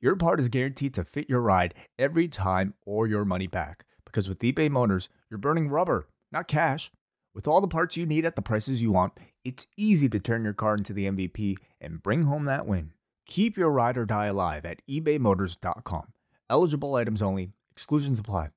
your 0.00 0.16
part 0.16 0.40
is 0.40 0.48
guaranteed 0.48 0.94
to 0.94 1.04
fit 1.04 1.28
your 1.28 1.40
ride 1.40 1.74
every 1.98 2.28
time 2.28 2.74
or 2.84 3.06
your 3.06 3.24
money 3.24 3.46
back. 3.46 3.84
Because 4.04 4.28
with 4.28 4.40
eBay 4.40 4.70
Motors, 4.70 5.08
you're 5.30 5.38
burning 5.38 5.68
rubber, 5.68 6.08
not 6.30 6.48
cash. 6.48 6.90
With 7.34 7.48
all 7.48 7.60
the 7.60 7.68
parts 7.68 7.96
you 7.96 8.06
need 8.06 8.24
at 8.24 8.36
the 8.36 8.42
prices 8.42 8.80
you 8.80 8.92
want, 8.92 9.12
it's 9.44 9.66
easy 9.76 10.08
to 10.08 10.20
turn 10.20 10.44
your 10.44 10.52
car 10.52 10.74
into 10.74 10.92
the 10.92 11.06
MVP 11.06 11.56
and 11.80 12.02
bring 12.02 12.24
home 12.24 12.44
that 12.44 12.66
win. 12.66 12.92
Keep 13.26 13.56
your 13.56 13.70
ride 13.70 13.96
or 13.96 14.04
die 14.04 14.26
alive 14.26 14.64
at 14.64 14.82
ebaymotors.com. 14.88 16.12
Eligible 16.48 16.94
items 16.94 17.22
only, 17.22 17.50
exclusions 17.72 18.18
apply. 18.18 18.50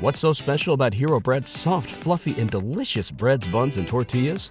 What's 0.00 0.18
so 0.18 0.32
special 0.32 0.74
about 0.74 0.92
Hero 0.92 1.20
Bread's 1.20 1.50
soft, 1.50 1.88
fluffy, 1.88 2.38
and 2.40 2.50
delicious 2.50 3.12
breads, 3.12 3.46
buns, 3.46 3.76
and 3.76 3.86
tortillas? 3.86 4.50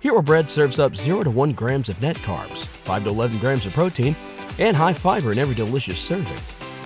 Hero 0.00 0.20
Bread 0.20 0.50
serves 0.50 0.78
up 0.78 0.94
0 0.94 1.22
to 1.22 1.30
1 1.30 1.52
grams 1.52 1.88
of 1.88 2.02
net 2.02 2.16
carbs, 2.16 2.66
5 2.66 3.04
to 3.04 3.10
11 3.10 3.38
grams 3.38 3.64
of 3.64 3.72
protein, 3.72 4.14
and 4.58 4.76
high 4.76 4.92
fiber 4.92 5.32
in 5.32 5.38
every 5.38 5.54
delicious 5.54 6.00
serving. 6.00 6.38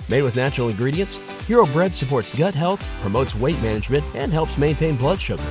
Made 0.09 0.21
with 0.21 0.35
natural 0.35 0.69
ingredients, 0.69 1.17
Hero 1.47 1.65
Bread 1.65 1.95
supports 1.95 2.35
gut 2.35 2.53
health, 2.53 2.83
promotes 3.01 3.35
weight 3.35 3.61
management, 3.61 4.05
and 4.15 4.31
helps 4.31 4.57
maintain 4.57 4.95
blood 4.95 5.19
sugar. 5.19 5.43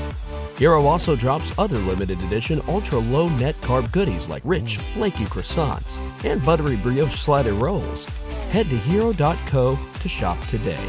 Hero 0.56 0.86
also 0.86 1.14
drops 1.14 1.56
other 1.58 1.78
limited 1.78 2.18
edition 2.22 2.62
ultra 2.66 2.98
low 2.98 3.28
net 3.28 3.54
carb 3.56 3.92
goodies 3.92 4.28
like 4.28 4.42
rich, 4.44 4.78
flaky 4.78 5.24
croissants 5.24 5.98
and 6.24 6.44
buttery 6.44 6.76
brioche 6.76 7.14
slider 7.14 7.52
rolls. 7.52 8.06
Head 8.50 8.70
to 8.70 8.76
hero.co 8.76 9.78
to 10.00 10.08
shop 10.08 10.38
today. 10.46 10.86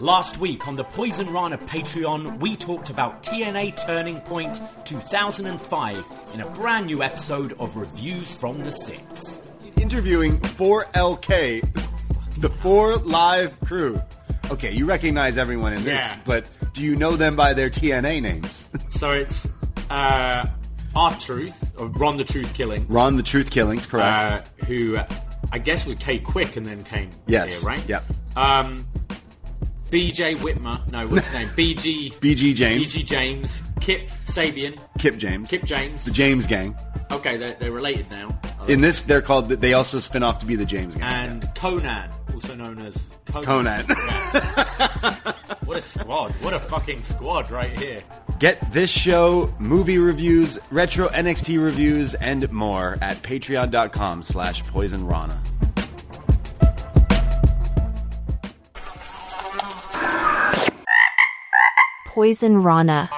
Last 0.00 0.38
week 0.38 0.66
on 0.66 0.74
the 0.74 0.84
Poison 0.84 1.30
Rana 1.32 1.58
Patreon, 1.58 2.40
we 2.40 2.56
talked 2.56 2.90
about 2.90 3.22
TNA 3.22 3.76
Turning 3.76 4.20
Point 4.22 4.60
2005 4.84 6.08
in 6.34 6.40
a 6.40 6.50
brand 6.50 6.86
new 6.86 7.02
episode 7.02 7.54
of 7.60 7.76
Reviews 7.76 8.34
from 8.34 8.64
the 8.64 8.70
Six. 8.70 9.40
Interviewing 9.82 10.38
4LK, 10.38 11.60
the 12.40 12.48
four 12.48 12.96
live 12.98 13.58
crew. 13.62 14.00
Okay, 14.52 14.70
you 14.72 14.86
recognize 14.86 15.36
everyone 15.36 15.72
in 15.72 15.82
this, 15.82 15.94
Yeah. 15.98 16.16
but 16.24 16.48
do 16.72 16.82
you 16.84 16.94
know 16.94 17.16
them 17.16 17.34
by 17.34 17.52
their 17.52 17.68
TNA 17.68 18.22
names? 18.22 18.68
So 18.92 19.10
it's 19.10 19.48
uh, 19.90 20.46
R 20.94 21.14
Truth, 21.18 21.74
or 21.80 21.88
Ron 21.88 22.16
the 22.16 22.22
Truth 22.22 22.54
Killing, 22.54 22.86
Ron 22.88 23.16
the 23.16 23.24
Truth 23.24 23.50
Killings, 23.50 23.84
correct? 23.84 24.48
uh, 24.62 24.64
who 24.66 24.98
I 25.50 25.58
guess 25.58 25.84
was 25.84 25.96
K-Kwik 25.96 26.56
and 26.56 26.64
then 26.64 26.84
came 26.84 27.10
Yes, 27.26 27.60
here, 27.60 27.68
right? 27.68 27.88
yep. 27.88 28.04
Um, 28.36 28.86
BJ 29.92 30.36
Whitmer, 30.36 30.90
no, 30.90 31.06
what's 31.06 31.26
his 31.28 31.34
name? 31.34 31.48
BG. 31.54 32.14
BG 32.14 32.54
James, 32.54 32.94
BG 32.94 33.04
James, 33.04 33.62
Kip 33.78 34.08
Sabian, 34.24 34.80
Kip 34.98 35.18
James, 35.18 35.50
Kip 35.50 35.64
James. 35.64 36.06
the 36.06 36.10
James 36.10 36.46
Gang. 36.46 36.74
Okay, 37.10 37.36
they're, 37.36 37.52
they're 37.60 37.72
related 37.72 38.10
now. 38.10 38.34
In 38.68 38.80
this, 38.80 39.02
they're 39.02 39.20
called. 39.20 39.50
They 39.50 39.74
also 39.74 39.98
spin 40.00 40.22
off 40.22 40.38
to 40.38 40.46
be 40.46 40.56
the 40.56 40.64
James 40.64 40.94
Gang. 40.96 41.02
and 41.04 41.42
Konnan, 41.54 42.10
also 42.32 42.54
known 42.54 42.78
as 42.80 42.94
Konnan. 43.26 43.82
Konnan. 43.84 45.34
What 45.64 45.76
a 45.76 45.80
squad! 45.80 46.32
What 46.42 46.52
a 46.54 46.58
fucking 46.58 47.02
squad 47.02 47.50
right 47.50 47.78
here. 47.78 48.02
Get 48.40 48.60
this 48.72 48.90
show, 48.90 49.54
movie 49.58 49.96
reviews, 49.96 50.58
retro 50.70 51.08
NXT 51.08 51.64
reviews, 51.64 52.14
and 52.14 52.50
more 52.52 52.98
at 53.00 53.16
patreon.com 53.22 54.22
slash 54.22 54.62
poisonrana. 54.64 55.38
Poison 62.14 62.62
Rana. 62.62 63.08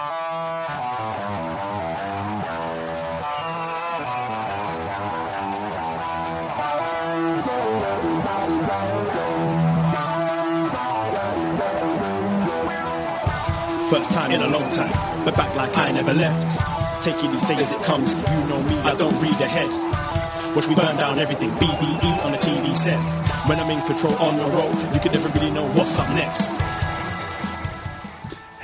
First 13.90 14.12
time 14.12 14.30
in 14.30 14.42
a 14.42 14.46
long 14.46 14.70
time, 14.70 14.92
but 15.24 15.34
back 15.34 15.56
like 15.56 15.76
I 15.76 15.90
never 15.90 16.14
left. 16.14 17.02
Taking 17.02 17.32
these 17.32 17.42
days 17.48 17.58
as 17.58 17.72
it 17.72 17.82
comes, 17.82 18.16
you 18.16 18.24
know 18.46 18.62
me, 18.62 18.78
I 18.78 18.94
don't 18.94 19.20
read 19.20 19.32
ahead. 19.40 20.54
Watch 20.54 20.68
me 20.68 20.76
burn 20.76 20.96
down 20.98 21.18
everything, 21.18 21.50
BDE 21.50 22.24
on 22.24 22.30
the 22.30 22.38
TV 22.38 22.72
set. 22.72 23.00
When 23.48 23.58
I'm 23.58 23.68
in 23.72 23.84
control 23.88 24.14
on 24.18 24.36
the 24.36 24.44
road, 24.44 24.94
you 24.94 25.00
can 25.00 25.10
never 25.10 25.28
really 25.36 25.50
know 25.50 25.66
what's 25.70 25.98
up 25.98 26.08
next. 26.10 26.73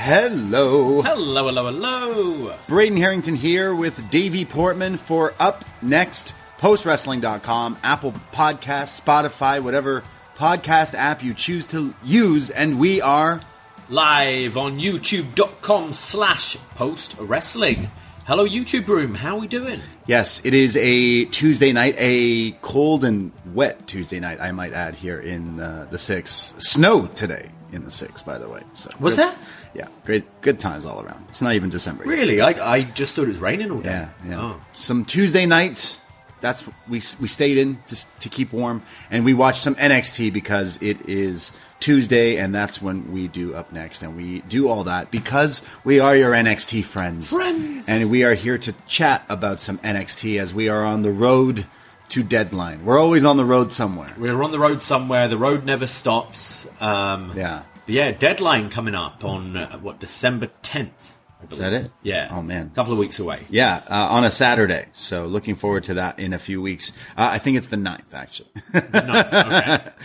Hello. 0.03 1.03
Hello, 1.03 1.45
hello, 1.49 1.67
hello. 1.67 2.57
Braden 2.67 2.97
Herrington 2.97 3.35
here 3.35 3.75
with 3.75 4.09
Davie 4.09 4.47
Portman 4.47 4.97
for 4.97 5.35
Up 5.39 5.63
Next, 5.83 6.35
postwrestling.com, 6.59 7.77
Apple 7.83 8.15
Podcasts, 8.33 8.99
Spotify, 8.99 9.63
whatever 9.63 10.03
podcast 10.37 10.95
app 10.95 11.23
you 11.23 11.35
choose 11.35 11.67
to 11.67 11.95
use. 12.03 12.49
And 12.49 12.81
we 12.81 13.03
are 13.03 13.43
Live 13.91 14.57
on 14.57 14.81
YouTube.com 14.81 15.93
slash 15.93 16.57
post 16.77 17.15
wrestling. 17.19 17.91
Hello, 18.27 18.49
YouTube 18.49 18.89
room. 18.89 19.15
How 19.15 19.37
are 19.37 19.41
we 19.41 19.49
doing? 19.49 19.81
Yes, 20.07 20.43
it 20.47 20.55
is 20.55 20.79
a 20.79 21.27
Tuesday 21.27 21.73
night, 21.73 21.95
a 21.99 22.53
cold 22.63 23.05
and 23.05 23.33
wet 23.53 23.87
Tuesday 23.87 24.19
night, 24.19 24.41
I 24.41 24.51
might 24.53 24.73
add, 24.73 24.95
here 24.95 25.21
in 25.21 25.61
uh, 25.61 25.89
the 25.91 25.99
six. 25.99 26.55
Snow 26.57 27.07
today 27.09 27.51
in 27.73 27.85
the 27.85 27.91
six, 27.91 28.23
by 28.23 28.39
the 28.39 28.49
way. 28.49 28.63
So 28.73 28.91
Was 28.99 29.17
there? 29.17 29.33
Yeah, 29.75 29.89
great, 30.05 30.25
good 30.41 30.59
times 30.59 30.85
all 30.85 31.01
around. 31.03 31.25
It's 31.29 31.41
not 31.43 31.55
even 31.55 31.71
December. 31.71 32.05
yet. 32.05 32.11
Really? 32.11 32.41
I, 32.41 32.51
I 32.75 32.83
just 32.83 33.15
thought 33.15 33.23
it 33.25 33.29
was 33.29 33.39
raining 33.41 33.71
all 33.71 33.81
day. 33.81 33.91
Yeah, 33.91 34.09
yeah. 34.29 34.41
Oh. 34.41 34.61
Some 34.73 35.05
Tuesday 35.05 35.47
night. 35.47 35.99
That's 36.41 36.65
we 36.89 37.03
we 37.21 37.29
stayed 37.29 37.59
in 37.59 37.79
to 37.89 37.97
to 38.21 38.29
keep 38.31 38.53
warm, 38.53 38.83
and 39.11 39.25
we 39.27 39.35
watched 39.35 39.61
some 39.63 39.75
NXT 39.75 40.33
because 40.33 40.79
it 40.83 41.07
is 41.07 41.53
Tuesday, 41.81 42.39
and 42.39 42.55
that's 42.55 42.81
when 42.81 43.13
we 43.13 43.29
do 43.29 43.55
up 43.55 43.73
next, 43.73 44.03
and 44.03 44.17
we 44.17 44.41
do 44.49 44.67
all 44.69 44.85
that 44.85 45.11
because 45.11 45.63
we 45.85 46.01
are 46.01 46.17
your 46.17 46.33
NXT 46.33 46.83
friends, 46.85 47.29
Friends. 47.29 47.87
and 47.89 48.11
we 48.11 48.25
are 48.25 48.33
here 48.35 48.57
to 48.57 48.73
chat 48.87 49.23
about 49.29 49.61
some 49.61 49.77
NXT 49.81 50.41
as 50.41 50.55
we 50.55 50.71
are 50.71 50.83
on 50.83 51.03
the 51.03 51.13
road 51.13 51.67
to 52.09 52.23
deadline. 52.23 52.87
We're 52.87 52.99
always 52.99 53.25
on 53.27 53.37
the 53.37 53.45
road 53.45 53.71
somewhere. 53.71 54.13
We're 54.19 54.43
on 54.43 54.51
the 54.51 54.59
road 54.59 54.81
somewhere. 54.81 55.29
The 55.29 55.37
road 55.39 55.65
never 55.67 55.87
stops. 55.87 56.67
Um, 56.81 57.33
Yeah. 57.37 57.65
Yeah, 57.91 58.11
deadline 58.13 58.71
coming 58.71 58.95
up 58.95 59.25
on, 59.25 59.57
uh, 59.57 59.79
what, 59.79 60.01
December 60.01 60.49
10th? 60.63 61.15
Is 61.51 61.59
that 61.59 61.73
it? 61.73 61.91
Yeah. 62.03 62.29
Oh 62.31 62.43
man. 62.43 62.67
A 62.67 62.75
couple 62.75 62.93
of 62.93 62.99
weeks 62.99 63.19
away. 63.19 63.41
Yeah, 63.49 63.83
uh, 63.89 64.09
on 64.11 64.25
a 64.25 64.31
Saturday. 64.31 64.87
So 64.93 65.27
looking 65.27 65.55
forward 65.55 65.85
to 65.85 65.95
that 65.95 66.19
in 66.19 66.35
a 66.35 66.39
few 66.39 66.61
weeks. 66.61 66.93
Uh, 67.17 67.31
I 67.33 67.39
think 67.39 67.57
it's 67.57 67.69
the 67.69 67.77
9th, 67.77 68.13
actually. 68.13 68.51
Okay. 68.75 69.91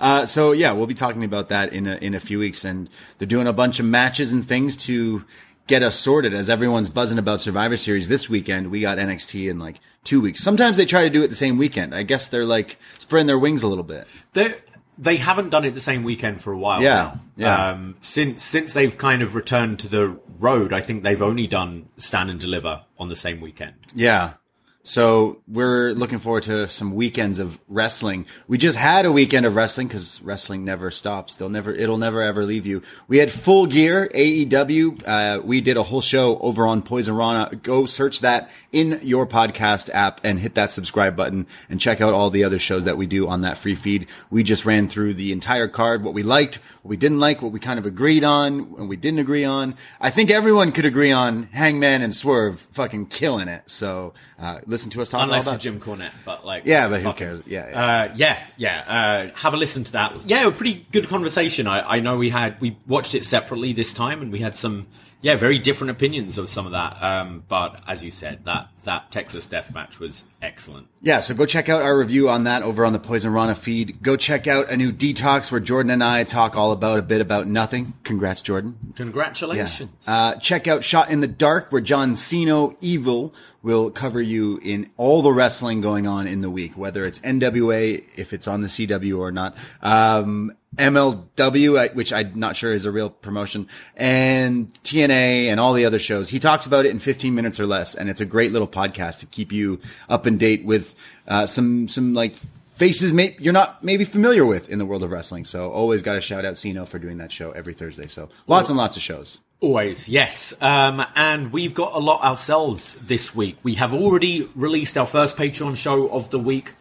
Uh, 0.00 0.24
so 0.24 0.52
yeah, 0.52 0.72
we'll 0.72 0.86
be 0.86 0.94
talking 0.94 1.24
about 1.24 1.50
that 1.50 1.74
in 1.74 1.86
a, 1.86 1.96
in 1.96 2.14
a 2.14 2.20
few 2.20 2.38
weeks, 2.38 2.64
and 2.64 2.88
they're 3.18 3.28
doing 3.28 3.46
a 3.46 3.52
bunch 3.52 3.78
of 3.78 3.84
matches 3.84 4.32
and 4.32 4.42
things 4.42 4.74
to 4.74 5.26
get 5.66 5.82
us 5.82 5.94
sorted. 5.94 6.32
As 6.32 6.48
everyone's 6.48 6.88
buzzing 6.88 7.18
about 7.18 7.42
Survivor 7.42 7.76
Series 7.76 8.08
this 8.08 8.26
weekend, 8.26 8.70
we 8.70 8.80
got 8.80 8.96
NXT 8.96 9.50
in 9.50 9.58
like 9.58 9.78
two 10.02 10.20
weeks. 10.22 10.40
Sometimes 10.40 10.78
they 10.78 10.86
try 10.86 11.02
to 11.02 11.10
do 11.10 11.22
it 11.22 11.28
the 11.28 11.34
same 11.34 11.58
weekend. 11.58 11.94
I 11.94 12.02
guess 12.02 12.28
they're 12.28 12.46
like 12.46 12.78
spreading 12.98 13.26
their 13.26 13.38
wings 13.38 13.62
a 13.62 13.68
little 13.68 13.84
bit. 13.84 14.06
they 14.32 14.54
they 15.02 15.16
haven't 15.16 15.48
done 15.50 15.64
it 15.64 15.72
the 15.74 15.80
same 15.80 16.02
weekend 16.04 16.42
for 16.42 16.52
a 16.52 16.58
while 16.58 16.82
Yeah, 16.82 16.94
now. 16.94 17.20
yeah. 17.36 17.66
Um, 17.70 17.96
since 18.02 18.44
since 18.44 18.74
they've 18.74 18.96
kind 18.96 19.22
of 19.22 19.34
returned 19.34 19.78
to 19.80 19.88
the 19.88 20.18
road, 20.38 20.72
I 20.72 20.80
think 20.80 21.02
they've 21.02 21.22
only 21.22 21.46
done 21.46 21.88
stand 21.96 22.28
and 22.30 22.38
deliver 22.38 22.82
on 22.98 23.08
the 23.08 23.16
same 23.16 23.40
weekend. 23.40 23.74
Yeah. 23.94 24.34
So 24.82 25.42
we're 25.46 25.92
looking 25.92 26.20
forward 26.20 26.44
to 26.44 26.66
some 26.66 26.94
weekends 26.94 27.38
of 27.38 27.60
wrestling. 27.68 28.24
We 28.48 28.56
just 28.56 28.78
had 28.78 29.04
a 29.04 29.12
weekend 29.12 29.44
of 29.44 29.54
wrestling 29.54 29.88
because 29.88 30.22
wrestling 30.22 30.64
never 30.64 30.90
stops. 30.90 31.34
They'll 31.34 31.50
never, 31.50 31.70
it'll 31.70 31.98
never 31.98 32.22
ever 32.22 32.44
leave 32.44 32.64
you. 32.64 32.80
We 33.06 33.18
had 33.18 33.30
Full 33.30 33.66
Gear 33.66 34.08
AEW. 34.14 35.06
Uh, 35.06 35.42
we 35.42 35.60
did 35.60 35.76
a 35.76 35.82
whole 35.82 36.00
show 36.00 36.38
over 36.38 36.66
on 36.66 36.80
Poison 36.80 37.14
Rana. 37.14 37.54
Go 37.56 37.84
search 37.84 38.20
that 38.20 38.50
in 38.72 39.00
your 39.02 39.26
podcast 39.26 39.90
app 39.92 40.22
and 40.24 40.38
hit 40.38 40.54
that 40.54 40.70
subscribe 40.70 41.14
button 41.14 41.46
and 41.68 41.78
check 41.78 42.00
out 42.00 42.14
all 42.14 42.30
the 42.30 42.44
other 42.44 42.58
shows 42.58 42.84
that 42.84 42.96
we 42.96 43.06
do 43.06 43.28
on 43.28 43.42
that 43.42 43.58
free 43.58 43.74
feed. 43.74 44.06
We 44.30 44.42
just 44.42 44.64
ran 44.64 44.88
through 44.88 45.14
the 45.14 45.32
entire 45.32 45.68
card, 45.68 46.02
what 46.04 46.14
we 46.14 46.22
liked, 46.22 46.58
what 46.82 46.90
we 46.90 46.96
didn't 46.96 47.20
like, 47.20 47.42
what 47.42 47.52
we 47.52 47.60
kind 47.60 47.78
of 47.78 47.86
agreed 47.86 48.24
on, 48.24 48.74
and 48.78 48.88
we 48.88 48.96
didn't 48.96 49.18
agree 49.18 49.44
on. 49.44 49.74
I 50.00 50.10
think 50.10 50.30
everyone 50.30 50.72
could 50.72 50.86
agree 50.86 51.12
on 51.12 51.44
Hangman 51.52 52.02
and 52.02 52.14
Swerve 52.14 52.60
fucking 52.72 53.06
killing 53.06 53.48
it. 53.48 53.64
So 53.66 54.14
uh, 54.38 54.60
listen 54.66 54.90
to 54.92 55.02
us 55.02 55.10
talk 55.10 55.22
Unless 55.22 55.46
about 55.46 55.60
Jim 55.60 55.78
Cornette, 55.78 56.12
but 56.24 56.46
like, 56.46 56.64
Yeah, 56.64 56.88
but 56.88 57.02
who 57.02 57.12
cares? 57.12 57.42
Yeah, 57.46 57.68
yeah. 57.68 57.84
uh, 57.84 58.12
yeah, 58.16 58.46
yeah. 58.56 59.30
Uh, 59.32 59.38
have 59.38 59.52
a 59.52 59.56
listen 59.58 59.84
to 59.84 59.92
that. 59.92 60.14
Yeah, 60.24 60.46
a 60.46 60.50
pretty 60.50 60.86
good 60.90 61.08
conversation. 61.08 61.66
I, 61.66 61.96
I 61.96 62.00
know 62.00 62.16
we 62.16 62.30
had 62.30 62.60
we 62.60 62.78
watched 62.86 63.14
it 63.14 63.24
separately 63.24 63.72
this 63.72 63.92
time, 63.92 64.22
and 64.22 64.32
we 64.32 64.38
had 64.38 64.56
some 64.56 64.86
yeah 65.20 65.36
very 65.36 65.58
different 65.58 65.90
opinions 65.90 66.38
of 66.38 66.48
some 66.48 66.66
of 66.66 66.72
that. 66.72 67.02
Um, 67.02 67.44
but 67.48 67.80
as 67.86 68.02
you 68.02 68.10
said, 68.10 68.44
that 68.44 68.68
that 68.84 69.10
Texas 69.10 69.46
Death 69.46 69.72
Match 69.74 69.98
was 69.98 70.24
excellent. 70.40 70.88
Yeah, 71.02 71.20
so 71.20 71.34
go 71.34 71.46
check 71.46 71.68
out 71.68 71.82
our 71.82 71.96
review 71.96 72.28
on 72.28 72.44
that 72.44 72.62
over 72.62 72.84
on 72.84 72.92
the 72.92 72.98
Poison 72.98 73.32
Rana 73.32 73.54
feed. 73.54 74.02
Go 74.02 74.16
check 74.16 74.46
out 74.46 74.70
a 74.70 74.76
new 74.76 74.92
detox 74.92 75.50
where 75.50 75.60
Jordan 75.60 75.90
and 75.90 76.02
I 76.02 76.24
talk 76.24 76.56
all 76.56 76.72
about 76.72 76.98
a 76.98 77.02
bit 77.02 77.20
about 77.20 77.46
nothing. 77.46 77.94
Congrats, 78.04 78.42
Jordan. 78.42 78.78
Yeah. 78.82 78.92
Congratulations. 78.96 79.90
Uh, 80.06 80.36
check 80.36 80.66
out 80.66 80.84
Shot 80.84 81.10
in 81.10 81.20
the 81.20 81.28
Dark, 81.28 81.72
where 81.72 81.80
John 81.80 82.16
Siino 82.16 82.76
Evil 82.80 83.34
will 83.62 83.90
cover 83.90 84.22
you 84.22 84.58
in 84.62 84.90
all 84.96 85.22
the 85.22 85.32
wrestling 85.32 85.80
going 85.80 86.06
on 86.06 86.26
in 86.26 86.40
the 86.40 86.50
week, 86.50 86.76
whether 86.76 87.04
it's 87.04 87.18
NWA, 87.18 88.02
if 88.16 88.32
it's 88.32 88.48
on 88.48 88.62
the 88.62 88.68
CW 88.68 89.18
or 89.18 89.30
not, 89.30 89.56
um, 89.82 90.52
MLW, 90.76 91.94
which 91.94 92.12
I'm 92.12 92.38
not 92.38 92.56
sure 92.56 92.72
is 92.72 92.86
a 92.86 92.90
real 92.90 93.10
promotion, 93.10 93.68
and 93.96 94.72
TNA 94.84 95.46
and 95.46 95.58
all 95.58 95.72
the 95.72 95.84
other 95.84 95.98
shows. 95.98 96.28
He 96.28 96.38
talks 96.38 96.66
about 96.66 96.86
it 96.86 96.90
in 96.90 96.98
15 96.98 97.34
minutes 97.34 97.58
or 97.58 97.66
less, 97.66 97.94
and 97.94 98.08
it's 98.08 98.20
a 98.20 98.26
great 98.26 98.52
little 98.52 98.68
podcast 98.68 99.20
to 99.20 99.26
keep 99.26 99.52
you 99.52 99.80
up 100.08 100.26
and 100.26 100.38
date 100.38 100.64
with 100.64 100.94
uh, 101.26 101.46
some 101.46 101.88
some 101.88 102.14
like 102.14 102.36
faces 102.80 103.12
may, 103.12 103.36
you're 103.38 103.52
not 103.52 103.84
maybe 103.84 104.04
familiar 104.04 104.46
with 104.46 104.70
in 104.70 104.78
the 104.78 104.86
world 104.86 105.02
of 105.02 105.10
wrestling. 105.10 105.44
So 105.44 105.70
always 105.70 106.00
got 106.00 106.14
to 106.14 106.20
shout 106.22 106.46
out 106.46 106.54
Siino 106.54 106.86
for 106.86 106.98
doing 106.98 107.18
that 107.18 107.30
show 107.30 107.50
every 107.50 107.74
Thursday. 107.74 108.06
So 108.06 108.30
lots 108.46 108.70
and 108.70 108.78
lots 108.78 108.96
of 108.96 109.02
shows. 109.02 109.38
Always, 109.60 110.08
yes. 110.08 110.54
Um, 110.62 111.04
and 111.14 111.52
we've 111.52 111.74
got 111.74 111.92
a 111.92 111.98
lot 111.98 112.22
ourselves 112.24 112.94
this 112.94 113.34
week. 113.34 113.58
We 113.62 113.74
have 113.74 113.92
already 113.92 114.48
released 114.54 114.96
our 114.96 115.06
first 115.06 115.36
Patreon 115.36 115.76
show 115.76 116.08
of 116.08 116.30
the 116.30 116.38
week, 116.38 116.72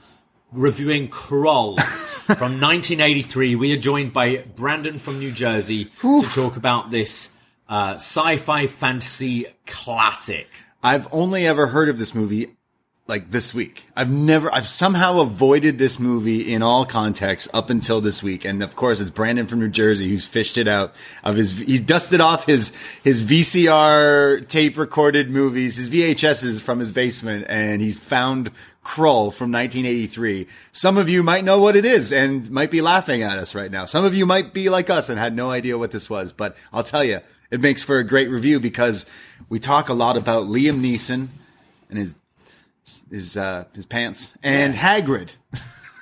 reviewing 0.51 1.09
Krull 1.09 1.79
from 2.37 2.59
1983. 2.59 3.55
We 3.55 3.73
are 3.73 3.77
joined 3.77 4.13
by 4.13 4.37
Brandon 4.55 4.97
from 4.97 5.19
New 5.19 5.31
Jersey 5.31 5.85
to 6.01 6.23
talk 6.33 6.57
about 6.57 6.91
this 6.91 7.29
uh, 7.67 7.95
sci-fi 7.95 8.67
fantasy 8.67 9.45
classic. 9.65 10.47
I've 10.81 11.07
only 11.11 11.45
ever 11.45 11.67
heard 11.67 11.89
of 11.89 11.97
this 11.97 12.15
movie 12.15 12.55
like 13.09 13.31
this 13.31 13.53
week. 13.53 13.85
I've 13.95 14.11
never, 14.11 14.53
I've 14.53 14.67
somehow 14.67 15.19
avoided 15.19 15.79
this 15.79 15.99
movie 15.99 16.53
in 16.53 16.61
all 16.61 16.85
contexts 16.85 17.49
up 17.53 17.71
until 17.71 17.99
this 17.99 18.21
week. 18.21 18.45
And 18.45 18.61
of 18.61 18.75
course, 18.75 19.01
it's 19.01 19.09
Brandon 19.09 19.47
from 19.47 19.59
New 19.59 19.67
Jersey 19.67 20.07
who's 20.07 20.25
fished 20.25 20.57
it 20.59 20.67
out 20.67 20.93
of 21.23 21.35
his, 21.35 21.57
he 21.59 21.79
dusted 21.79 22.21
off 22.21 22.45
his, 22.45 22.71
his 23.03 23.19
VCR 23.21 24.47
tape 24.47 24.77
recorded 24.77 25.31
movies, 25.31 25.75
his 25.75 25.89
VHSs 25.89 26.61
from 26.61 26.77
his 26.79 26.91
basement, 26.91 27.47
and 27.49 27.81
he's 27.81 27.97
found 27.97 28.51
Krull 28.83 29.33
from 29.33 29.51
1983. 29.51 30.47
Some 30.71 30.97
of 30.97 31.09
you 31.09 31.23
might 31.23 31.43
know 31.43 31.59
what 31.59 31.75
it 31.75 31.85
is 31.85 32.13
and 32.13 32.49
might 32.51 32.71
be 32.71 32.81
laughing 32.81 33.23
at 33.23 33.39
us 33.39 33.55
right 33.55 33.71
now. 33.71 33.85
Some 33.85 34.05
of 34.05 34.13
you 34.13 34.27
might 34.27 34.53
be 34.53 34.69
like 34.69 34.91
us 34.91 35.09
and 35.09 35.19
had 35.19 35.35
no 35.35 35.49
idea 35.49 35.79
what 35.79 35.91
this 35.91 36.09
was, 36.11 36.31
but 36.31 36.55
I'll 36.71 36.83
tell 36.83 37.03
you, 37.03 37.21
it 37.49 37.59
makes 37.59 37.83
for 37.83 37.97
a 37.97 38.03
great 38.03 38.29
review 38.29 38.59
because 38.59 39.07
we 39.49 39.57
talk 39.57 39.89
a 39.89 39.93
lot 39.93 40.15
about 40.15 40.45
Liam 40.45 40.81
Neeson 40.81 41.29
and 41.89 41.97
his 41.97 42.15
his 43.09 43.37
uh, 43.37 43.65
his 43.75 43.85
pants 43.85 44.33
and 44.43 44.73
Hagrid, 44.73 45.31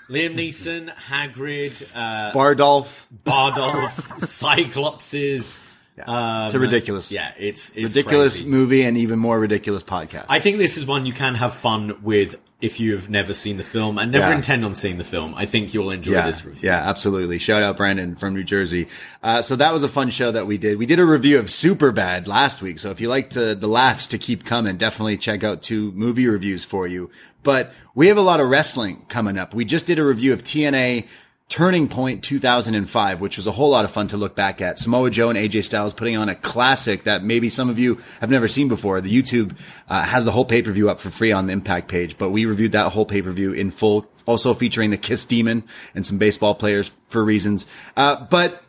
Liam 0.10 0.36
Neeson, 0.36 0.90
Hagrid, 0.96 1.84
uh, 1.96 2.32
Bardolph. 2.34 3.06
Bardolph, 3.26 4.20
Cyclopses. 4.22 5.60
it's 5.98 6.54
a 6.54 6.60
ridiculous, 6.60 7.12
Yeah, 7.12 7.32
it's, 7.38 7.70
it's 7.72 7.96
ridiculous 7.96 8.36
crazy. 8.38 8.50
movie 8.50 8.84
and 8.84 8.98
even 8.98 9.20
more 9.20 9.40
ridiculous 9.40 9.84
podcast. 9.84 10.26
I 10.30 10.40
think 10.40 10.58
this 10.60 10.78
is 10.78 10.86
one 10.86 11.06
you 11.06 11.14
can 11.14 11.36
have 11.36 11.54
fun 11.56 12.02
with 12.04 12.36
if 12.60 12.80
you 12.80 12.96
have 12.96 13.08
never 13.08 13.34
seen 13.34 13.58
the 13.58 13.64
film 13.64 14.00
and 14.00 14.12
never 14.12 14.30
Yeah. 14.32 14.36
intend 14.36 14.66
on 14.66 14.74
seeing 14.74 14.98
the 14.98 15.04
film. 15.04 15.36
I 15.36 15.46
think 15.46 15.76
you'll 15.76 15.92
enjoy 15.92 16.14
yeah, 16.14 16.26
this 16.26 16.44
review. 16.44 16.70
yeah, 16.70 16.90
absolutely. 16.90 17.38
Shout 17.38 17.62
out 17.62 17.78
Brandon 17.78 18.16
from 18.16 18.34
New 18.34 18.44
Jersey. 18.44 18.88
Uh, 19.22 19.44
so 19.44 19.56
that 19.58 19.72
was 19.74 19.84
a 19.84 19.88
fun 19.88 20.10
show 20.10 20.32
that 20.32 20.48
we 20.48 20.58
did. 20.58 20.80
We 20.80 20.88
did 20.88 21.00
a 21.00 21.06
review 21.06 21.38
of 21.38 21.46
Superbad 21.46 22.26
last 22.28 22.64
week. 22.64 22.80
So 22.80 22.90
if 22.90 23.00
you 23.00 23.10
like 23.10 23.30
to, 23.32 23.54
the 23.54 23.68
laughs 23.68 24.08
to 24.08 24.18
keep 24.18 24.44
coming, 24.44 24.76
definitely 24.78 25.18
check 25.18 25.44
out 25.44 25.62
two 25.62 25.92
movie 25.92 26.26
reviews 26.28 26.66
for 26.66 26.88
you. 26.88 27.12
But 27.44 27.74
we 27.94 28.08
have 28.08 28.18
a 28.18 28.22
lot 28.22 28.40
of 28.40 28.50
wrestling 28.50 29.06
coming 29.08 29.38
up. 29.38 29.54
We 29.54 29.64
just 29.64 29.86
did 29.86 30.00
a 30.00 30.04
review 30.04 30.34
of 30.34 30.44
TNA 30.44 31.06
Turning 31.50 31.88
Point 31.88 32.26
2005, 32.26 33.22
which 33.22 33.38
was 33.38 33.48
a 33.48 33.54
whole 33.54 33.70
lot 33.70 33.86
of 33.86 33.92
fun 33.92 34.10
to 34.10 34.18
look 34.18 34.36
back 34.36 34.62
at. 34.62 34.78
Samoa 34.78 35.10
Joe 35.10 35.30
and 35.30 35.40
AJ 35.40 35.64
Styles 35.64 35.94
putting 35.94 36.18
on 36.18 36.28
a 36.28 36.36
classic 36.36 37.06
that 37.06 37.24
maybe 37.24 37.48
some 37.48 37.70
of 37.70 37.80
you 37.80 38.02
have 38.20 38.30
never 38.30 38.50
seen 38.50 38.68
before. 38.68 39.00
The 39.00 39.16
YouTube 39.16 39.56
uh, 39.88 40.04
has 40.04 40.26
the 40.26 40.32
whole 40.32 40.44
pay-per-view 40.44 40.90
up 40.90 41.00
for 41.00 41.10
free 41.10 41.32
on 41.32 41.48
the 41.48 41.54
Impact 41.54 41.88
page, 41.88 42.18
but 42.18 42.32
we 42.32 42.46
reviewed 42.46 42.74
that 42.74 42.92
whole 42.92 43.06
pay-per-view 43.06 43.54
in 43.54 43.72
full, 43.72 44.08
also 44.26 44.54
featuring 44.54 44.92
the 44.92 44.98
Kiss 44.98 45.26
Demon 45.26 45.64
and 45.96 46.06
some 46.06 46.18
baseball 46.18 46.54
players 46.54 46.92
for 47.08 47.24
reasons. 47.24 47.66
Uh, 47.96 48.26
but 48.26 48.62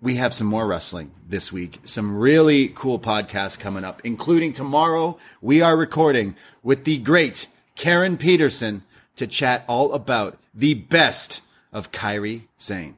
we 0.00 0.16
have 0.16 0.34
some 0.34 0.48
more 0.48 0.66
wrestling 0.66 1.12
this 1.28 1.52
week. 1.52 1.78
Some 1.84 2.18
really 2.18 2.68
cool 2.68 2.98
podcasts 2.98 3.58
coming 3.58 3.84
up, 3.84 4.00
including 4.02 4.52
tomorrow. 4.52 5.16
We 5.40 5.62
are 5.62 5.76
recording 5.76 6.34
with 6.64 6.84
the 6.84 6.98
great 6.98 7.46
Karen 7.76 8.16
Peterson 8.16 8.82
to 9.14 9.28
chat 9.28 9.64
all 9.68 9.92
about 9.92 10.38
the 10.52 10.74
best 10.74 11.40
of 11.74 11.92
Kairi 11.92 12.42
Sane. 12.56 12.96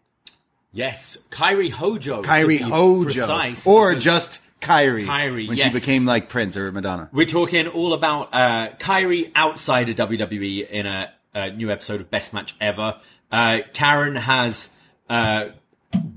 Yes, 0.70 1.16
Kairi 1.30 1.70
Hojo. 1.70 2.22
Kairi 2.22 2.60
Hojo. 2.60 3.04
precise, 3.04 3.66
or 3.66 3.94
just 3.94 4.42
Kairi. 4.60 5.06
Kairi, 5.06 5.48
When 5.48 5.56
she 5.56 5.70
became 5.70 6.04
like 6.04 6.28
Prince 6.28 6.56
or 6.56 6.70
Madonna. 6.70 7.08
We're 7.12 7.26
talking 7.26 7.66
all 7.66 7.94
about 7.94 8.28
uh, 8.34 8.70
Kairi 8.78 9.32
outside 9.34 9.88
of 9.88 9.96
WWE 9.96 10.68
in 10.68 10.86
a, 10.86 11.12
a 11.34 11.50
new 11.50 11.70
episode 11.70 12.00
of 12.00 12.10
Best 12.10 12.34
Match 12.34 12.54
Ever. 12.60 13.00
Uh, 13.32 13.60
Karen 13.72 14.16
has 14.16 14.68
uh, 15.08 15.46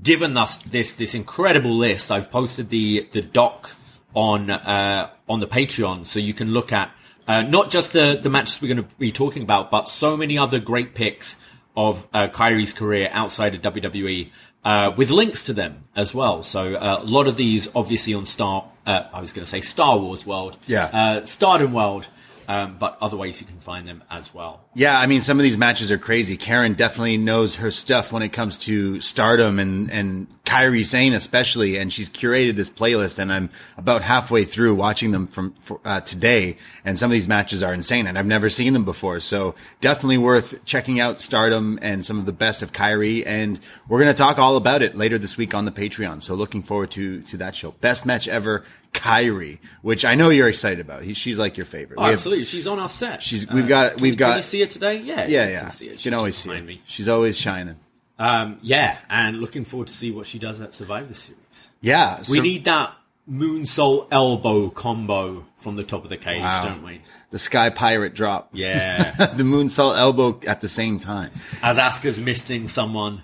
given 0.02 0.36
us 0.36 0.58
this 0.58 0.94
this 0.94 1.14
incredible 1.14 1.76
list. 1.76 2.10
I've 2.10 2.30
posted 2.30 2.68
the 2.68 3.08
the 3.12 3.22
doc 3.22 3.70
on 4.14 4.50
uh, 4.50 5.10
on 5.28 5.40
the 5.40 5.46
Patreon, 5.46 6.06
so 6.06 6.18
you 6.18 6.34
can 6.34 6.52
look 6.52 6.70
at 6.72 6.92
uh, 7.26 7.42
not 7.42 7.70
just 7.70 7.94
the 7.94 8.18
the 8.22 8.28
matches 8.28 8.60
we're 8.60 8.74
going 8.74 8.88
to 8.88 8.94
be 8.96 9.10
talking 9.10 9.42
about, 9.42 9.70
but 9.70 9.88
so 9.88 10.16
many 10.16 10.36
other 10.36 10.58
great 10.58 10.94
picks 10.94 11.38
of 11.76 12.06
uh, 12.12 12.28
Kairi's 12.28 12.72
career 12.72 13.08
outside 13.12 13.54
of 13.54 13.62
WWE. 13.62 14.30
Uh, 14.62 14.92
with 14.94 15.08
links 15.10 15.44
to 15.44 15.54
them 15.54 15.84
as 15.96 16.14
well. 16.14 16.42
So 16.42 16.74
uh, 16.74 16.98
a 17.00 17.04
lot 17.06 17.26
of 17.26 17.36
these, 17.36 17.74
obviously, 17.74 18.12
on 18.12 18.26
Star. 18.26 18.66
Uh, 18.86 19.04
I 19.10 19.18
was 19.22 19.32
going 19.32 19.42
to 19.44 19.50
say 19.50 19.62
Star 19.62 19.98
Wars 19.98 20.26
World, 20.26 20.58
Yeah. 20.66 20.84
uh, 20.92 21.24
Stardom 21.24 21.72
World, 21.72 22.08
um, 22.50 22.74
but 22.80 22.98
other 23.00 23.16
ways 23.16 23.40
you 23.40 23.46
can 23.46 23.60
find 23.60 23.86
them 23.86 24.02
as 24.10 24.34
well. 24.34 24.64
Yeah, 24.74 24.98
I 24.98 25.06
mean, 25.06 25.20
some 25.20 25.38
of 25.38 25.44
these 25.44 25.56
matches 25.56 25.92
are 25.92 25.98
crazy. 25.98 26.36
Karen 26.36 26.72
definitely 26.74 27.16
knows 27.16 27.54
her 27.56 27.70
stuff 27.70 28.12
when 28.12 28.24
it 28.24 28.30
comes 28.30 28.58
to 28.58 29.00
stardom 29.00 29.60
and, 29.60 29.88
and 29.88 30.26
Kairi 30.44 30.84
Sane 30.84 31.12
especially. 31.12 31.76
And 31.76 31.92
she's 31.92 32.10
curated 32.10 32.56
this 32.56 32.68
playlist 32.68 33.20
and 33.20 33.32
I'm 33.32 33.50
about 33.76 34.02
halfway 34.02 34.44
through 34.44 34.74
watching 34.74 35.12
them 35.12 35.28
from 35.28 35.52
for, 35.60 35.78
uh, 35.84 36.00
today. 36.00 36.56
And 36.84 36.98
some 36.98 37.08
of 37.08 37.12
these 37.12 37.28
matches 37.28 37.62
are 37.62 37.72
insane 37.72 38.08
and 38.08 38.18
I've 38.18 38.26
never 38.26 38.50
seen 38.50 38.72
them 38.72 38.84
before. 38.84 39.20
So 39.20 39.54
definitely 39.80 40.18
worth 40.18 40.64
checking 40.64 40.98
out 40.98 41.20
stardom 41.20 41.78
and 41.82 42.04
some 42.04 42.18
of 42.18 42.26
the 42.26 42.32
best 42.32 42.62
of 42.62 42.72
Kairi. 42.72 43.22
And 43.24 43.60
we're 43.86 44.00
going 44.00 44.12
to 44.12 44.20
talk 44.20 44.40
all 44.40 44.56
about 44.56 44.82
it 44.82 44.96
later 44.96 45.18
this 45.18 45.36
week 45.36 45.54
on 45.54 45.66
the 45.66 45.72
Patreon. 45.72 46.20
So 46.20 46.34
looking 46.34 46.62
forward 46.62 46.90
to, 46.92 47.22
to 47.22 47.36
that 47.36 47.54
show. 47.54 47.70
Best 47.80 48.06
match 48.06 48.26
ever, 48.26 48.64
Kairi, 48.92 49.58
which 49.82 50.04
I 50.04 50.14
know 50.14 50.30
you're 50.30 50.48
excited 50.48 50.80
about. 50.80 51.02
He, 51.02 51.14
she's 51.14 51.38
like 51.38 51.56
your 51.56 51.66
favorite. 51.66 51.98
Oh, 51.98 52.04
have- 52.04 52.12
absolutely, 52.14 52.44
she's 52.44 52.66
on 52.66 52.78
our 52.78 52.88
set. 52.88 53.22
She's- 53.22 53.46
we've 53.50 53.68
got- 53.68 53.94
can 53.94 54.02
we've 54.02 54.12
you- 54.12 54.16
got- 54.16 54.28
Can 54.30 54.36
you 54.38 54.42
see 54.42 54.62
it 54.62 54.70
today? 54.70 54.98
Yeah, 55.00 55.26
yeah, 55.26 55.48
yeah. 55.48 55.60
Can 55.62 55.70
see. 55.70 55.84
You 55.86 55.90
She's 55.92 56.02
can 56.02 56.14
always 56.14 56.36
see 56.36 56.48
her. 56.50 56.62
me. 56.62 56.82
She's 56.86 57.08
always 57.08 57.38
shining. 57.38 57.76
Um, 58.18 58.58
yeah, 58.62 58.98
and 59.08 59.40
looking 59.40 59.64
forward 59.64 59.86
to 59.86 59.92
see 59.94 60.10
what 60.10 60.26
she 60.26 60.38
does 60.38 60.60
at 60.60 60.74
Survivor 60.74 61.14
Series. 61.14 61.70
Yeah, 61.80 62.22
We 62.30 62.40
need 62.40 62.64
that 62.66 62.94
moonsault 63.30 64.08
elbow 64.10 64.68
combo 64.70 65.46
from 65.58 65.76
the 65.76 65.84
top 65.84 66.04
of 66.04 66.10
the 66.10 66.16
cage, 66.16 66.40
Wow. 66.42 66.64
don't 66.64 66.82
we? 66.84 67.00
the 67.30 67.38
Sky 67.38 67.70
Pirate 67.70 68.12
drop. 68.14 68.48
Yeah. 68.52 69.12
the 69.36 69.44
moonsault 69.44 69.96
elbow 69.96 70.40
at 70.48 70.60
the 70.60 70.68
same 70.68 70.98
time. 70.98 71.30
As 71.62 71.78
Asuka's 71.78 72.20
missing 72.20 72.66
someone, 72.66 73.22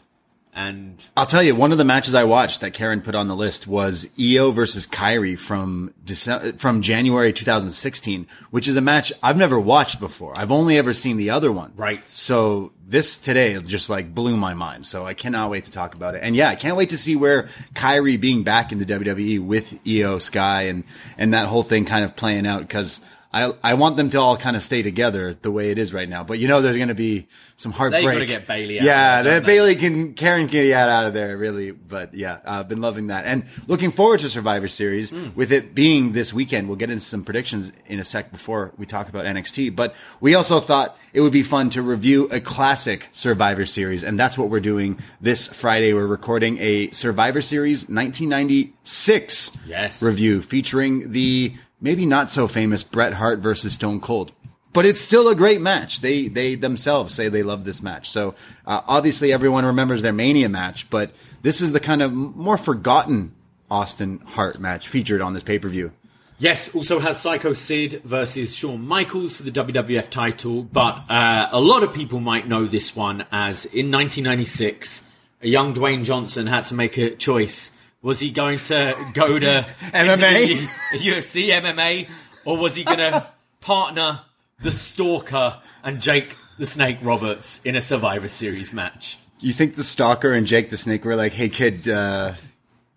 and 0.57 1.07
I'll 1.15 1.27
tell 1.27 1.43
you, 1.43 1.55
one 1.55 1.71
of 1.71 1.77
the 1.77 1.85
matches 1.85 2.15
I 2.15 2.25
watched 2.25 2.63
that 2.63 2.73
Karen 2.73 3.03
put 3.03 3.15
on 3.15 3.29
the 3.29 3.37
list 3.37 3.67
was 3.67 4.09
Io 4.19 4.51
versus 4.53 4.87
Kairi 4.87 5.39
from 5.39 5.93
December, 6.03 6.57
from 6.57 6.81
January 6.81 7.31
2016, 7.35 8.27
which 8.51 8.67
is 8.67 8.75
a 8.75 8.81
match 8.81 9.13
I've 9.23 9.37
never 9.37 9.61
watched 9.61 10.01
before. 10.01 10.33
I've 10.35 10.51
only 10.51 10.79
ever 10.79 10.95
seen 10.95 11.19
the 11.19 11.29
other 11.29 11.53
one. 11.53 11.75
Right. 11.77 12.01
So 12.09 12.73
this 12.87 13.19
today 13.19 13.61
just 13.61 13.91
like 13.91 14.15
blew 14.15 14.35
my 14.35 14.55
mind. 14.55 14.87
So 14.87 15.07
I 15.07 15.13
cannot 15.13 15.51
wait 15.51 15.67
to 15.67 15.71
talk 15.71 15.95
about 15.95 16.15
it. 16.15 16.23
And 16.23 16.35
yeah, 16.35 16.49
I 16.49 16.55
can't 16.55 16.79
wait 16.79 16.89
to 16.89 16.97
see 16.97 17.17
where 17.17 17.51
Kairi 17.75 18.19
being 18.19 18.43
back 18.43 18.73
in 18.73 18.79
the 18.79 18.87
WWE 18.87 19.45
with 19.45 19.79
Io 19.87 20.19
Sky 20.19 20.63
and, 20.63 20.85
and 21.19 21.35
that 21.35 21.49
whole 21.49 21.65
thing 21.65 21.85
kind 21.85 22.03
of 22.03 22.17
playing 22.17 22.47
out 22.47 22.63
because 22.63 23.03
I 23.33 23.52
I 23.62 23.75
want 23.75 23.97
them 23.97 24.11
to 24.11 24.21
all 24.21 24.37
kind 24.37 24.56
of 24.56 24.62
stay 24.62 24.83
together 24.83 25.35
the 25.35 25.50
way 25.50 25.71
it 25.71 25.78
is 25.78 25.92
right 25.92 26.09
now. 26.09 26.25
But 26.25 26.38
you 26.38 26.49
know, 26.49 26.62
there's 26.62 26.76
going 26.76 26.88
to 26.88 26.95
be 26.95 27.26
some 27.56 27.73
heartbreak. 27.73 28.04
They 28.04 28.12
gotta 28.12 28.26
get 28.26 28.47
Bayley 28.47 28.78
out 28.80 28.85
Yeah, 28.87 29.18
of 29.18 29.25
there? 29.25 29.40
Bayley 29.40 29.75
can 29.76 30.14
Karen 30.14 30.49
can 30.49 30.62
get 30.64 30.88
out 30.88 31.06
of 31.06 31.14
there 31.14 31.37
really. 31.37 31.71
But 31.71 32.14
yeah, 32.14 32.38
I've 32.45 32.68
been 32.68 32.80
loving 32.80 33.09
that 33.09 33.25
and 33.26 33.45
looking 33.66 33.90
forward 33.90 34.21
to 34.21 34.28
Survivor 34.30 34.68
Series 34.68 35.11
Hmm. 35.11 35.28
with 35.35 35.52
it 35.52 35.75
being 35.75 36.12
this 36.12 36.33
weekend. 36.33 36.68
We'll 36.68 36.76
get 36.76 36.90
into 36.90 37.04
some 37.04 37.25
predictions 37.25 37.73
in 37.87 37.99
a 37.99 38.04
sec 38.04 38.30
before 38.30 38.73
we 38.76 38.87
talk 38.87 39.09
about 39.09 39.25
NXT. 39.26 39.75
But 39.75 39.95
we 40.21 40.35
also 40.35 40.61
thought 40.61 40.97
it 41.12 41.21
would 41.23 41.33
be 41.33 41.42
fun 41.42 41.71
to 41.71 41.83
review 41.83 42.28
a 42.30 42.40
classic 42.40 43.09
Survivor 43.12 43.64
Series, 43.66 44.04
and 44.04 44.18
that's 44.18 44.37
what 44.37 44.50
we're 44.50 44.61
doing 44.61 44.99
this 45.21 45.47
Friday. 45.47 45.92
We're 45.95 46.06
recording 46.06 46.59
a 46.61 46.90
Survivor 46.90 47.40
Series 47.42 47.88
1996 47.88 49.56
Yes. 49.66 50.02
review 50.02 50.42
featuring 50.42 51.12
the 51.12 51.54
maybe 51.80 52.06
not 52.06 52.30
so 52.30 52.49
famous 52.49 52.83
Bret 52.83 53.14
Hart 53.14 53.38
versus 53.40 53.75
Stone 53.75 54.00
Cold. 54.00 54.33
But 54.73 54.85
it's 54.85 55.00
still 55.00 55.28
a 55.28 55.35
great 55.35 55.61
match. 55.61 56.00
They 56.00 56.28
they 56.28 56.54
themselves 56.54 57.14
say 57.14 57.28
they 57.28 57.42
love 57.42 57.64
this 57.64 57.83
match. 57.83 58.11
So 58.11 58.35
uh, 58.66 58.83
obviously 58.87 59.33
everyone 59.33 59.64
remembers 59.64 60.02
their 60.02 60.12
Mania 60.12 60.50
match, 60.50 60.90
but 60.90 61.12
this 61.42 61.61
is 61.61 61.73
the 61.73 61.80
kind 61.80 62.02
of 62.02 62.12
more 62.12 62.59
forgotten 62.59 63.35
Austin 63.71 64.21
Hart 64.26 64.61
match 64.61 64.88
featured 64.88 65.23
on 65.23 65.33
this 65.33 65.42
pay 65.42 65.59
per 65.59 65.68
view. 65.68 65.92
Yes, 66.38 66.75
also 66.75 66.99
has 66.99 67.18
Psycho 67.18 67.54
Sid 67.54 68.02
versus 68.04 68.54
Shawn 68.54 68.87
Michaels 68.87 69.35
for 69.35 69.42
the 69.42 69.50
WWF 69.50 70.11
title, 70.11 70.64
but 70.64 71.02
uh, 71.09 71.49
a 71.50 71.59
lot 71.59 71.83
of 71.83 71.95
people 71.95 72.21
might 72.21 72.47
know 72.47 72.66
this 72.66 72.95
one 72.95 73.25
as 73.33 73.64
in 73.64 73.90
1996, 73.90 75.09
a 75.40 75.49
young 75.49 75.73
Dwayne 75.73 76.04
Johnson 76.04 76.47
had 76.47 76.64
to 76.64 76.75
make 76.75 76.99
a 76.99 77.16
choice. 77.16 77.75
Was 78.07 78.21
he 78.21 78.31
going 78.31 78.61
to 78.61 78.95
go 79.15 79.37
to 79.37 79.67
MMA? 79.93 80.69
UFC 80.93 81.49
MMA, 81.49 82.09
or 82.45 82.57
was 82.57 82.77
he 82.77 82.85
going 82.85 82.99
to 83.11 83.27
partner 83.61 84.21
the 84.61 84.71
Stalker 84.71 85.61
and 85.83 86.01
Jake 86.01 86.37
the 86.57 86.67
Snake 86.67 86.99
Roberts 87.03 87.61
in 87.65 87.75
a 87.75 87.81
Survivor 87.81 88.29
Series 88.29 88.73
match? 88.73 89.19
You 89.41 89.53
think 89.53 89.75
the 89.75 89.83
Stalker 89.83 90.35
and 90.35 90.47
Jake 90.47 90.71
the 90.71 90.77
Snake 90.77 91.05
were 91.05 91.17
like, 91.17 91.33
"Hey 91.33 91.49
kid, 91.49 91.89
uh, 91.89 92.35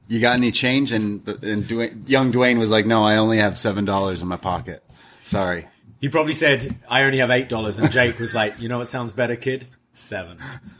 you 0.08 0.20
got 0.20 0.36
any 0.36 0.51
change?" 0.51 0.92
And 0.92 1.28
and 1.28 1.63
Dwayne, 1.63 2.08
young 2.08 2.32
Dwayne 2.32 2.60
was 2.60 2.70
like, 2.70 2.86
"No, 2.86 3.04
I 3.04 3.18
only 3.18 3.39
have 3.39 3.58
seven 3.58 3.86
dollars 3.86 4.22
in 4.22 4.28
my 4.28 4.38
pocket. 4.38 4.84
Sorry." 5.24 5.68
He 6.00 6.10
probably 6.10 6.34
said, 6.34 6.75
"I 6.88 7.01
only 7.01 7.18
have 7.18 7.32
eight 7.32 7.50
dollars," 7.50 7.80
and 7.80 7.89
Jake 7.92 8.20
was 8.20 8.36
like, 8.36 8.62
"You 8.62 8.70
know 8.70 8.78
what 8.78 8.88
sounds 8.88 9.12
better, 9.12 9.36
kid? 9.36 9.66
Seven. 10.00 10.38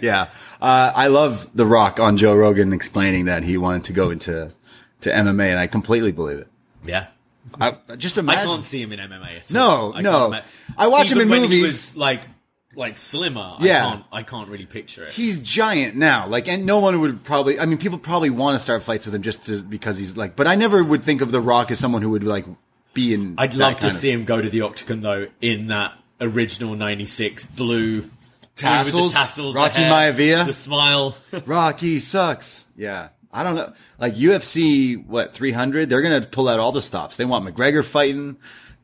yeah, 0.00 0.30
uh, 0.60 0.92
I 0.94 1.08
love 1.08 1.50
The 1.54 1.66
Rock 1.66 1.98
on 1.98 2.16
Joe 2.16 2.34
Rogan 2.36 2.72
explaining 2.72 3.24
that 3.24 3.42
he 3.42 3.56
wanted 3.56 3.84
to 3.84 3.92
go 3.92 4.10
into 4.10 4.50
to 5.00 5.10
MMA, 5.10 5.46
and 5.50 5.58
I 5.58 5.66
completely 5.66 6.12
believe 6.12 6.38
it. 6.38 6.48
Yeah, 6.84 7.08
I, 7.60 7.76
just 7.96 8.18
imagine. 8.18 8.42
I 8.42 8.44
can't 8.46 8.64
see 8.64 8.80
him 8.80 8.92
in 8.92 9.00
MMA. 9.00 9.38
At 9.38 9.50
No. 9.52 9.92
I 9.94 10.02
no. 10.02 10.26
ima- 10.26 10.44
I 10.78 10.86
watch 10.86 11.10
him 11.10 11.20
in 11.20 11.28
when 11.28 11.40
He 11.42 11.46
movies. 11.48 11.62
was 11.62 11.96
like, 11.96 12.22
like 12.76 12.96
slimmer. 12.96 13.56
Yeah. 13.60 13.86
I 13.86 13.90
can't, 13.90 14.04
I 14.12 14.22
can't 14.22 14.48
really 14.48 14.66
picture 14.66 15.04
it. 15.04 15.12
He's 15.12 15.38
giant 15.40 15.96
now, 15.96 16.28
like, 16.28 16.46
and 16.46 16.64
no 16.64 16.78
one 16.78 17.00
would 17.00 17.24
probably. 17.24 17.58
I 17.58 17.66
mean, 17.66 17.78
people 17.78 17.98
probably 17.98 18.30
want 18.30 18.54
to 18.54 18.60
start 18.60 18.82
fights 18.82 19.04
with 19.06 19.14
him 19.16 19.22
just 19.22 19.46
to, 19.46 19.62
because 19.62 19.98
he's 19.98 20.16
like. 20.16 20.36
But 20.36 20.46
I 20.46 20.54
never 20.54 20.82
would 20.84 21.02
think 21.02 21.20
of 21.22 21.32
The 21.32 21.40
Rock 21.40 21.70
as 21.72 21.80
someone 21.80 22.02
who 22.02 22.10
would 22.10 22.22
like 22.24 22.46
be 22.94 23.14
in. 23.14 23.34
I'd 23.36 23.54
love 23.54 23.80
to 23.80 23.88
of- 23.88 23.92
see 23.92 24.12
him 24.12 24.24
go 24.24 24.40
to 24.40 24.48
the 24.48 24.60
octagon 24.60 25.00
though 25.00 25.26
in 25.40 25.66
that 25.68 25.94
original 26.22 26.74
'96 26.74 27.46
blue. 27.46 28.10
Tassels? 28.54 29.12
the 29.12 29.18
tassels, 29.18 29.54
the 29.54 29.60
Rocky 29.60 29.80
hair, 29.80 30.12
Maivia? 30.12 30.46
the 30.46 30.52
smile. 30.52 31.16
Rocky 31.46 32.00
sucks. 32.00 32.66
Yeah. 32.76 33.08
I 33.32 33.42
don't 33.42 33.54
know. 33.54 33.72
Like 33.98 34.14
UFC, 34.14 35.04
what, 35.06 35.32
300? 35.32 35.88
They're 35.88 36.02
going 36.02 36.20
to 36.20 36.28
pull 36.28 36.48
out 36.48 36.60
all 36.60 36.70
the 36.70 36.82
stops. 36.82 37.16
They 37.16 37.24
want 37.24 37.46
McGregor 37.46 37.82
fighting. 37.82 38.36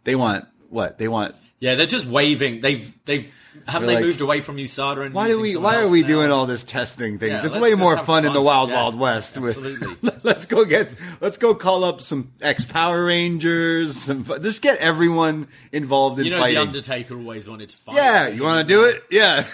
They 0.04 0.16
want, 0.16 0.46
what? 0.70 0.96
They 0.96 1.06
want, 1.06 1.34
yeah, 1.60 1.74
they're 1.74 1.86
just 1.86 2.06
waving. 2.06 2.62
They've, 2.62 2.92
they've, 3.04 3.30
haven't 3.66 3.86
They're 3.88 3.96
like, 3.96 4.04
moved 4.04 4.20
away 4.20 4.40
from 4.40 4.56
USADA? 4.56 5.06
And 5.06 5.14
why 5.14 5.28
do 5.28 5.40
we, 5.40 5.56
why 5.56 5.76
are 5.76 5.88
we 5.88 6.02
now? 6.02 6.06
doing 6.06 6.30
all 6.30 6.46
this 6.46 6.62
testing 6.62 7.18
things? 7.18 7.32
Yeah, 7.32 7.46
it's 7.46 7.56
way 7.56 7.74
more 7.74 7.96
have 7.96 8.06
fun, 8.06 8.24
in 8.24 8.32
the. 8.32 8.42
Wild 8.42 8.70
Yeah, 8.70 8.76
Wild 8.76 8.98
West. 8.98 9.36
with- 9.38 9.56
absolutely. 9.56 10.10
let's 10.22 10.46
go 10.46 10.64
get, 10.64 10.90
let's 11.20 11.36
go 11.36 11.54
call 11.54 11.84
up 11.84 12.00
some 12.00 12.30
ex 12.40 12.64
Power 12.64 13.04
Rangers. 13.04 13.96
Some, 13.96 14.24
just 14.42 14.62
get 14.62 14.78
everyone 14.78 15.48
involved 15.72 16.18
in 16.18 16.26
You 16.26 16.30
know, 16.32 16.38
fighting. 16.40 16.54
the 16.56 16.60
Undertaker 16.62 17.14
always 17.16 17.48
wanted 17.48 17.70
to 17.70 17.76
fight. 17.78 17.96
Yeah, 17.96 18.28
you 18.28 18.42
want 18.42 18.66
to 18.66 18.74
do 18.74 18.84
it? 18.84 19.02
Yeah, 19.10 19.44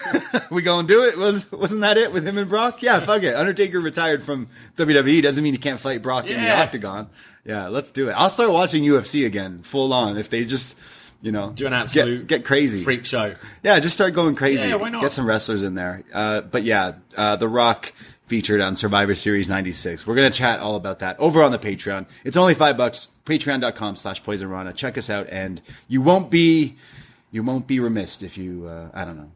we 0.51 0.61
gonna 0.61 0.87
do 0.87 1.03
it? 1.03 1.17
Was 1.17 1.51
wasn't 1.51 1.81
that 1.81 1.97
it 1.97 2.11
with 2.11 2.25
him 2.27 2.37
and 2.37 2.49
Brock? 2.49 2.81
Yeah, 2.81 2.99
fuck 2.99 3.23
it. 3.23 3.35
Undertaker 3.35 3.79
retired 3.79 4.23
from 4.23 4.47
WWE 4.77 5.21
doesn't 5.21 5.43
mean 5.43 5.53
he 5.53 5.59
can't 5.59 5.79
fight 5.79 6.01
Brock 6.01 6.27
in 6.27 6.39
the 6.41 6.51
octagon. 6.55 7.09
Yeah, 7.45 7.67
let's 7.67 7.91
do 7.91 8.09
it. 8.09 8.13
I'll 8.13 8.29
start 8.31 8.51
watching 8.51 8.83
UFC 8.83 9.25
again, 9.25 9.59
full 9.59 9.93
on. 9.93 10.17
If 10.17 10.31
they 10.31 10.45
just, 10.45 10.75
you 11.25 11.31
know, 11.31 11.51
Do 11.55 11.65
an 11.65 11.71
get- 11.71 11.81
absolute 11.81 12.27
get, 12.27 12.45
crazy. 12.45 12.83
freak 12.83 13.03
show. 13.05 13.33
Yeah, 13.63 13.79
just 13.79 13.95
start 13.95 14.13
going 14.13 14.35
crazy. 14.35 14.67
Yeah, 14.67 14.75
why 14.75 14.89
not? 14.89 15.01
Get 15.01 15.11
some 15.11 15.25
wrestlers 15.25 15.63
in 15.63 15.73
there. 15.73 16.03
Uh, 16.13 16.41
but 16.41 16.63
yeah, 16.63 16.93
uh, 17.17 17.35
The 17.35 17.47
Rock 17.47 17.93
featured 18.27 18.61
on 18.61 18.75
Survivor 18.75 19.15
Series 19.15 19.49
96. 19.49 20.05
We're 20.05 20.13
going 20.15 20.31
to 20.31 20.37
chat 20.37 20.59
all 20.59 20.75
about 20.75 20.99
that 20.99 21.19
over 21.19 21.41
on 21.43 21.51
the 21.51 21.57
Patreon. 21.59 22.05
It's 22.23 22.37
only 22.37 22.53
five 22.53 22.77
bucks. 22.77 23.09
Patreon.com 23.25 23.95
slash 23.95 24.23
Poison 24.23 24.49
Rana. 24.49 24.71
Check 24.73 24.97
us 24.99 25.09
out 25.09 25.27
and 25.31 25.61
you 25.87 26.01
won't 26.01 26.29
be, 26.29 26.75
you 27.31 27.41
won't 27.43 27.65
be 27.65 27.79
remiss 27.79 28.21
if 28.21 28.37
you, 28.37 28.67
uh, 28.67 28.89
I 28.93 29.03
don't 29.05 29.17
know. 29.17 29.31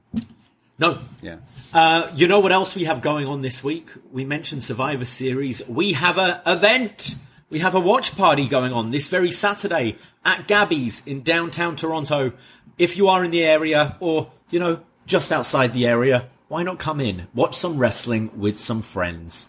No, 0.78 1.00
Yeah. 1.24 1.38
Uh, 1.74 2.08
you 2.16 2.28
know 2.28 2.40
what 2.40 2.52
else 2.52 2.76
we 2.76 2.86
have 2.86 3.02
going 3.02 3.28
on 3.28 3.42
this 3.42 3.64
week? 3.64 3.90
We 4.12 4.26
mentioned 4.26 4.64
Survivor 4.64 5.06
Series. 5.06 5.68
We 5.68 5.94
have 5.94 6.18
a 6.18 6.42
event. 6.48 7.16
We 7.50 7.60
have 7.60 7.74
a 7.74 7.80
watch 7.80 8.16
party 8.16 8.48
going 8.48 8.74
on 8.74 8.92
this 8.92 9.08
very 9.08 9.32
Saturday 9.32 9.98
at 10.24 10.48
Gabby's 10.48 11.06
in 11.08 11.24
downtown 11.24 11.76
Toronto. 11.76 12.34
If 12.78 12.96
you 12.96 13.08
are 13.08 13.24
in 13.24 13.32
the 13.32 13.44
area 13.44 13.98
or, 14.00 14.32
you 14.52 14.60
know, 14.60 14.82
just 15.08 15.32
outside 15.32 15.74
the 15.74 15.88
area, 15.88 16.30
why 16.48 16.62
not 16.64 16.78
come 16.78 17.02
in? 17.02 17.28
Watch 17.34 17.56
some 17.56 17.78
wrestling 17.78 18.30
with 18.40 18.60
some 18.60 18.82
friends. 18.84 19.48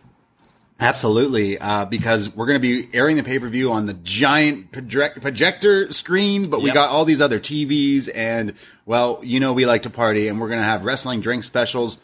Absolutely, 0.83 1.59
uh, 1.59 1.85
because 1.85 2.35
we're 2.35 2.47
going 2.47 2.59
to 2.61 2.67
be 2.83 2.89
airing 2.95 3.19
the 3.19 3.23
pay 3.23 3.39
per 3.39 3.49
view 3.49 3.71
on 3.71 3.85
the 3.85 3.93
giant 3.93 4.73
project- 4.73 5.21
projector 5.21 5.93
screen, 5.93 6.49
but 6.49 6.61
we 6.61 6.67
Yep. 6.69 6.75
got 6.75 6.89
all 6.89 7.05
these 7.05 7.21
other 7.21 7.39
TVs, 7.39 8.09
and 8.15 8.55
well, 8.87 9.21
you 9.23 9.41
know, 9.41 9.53
we 9.53 9.67
like 9.67 9.83
to 9.83 9.91
party, 9.91 10.29
and 10.29 10.41
we're 10.41 10.49
going 10.49 10.61
to 10.61 10.65
have 10.65 10.87
wrestling 10.87 11.21
drink 11.21 11.45
specials. 11.45 11.99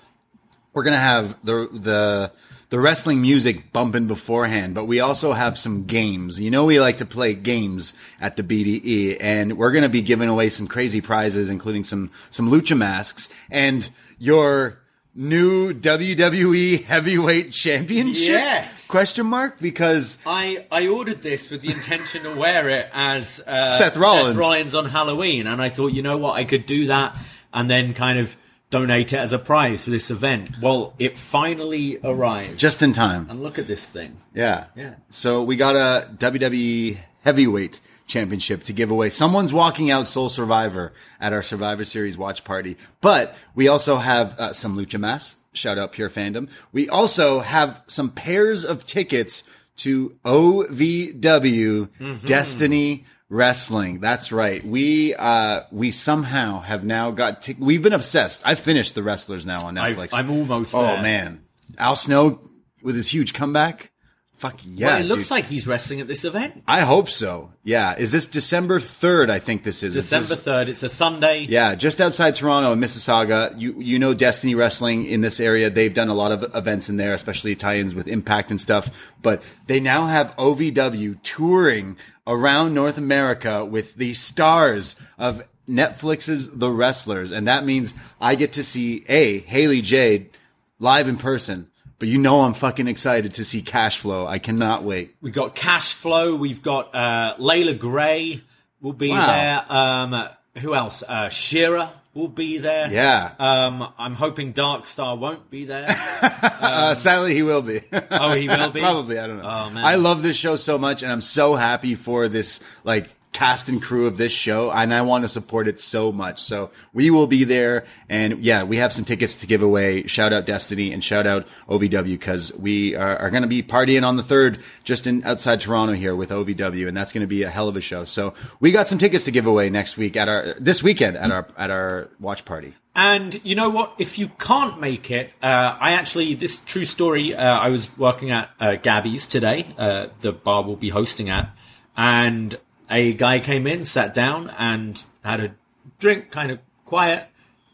We're 0.75 0.83
going 0.83 0.93
to 0.93 1.01
have 1.01 1.39
the 1.43 1.71
the 1.73 2.33
the 2.69 2.81
wrestling 2.81 3.21
music 3.21 3.73
bumping 3.73 4.07
beforehand, 4.07 4.75
but 4.75 4.87
we 4.87 5.01
also 5.01 5.33
have 5.33 5.57
some 5.59 5.85
games. 5.85 6.41
You 6.41 6.51
know, 6.51 6.65
we 6.65 6.81
like 6.81 6.97
to 6.99 7.07
play 7.07 7.35
games 7.35 7.95
at 8.21 8.37
the 8.37 8.43
BDE, 8.43 9.19
and 9.21 9.57
we're 9.57 9.71
going 9.71 9.85
to 9.85 9.89
be 9.89 10.03
giving 10.03 10.29
away 10.29 10.49
some 10.51 10.67
crazy 10.67 11.01
prizes, 11.01 11.49
including 11.49 11.85
some 11.85 12.11
some 12.31 12.51
lucha 12.51 12.77
masks 12.77 13.29
and 13.51 13.89
your 14.19 14.79
new 15.15 15.73
WWE 15.73 16.85
Heavyweight 16.85 17.51
Championship. 17.53 18.29
Yes. 18.29 18.87
Question 18.89 19.27
mark 19.27 19.59
because 19.61 20.19
I, 20.27 20.67
I 20.71 20.89
ordered 20.89 21.23
this 21.23 21.51
with 21.51 21.63
the 21.63 21.71
intention 21.71 22.23
to 22.25 22.37
wear 22.37 22.69
it 22.69 22.91
as 22.93 23.41
uh, 23.47 23.69
Seth 23.69 23.97
Rollins. 23.97 24.37
Rollins 24.37 24.75
on 24.75 24.85
Halloween, 24.85 25.47
and 25.47 25.63
I 25.63 25.71
thought, 25.71 25.93
you 25.93 26.03
know 26.03 26.19
what, 26.19 26.35
I 26.35 26.45
could 26.45 26.67
do 26.67 26.89
that 26.89 27.17
and 27.55 27.71
then 27.71 27.95
kind 27.95 28.19
of 28.19 28.37
donate 28.81 29.13
it 29.13 29.17
as 29.19 29.33
a 29.33 29.39
prize 29.39 29.85
for 29.85 29.91
this 29.91 30.11
event. 30.11 30.51
Well, 30.61 30.95
it 30.99 31.19
finally 31.19 31.99
arrived. 32.05 32.59
just 32.59 32.83
in 32.83 32.93
time. 32.93 33.27
and 33.31 33.43
look 33.43 33.59
at 33.59 33.67
this 33.67 33.89
thing. 33.89 34.17
Yeah. 34.35 34.67
Yeah. 34.77 34.95
So 35.11 35.43
we 35.43 35.57
got 35.57 35.77
a 35.77 36.09
WWE 36.17 36.99
Heavyweight 37.25 37.81
Championship 38.07 38.63
to 38.65 38.73
give 38.73 38.91
away. 38.91 39.11
Someone's 39.11 39.53
walking 39.53 39.91
out 39.91 40.07
Sole 40.07 40.29
Survivor 40.29 40.93
at 41.21 41.33
our 41.33 41.43
Survivor 41.43 41.85
Series 41.85 42.17
watch 42.19 42.45
party. 42.45 42.77
But 43.01 43.35
we 43.55 43.69
also 43.69 43.97
have 43.97 44.39
uh, 44.39 44.53
some 44.53 44.77
Lucha 44.77 45.01
Masks. 45.01 45.41
Shout 45.53 45.79
out 45.79 45.93
Pure 45.93 46.11
Fandom. 46.11 46.49
We 46.73 46.89
also 46.89 47.41
have 47.41 47.83
some 47.87 48.11
pairs 48.11 48.65
of 48.65 48.87
tickets 48.87 49.43
to 49.77 50.17
OVW 50.25 52.25
Destiny 52.27 53.05
Wrestling. 53.29 53.99
That's 54.01 54.31
right. 54.31 54.65
We 54.65 55.15
uh 55.15 55.63
we 55.73 55.91
somehow 55.91 56.61
have 56.61 56.85
now 56.85 57.11
got 57.11 57.43
tic- 57.43 57.57
we've 57.59 57.83
been 57.83 57.93
obsessed. 57.93 58.41
I 58.45 58.55
finished 58.55 58.95
the 58.95 59.03
wrestlers 59.03 59.45
now 59.45 59.67
on 59.67 59.75
Netflix. 59.75 60.11
I'm 60.13 60.31
almost 60.31 60.75
Oh 60.75 60.83
there. 60.83 61.03
man. 61.03 61.43
Al 61.77 61.97
Snow 61.97 62.41
with 62.83 62.95
his 62.95 63.09
huge 63.13 63.35
comeback. 63.35 63.91
Fuck 64.37 64.61
yeah. 64.67 64.87
well, 64.89 65.01
it 65.01 65.05
looks 65.07 65.25
dude. 65.25 65.31
like 65.31 65.45
he's 65.47 65.67
wrestling 65.67 66.01
at 66.03 66.09
this 66.09 66.23
event. 66.25 66.63
I 66.69 66.83
hope 66.83 67.09
so. 67.09 67.51
Yeah. 67.65 67.97
Is 67.97 68.13
this 68.13 68.27
December 68.27 68.79
3rd? 68.79 69.31
I 69.31 69.39
think 69.39 69.65
this 69.65 69.83
is. 69.83 69.95
December 69.95 70.35
3rd. 70.35 70.69
It's 70.69 70.83
a 70.83 70.91
Sunday. 70.91 71.47
yeah, 71.49 71.75
just 71.75 72.03
outside 72.03 72.35
Toronto 72.35 72.73
in 72.75 72.79
Mississauga. 72.79 73.59
You 73.59 73.81
you 73.81 73.99
know 73.99 74.13
Destiny 74.15 74.55
Wrestling 74.55 75.07
in 75.07 75.21
this 75.23 75.41
area. 75.41 75.69
They've 75.71 75.93
done 75.93 76.11
a 76.11 76.15
lot 76.15 76.33
of 76.33 76.55
events 76.55 76.89
in 76.91 76.97
there, 76.99 77.15
especially 77.15 77.57
tie-ins 77.57 77.95
with 77.95 78.07
Impact 78.07 78.51
and 78.51 78.61
stuff. 78.61 78.91
But 79.23 79.43
they 79.67 79.81
now 79.81 80.07
have 80.07 80.37
OVW 80.37 81.21
touring 81.23 81.97
around 82.27 82.75
North 82.75 82.99
America 82.99 83.65
with 83.65 83.95
the 83.97 84.15
stars 84.15 84.97
of 85.19 85.43
Netflix's 85.69 86.49
The 86.51 86.71
Wrestlers, 86.71 87.31
and 87.33 87.49
that 87.49 87.65
means 87.65 87.95
I 88.21 88.35
get 88.35 88.53
to 88.55 88.63
see 88.65 89.05
a 89.09 89.39
Haley 89.41 89.83
Jade 89.83 90.31
live 90.79 91.09
in 91.09 91.17
person. 91.17 91.69
But 91.99 92.09
you 92.09 92.19
know 92.19 92.43
I'm 92.43 92.53
fucking 92.55 92.89
excited 92.89 93.35
to 93.35 93.45
see 93.45 93.63
Cash 93.63 93.99
Flow. 93.99 94.27
I 94.27 94.39
cannot 94.39 94.85
wait. 94.85 95.17
We've 95.23 95.33
got 95.33 95.55
Cash 95.55 95.95
Flow. 95.95 96.35
We've 96.35 96.63
got 96.63 96.95
uh, 96.95 97.35
Leila 97.39 97.75
Grey. 97.75 98.43
will 98.83 98.93
be 98.93 99.09
Wow. 99.11 99.27
there. 99.27 99.73
Um, 99.73 100.29
who 100.63 100.75
else? 100.75 101.03
Uh, 101.03 101.29
Shearer 101.31 101.91
will 102.17 102.29
be 102.29 102.59
there. 102.59 102.91
Yeah. 102.91 103.35
Um, 103.39 103.93
I'm 103.99 104.15
hoping 104.15 104.53
Darkstar 104.55 105.19
won't 105.19 105.51
be 105.51 105.67
there. 105.67 105.87
Uh, 105.89 106.95
sadly, 106.97 107.35
he 107.35 107.43
will 107.43 107.63
be. 107.63 107.83
oh, 108.11 108.33
he 108.33 108.49
will 108.49 108.71
be. 108.71 108.81
Probably. 108.87 109.19
I 109.19 109.27
don't 109.27 109.39
know. 109.39 109.45
Oh, 109.45 109.71
man. 109.71 109.85
I 109.85 109.97
love 109.97 110.23
this 110.23 110.37
show 110.37 110.57
so 110.57 110.79
much, 110.79 111.03
and 111.03 111.13
I'm 111.13 111.21
so 111.21 111.55
happy 111.55 111.95
for 111.95 112.29
this 112.29 112.65
like 112.83 113.11
cast 113.37 113.69
and 113.69 113.83
crew 113.83 114.07
of 114.07 114.17
this 114.17 114.33
show, 114.33 114.71
and 114.71 114.95
I 114.95 115.03
want 115.03 115.25
to 115.25 115.29
support 115.29 115.69
it 115.69 115.79
so 115.79 116.11
much. 116.11 116.41
So 116.41 116.71
we 116.95 117.11
will 117.11 117.27
be 117.27 117.45
there, 117.45 117.85
and 118.09 118.43
yeah, 118.43 118.63
we 118.63 118.79
have 118.79 118.95
some 118.95 119.05
tickets 119.05 119.35
to 119.37 119.47
give 119.47 119.63
away. 119.63 120.07
Shout 120.07 120.33
out 120.33 120.47
Destiny 120.47 120.91
and 120.91 121.05
shout 121.05 121.27
out 121.27 121.47
OVW 121.69 122.05
because 122.05 122.51
we 122.55 122.97
are, 122.97 123.15
are 123.19 123.29
going 123.29 123.43
to 123.43 123.49
be 123.49 123.63
partying 123.63 124.09
on 124.09 124.17
the 124.17 124.23
third, 124.23 124.59
just 124.85 125.07
in 125.07 125.23
outside 125.25 125.61
Toronto 125.61 125.93
here 125.93 126.17
with 126.17 126.31
OVW, 126.31 126.89
and 126.89 126.97
that's 126.97 127.13
going 127.13 127.21
to 127.21 127.27
be 127.27 127.43
a 127.43 127.51
hell 127.51 127.69
of 127.69 127.77
a 127.77 127.83
show. 127.83 128.07
So 128.07 128.33
we 128.59 128.73
got 128.73 128.89
some 128.89 128.97
tickets 128.97 129.25
to 129.25 129.31
give 129.31 129.45
away 129.45 129.69
next 129.69 129.99
week 129.99 130.17
at 130.17 130.31
our 130.31 130.55
this 130.59 130.83
weekend 130.83 131.19
at 131.19 131.31
our 131.31 131.47
at 131.59 131.71
our 131.71 132.09
watch 132.19 132.47
party. 132.47 132.75
And 132.95 133.39
you 133.45 133.55
know 133.55 133.69
what? 133.69 133.93
If 133.99 134.19
you 134.19 134.29
can't 134.39 134.81
make 134.81 135.11
it, 135.11 135.31
uh, 135.43 135.77
I 135.79 135.93
actually, 135.93 136.33
this 136.33 136.61
true 136.61 136.87
story, 136.87 137.35
uh, 137.35 137.59
I 137.59 137.69
was 137.69 137.99
working 137.99 138.31
at 138.31 138.49
uh, 138.59 138.77
Gabby's 138.77 139.27
today, 139.27 139.67
uh, 139.77 140.07
the 140.21 140.33
bar 140.33 140.63
we'll 140.63 140.77
be 140.77 140.89
hosting 140.89 141.29
at, 141.29 141.51
and 141.95 142.59
a 142.91 143.13
guy 143.13 143.41
came 143.41 143.67
in, 143.67 143.85
sat 143.85 144.15
down, 144.15 144.51
and 144.59 145.03
had 145.25 145.41
a 145.41 145.55
drink, 145.99 146.31
kind 146.31 146.51
of 146.51 146.59
quiet, 146.85 147.27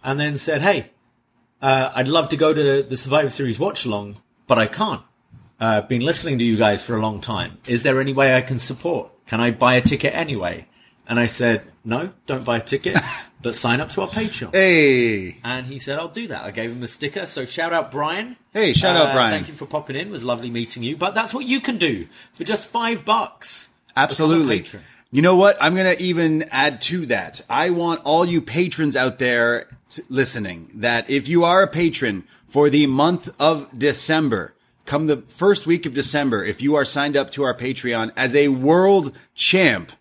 and 0.05 0.19
then 0.19 0.39
said, 0.39 0.61
Hey, 0.63 0.91
uh, 1.61 1.93
I'd 1.95 2.09
love 2.09 2.29
to 2.31 2.37
go 2.37 2.53
to 2.53 2.83
the 2.83 2.97
Survivor 2.97 3.31
Series 3.31 3.59
watch 3.59 3.85
along, 3.85 4.17
but 4.47 4.59
I 4.59 4.67
can't. 4.67 5.03
Uh, 5.61 5.81
been 5.83 6.03
listening 6.03 6.39
to 6.41 6.45
you 6.45 6.57
guys 6.57 6.83
for 6.83 6.97
a 6.97 7.01
long 7.01 7.21
time. 7.21 7.59
Is 7.69 7.85
there 7.85 8.01
any 8.01 8.13
way 8.13 8.35
I 8.35 8.41
can 8.41 8.59
support? 8.59 9.13
Can 9.27 9.41
I 9.41 9.53
buy 9.53 9.75
a 9.75 9.81
ticket 9.81 10.13
anyway? 10.13 10.67
And 11.07 11.21
I 11.21 11.27
said, 11.29 11.63
No, 11.85 12.11
don't 12.27 12.45
buy 12.45 12.57
a 12.57 12.61
ticket, 12.61 12.99
but 13.43 13.55
sign 13.55 13.81
up 13.81 13.91
to 13.91 14.03
our 14.03 14.09
Patreon. 14.09 14.53
Hey, 14.55 15.37
And 15.45 15.67
he 15.67 15.79
said, 15.79 15.99
I'll 16.01 16.09
do 16.09 16.27
that. 16.29 16.43
I 16.45 16.51
gave 16.51 16.71
him 16.73 16.83
a 16.83 16.89
sticker. 16.89 17.27
So 17.27 17.45
shout 17.45 17.73
out 17.73 17.91
Brian. 17.93 18.37
Hey, 18.53 18.73
shout 18.73 18.97
out 18.97 19.11
Uh, 19.11 19.13
Brian. 19.13 19.31
Thank 19.33 19.49
you 19.49 19.55
for 19.55 19.67
popping 19.67 19.95
in. 19.95 20.09
It 20.09 20.11
was 20.11 20.25
lovely 20.25 20.51
meeting 20.51 20.83
you. 20.83 20.97
But 20.97 21.15
that's 21.15 21.33
what 21.33 21.45
you 21.45 21.61
can 21.61 21.77
do 21.77 22.07
for 22.33 22.43
just 22.45 22.67
five 22.69 23.05
bucks. 23.05 23.69
Absolutely. 23.97 24.65
You 25.15 25.21
know 25.21 25.37
what? 25.37 25.59
I'm 25.61 25.75
going 25.75 25.95
to 25.95 26.03
even 26.03 26.45
add 26.45 26.81
to 26.83 27.05
that. 27.07 27.43
I 27.51 27.69
want 27.69 28.01
all 28.05 28.25
you 28.25 28.41
patrons 28.41 28.97
out 28.97 29.19
there 29.19 29.69
listening 30.09 30.71
that 30.77 31.11
if 31.11 31.29
you 31.29 31.45
are 31.45 31.63
a 31.63 31.69
patron 31.69 32.25
for 32.47 32.71
the 32.71 32.87
month 32.87 33.29
of 33.39 33.79
December, 33.79 34.55
come 34.87 35.09
the 35.09 35.19
first 35.19 35.67
week 35.67 35.85
of 35.85 35.93
December, 35.93 36.47
if 36.47 36.63
you 36.63 36.77
are 36.77 36.87
signed 36.87 37.15
up 37.15 37.29
to 37.33 37.43
our 37.43 37.53
Patreon 37.53 38.13
as 38.17 38.35
a 38.35 38.49
world 38.49 39.15
champ, 39.35 39.93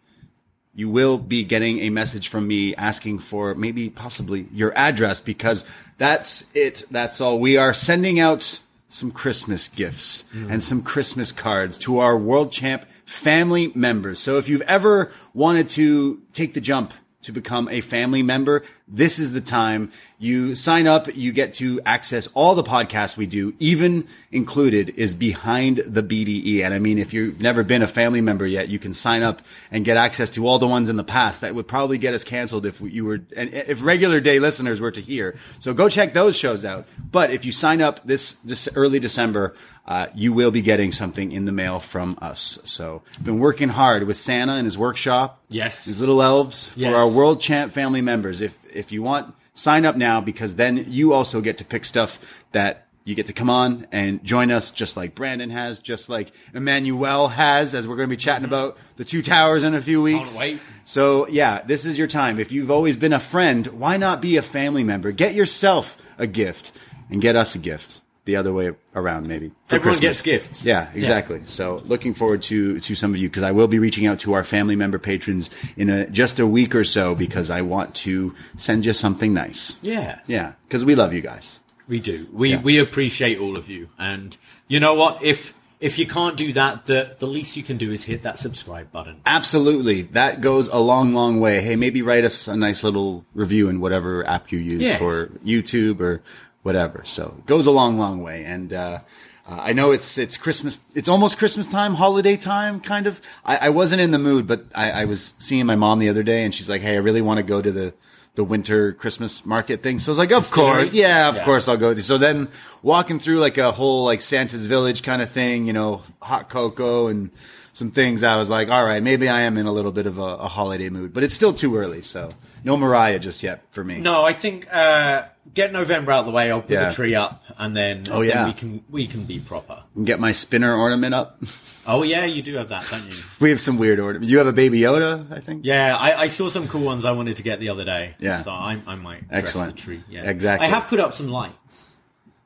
you 0.73 0.87
will 0.87 1.17
be 1.17 1.43
getting 1.43 1.79
a 1.79 1.89
message 1.89 2.29
from 2.29 2.47
me 2.47 2.73
asking 2.77 3.19
for 3.19 3.53
maybe 3.53 3.89
possibly 3.89 4.47
your 4.53 4.71
address 4.77 5.19
because 5.19 5.65
that's 5.97 6.49
it. 6.55 6.85
That's 6.89 7.19
all. 7.19 7.37
We 7.37 7.57
are 7.57 7.73
sending 7.73 8.17
out 8.17 8.61
some 8.87 9.11
Christmas 9.11 9.67
gifts 9.67 10.23
and 10.33 10.63
some 10.63 10.81
Christmas 10.81 11.33
cards 11.33 11.77
to 11.79 11.99
our 11.99 12.17
world 12.17 12.53
champ 12.53 12.85
family 13.11 13.71
members. 13.75 14.19
So 14.19 14.37
if 14.37 14.47
you've 14.47 14.61
ever 14.61 15.11
wanted 15.33 15.67
to 15.69 16.21
take 16.31 16.53
the 16.53 16.61
jump 16.61 16.93
to 17.23 17.33
become 17.33 17.67
a 17.69 17.81
family 17.81 18.23
member, 18.23 18.63
this 18.87 19.19
is 19.19 19.33
the 19.33 19.41
time. 19.41 19.91
You 20.21 20.53
sign 20.53 20.85
up, 20.85 21.07
you 21.15 21.31
get 21.31 21.55
to 21.55 21.81
access 21.83 22.27
all 22.35 22.53
the 22.53 22.61
podcasts 22.63 23.17
we 23.17 23.25
do, 23.25 23.55
even 23.57 24.07
included 24.31 24.89
is 24.95 25.15
behind 25.15 25.77
the 25.79 26.03
BDE. 26.03 26.63
And 26.63 26.75
I 26.75 26.77
mean, 26.79 26.99
if 26.99 27.11
you've 27.11 27.41
never 27.41 27.63
been 27.63 27.81
a 27.81 27.87
family 27.87 28.21
member 28.21 28.45
yet, 28.45 28.69
you 28.69 28.77
can 28.77 28.93
sign 28.93 29.23
up 29.23 29.41
and 29.71 29.83
get 29.83 29.97
access 29.97 30.29
to 30.31 30.45
all 30.47 30.59
the 30.59 30.67
ones 30.67 30.89
in 30.89 30.95
the 30.95 31.03
past 31.03 31.41
that 31.41 31.55
would 31.55 31.67
probably 31.67 31.97
get 31.97 32.13
us 32.13 32.23
canceled 32.23 32.67
if 32.67 32.81
you 32.81 33.03
were, 33.03 33.21
and 33.35 33.51
if 33.51 33.83
regular 33.83 34.19
day 34.19 34.37
listeners 34.37 34.79
were 34.79 34.91
to 34.91 35.01
hear. 35.01 35.35
So 35.57 35.73
go 35.73 35.89
check 35.89 36.13
those 36.13 36.37
shows 36.37 36.63
out. 36.63 36.85
But 37.11 37.31
if 37.31 37.43
you 37.43 37.51
sign 37.51 37.81
up 37.81 37.99
this, 38.05 38.33
this 38.33 38.69
early 38.75 38.99
December, 38.99 39.55
uh, 39.87 40.05
you 40.13 40.33
will 40.33 40.51
be 40.51 40.61
getting 40.61 40.91
something 40.91 41.31
in 41.31 41.45
the 41.45 41.51
mail 41.51 41.79
from 41.79 42.15
us. 42.21 42.59
So, 42.65 43.01
been 43.23 43.39
working 43.39 43.69
hard 43.69 44.03
with 44.03 44.15
Santa 44.17 44.51
and 44.53 44.65
his 44.65 44.77
workshop. 44.77 45.41
Yes. 45.49 45.85
These 45.85 45.99
little 45.99 46.21
elves 46.21 46.67
for 46.67 46.79
Yes. 46.81 46.93
our 46.93 47.09
world 47.09 47.41
champ 47.41 47.71
family 47.71 48.01
members. 48.01 48.39
If 48.41 48.55
if 48.71 48.91
you 48.91 49.01
want, 49.01 49.33
sign 49.53 49.85
up 49.85 49.95
now 49.95 50.21
because 50.21 50.55
then 50.55 50.85
you 50.87 51.13
also 51.13 51.41
get 51.41 51.57
to 51.57 51.65
pick 51.65 51.85
stuff 51.85 52.19
that 52.51 52.87
you 53.03 53.15
get 53.15 53.25
to 53.25 53.33
come 53.33 53.49
on 53.49 53.87
and 53.91 54.23
join 54.23 54.51
us, 54.51 54.69
just 54.69 54.95
like 54.95 55.15
Brandon 55.15 55.49
has, 55.49 55.79
just 55.79 56.07
like 56.07 56.31
Emmanuel 56.53 57.29
has, 57.29 57.73
as 57.73 57.87
we're 57.87 57.95
going 57.95 58.07
to 58.07 58.15
be 58.15 58.17
chatting 58.17 58.45
mm-hmm. 58.45 58.53
about 58.53 58.77
the 58.97 59.05
two 59.05 59.21
towers 59.21 59.63
in 59.63 59.73
a 59.73 59.81
few 59.81 60.01
weeks. 60.01 60.39
So 60.85 61.27
yeah, 61.27 61.61
this 61.63 61.85
is 61.85 61.97
your 61.97 62.07
time. 62.07 62.39
If 62.39 62.51
you've 62.51 62.71
always 62.71 62.97
been 62.97 63.13
a 63.13 63.19
friend, 63.19 63.65
why 63.67 63.97
not 63.97 64.21
be 64.21 64.37
a 64.37 64.41
family 64.41 64.83
member? 64.83 65.11
Get 65.11 65.33
yourself 65.33 65.97
a 66.17 66.27
gift 66.27 66.71
and 67.09 67.21
get 67.21 67.35
us 67.35 67.55
a 67.55 67.59
gift. 67.59 68.01
The 68.25 68.35
other 68.35 68.53
way 68.53 68.71
around, 68.95 69.27
maybe. 69.27 69.49
for 69.65 69.75
Everyone 69.77 69.97
Christmas. 69.97 70.21
gets 70.21 70.45
gifts. 70.49 70.65
Yeah, 70.65 70.89
exactly. 70.93 71.41
So 71.47 71.81
looking 71.85 72.13
forward 72.13 72.43
to 72.43 72.79
to 72.79 72.93
some 72.95 73.11
of 73.13 73.17
you 73.17 73.27
because 73.29 73.41
I 73.43 73.51
will 73.51 73.67
be 73.67 73.79
reaching 73.79 74.05
out 74.05 74.19
to 74.19 74.33
our 74.33 74.43
family 74.43 74.75
member 74.75 74.99
patrons 74.99 75.49
in 75.75 75.89
a, 75.89 76.05
just 76.07 76.39
a 76.39 76.45
week 76.45 76.75
or 76.75 76.83
so 76.83 77.15
because 77.15 77.49
I 77.49 77.61
want 77.61 77.95
to 78.05 78.35
send 78.57 78.85
you 78.85 78.93
something 78.93 79.33
nice. 79.33 79.77
Yeah. 79.81 80.19
Yeah, 80.27 80.53
because 80.67 80.85
we 80.85 80.93
love 80.93 81.13
you 81.13 81.21
guys. 81.21 81.59
We 81.87 81.99
do. 81.99 82.27
We 82.31 82.51
Yeah. 82.51 82.61
we 82.61 82.77
appreciate 82.77 83.39
all 83.39 83.57
of 83.57 83.69
you. 83.69 83.89
And 83.97 84.37
you 84.67 84.79
know 84.79 84.93
what? 84.93 85.23
If 85.23 85.53
if 85.79 85.97
you 85.97 86.05
can't 86.05 86.37
do 86.37 86.53
that, 86.53 86.85
the 86.85 87.15
the 87.17 87.25
least 87.25 87.57
you 87.57 87.63
can 87.63 87.77
do 87.77 87.91
is 87.91 88.03
hit 88.03 88.21
that 88.21 88.37
subscribe 88.37 88.91
button. 88.91 89.15
Absolutely, 89.25 90.03
that 90.13 90.41
goes 90.41 90.67
a 90.67 90.77
long, 90.79 91.13
long 91.15 91.39
way. 91.39 91.59
Hey, 91.59 91.75
maybe 91.75 92.03
write 92.03 92.23
us 92.23 92.47
a 92.47 92.55
nice 92.55 92.83
little 92.83 93.25
review 93.33 93.67
in 93.67 93.79
whatever 93.79 94.23
app 94.27 94.51
you 94.51 94.59
use 94.59 94.83
Yeah. 94.83 94.97
for 94.99 95.27
YouTube 95.43 95.99
or 95.99 96.21
whatever. 96.63 97.03
So 97.05 97.35
it 97.39 97.45
goes 97.45 97.65
a 97.65 97.71
long, 97.71 97.97
long 97.97 98.21
way. 98.21 98.43
And 98.45 98.73
uh, 98.73 98.99
uh, 99.47 99.57
I 99.59 99.73
know 99.73 99.91
it's 99.91 100.17
it's 100.17 100.37
Christmas. 100.37 100.79
It's 100.95 101.09
almost 101.09 101.37
Christmas 101.37 101.67
time, 101.67 101.95
holiday 101.95 102.37
time, 102.37 102.79
kind 102.79 103.07
of. 103.07 103.21
I, 103.45 103.67
I 103.67 103.69
wasn't 103.69 104.01
in 104.01 104.11
the 104.11 104.19
mood, 104.19 104.47
but 104.47 104.65
I, 104.75 104.91
I 104.91 105.05
was 105.05 105.33
seeing 105.39 105.65
my 105.65 105.75
mom 105.75 105.99
the 105.99 106.09
other 106.09 106.23
day, 106.23 106.43
and 106.43 106.53
she's 106.53 106.69
like, 106.69 106.81
"Hey, 106.81 106.95
I 106.95 106.99
really 106.99 107.21
want 107.21 107.37
to 107.37 107.43
go 107.43 107.61
to 107.61 107.71
the." 107.71 107.93
The 108.35 108.45
winter 108.45 108.93
Christmas 108.93 109.45
market 109.45 109.83
thing. 109.83 109.99
So 109.99 110.09
I 110.09 110.11
was 110.11 110.17
like, 110.17 110.31
of 110.31 110.43
Distillery? 110.43 110.83
course. 110.83 110.93
Yeah, 110.93 111.27
of 111.27 111.35
Yeah. 111.35 111.43
course 111.43 111.67
I'll 111.67 111.75
go. 111.75 111.93
So 111.95 112.17
then 112.17 112.47
walking 112.81 113.19
through 113.19 113.39
like 113.39 113.57
a 113.57 113.73
whole 113.73 114.05
like 114.05 114.21
Santa's 114.21 114.67
village 114.67 115.03
kind 115.03 115.21
of 115.21 115.29
thing, 115.29 115.67
you 115.67 115.73
know, 115.73 116.01
hot 116.21 116.47
cocoa 116.47 117.07
and 117.07 117.29
some 117.73 117.91
things. 117.91 118.23
I 118.23 118.37
was 118.37 118.49
like, 118.49 118.69
all 118.69 118.85
right, 118.85 119.03
maybe 119.03 119.27
I 119.27 119.41
am 119.41 119.57
in 119.57 119.65
a 119.65 119.71
little 119.73 119.91
bit 119.91 120.05
of 120.07 120.17
a, 120.17 120.21
a 120.21 120.47
holiday 120.47 120.87
mood, 120.89 121.13
but 121.13 121.23
it's 121.23 121.33
still 121.33 121.51
too 121.51 121.75
early. 121.75 122.01
So 122.01 122.29
no 122.63 122.77
Mariah 122.77 123.19
just 123.19 123.43
yet 123.43 123.63
for 123.71 123.83
me. 123.83 123.99
No, 123.99 124.23
I 124.23 124.33
think 124.33 124.67
uh, 124.73 125.23
get 125.53 125.71
November 125.73 126.11
out 126.11 126.21
of 126.21 126.25
the 126.27 126.31
way. 126.31 126.51
I'll 126.51 126.61
put 126.61 126.71
Yeah. 126.71 126.89
the 126.89 126.95
tree 126.95 127.15
up, 127.15 127.43
and 127.57 127.75
then 127.75 128.03
Oh, 128.11 128.19
then 128.19 128.27
yeah. 128.29 128.45
we 128.45 128.53
can 128.53 128.83
we 128.89 129.07
can 129.07 129.23
be 129.25 129.39
proper. 129.39 129.83
And 129.95 130.05
Get 130.05 130.19
my 130.19 130.31
spinner 130.31 130.75
ornament 130.75 131.13
up. 131.13 131.41
Oh 131.87 132.03
yeah, 132.03 132.25
you 132.25 132.41
do 132.43 132.55
have 132.55 132.69
that, 132.69 132.85
don't 132.91 133.05
you? 133.07 133.17
we 133.39 133.49
have 133.49 133.59
some 133.59 133.77
weird 133.79 133.99
ornament. 133.99 134.29
You 134.29 134.37
have 134.37 134.47
a 134.47 134.53
baby 134.53 134.79
Yoda, 134.81 135.31
I 135.31 135.39
think. 135.39 135.65
Yeah, 135.65 135.97
I, 135.97 136.21
I 136.21 136.27
saw 136.27 136.47
some 136.49 136.67
cool 136.67 136.81
ones 136.83 137.05
I 137.05 137.11
wanted 137.11 137.37
to 137.37 137.43
get 137.43 137.59
the 137.59 137.69
other 137.69 137.83
day. 137.85 138.15
Yeah. 138.19 138.41
so 138.41 138.51
I, 138.51 138.79
I 138.85 138.95
might 138.95 139.23
Excellent. 139.31 139.75
the 139.75 139.81
tree. 139.81 140.03
Yeah, 140.09 140.29
Exactly. 140.29 140.67
I 140.67 140.69
have 140.69 140.87
put 140.87 140.99
up 140.99 141.13
some 141.13 141.27
lights. 141.29 141.89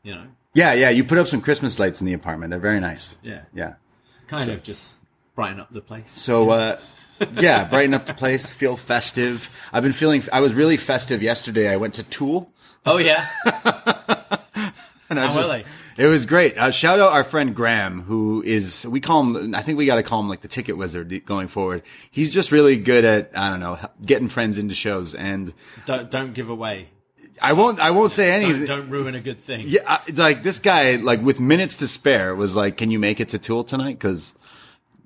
You 0.04 0.16
know, 0.16 0.24
Yeah, 0.54 0.72
yeah. 0.74 0.90
You 0.90 1.04
put 1.04 1.18
up 1.18 1.28
some 1.28 1.42
Christmas 1.42 1.80
lights 1.80 2.00
in 2.00 2.06
the 2.08 2.14
apartment. 2.14 2.52
They're 2.52 2.60
very 2.60 2.80
nice. 2.80 3.18
Yeah. 3.24 3.42
Yeah. 3.54 3.74
kind 4.28 4.50
of 4.52 4.64
just 4.64 4.94
brighten 5.36 5.60
up 5.60 5.70
the 5.70 5.82
place. 5.82 6.10
So, 6.12 6.50
uh, 6.52 6.80
yeah, 7.40 7.66
brighten 7.66 7.94
up 7.94 8.06
the 8.06 8.14
place, 8.14 8.52
feel 8.52 8.78
festive. 8.78 9.50
I've 9.72 9.84
been 9.84 9.94
feeling, 9.94 10.24
I 10.34 10.40
was 10.42 10.54
really 10.54 10.78
festive 10.78 11.22
yesterday. 11.24 11.70
I 11.70 11.78
went 11.78 11.96
to 11.96 12.04
Tool. 12.04 12.52
Oh 12.86 12.98
yeah, 12.98 13.28
And 15.10 15.20
I 15.20 15.26
was 15.26 15.36
just- 15.36 15.48
were? 15.50 15.64
It 15.98 16.08
was 16.08 16.26
great. 16.26 16.58
Uh, 16.58 16.72
shout 16.72 17.00
out 17.00 17.14
our 17.14 17.24
friend 17.24 17.56
Graham, 17.56 18.02
who 18.02 18.44
is 18.46 18.86
we 18.86 19.00
call 19.00 19.22
him. 19.24 19.56
I 19.56 19.62
think 19.62 19.78
we 19.78 19.86
got 19.86 19.96
to 19.96 20.04
call 20.04 20.20
him 20.20 20.28
like 20.28 20.42
the 20.42 20.50
ticket 20.50 20.76
wizard 20.76 21.24
going 21.26 21.48
forward. 21.48 21.84
He's 22.12 22.34
just 22.34 22.52
really 22.52 22.76
good 22.76 23.06
at 23.06 23.32
I 23.34 23.50
don't 23.52 23.62
know 23.62 23.80
getting 24.04 24.28
friends 24.28 24.58
into 24.58 24.76
shows, 24.76 25.16
and 25.16 25.54
don't 25.86 26.12
don't 26.12 26.34
give 26.34 26.50
away. 26.50 26.90
I 27.42 27.54
won't 27.54 27.80
I 27.80 27.92
won't 27.92 28.12
say 28.12 28.28
Don't, 28.30 28.44
anything. 28.50 28.66
don't 28.68 28.90
ruin 28.90 29.16
a 29.16 29.22
good 29.22 29.40
thing. 29.40 29.64
Yeah, 29.70 29.84
I- 29.88 30.02
like 30.14 30.44
this 30.44 30.60
guy, 30.60 30.98
like 30.98 31.22
with 31.22 31.40
minutes 31.40 31.78
to 31.78 31.88
spare, 31.88 32.36
was 32.36 32.54
like, 32.58 32.76
"Can 32.76 32.92
you 32.92 33.00
make 33.00 33.22
it 33.22 33.30
to 33.30 33.40
Tool 33.40 33.64
tonight?" 33.64 33.98
Because 33.98 34.34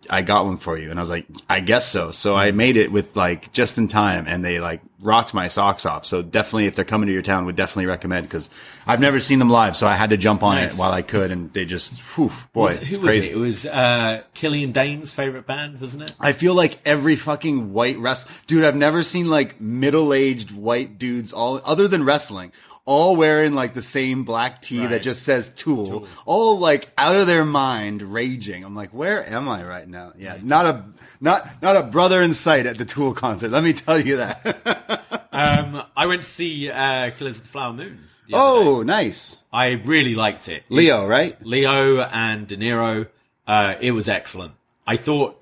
I 0.09 0.21
got 0.23 0.45
one 0.45 0.57
for 0.57 0.77
you, 0.77 0.89
and 0.89 0.99
I 0.99 1.01
was 1.01 1.09
like, 1.09 1.25
"I 1.49 1.59
guess 1.59 1.87
so." 1.87 2.11
So 2.11 2.35
I 2.35 2.51
made 2.51 2.77
it 2.77 2.91
with 2.91 3.15
like 3.15 3.51
just 3.53 3.77
in 3.77 3.87
time, 3.87 4.25
and 4.27 4.43
they 4.43 4.59
like 4.59 4.81
rocked 5.01 5.33
my 5.33 5.47
socks 5.47 5.85
off. 5.85 6.05
So 6.05 6.21
definitely, 6.21 6.65
if 6.65 6.75
they're 6.75 6.83
coming 6.83 7.07
to 7.07 7.13
your 7.13 7.21
town, 7.21 7.45
would 7.45 7.55
definitely 7.55 7.85
recommend 7.85 8.27
because 8.27 8.49
I've 8.85 8.99
never 8.99 9.19
seen 9.21 9.39
them 9.39 9.49
live, 9.49 9.77
so 9.77 9.87
I 9.87 9.95
had 9.95 10.09
to 10.09 10.17
jump 10.17 10.43
on 10.43 10.55
Nice. 10.55 10.73
it 10.73 10.79
while 10.79 10.91
I 10.91 11.03
could, 11.03 11.31
and 11.31 11.53
they 11.53 11.63
just, 11.63 11.93
whew, 12.15 12.31
boy, 12.51 12.63
Was 12.63 12.75
it- 12.75 12.83
who 12.83 12.99
was 12.99 13.15
it? 13.15 13.23
It 13.31 13.37
was 13.37 13.65
uh, 13.65 14.23
Killian 14.33 14.71
Dain's 14.73 15.13
favorite 15.13 15.45
band, 15.47 15.79
wasn't 15.79 16.03
it? 16.03 16.13
I 16.19 16.33
feel 16.33 16.53
like 16.53 16.79
every 16.85 17.15
fucking 17.15 17.71
white 17.71 17.97
wrestler, 17.97 18.29
dude, 18.47 18.65
I've 18.65 18.75
never 18.75 19.01
seen 19.03 19.29
like 19.29 19.61
middle-aged 19.61 20.51
white 20.51 20.97
dudes 20.99 21.31
all, 21.31 21.61
other 21.63 21.87
than 21.87 22.03
wrestling, 22.03 22.51
all 22.89 23.15
wearing 23.15 23.53
like 23.53 23.75
the 23.75 23.83
same 23.83 24.23
black 24.23 24.63
tee 24.63 24.83
that 24.87 25.03
just 25.03 25.21
says 25.21 25.47
Tool, 25.49 26.07
all 26.25 26.57
like 26.57 26.89
out 26.97 27.13
of 27.15 27.27
their 27.27 27.45
mind, 27.45 28.01
raging. 28.01 28.63
I'm 28.65 28.75
like, 28.75 28.89
where 28.89 29.23
am 29.29 29.47
I 29.47 29.63
right 29.63 29.87
now? 29.87 30.13
Yeah, 30.17 30.39
not 30.41 30.65
a 30.65 30.83
not 31.21 31.61
not 31.61 31.77
a 31.77 31.83
brother 31.83 32.19
in 32.23 32.33
sight 32.33 32.65
at 32.65 32.79
the 32.79 32.85
Tool 32.85 33.13
concert. 33.13 33.51
Let 33.51 33.63
me 33.63 33.73
tell 33.73 33.99
you 33.99 34.17
that. 34.17 35.05
Um, 35.31 35.83
I 35.95 36.07
went 36.07 36.23
to 36.23 36.27
see 36.27 36.69
uh, 36.69 37.11
Killers 37.11 37.37
of 37.37 37.43
the 37.43 37.47
Flower 37.49 37.71
Moon. 37.71 37.99
the 38.25 38.31
day. 38.33 38.37
oh, 38.37 38.81
nice, 38.81 39.37
I 39.53 39.67
really 39.73 40.15
liked 40.15 40.49
it. 40.49 40.63
Leo, 40.69 41.05
right? 41.07 41.39
Leo 41.45 42.01
and 42.01 42.45
De 42.47 42.57
Niro. 42.57 43.07
Uh, 43.47 43.75
it 43.79 43.91
was 43.91 44.09
excellent. 44.09 44.51
I 44.85 44.97
thought, 44.97 45.41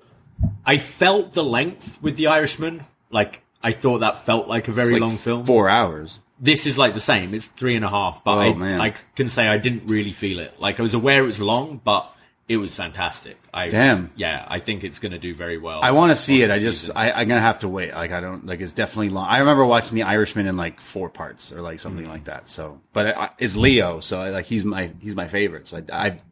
I 0.64 0.78
felt 0.78 1.32
the 1.32 1.42
length 1.42 1.98
with 2.02 2.16
The 2.16 2.28
Irishman. 2.28 2.84
Like, 3.10 3.42
I 3.62 3.72
thought 3.72 4.00
that 4.00 4.24
felt 4.24 4.46
like 4.46 4.68
a 4.68 4.72
very 4.72 4.92
Like 4.92 5.00
long 5.00 5.16
film. 5.16 5.44
four 5.46 5.68
hours. 5.68 6.20
This 6.40 6.66
is 6.66 6.78
like 6.78 6.94
the 6.94 7.00
same. 7.00 7.34
It's 7.34 7.46
three 7.46 7.76
and 7.76 7.84
a 7.84 7.90
half, 7.90 8.22
but 8.24 8.36
Oh, 8.36 8.62
I. 8.62 8.86
I 8.86 8.94
can 9.16 9.28
say 9.28 9.48
I 9.48 9.58
didn't 9.58 9.86
really 9.86 10.12
feel 10.12 10.38
it. 10.38 10.60
Like, 10.60 10.78
I 10.78 10.82
was 10.82 10.94
aware 10.94 11.22
it 11.22 11.26
was 11.26 11.40
long, 11.40 11.80
but 11.82 12.14
it 12.48 12.56
was 12.56 12.74
fantastic. 12.74 13.36
I, 13.52 13.68
Damn. 13.68 14.10
Yeah, 14.16 14.44
I 14.48 14.58
think 14.58 14.82
it's 14.82 15.00
going 15.00 15.12
to 15.12 15.18
do 15.18 15.34
very 15.34 15.58
well. 15.58 15.80
I 15.82 15.90
want 15.90 16.12
to 16.12 16.16
see 16.16 16.42
it. 16.42 16.50
I 16.50 16.58
just, 16.58 16.82
season. 16.82 16.96
I, 16.96 17.12
I'm 17.12 17.28
gonna 17.28 17.40
have 17.40 17.58
to 17.60 17.68
wait. 17.68 17.92
Like, 17.92 18.10
I 18.10 18.20
don't 18.20 18.46
like. 18.46 18.60
It's 18.60 18.72
definitely 18.72 19.10
long. 19.10 19.26
I 19.28 19.38
remember 19.38 19.66
watching 19.66 19.96
The 19.96 20.04
Irishman 20.04 20.46
in 20.46 20.56
like 20.56 20.80
four 20.80 21.10
parts 21.10 21.52
or 21.52 21.60
like 21.60 21.78
something 21.78 22.06
mm. 22.06 22.08
like 22.08 22.24
that. 22.24 22.48
So, 22.48 22.80
but 22.94 23.06
it, 23.06 23.16
I- 23.16 23.30
it's 23.38 23.56
Leo, 23.56 24.00
so 24.00 24.20
I, 24.20 24.30
like 24.30 24.46
he's 24.46 24.64
my 24.64 24.92
he's 25.00 25.14
my 25.14 25.28
favorite. 25.28 25.66
So 25.66 25.82
I, 25.92 26.06
I've 26.06 26.22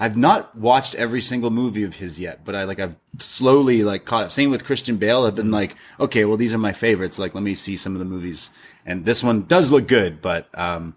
I've 0.00 0.16
not 0.16 0.56
watched 0.56 0.94
every 0.94 1.20
single 1.20 1.50
movie 1.50 1.82
of 1.82 1.96
his 1.96 2.20
yet, 2.20 2.44
but 2.44 2.54
I 2.54 2.64
like 2.64 2.78
I've 2.78 2.94
slowly 3.18 3.82
like 3.82 4.04
caught 4.04 4.24
up. 4.24 4.32
Same 4.32 4.50
with 4.50 4.64
Christian 4.64 4.96
Bale. 4.96 5.24
I've 5.24 5.34
been 5.34 5.48
mm. 5.48 5.52
like, 5.52 5.76
okay, 6.00 6.24
well 6.24 6.36
these 6.36 6.54
are 6.54 6.58
my 6.58 6.72
favorites. 6.72 7.18
Like, 7.18 7.34
let 7.34 7.42
me 7.42 7.54
see 7.54 7.76
some 7.76 7.94
of 7.94 7.98
the 7.98 8.04
movies. 8.04 8.50
And 8.88 9.04
this 9.04 9.22
one 9.22 9.42
does 9.42 9.70
look 9.70 9.86
good, 9.86 10.22
but 10.22 10.48
um, 10.54 10.94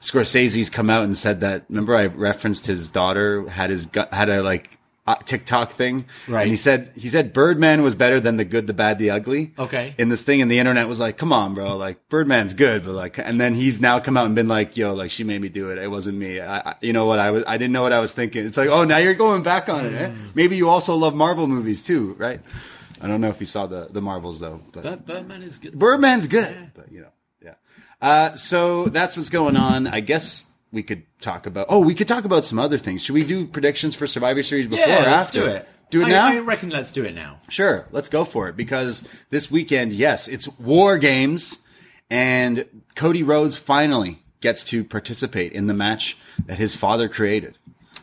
Scorsese's 0.00 0.70
come 0.70 0.88
out 0.88 1.04
and 1.04 1.18
said 1.18 1.40
that. 1.40 1.64
Remember, 1.68 1.96
I 1.96 2.06
referenced 2.06 2.66
his 2.66 2.88
daughter 2.88 3.48
had 3.48 3.70
his 3.70 3.88
had 4.12 4.30
a 4.30 4.42
like 4.42 4.70
uh, 5.06 5.16
TikTok 5.16 5.72
thing, 5.72 6.04
Right. 6.28 6.42
And 6.42 6.50
he 6.50 6.56
said 6.56 6.92
he 6.94 7.08
said 7.08 7.32
Birdman 7.32 7.82
was 7.82 7.96
better 7.96 8.20
than 8.20 8.36
the 8.36 8.44
good, 8.44 8.68
the 8.68 8.72
bad, 8.72 9.00
the 9.00 9.10
ugly. 9.10 9.52
Okay. 9.58 9.96
In 9.98 10.08
this 10.08 10.22
thing, 10.22 10.40
and 10.40 10.48
the 10.48 10.60
internet 10.60 10.86
was 10.86 11.00
like, 11.00 11.18
"Come 11.18 11.32
on, 11.32 11.54
bro! 11.54 11.76
Like 11.76 12.08
Birdman's 12.08 12.54
good, 12.54 12.84
but 12.84 12.92
like," 12.92 13.18
and 13.18 13.40
then 13.40 13.54
he's 13.54 13.80
now 13.80 13.98
come 13.98 14.16
out 14.16 14.26
and 14.26 14.36
been 14.36 14.46
like, 14.46 14.76
"Yo, 14.76 14.94
like 14.94 15.10
she 15.10 15.24
made 15.24 15.40
me 15.42 15.48
do 15.48 15.70
it. 15.70 15.78
It 15.78 15.90
wasn't 15.90 16.18
me. 16.18 16.40
I, 16.40 16.58
I 16.58 16.74
you 16.80 16.92
know 16.92 17.06
what? 17.06 17.18
I 17.18 17.32
was. 17.32 17.42
I 17.48 17.56
didn't 17.56 17.72
know 17.72 17.82
what 17.82 17.92
I 17.92 17.98
was 17.98 18.12
thinking. 18.12 18.46
It's 18.46 18.56
like, 18.56 18.68
oh, 18.68 18.84
now 18.84 18.98
you're 18.98 19.14
going 19.14 19.42
back 19.42 19.68
on 19.68 19.86
it. 19.86 19.94
Eh? 19.94 20.10
Hmm. 20.10 20.28
Maybe 20.36 20.56
you 20.56 20.68
also 20.68 20.94
love 20.94 21.14
Marvel 21.16 21.48
movies 21.48 21.82
too, 21.82 22.14
right? 22.18 22.40
I 23.00 23.08
don't 23.08 23.20
know 23.20 23.28
if 23.28 23.40
you 23.40 23.46
saw 23.46 23.66
the 23.66 23.88
the 23.90 24.00
Marvels 24.00 24.38
though, 24.38 24.60
but 24.72 25.04
Birdman 25.04 25.42
is 25.42 25.58
good. 25.58 25.76
Birdman's 25.76 26.28
good, 26.28 26.70
but 26.74 26.92
you 26.92 27.00
know, 27.00 27.08
yeah. 27.08 27.21
Uh, 28.02 28.34
so 28.34 28.86
that's 28.86 29.16
what's 29.16 29.30
going 29.30 29.56
on. 29.56 29.86
I 29.86 30.00
guess 30.00 30.44
we 30.72 30.82
could 30.82 31.04
talk 31.20 31.46
about. 31.46 31.66
Oh, 31.70 31.78
we 31.78 31.94
could 31.94 32.08
talk 32.08 32.24
about 32.24 32.44
some 32.44 32.58
other 32.58 32.76
things. 32.76 33.02
Should 33.02 33.14
we 33.14 33.24
do 33.24 33.46
predictions 33.46 33.94
for 33.94 34.06
Survivor 34.08 34.42
Series 34.42 34.66
before 34.66 34.86
yeah, 34.86 35.02
or 35.02 35.10
let's 35.10 35.28
after? 35.28 35.40
do 35.40 35.46
it. 35.46 35.68
Do 35.90 36.02
it 36.02 36.06
I, 36.06 36.08
now. 36.08 36.26
I 36.28 36.38
reckon 36.40 36.70
let's 36.70 36.90
do 36.90 37.04
it 37.04 37.14
now. 37.14 37.38
Sure, 37.48 37.86
let's 37.92 38.08
go 38.08 38.24
for 38.24 38.48
it 38.48 38.56
because 38.56 39.06
this 39.30 39.50
weekend, 39.50 39.92
yes, 39.92 40.26
it's 40.26 40.48
War 40.58 40.98
Games, 40.98 41.58
and 42.10 42.66
Cody 42.96 43.22
Rhodes 43.22 43.56
finally 43.56 44.22
gets 44.40 44.64
to 44.64 44.84
participate 44.84 45.52
in 45.52 45.66
the 45.66 45.74
match 45.74 46.16
that 46.46 46.56
his 46.56 46.74
father 46.74 47.08
created. 47.08 47.56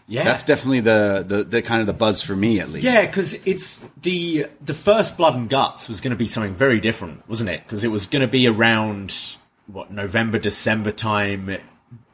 Yeah, 0.08 0.24
That's 0.24 0.42
definitely 0.42 0.80
the, 0.80 1.24
the 1.28 1.44
the 1.44 1.62
kind 1.62 1.82
of 1.82 1.88
the 1.88 1.94
buzz 1.94 2.24
for 2.24 2.36
me 2.36 2.60
at 2.60 2.70
least. 2.70 2.84
Yeah, 2.84 3.06
because 3.06 3.36
it's 3.46 3.78
the 4.02 4.48
the 4.60 4.74
first 4.74 5.18
Blood 5.18 5.36
and 5.36 5.48
Guts 5.50 5.88
was 5.88 6.02
going 6.02 6.12
to 6.12 6.18
be 6.18 6.26
something 6.26 6.56
very 6.56 6.80
different, 6.80 7.28
wasn't 7.30 7.52
it? 7.52 7.62
Because 7.64 7.84
it 7.84 7.90
was 7.90 8.08
going 8.08 8.22
to 8.22 8.28
be 8.28 8.48
around 8.48 9.16
what 9.72 9.92
November, 9.92 10.40
December 10.40 10.92
time, 10.92 11.58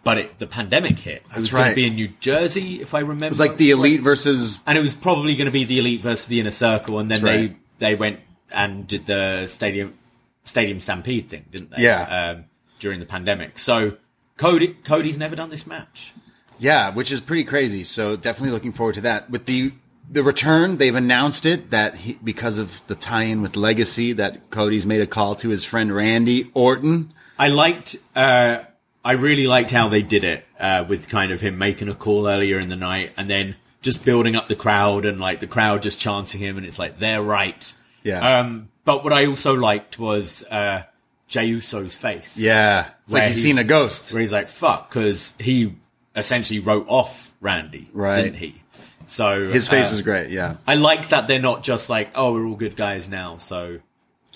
but 0.04 0.18
it, 0.18 0.39
the 0.39 0.48
pandemic 0.48 1.00
hit. 1.00 1.24
It 1.32 1.38
was 1.38 1.52
going 1.52 1.63
right. 1.63 1.70
to 1.70 1.76
be 1.76 1.88
in 1.88 1.96
New 1.96 2.10
Jersey, 2.20 2.82
if 2.82 2.94
I 2.94 3.00
remember. 3.00 3.26
It 3.26 3.30
was 3.30 3.39
like 3.39 3.58
the 3.58 3.72
elite 3.72 4.02
versus 4.02 4.60
and 4.68 4.78
it 4.78 4.82
was 4.82 4.94
probably 4.94 5.36
going 5.36 5.46
to 5.46 5.52
be 5.52 5.63
the 5.63 5.80
elite 5.80 6.02
versus 6.02 6.28
the 6.28 6.39
inner 6.39 6.52
circle, 6.52 7.00
and 7.00 7.10
then 7.10 7.22
That's 7.22 7.38
they 7.38 7.56
they 7.80 7.96
went 7.96 8.20
and 8.52 8.88
did 8.88 9.06
the 9.06 9.48
stadium 9.48 9.98
stadium 10.44 10.80
stampede 10.80 11.30
thing, 11.30 11.46
didn't 11.52 11.72
they? 11.72 11.84
Yeah. 11.84 12.34
um, 12.36 12.46
during 12.80 13.00
the 13.00 13.06
pandemic. 13.06 13.58
So 13.58 13.98
Cody 14.38 14.70
Cody's 14.84 15.18
never 15.18 15.36
done 15.36 15.50
this 15.50 15.65
match. 15.65 16.13
Yeah, 16.60 16.91
which 16.91 17.12
is 17.12 17.22
pretty 17.22 17.44
crazy. 17.44 17.84
So 17.84 18.15
definitely 18.15 18.52
looking 18.52 18.72
forward 18.72 18.96
to 18.96 19.02
that. 19.02 19.30
With 19.30 19.46
the 19.46 19.72
the 20.10 20.24
return, 20.24 20.78
they've 20.78 20.96
announced 20.96 21.46
it 21.46 21.72
that 21.72 21.96
he, 21.96 22.20
because 22.24 22.60
of 22.60 22.86
the 22.88 22.96
tie-in 22.96 23.41
with 23.41 23.56
Legacy, 23.56 24.13
that 24.13 24.52
Cody's 24.52 24.86
made 24.86 25.02
a 25.02 25.08
call 25.08 25.36
to 25.36 25.50
his 25.50 25.63
friend 25.63 25.94
Randy 25.94 26.52
Orton. 26.54 27.12
I 27.38 27.48
liked. 27.50 27.95
Uh, 28.15 28.60
I 29.04 29.12
really 29.13 29.45
liked 29.48 29.71
how 29.71 29.88
they 29.89 30.02
did 30.02 30.24
it 30.24 30.45
uh, 30.60 30.84
with 30.88 31.10
kind 31.10 31.32
of 31.32 31.41
him 31.41 31.58
making 31.58 31.89
a 31.89 31.93
call 31.95 32.28
earlier 32.28 32.58
in 32.60 32.69
the 32.69 32.76
night 32.76 33.12
and 33.17 33.30
then 33.30 33.56
just 33.82 34.04
building 34.04 34.36
up 34.36 34.48
the 34.48 34.56
crowd 34.56 35.06
and 35.06 35.19
like 35.19 35.39
the 35.41 35.48
crowd 35.48 35.84
just 35.84 36.00
chanting 36.00 36.41
him 36.41 36.58
and 36.58 36.65
it's 36.65 36.80
like 36.80 36.98
they're 36.98 37.21
right. 37.21 37.71
Yeah. 38.04 38.39
Um, 38.39 38.69
but 38.84 39.04
what 39.04 39.13
I 39.13 39.28
also 39.28 39.54
liked 39.54 40.00
was 40.00 40.43
uh, 40.50 40.84
Jey 41.28 41.45
Uso's 41.48 41.93
face. 41.95 42.38
Yeah, 42.38 42.88
it's 43.04 43.13
like 43.13 43.24
he's 43.26 43.36
he's- 43.43 43.43
seen 43.43 43.60
a 43.60 43.63
ghost. 43.63 44.12
where 44.12 44.21
he's 44.21 44.32
like 44.32 44.48
fuck 44.48 44.89
because 44.89 45.34
he 45.39 45.76
essentially 46.15 46.60
wrote 46.60 46.86
off 46.89 47.32
Randy, 47.41 47.89
Right. 47.93 48.15
Didn't 48.15 48.38
he? 48.38 48.62
So 49.08 49.50
His 49.50 49.67
face 49.67 49.88
uh, 49.88 49.91
was 49.91 50.02
great. 50.02 50.32
Yeah, 50.32 50.56
I 50.65 50.74
like 50.76 51.10
that 51.10 51.28
they're 51.28 51.39
not 51.39 51.63
just 51.63 51.89
like 51.91 52.10
oh 52.15 52.34
we're 52.34 52.45
all 52.48 52.56
good 52.56 52.76
guys 52.76 53.08
now 53.08 53.38
so 53.38 53.80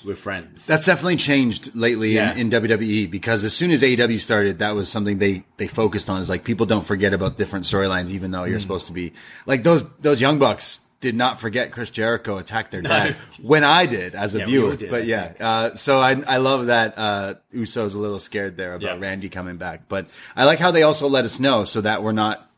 we're 0.06 0.16
friends. 0.16 0.66
that's 0.66 0.86
definitely 0.86 1.18
changed 1.18 1.76
lately 1.76 2.14
Yeah. 2.16 2.34
in, 2.34 2.52
in 2.54 2.62
WWE 2.62 3.10
because 3.10 3.44
as 3.44 3.54
soon 3.54 3.72
as 3.72 3.82
AEW 3.84 4.20
started, 4.20 4.60
that 4.60 4.76
was 4.76 4.90
something 4.90 5.18
they 5.20 5.44
they 5.58 5.68
focused 5.68 6.10
on. 6.10 6.22
Is 6.22 6.30
like 6.30 6.44
people 6.44 6.66
don't 6.66 6.86
forget 6.86 7.14
about 7.14 7.38
different 7.38 7.66
storylines, 7.66 8.10
even 8.10 8.32
though 8.32 8.44
you're 8.46 8.60
supposed 8.60 8.88
to 8.88 8.94
be 8.94 9.14
like 9.46 9.64
those 9.64 9.84
those 10.00 10.22
young 10.22 10.40
bucks. 10.40 10.86
Did 11.02 11.16
not 11.16 11.40
forget 11.40 11.72
Chris 11.72 11.92
Jericho 11.92 12.38
attacked 12.40 12.72
their 12.72 12.82
dad 12.82 13.16
when 13.42 13.64
I 13.64 13.86
did 13.86 14.16
as 14.16 14.36
a 14.36 14.40
Yeah, 14.40 14.46
we 14.46 14.52
viewer, 14.52 14.76
did, 14.76 14.90
but 14.90 15.06
yeah. 15.06 15.32
Uh, 15.40 15.74
so 15.76 15.98
I 15.98 16.22
I 16.28 16.38
love 16.40 16.66
that 16.66 16.98
uh, 16.98 17.36
Uso's 17.54 17.94
a 17.96 18.00
little 18.00 18.20
scared 18.20 18.58
there 18.58 18.74
about 18.74 18.98
Yeah. 18.98 19.00
Randy 19.08 19.30
coming 19.30 19.56
back, 19.56 19.84
but 19.88 20.08
I 20.36 20.44
like 20.44 20.60
how 20.60 20.72
they 20.72 20.84
also 20.84 21.08
let 21.08 21.24
us 21.24 21.40
know 21.40 21.64
so 21.64 21.80
that 21.80 22.04
we're 22.04 22.12
not 22.12 22.52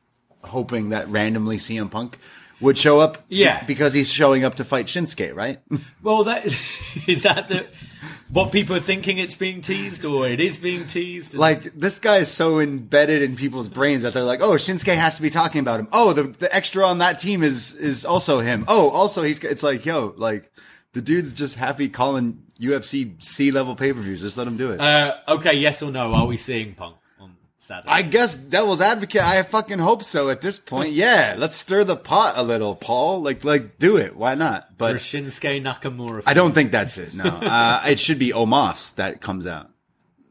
hoping 0.43 0.89
that 0.89 1.07
randomly 1.07 1.57
CM 1.57 1.91
Punk 1.91 2.17
would 2.61 2.77
show 2.77 2.99
up. 2.99 3.17
Yeah. 3.27 3.63
because 3.65 3.93
he's 3.93 4.11
showing 4.11 4.43
up 4.45 4.55
to 4.55 4.63
fight 4.65 4.85
Shinsuke, 4.87 5.35
right? 5.35 5.59
Well, 6.03 6.23
that 6.23 6.45
is 7.07 7.23
that 7.23 7.47
the 7.49 7.65
what 8.29 8.51
people 8.53 8.75
are 8.77 8.79
thinking 8.79 9.17
it's 9.17 9.35
being 9.35 9.59
teased, 9.59 10.05
or 10.05 10.25
it 10.25 10.39
is 10.39 10.57
being 10.57 10.87
teased. 10.87 11.33
like 11.33 11.63
this 11.77 11.99
guy 11.99 12.17
is 12.17 12.31
so 12.31 12.59
embedded 12.61 13.21
in 13.21 13.35
people's 13.35 13.67
brains 13.67 14.03
that 14.03 14.13
they're 14.13 14.23
like, 14.23 14.41
oh, 14.41 14.51
Shinsuke 14.53 14.95
has 14.95 15.17
to 15.17 15.21
be 15.21 15.29
talking 15.29 15.59
about 15.59 15.79
him. 15.81 15.89
Oh, 15.91 16.13
the 16.13 16.23
the 16.23 16.53
extra 16.55 16.87
on 16.87 16.99
that 16.99 17.19
team 17.19 17.43
is 17.43 17.73
is 17.75 18.05
also 18.05 18.39
him. 18.39 18.63
Oh, 18.69 18.89
also 18.89 19.21
he's 19.21 19.39
it's 19.43 19.63
like, 19.63 19.85
yo, 19.85 20.13
like 20.17 20.49
the 20.93 21.01
dude's 21.01 21.33
just 21.33 21.55
happy 21.55 21.89
calling 21.89 22.43
UFC 22.59 23.21
C 23.21 23.51
level 23.51 23.75
pay 23.75 23.91
per 23.93 23.99
views. 24.01 24.21
Just 24.21 24.37
let 24.37 24.47
him 24.47 24.55
do 24.57 24.71
it. 24.71 24.79
uh, 24.79 25.17
okay, 25.27 25.53
yes 25.53 25.83
or 25.83 25.91
no? 25.91 26.13
Are 26.13 26.25
we 26.25 26.37
seeing 26.37 26.73
Punk 26.73 26.95
Saturday? 27.61 27.89
I 27.89 28.01
guess 28.01 28.33
devil's 28.35 28.81
advocate. 28.81 29.21
I 29.21 29.43
fucking 29.43 29.77
hope 29.79 30.03
so. 30.03 30.29
At 30.29 30.41
this 30.41 30.57
point, 30.57 30.93
yeah, 30.93 31.35
let's 31.37 31.55
stir 31.55 31.83
the 31.83 31.95
pot 31.95 32.33
a 32.35 32.43
little, 32.43 32.75
Paul. 32.75 33.21
Like, 33.21 33.43
like 33.43 33.77
do 33.77 33.97
it. 33.97 34.15
Why 34.15 34.33
not? 34.33 34.77
But 34.77 34.95
a 34.95 34.99
Shinsuke 34.99 35.61
Nakamura. 35.61 36.23
I 36.25 36.33
don't 36.33 36.53
think 36.53 36.71
that's 36.71 36.97
it. 36.97 37.13
No, 37.13 37.23
uh, 37.25 37.83
it 37.87 37.99
should 37.99 38.17
be 38.17 38.31
Omos 38.31 38.95
that 38.95 39.21
comes 39.21 39.45
out. 39.45 39.69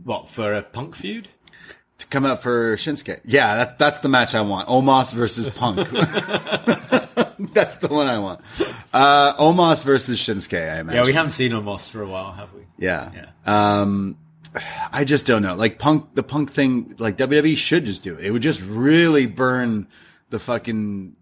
What 0.03 0.29
for 0.29 0.55
a 0.55 0.63
Punk 0.63 0.97
feud? 0.97 1.29
to 2.01 2.07
come 2.07 2.27
out 2.27 2.43
for 2.43 2.77
Shinsuke. 2.77 3.21
Yeah, 3.25 3.57
that, 3.57 3.79
that's 3.79 4.01
the 4.01 4.09
match 4.09 4.35
I 4.35 4.41
want. 4.41 4.69
Omos 4.69 5.13
versus 5.13 5.49
Punk. 5.51 5.89
that's 7.53 7.77
the 7.77 7.89
one 7.89 8.07
I 8.07 8.19
want. 8.19 8.41
Uh, 8.93 9.35
Omos 9.35 9.85
versus 9.85 10.19
Shinsuke, 10.19 10.59
I 10.59 10.81
imagine. 10.81 11.01
Yeah, 11.01 11.07
we 11.07 11.13
haven't 11.13 11.33
seen 11.33 11.53
Omos 11.53 11.91
for 11.91 12.03
a 12.03 12.09
while, 12.09 12.33
have 12.33 12.53
we? 12.55 12.63
Yeah. 12.79 13.13
Yeah. 13.15 13.27
Um, 13.45 14.17
I 14.93 15.05
just 15.05 15.27
don't 15.27 15.43
know. 15.43 15.55
Like 15.55 15.79
Punk, 15.79 16.15
the 16.15 16.23
Punk 16.23 16.51
thing, 16.51 16.95
like 16.99 17.17
WWE 17.17 17.57
should 17.57 17.87
just 17.87 18.03
do 18.03 18.15
it. 18.17 18.25
It 18.25 18.31
would 18.31 18.43
just 18.43 18.61
really 18.63 19.27
burn 19.27 19.87
the 20.31 20.39
fucking, 20.39 21.15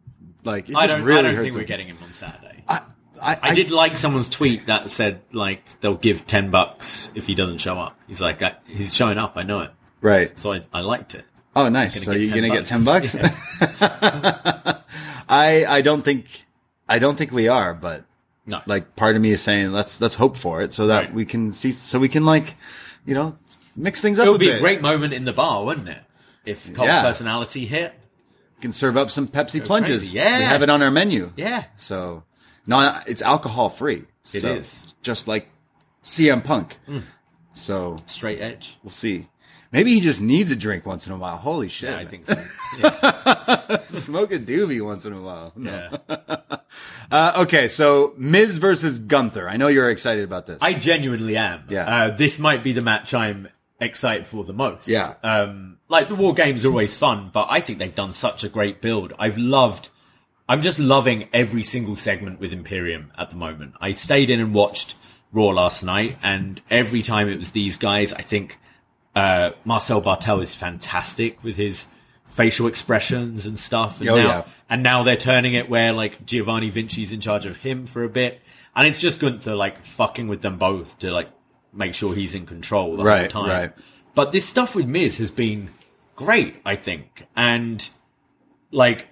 like, 0.45 0.69
it 0.69 0.73
just 0.73 0.83
I 0.83 0.87
don't. 0.87 1.03
really 1.05 1.19
I 1.21 1.33
don't 1.33 1.43
think 1.43 1.55
we're 1.57 1.65
getting 1.65 1.89
him 1.89 1.99
on 2.03 2.13
Saturday. 2.13 2.65
I, 2.69 2.83
I, 3.21 3.39
I 3.43 3.55
did 3.55 3.71
like 3.71 3.97
someone's 3.97 4.29
tweet 4.29 4.67
that 4.67 4.91
said 4.91 5.21
like 5.33 5.81
they'll 5.81 5.97
give 5.97 6.27
ten 6.27 6.51
bucks 6.51 7.11
if 7.15 7.27
he 7.27 7.35
doesn't 7.35 7.59
show 7.59 7.79
up. 7.79 7.99
He's 8.07 8.21
like 8.21 8.41
I, 8.43 8.55
he's 8.67 8.95
showing 8.95 9.19
up. 9.19 9.33
I 9.37 9.43
know 9.43 9.61
it. 9.61 9.71
Right. 10.01 10.39
So 10.39 10.53
I, 10.53 10.63
I 10.73 10.81
liked 10.81 11.15
it. 11.15 11.25
Oh, 11.57 11.69
nice. 11.69 11.95
Gonna 11.95 12.05
so 12.05 12.13
you're 12.13 12.35
gonna 12.35 12.49
get 12.51 12.67
ten 12.67 12.85
bucks. 12.85 13.13
bucks. 13.15 13.35
I 15.29 15.65
I 15.69 15.81
don't 15.83 16.03
think 16.03 16.27
I 16.89 16.99
don't 16.99 17.17
think 17.19 17.33
we 17.33 17.49
are, 17.49 17.75
but 17.75 18.05
No, 18.47 18.63
like 18.67 18.95
part 18.97 19.17
of 19.17 19.23
me 19.23 19.31
is 19.33 19.43
saying 19.43 19.73
let's 19.73 20.01
let's 20.01 20.15
hope 20.15 20.37
for 20.37 20.63
it 20.63 20.73
so 20.73 20.87
that 20.87 20.99
Right. 21.07 21.15
we 21.15 21.25
can 21.25 21.51
see 21.51 21.73
so 21.73 21.99
we 21.99 22.09
can 22.09 22.25
like 22.25 22.55
you 23.09 23.15
know 23.15 23.37
mix 23.75 24.01
things 24.01 24.19
up 24.19 24.27
it 24.27 24.29
a 24.29 24.33
would 24.33 24.41
be 24.41 24.47
bit. 24.47 24.57
a 24.57 24.61
great 24.61 24.83
moment 24.83 25.13
in 25.13 25.25
the 25.25 25.33
bar, 25.33 25.65
wouldn't 25.65 25.89
it? 25.89 26.03
If 26.45 26.73
cult 26.75 26.87
Yeah. 26.89 27.03
personality 27.03 27.67
hit. 27.67 27.95
Can 28.61 28.73
serve 28.73 28.97
up 28.97 29.11
some 29.11 29.29
Pepsi 29.29 29.65
plunges. 29.65 30.01
crazy. 30.03 30.17
Yeah. 30.17 30.39
we 30.39 30.45
have 30.45 30.63
it 30.63 30.71
on 30.71 30.83
our 30.83 30.91
menu. 30.91 31.33
Yeah. 31.37 31.65
So 31.77 32.25
no, 32.67 32.99
it's 33.07 33.23
alcohol 33.23 33.69
free. 33.71 34.05
It 34.35 34.41
so, 34.43 34.49
is. 34.55 34.87
just 35.03 35.27
like 35.29 35.49
CM 36.05 36.43
Punk. 36.45 36.77
Hmm. 36.87 36.99
So 37.55 37.99
Straight 38.07 38.41
edge. 38.41 38.79
we'll 38.83 38.91
see. 38.91 39.27
Maybe 39.71 39.93
he 39.95 40.01
just 40.01 40.23
needs 40.23 40.51
a 40.51 40.57
drink 40.57 40.87
once 40.87 41.07
in 41.07 41.13
a 41.13 41.17
while. 41.17 41.37
Holy 41.37 41.69
shit! 41.69 41.91
Yeah, 41.91 41.99
I 41.99 42.05
think 42.07 42.27
so. 42.27 42.43
Yeah. 42.79 43.79
Smoke 43.87 44.33
a 44.33 44.39
doobie 44.39 44.85
once 44.85 45.05
in 45.05 45.13
a 45.13 45.21
while. 45.21 45.53
No. 45.57 45.99
yeah. 46.09 46.37
Uh, 47.11 47.33
okay, 47.39 47.69
so 47.69 48.13
Miz 48.19 48.59
versus 48.59 48.99
Gunther. 48.99 49.49
I 49.49 49.57
know 49.57 49.69
you're 49.69 49.89
excited 49.89 50.25
about 50.25 50.47
this. 50.47 50.59
I 50.61 50.75
genuinely 50.75 51.39
am. 51.39 51.65
Yeah. 51.71 51.87
Uh, 51.87 52.11
this 52.11 52.39
might 52.39 52.63
be 52.63 52.75
the 52.75 52.83
match 52.83 53.15
I'm 53.15 53.49
excited 53.81 54.27
for 54.27 54.45
the 54.45 54.53
most. 54.53 54.89
Yeah. 54.89 55.15
Um, 55.23 55.79
like 55.89 56.09
the 56.09 56.15
war 56.15 56.35
games 56.35 56.67
are 56.67 56.69
always 56.69 56.95
fun, 56.95 57.31
but 57.33 57.47
I 57.49 57.61
think 57.61 57.79
they've 57.79 57.95
done 57.95 58.13
such 58.13 58.45
a 58.45 58.49
great 58.51 58.83
build. 58.83 59.15
I've 59.19 59.39
loved, 59.39 59.89
I'm 60.49 60.61
just 60.61 60.79
loving 60.79 61.29
every 61.33 61.63
single 61.63 61.97
segment 61.97 62.41
with 62.41 62.53
Imperium 62.53 63.11
at 63.17 63.31
the 63.31 63.37
moment. 63.37 63.75
I 63.81 63.93
stayed 63.93 64.29
in 64.29 64.39
and 64.39 64.53
watched 64.53 64.95
Raw 65.33 65.49
last 65.49 65.83
night, 65.83 66.19
and 66.23 66.61
every 66.71 67.01
time 67.01 67.29
it 67.31 67.39
was 67.39 67.53
these 67.53 67.79
guys, 67.79 68.13
I 68.13 68.21
think 68.21 68.59
uh, 69.19 69.53
Marcel 69.65 70.01
Barthel 70.03 70.43
is 70.43 70.55
fantastic 70.55 71.43
with 71.43 71.57
his 71.57 71.87
facial 72.25 72.67
expressions 72.67 73.47
and 73.47 73.59
stuff. 73.59 74.01
And 74.01 74.09
Oh, 74.11 74.17
now, 74.17 74.23
yeah. 74.29 74.45
and 74.71 74.83
now 74.83 75.03
they're 75.03 75.17
turning 75.17 75.55
it 75.55 75.69
where 75.69 75.93
like 75.93 76.25
Giovanni 76.27 76.71
Vinci's 76.71 77.13
in 77.13 77.21
charge 77.21 77.47
of 77.47 77.57
him 77.59 77.87
for 77.87 78.05
a 78.05 78.09
bit, 78.09 78.41
and 78.77 78.87
it's 78.87 78.99
just 79.01 79.19
Gunther 79.19 79.55
like 79.57 79.85
fucking 79.85 80.29
with 80.29 80.43
them 80.43 80.57
both 80.59 80.99
to 81.01 81.11
like 81.11 81.31
make 81.73 81.95
sure 81.95 82.15
he's 82.15 82.35
in 82.35 82.47
control 82.47 82.97
the 82.97 83.05
Right, 83.05 83.33
whole 83.33 83.43
time. 83.45 83.51
right. 83.51 83.73
But 84.15 84.33
this 84.33 84.47
stuff 84.47 84.75
with 84.75 84.87
Miz 84.87 85.19
has 85.19 85.31
been 85.31 85.71
great, 86.17 86.57
I 86.65 86.77
think, 86.77 87.27
and 87.37 87.89
like 88.71 89.09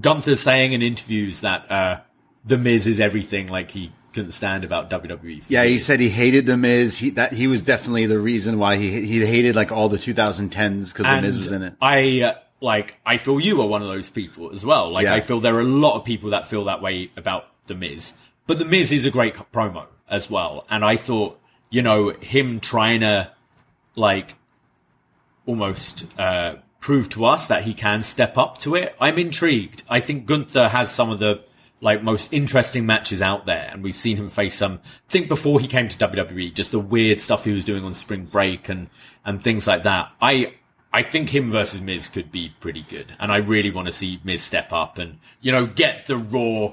Gunther 0.00 0.36
saying 0.36 0.72
in 0.72 0.82
interviews 0.82 1.40
that 1.40 1.70
uh 1.70 2.00
the 2.44 2.58
Miz 2.58 2.86
is 2.86 3.00
everything, 3.00 3.48
like 3.48 3.70
he 3.72 3.92
couldn't 4.16 4.32
stand 4.32 4.64
about 4.64 4.88
WWE. 4.88 5.44
yeah, 5.48 5.64
he 5.64 5.76
said 5.76 6.00
he 6.00 6.08
hated 6.08 6.46
the 6.46 6.56
Miz. 6.56 6.96
He 6.96 7.10
that 7.10 7.34
he 7.34 7.46
was 7.46 7.60
definitely 7.60 8.06
the 8.06 8.18
reason 8.18 8.58
why 8.58 8.76
he 8.76 9.02
he 9.02 9.24
hated 9.26 9.54
like 9.54 9.70
all 9.70 9.90
the 9.90 9.98
2010s 9.98 10.88
because 10.92 11.04
the 11.04 11.20
Miz 11.20 11.36
was 11.36 11.52
in 11.52 11.62
it. 11.62 11.74
I 11.82 12.22
uh, 12.22 12.34
like. 12.62 12.96
I 13.04 13.18
feel 13.18 13.38
you 13.38 13.60
are 13.60 13.68
one 13.68 13.82
of 13.82 13.88
those 13.88 14.08
people 14.08 14.50
as 14.52 14.64
well. 14.64 14.90
Like 14.90 15.04
Yeah. 15.04 15.12
I 15.12 15.20
feel 15.20 15.38
there 15.38 15.54
are 15.54 15.60
a 15.60 15.64
lot 15.64 15.96
of 15.96 16.04
people 16.06 16.30
that 16.30 16.46
feel 16.46 16.64
that 16.64 16.80
way 16.80 17.10
about 17.14 17.44
the 17.66 17.74
Miz, 17.74 18.14
but 18.46 18.58
the 18.58 18.64
Miz 18.64 18.90
is 18.90 19.04
a 19.04 19.10
great 19.10 19.34
promo 19.52 19.86
as 20.08 20.30
well. 20.30 20.64
And 20.70 20.82
I 20.82 20.96
thought, 20.96 21.38
you 21.68 21.82
know, 21.82 22.08
him 22.08 22.58
trying 22.58 23.00
to 23.00 23.30
like 23.96 24.34
almost 25.44 26.06
uh, 26.18 26.54
prove 26.80 27.10
to 27.10 27.26
us 27.26 27.48
that 27.48 27.64
he 27.64 27.74
can 27.74 28.02
step 28.02 28.38
up 28.38 28.56
to 28.58 28.76
it. 28.76 28.96
I'm 28.98 29.18
intrigued. 29.18 29.82
I 29.90 30.00
think 30.00 30.24
Gunther 30.24 30.68
has 30.68 30.90
some 30.90 31.10
of 31.10 31.18
the 31.18 31.42
like 31.80 32.02
most 32.02 32.32
interesting 32.32 32.86
matches 32.86 33.20
out 33.20 33.46
there, 33.46 33.68
and 33.72 33.82
we've 33.82 33.96
seen 33.96 34.16
him 34.16 34.28
face 34.28 34.54
some. 34.54 34.80
I 34.84 35.10
think 35.10 35.28
before 35.28 35.60
he 35.60 35.66
came 35.66 35.88
to 35.88 35.98
WWE, 35.98 36.54
just 36.54 36.70
the 36.70 36.78
weird 36.78 37.20
stuff 37.20 37.44
he 37.44 37.52
was 37.52 37.64
doing 37.64 37.84
on 37.84 37.94
Spring 37.94 38.24
Break 38.24 38.68
and 38.68 38.88
and 39.24 39.42
things 39.42 39.66
like 39.66 39.82
that. 39.82 40.10
I 40.20 40.54
I 40.92 41.02
think 41.02 41.28
him 41.30 41.50
versus 41.50 41.80
Miz 41.80 42.08
could 42.08 42.32
be 42.32 42.54
pretty 42.60 42.82
good, 42.82 43.12
and 43.18 43.30
I 43.30 43.38
really 43.38 43.70
want 43.70 43.86
to 43.86 43.92
see 43.92 44.20
Miz 44.24 44.42
step 44.42 44.72
up 44.72 44.98
and 44.98 45.18
you 45.40 45.52
know 45.52 45.66
get 45.66 46.06
the 46.06 46.16
raw 46.16 46.72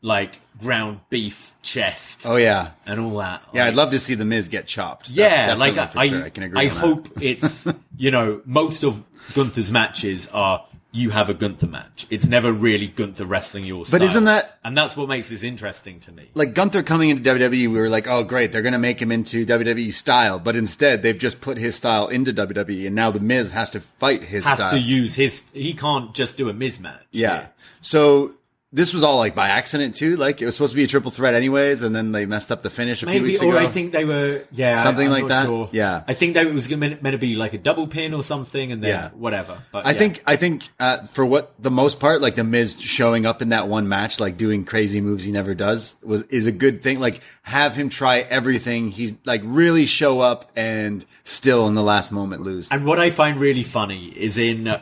like 0.00 0.40
ground 0.60 1.00
beef 1.10 1.54
chest 1.62 2.24
Oh 2.24 2.36
yeah, 2.36 2.70
and 2.86 3.00
all 3.00 3.16
that. 3.18 3.42
yeah. 3.52 3.64
Like, 3.64 3.68
I'd 3.68 3.76
love 3.76 3.90
to 3.90 3.98
see 3.98 4.14
the 4.14 4.24
Miz 4.24 4.48
get 4.48 4.66
chopped. 4.68 5.06
That's 5.06 5.16
yeah, 5.16 5.54
like 5.54 5.76
I, 5.76 6.08
sure. 6.08 6.22
I 6.22 6.30
can 6.30 6.44
agree. 6.44 6.60
I 6.60 6.66
hope 6.66 7.08
it's 7.20 7.66
you 7.96 8.12
know 8.12 8.40
most 8.44 8.84
of 8.84 9.02
Gunther's 9.34 9.72
matches 9.72 10.28
are 10.28 10.64
you 10.90 11.10
have 11.10 11.28
a 11.28 11.34
Gunther 11.34 11.66
match. 11.66 12.06
It's 12.08 12.26
never 12.26 12.50
really 12.52 12.86
Gunther 12.88 13.26
wrestling 13.26 13.64
your 13.64 13.84
style. 13.84 14.00
But 14.00 14.04
isn't 14.06 14.24
that- 14.24 14.58
and 14.64 14.76
that's 14.76 14.96
what 14.96 15.08
makes 15.08 15.28
this 15.28 15.42
interesting 15.42 16.00
to 16.00 16.12
me. 16.12 16.30
like 16.34 16.54
Gunther 16.54 16.82
coming 16.82 17.10
into 17.10 17.22
WWE, 17.22 17.50
we 17.50 17.68
were 17.68 17.90
like, 17.90 18.08
oh 18.08 18.22
great, 18.24 18.52
they're 18.52 18.62
gonna 18.62 18.78
make 18.78 19.00
him 19.00 19.12
into 19.12 19.44
WWE 19.44 19.92
style. 19.92 20.38
But 20.38 20.56
instead, 20.56 21.02
they've 21.02 21.18
just 21.18 21.40
put 21.40 21.58
his 21.58 21.76
style 21.76 22.08
into 22.08 22.32
WWE, 22.32 22.86
and 22.86 22.96
now 22.96 23.10
the 23.10 23.20
Miz 23.20 23.50
has 23.50 23.68
to 23.70 23.80
fight 23.80 24.22
his 24.22 24.44
Has 24.44 24.58
style. 24.58 24.70
to 24.70 24.78
use 24.78 25.14
his. 25.14 25.44
He 25.52 25.74
can't 25.74 26.14
just 26.14 26.36
do 26.38 26.48
a 26.48 26.52
Miz 26.54 26.80
match. 26.80 27.04
Yeah. 27.12 27.48
So 27.80 28.32
this 28.70 28.92
was 28.92 29.02
all 29.02 29.16
like 29.16 29.34
by 29.34 29.48
accident 29.48 29.94
too. 29.94 30.16
Like 30.16 30.42
it 30.42 30.44
was 30.44 30.54
supposed 30.54 30.72
to 30.72 30.76
be 30.76 30.84
a 30.84 30.86
triple 30.86 31.10
threat 31.10 31.32
anyways, 31.32 31.82
and 31.82 31.94
then 31.94 32.12
they 32.12 32.26
messed 32.26 32.52
up 32.52 32.62
the 32.62 32.68
finish 32.68 33.02
a 33.02 33.06
few 33.06 33.14
Maybe, 33.14 33.28
weeks 33.30 33.42
or. 33.42 33.56
I 33.56 33.66
think 33.66 33.92
they 33.92 34.04
were, 34.04 34.44
yeah, 34.52 34.82
Something 34.82 35.06
I'm 35.06 35.12
like 35.12 35.28
that? 35.28 35.46
Sure. 35.46 35.70
Yeah. 35.72 36.02
I 36.06 36.12
think 36.12 36.34
that 36.34 36.46
it 36.46 36.52
was 36.52 36.68
meant, 36.68 37.02
meant 37.02 37.14
to 37.14 37.18
be 37.18 37.34
like 37.34 37.54
a 37.54 37.58
double 37.58 37.86
pin 37.86 38.12
or 38.12 38.22
something, 38.22 38.70
and 38.70 38.82
then 38.82 38.90
Yeah. 38.90 39.10
whatever. 39.10 39.62
But 39.72 39.86
I 39.86 39.92
yeah. 39.92 39.98
think 39.98 40.22
I 40.26 40.36
think 40.36 40.68
uh, 40.78 41.06
for 41.06 41.24
what 41.24 41.54
the 41.58 41.70
most 41.70 41.98
part, 41.98 42.20
like 42.20 42.34
the 42.34 42.44
Miz 42.44 42.78
showing 42.78 43.24
up 43.24 43.40
in 43.40 43.48
that 43.50 43.68
one 43.68 43.88
match, 43.88 44.20
like 44.20 44.36
doing 44.36 44.64
crazy 44.64 45.00
moves 45.00 45.24
he 45.24 45.32
never 45.32 45.54
does, 45.54 45.96
was 46.02 46.24
is 46.24 46.46
a 46.46 46.52
good 46.52 46.82
thing. 46.82 47.00
Like 47.00 47.22
have 47.42 47.74
him 47.74 47.88
try 47.88 48.18
everything. 48.20 48.90
He's 48.90 49.14
like 49.24 49.40
really 49.44 49.86
show 49.86 50.20
up 50.20 50.52
and 50.54 51.06
still 51.24 51.68
in 51.68 51.74
the 51.74 51.82
last 51.82 52.12
moment 52.12 52.42
lose. 52.42 52.70
And 52.70 52.84
what 52.84 52.98
I 52.98 53.08
find 53.08 53.40
really 53.40 53.62
funny 53.62 54.08
is 54.08 54.36
in 54.36 54.78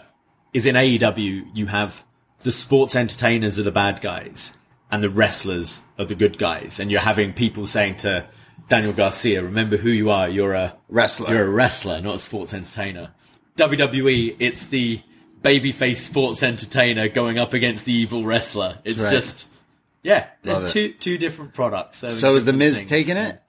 is 0.52 0.66
in 0.66 0.74
AEW 0.74 1.50
you 1.54 1.66
have 1.66 2.02
the 2.40 2.52
sports 2.52 2.94
entertainers 2.94 3.58
are 3.58 3.62
the 3.62 3.72
bad 3.72 4.00
guys 4.00 4.56
and 4.90 5.02
the 5.02 5.10
wrestlers 5.10 5.82
are 5.98 6.04
the 6.04 6.14
good 6.14 6.38
guys, 6.38 6.78
and 6.78 6.90
you're 6.90 7.00
having 7.00 7.32
people 7.32 7.66
saying 7.66 7.96
to 7.96 8.26
Daniel 8.68 8.92
Garcia, 8.92 9.42
"Remember 9.42 9.76
who 9.76 9.90
you 9.90 10.10
are. 10.10 10.28
You're 10.28 10.54
a 10.54 10.76
Wrestler. 10.88 11.30
You're 11.30 11.46
a 11.46 11.50
wrestler, 11.50 12.00
not 12.00 12.16
a 12.16 12.18
sports 12.18 12.54
entertainer." 12.54 13.12
WWE, 13.56 14.36
it's 14.38 14.66
the 14.66 15.00
babyface 15.42 15.98
sports 15.98 16.42
entertainer 16.42 17.08
going 17.08 17.38
up 17.38 17.54
against 17.54 17.84
the 17.84 17.92
evil 17.92 18.24
wrestler. 18.24 18.78
It's 18.84 19.02
right. 19.02 19.10
just 19.10 19.48
yeah, 20.02 20.28
they're 20.42 20.64
it. 20.64 20.68
two 20.68 20.92
two 20.92 21.18
different 21.18 21.54
products. 21.54 21.98
So, 21.98 22.08
so 22.08 22.36
is 22.36 22.44
the 22.44 22.52
Miz 22.52 22.78
things. 22.78 22.90
taking 22.90 23.16
it? 23.16 23.40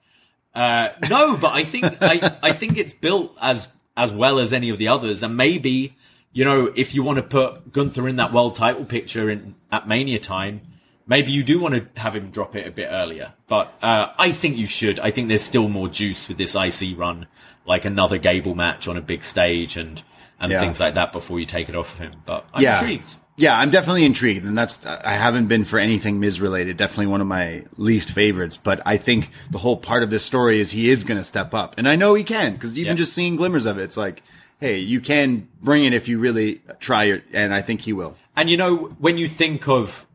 Uh, 0.54 0.88
no, 1.08 1.36
but 1.36 1.52
I 1.52 1.62
think 1.62 1.84
I, 2.00 2.36
I 2.42 2.52
think 2.52 2.76
it's 2.76 2.92
built 2.92 3.36
as 3.40 3.72
as 3.96 4.12
well 4.12 4.38
as 4.38 4.52
any 4.52 4.70
of 4.70 4.78
the 4.78 4.88
others, 4.88 5.22
and 5.22 5.36
maybe 5.36 5.96
you 6.32 6.44
know 6.44 6.72
if 6.74 6.94
you 6.94 7.02
want 7.02 7.16
to 7.16 7.22
put 7.22 7.72
Gunther 7.72 8.06
in 8.08 8.16
that 8.16 8.32
world 8.32 8.54
title 8.54 8.84
picture 8.84 9.30
in 9.30 9.54
at 9.72 9.88
Mania 9.88 10.18
time, 10.18 10.60
maybe 11.06 11.32
you 11.32 11.42
do 11.42 11.58
want 11.60 11.74
to 11.74 12.00
have 12.00 12.14
him 12.14 12.30
drop 12.30 12.54
it 12.56 12.66
a 12.66 12.70
bit 12.70 12.88
earlier. 12.90 13.32
But 13.48 13.72
uh, 13.82 14.08
I 14.18 14.32
think 14.32 14.56
you 14.56 14.66
should. 14.66 14.98
I 15.00 15.10
think 15.10 15.28
there's 15.28 15.42
still 15.42 15.68
more 15.68 15.88
juice 15.88 16.28
with 16.28 16.36
this 16.38 16.54
IC 16.54 16.98
run, 16.98 17.26
like 17.66 17.84
another 17.84 18.18
Gable 18.18 18.54
match 18.54 18.86
on 18.88 18.96
a 18.96 19.00
big 19.02 19.24
stage 19.24 19.76
and 19.76 20.02
and 20.40 20.52
Yeah. 20.52 20.60
things 20.60 20.78
like 20.78 20.94
that 20.94 21.12
before 21.12 21.40
you 21.40 21.46
take 21.46 21.68
it 21.68 21.74
off 21.74 21.94
of 21.94 21.98
him. 21.98 22.12
But 22.24 22.46
I'm 22.54 22.62
yeah. 22.62 22.78
intrigued. 22.80 23.16
Yeah, 23.40 23.56
I'm 23.56 23.70
definitely 23.70 24.04
intrigued, 24.04 24.44
and 24.44 24.58
that's 24.58 24.84
I 24.84 25.12
haven't 25.12 25.46
been 25.46 25.62
for 25.64 25.78
anything 25.78 26.18
Miz 26.18 26.40
related. 26.40 26.76
Definitely 26.76 27.06
one 27.06 27.20
of 27.20 27.28
my 27.28 27.64
least 27.76 28.10
favorites, 28.10 28.56
but 28.56 28.80
I 28.84 28.96
think 28.96 29.30
the 29.50 29.58
whole 29.58 29.76
part 29.76 30.02
of 30.02 30.10
this 30.10 30.24
story 30.24 30.58
is 30.60 30.72
he 30.72 30.90
is 30.90 31.04
going 31.04 31.18
to 31.18 31.24
step 31.24 31.54
up, 31.54 31.76
and 31.78 31.88
I 31.88 31.94
know 31.94 32.14
he 32.14 32.24
can 32.24 32.54
because 32.54 32.72
even 32.76 32.92
Yeah. 32.92 32.94
just 32.94 33.12
seeing 33.12 33.36
glimmers 33.36 33.64
of 33.64 33.78
it, 33.78 33.82
it's 33.84 33.96
like, 33.96 34.24
hey, 34.58 34.78
you 34.78 35.00
can 35.00 35.48
bring 35.60 35.84
it 35.84 35.92
if 35.92 36.08
you 36.08 36.18
really 36.18 36.62
try 36.80 37.04
it, 37.04 37.24
and 37.32 37.54
I 37.54 37.62
think 37.62 37.82
he 37.82 37.92
will. 37.92 38.16
And 38.36 38.50
you 38.50 38.56
know, 38.56 38.76
when 38.98 39.18
you 39.18 39.28
think 39.28 39.68
of 39.68 40.06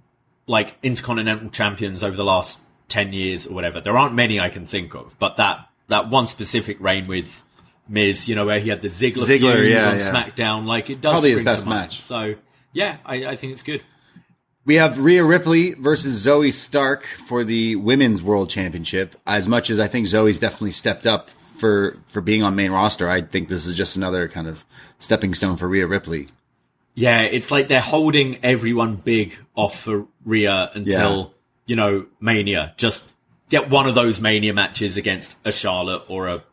like 0.47 0.75
intercontinental 0.83 1.49
champions 1.49 2.03
over 2.03 2.15
the 2.15 2.25
last 2.25 2.59
10 2.89 3.13
years 3.13 3.47
or 3.47 3.53
whatever, 3.53 3.79
there 3.81 3.97
aren't 3.97 4.13
many 4.13 4.39
I 4.39 4.49
can 4.49 4.65
think 4.65 4.93
of, 4.93 5.17
but 5.19 5.37
that, 5.37 5.67
that 5.87 6.09
one 6.09 6.27
specific 6.27 6.79
reign 6.79 7.07
with 7.07 7.43
Miz, 7.87 8.27
you 8.27 8.35
know, 8.35 8.45
where 8.45 8.59
he 8.59 8.69
had 8.69 8.81
the 8.81 8.87
Ziggler, 8.87 9.25
Ziggler, 9.25 9.55
feud 9.55 9.71
yeah, 9.71 9.89
on 9.89 9.97
yeah. 9.97 10.09
SmackDown, 10.09 10.65
like 10.65 10.89
it 10.89 11.01
does 11.01 11.13
Probably 11.13 11.31
his 11.31 11.41
best 11.41 11.65
mind. 11.65 11.81
match. 11.81 11.99
So 11.99 12.35
yeah, 12.71 12.97
I, 13.05 13.25
I 13.25 13.35
think 13.35 13.53
it's 13.53 13.63
good. 13.63 13.81
We 14.65 14.75
have 14.75 14.97
Rhea 14.97 15.25
Ripley 15.25 15.73
versus 15.73 16.25
Zoey 16.25 16.53
Stark 16.53 17.05
for 17.05 17.43
the 17.43 17.75
Women's 17.75 18.21
World 18.21 18.49
Championship. 18.49 19.15
As 19.27 19.45
much 19.49 19.69
as 19.69 19.77
I 19.77 19.87
think 19.87 20.07
Zoey's 20.07 20.39
definitely 20.39 20.71
stepped 20.71 21.05
up 21.05 21.29
for 21.63 21.97
for 22.07 22.19
being 22.19 22.43
on 22.43 22.55
main 22.55 22.71
roster, 22.71 23.09
I 23.09 23.21
think 23.21 23.47
this 23.47 23.65
is 23.65 23.73
just 23.75 23.95
another 23.95 24.27
kind 24.27 24.47
of 24.47 24.65
stepping 24.99 25.33
stone 25.33 25.55
for 25.55 25.69
Rhea 25.69 25.87
Ripley. 25.87 26.27
Yeah, 26.93 27.21
it's 27.21 27.51
like 27.51 27.69
they're 27.69 27.79
holding 27.79 28.43
everyone 28.43 28.97
big 28.97 29.37
off 29.55 29.79
for 29.79 30.05
Rhea 30.25 30.69
until, 30.73 31.17
Yeah. 31.17 31.25
you 31.67 31.75
know, 31.77 32.05
Mania. 32.19 32.73
Just 32.75 33.13
get 33.49 33.69
one 33.69 33.87
of 33.87 33.95
those 33.95 34.19
Mania 34.19 34.53
matches 34.53 34.97
against 34.97 35.37
a 35.45 35.51
Charlotte 35.53 36.03
or 36.09 36.27
a 36.27 36.43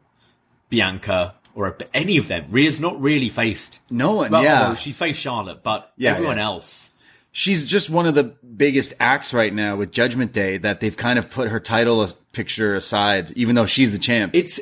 Bianca 0.68 1.34
or 1.54 1.66
a, 1.68 1.74
any 1.92 2.16
of 2.16 2.28
them. 2.28 2.46
Rhea's 2.50 2.80
not 2.80 3.00
really 3.02 3.28
faced. 3.28 3.80
No 3.90 4.14
one, 4.14 4.30
Well, 4.30 4.42
yeah. 4.44 4.74
she's 4.74 4.96
faced 4.96 5.20
Charlotte, 5.20 5.62
but 5.64 5.92
Yeah, 5.96 6.12
everyone 6.12 6.36
yeah. 6.36 6.44
else. 6.44 6.90
She's 7.32 7.66
just 7.66 7.90
one 7.90 8.06
of 8.06 8.14
the 8.14 8.24
biggest 8.24 8.92
acts 8.98 9.34
right 9.34 9.52
now 9.52 9.76
with 9.76 9.92
Judgment 9.92 10.32
Day 10.32 10.58
that 10.58 10.80
they've 10.80 10.96
kind 10.96 11.18
of 11.18 11.30
put 11.30 11.48
her 11.48 11.60
title 11.60 12.06
picture 12.32 12.74
aside, 12.74 13.30
even 13.36 13.54
though 13.54 13.66
she's 13.66 13.92
the 13.92 13.98
champ. 13.98 14.34
It's 14.34 14.58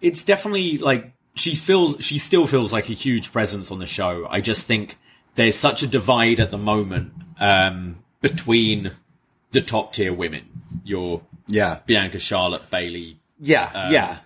it's 0.00 0.24
definitely 0.24 0.78
like 0.78 1.12
she 1.34 1.54
feels 1.54 2.02
she 2.04 2.18
still 2.18 2.46
feels 2.46 2.72
like 2.72 2.88
a 2.88 2.94
huge 2.94 3.32
presence 3.32 3.70
on 3.70 3.78
the 3.78 3.86
show. 3.86 4.26
I 4.28 4.40
just 4.40 4.66
think 4.66 4.98
there's 5.34 5.56
such 5.56 5.82
a 5.82 5.86
divide 5.86 6.40
at 6.40 6.50
the 6.50 6.58
moment 6.58 7.12
um, 7.38 7.96
between 8.20 8.92
the 9.52 9.60
top 9.60 9.92
tier 9.92 10.12
women. 10.12 10.44
Your 10.84 11.22
yeah, 11.46 11.80
Bianca, 11.86 12.18
Charlotte, 12.18 12.70
Bayley, 12.70 13.18
yeah, 13.40 13.90
yeah. 13.90 14.18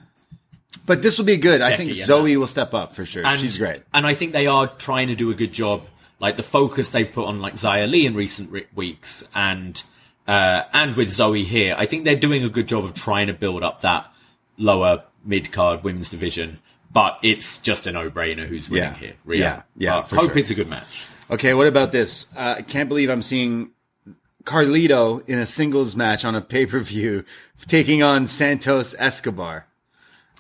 But 0.85 1.02
this 1.02 1.18
will 1.18 1.24
be 1.24 1.37
good. 1.37 1.61
I 1.61 1.76
think 1.76 1.92
Zoey 1.92 2.37
will 2.37 2.46
step 2.46 2.74
up 2.74 2.94
for 2.94 3.04
sure. 3.04 3.24
and 3.24 3.38
she's 3.38 3.58
great. 3.58 3.82
And 3.94 4.06
I 4.06 4.14
think 4.14 4.32
they 4.32 4.46
are 4.46 4.66
trying 4.66 5.08
to 5.08 5.14
do 5.14 5.30
a 5.30 5.35
good 5.35 5.52
job. 5.52 5.82
Like 6.18 6.37
the 6.37 6.42
focus 6.42 6.90
they've 6.90 7.11
put 7.11 7.26
on 7.26 7.40
like 7.40 7.54
Xia 7.54 7.88
Li 7.90 8.06
in 8.06 8.14
recent 8.14 8.50
re- 8.50 8.66
weeks, 8.74 9.28
and 9.35 9.82
uh, 10.26 10.62
and 10.72 10.96
with 10.96 11.11
Zoey 11.11 11.44
here, 11.44 11.74
I 11.76 11.87
think 11.87 12.04
they're 12.04 12.16
doing 12.16 12.44
a 12.44 12.48
good 12.48 12.68
job 12.68 12.85
of 12.85 12.94
trying 12.94 13.26
to 13.26 13.32
build 13.32 13.62
up 13.62 13.80
that 13.80 14.11
lower 14.56 15.04
mid 15.24 15.52
card 15.52 15.85
women's 15.85 16.11
division. 16.11 16.58
but 16.92 17.18
it's 17.22 17.56
just 17.56 17.87
a 17.87 17.92
no-brainer 17.92 18.46
who's 18.46 18.68
winning 18.68 18.90
Yeah. 18.90 18.98
here. 18.98 19.14
Really. 19.24 19.40
Yeah. 19.42 19.62
Yeah, 19.78 19.96
uh, 19.96 20.02
hope 20.02 20.32
sure. 20.32 20.38
it's 20.38 20.50
a 20.50 20.54
good 20.54 20.68
match. 20.68 21.06
Okay, 21.30 21.54
what 21.54 21.66
about 21.66 21.90
this? 21.90 22.26
Uh, 22.37 22.56
I 22.58 22.62
can't 22.62 22.87
believe 22.87 23.08
I'm 23.08 23.22
seeing 23.22 23.70
Carlito 24.44 25.26
in 25.28 25.38
a 25.38 25.46
singles 25.46 25.94
match 25.96 26.24
on 26.24 26.35
a 26.35 26.40
pay 26.40 26.66
per 26.66 26.80
view 26.80 27.24
taking 27.66 28.02
on 28.02 28.26
Santos 28.26 28.94
Escobar. 28.98 29.66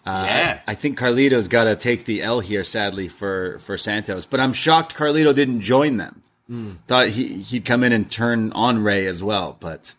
Uh, 0.04 0.24
yeah. 0.28 0.60
I 0.66 0.74
think 0.74 0.98
Carlito's 0.98 1.46
got 1.48 1.64
to 1.64 1.76
take 1.76 2.04
the 2.04 2.22
L 2.22 2.40
here, 2.40 2.64
sadly 2.64 3.08
for 3.08 3.58
for 3.60 3.78
Santos. 3.78 4.26
But 4.26 4.40
I'm 4.40 4.52
shocked 4.52 4.94
Carlito 4.94 5.34
didn't 5.34 5.60
join 5.60 5.96
them. 5.96 6.22
Hmm. 6.48 6.70
Thought 6.88 7.08
he 7.10 7.34
he'd 7.34 7.64
come 7.64 7.84
in 7.84 7.92
and 7.92 8.10
turn 8.10 8.52
on 8.52 8.82
Rey 8.82 9.06
as 9.06 9.22
well, 9.22 9.56
but 9.60 9.94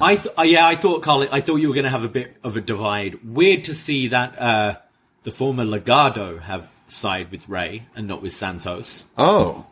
I 0.00 0.16
th- 0.16 0.34
uh, 0.38 0.42
yeah, 0.42 0.66
I 0.66 0.74
thought 0.74 1.02
Carl. 1.02 1.26
I 1.30 1.40
thought 1.40 1.56
you 1.56 1.68
were 1.68 1.74
going 1.74 1.84
to 1.84 1.90
have 1.90 2.04
a 2.04 2.08
bit 2.08 2.36
of 2.42 2.56
a 2.56 2.60
divide. 2.60 3.18
Weird 3.24 3.64
to 3.64 3.74
see 3.74 4.08
that 4.08 4.38
uh, 4.38 4.76
the 5.24 5.30
former 5.30 5.64
Legado 5.64 6.40
have 6.40 6.70
side 6.86 7.30
with 7.30 7.48
Rey 7.48 7.86
and 7.96 8.06
not 8.06 8.22
with 8.22 8.32
Santos. 8.32 9.04
oh, 9.18 9.66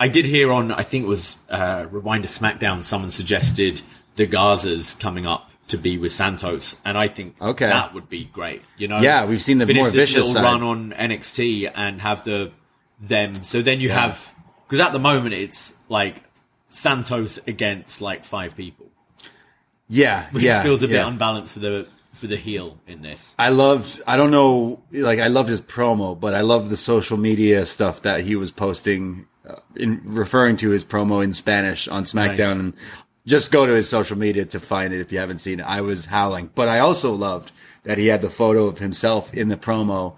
I 0.00 0.06
did 0.08 0.26
hear 0.26 0.52
on, 0.52 0.70
I 0.70 0.82
think 0.84 1.04
it 1.04 1.08
was 1.08 1.38
uh, 1.50 1.86
Rewind 1.90 2.22
to 2.22 2.28
SmackDown, 2.30 2.84
someone 2.84 3.10
suggested 3.10 3.82
the 4.14 4.28
Garzas 4.28 4.98
coming 5.00 5.26
up 5.26 5.50
to 5.68 5.76
be 5.76 5.98
with 5.98 6.12
Santos, 6.12 6.80
and 6.84 6.96
I 6.96 7.08
think 7.08 7.34
Okay. 7.42 7.66
that 7.66 7.94
would 7.94 8.08
be 8.08 8.26
great. 8.26 8.62
You 8.76 8.86
know, 8.88 9.00
Yeah, 9.00 9.24
we've 9.24 9.42
seen 9.42 9.58
the 9.58 9.66
more 9.74 9.90
vicious 9.90 10.32
side. 10.34 10.44
run 10.44 10.62
on 10.62 10.92
NXT 10.92 11.70
and 11.74 12.00
have 12.00 12.22
the 12.24 12.52
them. 13.00 13.42
So 13.42 13.60
then 13.60 13.80
you 13.80 13.90
have 13.90 14.32
because 14.66 14.78
at 14.80 14.92
the 14.92 14.98
moment 15.00 15.34
it's 15.34 15.74
like 15.88 16.22
Santos 16.70 17.38
against 17.48 18.00
like 18.00 18.24
five 18.24 18.56
people, 18.56 18.86
yeah, 19.88 20.26
which 20.30 20.44
yeah, 20.44 20.62
feels 20.62 20.82
a 20.82 20.88
bit 20.88 20.96
yeah. 20.96 21.06
unbalanced 21.08 21.54
for 21.54 21.60
the 21.60 21.86
for 22.12 22.26
the 22.26 22.36
heel 22.36 22.78
in 22.86 23.02
this. 23.02 23.34
I 23.38 23.48
loved. 23.50 24.00
I 24.06 24.16
don't 24.16 24.30
know. 24.30 24.82
Like 24.92 25.20
I 25.20 25.28
loved 25.28 25.48
his 25.48 25.62
promo, 25.62 26.18
but 26.18 26.34
I 26.34 26.40
loved 26.40 26.70
the 26.70 26.76
social 26.76 27.16
media 27.16 27.64
stuff 27.64 28.02
that 28.02 28.22
he 28.22 28.36
was 28.36 28.50
posting, 28.50 29.26
uh, 29.48 29.56
in 29.76 30.00
referring 30.04 30.56
to 30.58 30.70
his 30.70 30.84
promo 30.84 31.22
in 31.22 31.32
Spanish 31.32 31.88
on 31.88 32.04
SmackDown. 32.04 32.38
Nice. 32.38 32.58
And 32.58 32.72
just 33.26 33.52
go 33.52 33.66
to 33.66 33.72
his 33.72 33.88
social 33.88 34.16
media 34.16 34.44
to 34.46 34.60
find 34.60 34.92
it 34.92 35.00
if 35.00 35.12
you 35.12 35.18
haven't 35.18 35.38
seen 35.38 35.60
it. 35.60 35.64
I 35.64 35.80
was 35.80 36.06
howling, 36.06 36.50
but 36.54 36.68
I 36.68 36.78
also 36.80 37.14
loved 37.14 37.52
that 37.84 37.98
he 37.98 38.06
had 38.06 38.22
the 38.22 38.30
photo 38.30 38.66
of 38.66 38.78
himself 38.78 39.32
in 39.32 39.48
the 39.48 39.56
promo. 39.56 40.16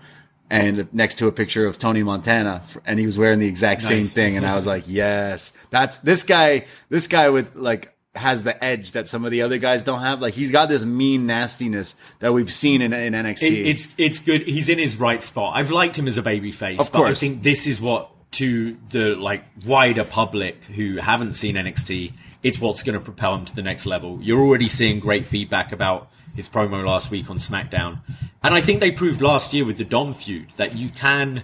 And 0.53 0.93
next 0.93 1.17
to 1.19 1.29
a 1.29 1.33
picture 1.33 1.69
of 1.69 1.79
Tony 1.79 2.03
Montana, 2.03 2.63
and 2.85 2.99
he 2.99 3.07
was 3.07 3.17
wearing 3.17 3.39
the 3.39 3.47
exact 3.47 3.83
same 3.83 3.99
Nice. 3.99 4.15
thing, 4.15 4.37
and 4.37 4.45
I 4.45 4.57
was 4.57 4.67
like, 4.67 4.83
"Yes, 4.89 5.53
that's 5.71 5.99
this 5.99 6.25
guy. 6.25 6.65
This 6.89 7.07
guy 7.07 7.31
with 7.31 7.55
like 7.55 7.95
has 8.15 8.43
the 8.43 8.63
edge 8.63 8.93
that 8.93 9.07
some 9.07 9.25
of 9.25 9.31
the 9.31 9.43
other 9.43 9.59
guys 9.59 9.85
don't 9.85 10.01
have. 10.01 10.21
Like 10.21 10.35
he's 10.35 10.51
got 10.51 10.69
this 10.69 10.85
mean 10.85 11.27
nastiness 11.27 11.95
that 12.19 12.33
we've 12.33 12.53
seen 12.53 12.83
in, 12.83 12.93
in 12.93 13.13
NXT. 13.13 13.43
It, 13.43 13.67
it's 13.67 13.95
it's 13.99 14.19
good. 14.19 14.43
He's 14.43 14.69
in 14.69 14.79
his 14.79 14.99
right 14.99 15.23
spot. 15.23 15.57
I've 15.57 15.71
liked 15.71 15.99
him 15.99 16.09
as 16.09 16.19
a 16.19 16.23
baby 16.23 16.53
face, 16.53 16.81
Of 16.81 16.93
but 16.93 17.03
I 17.03 17.15
think 17.15 17.43
this 17.43 17.67
is 17.67 17.81
what 17.81 18.11
to 18.33 18.77
the 18.91 19.15
like 19.17 19.45
wider 19.67 20.05
public 20.05 20.65
who 20.65 20.97
haven't 20.97 21.35
seen 21.35 21.57
NXT, 21.57 22.13
it's 22.43 22.61
what's 22.61 22.83
going 22.83 22.99
to 22.99 23.05
propel 23.05 23.35
him 23.35 23.45
to 23.45 23.55
the 23.55 23.63
next 23.63 23.87
level. 23.87 24.19
You're 24.23 24.41
already 24.41 24.69
seeing 24.69 25.01
great 25.01 25.27
feedback 25.27 25.73
about 25.73 26.09
his 26.35 26.49
promo 26.49 26.85
last 26.87 27.11
week 27.11 27.29
on 27.29 27.37
SmackDown, 27.39 28.01
and 28.43 28.55
I 28.55 28.61
think 28.61 28.81
they 28.81 28.91
proved 28.91 29.21
last 29.21 29.53
year 29.53 29.65
with 29.65 29.79
the 29.79 29.85
Dom 29.85 30.15
feud 30.15 30.51
that 30.57 30.77
you 30.77 30.91
can 30.91 31.43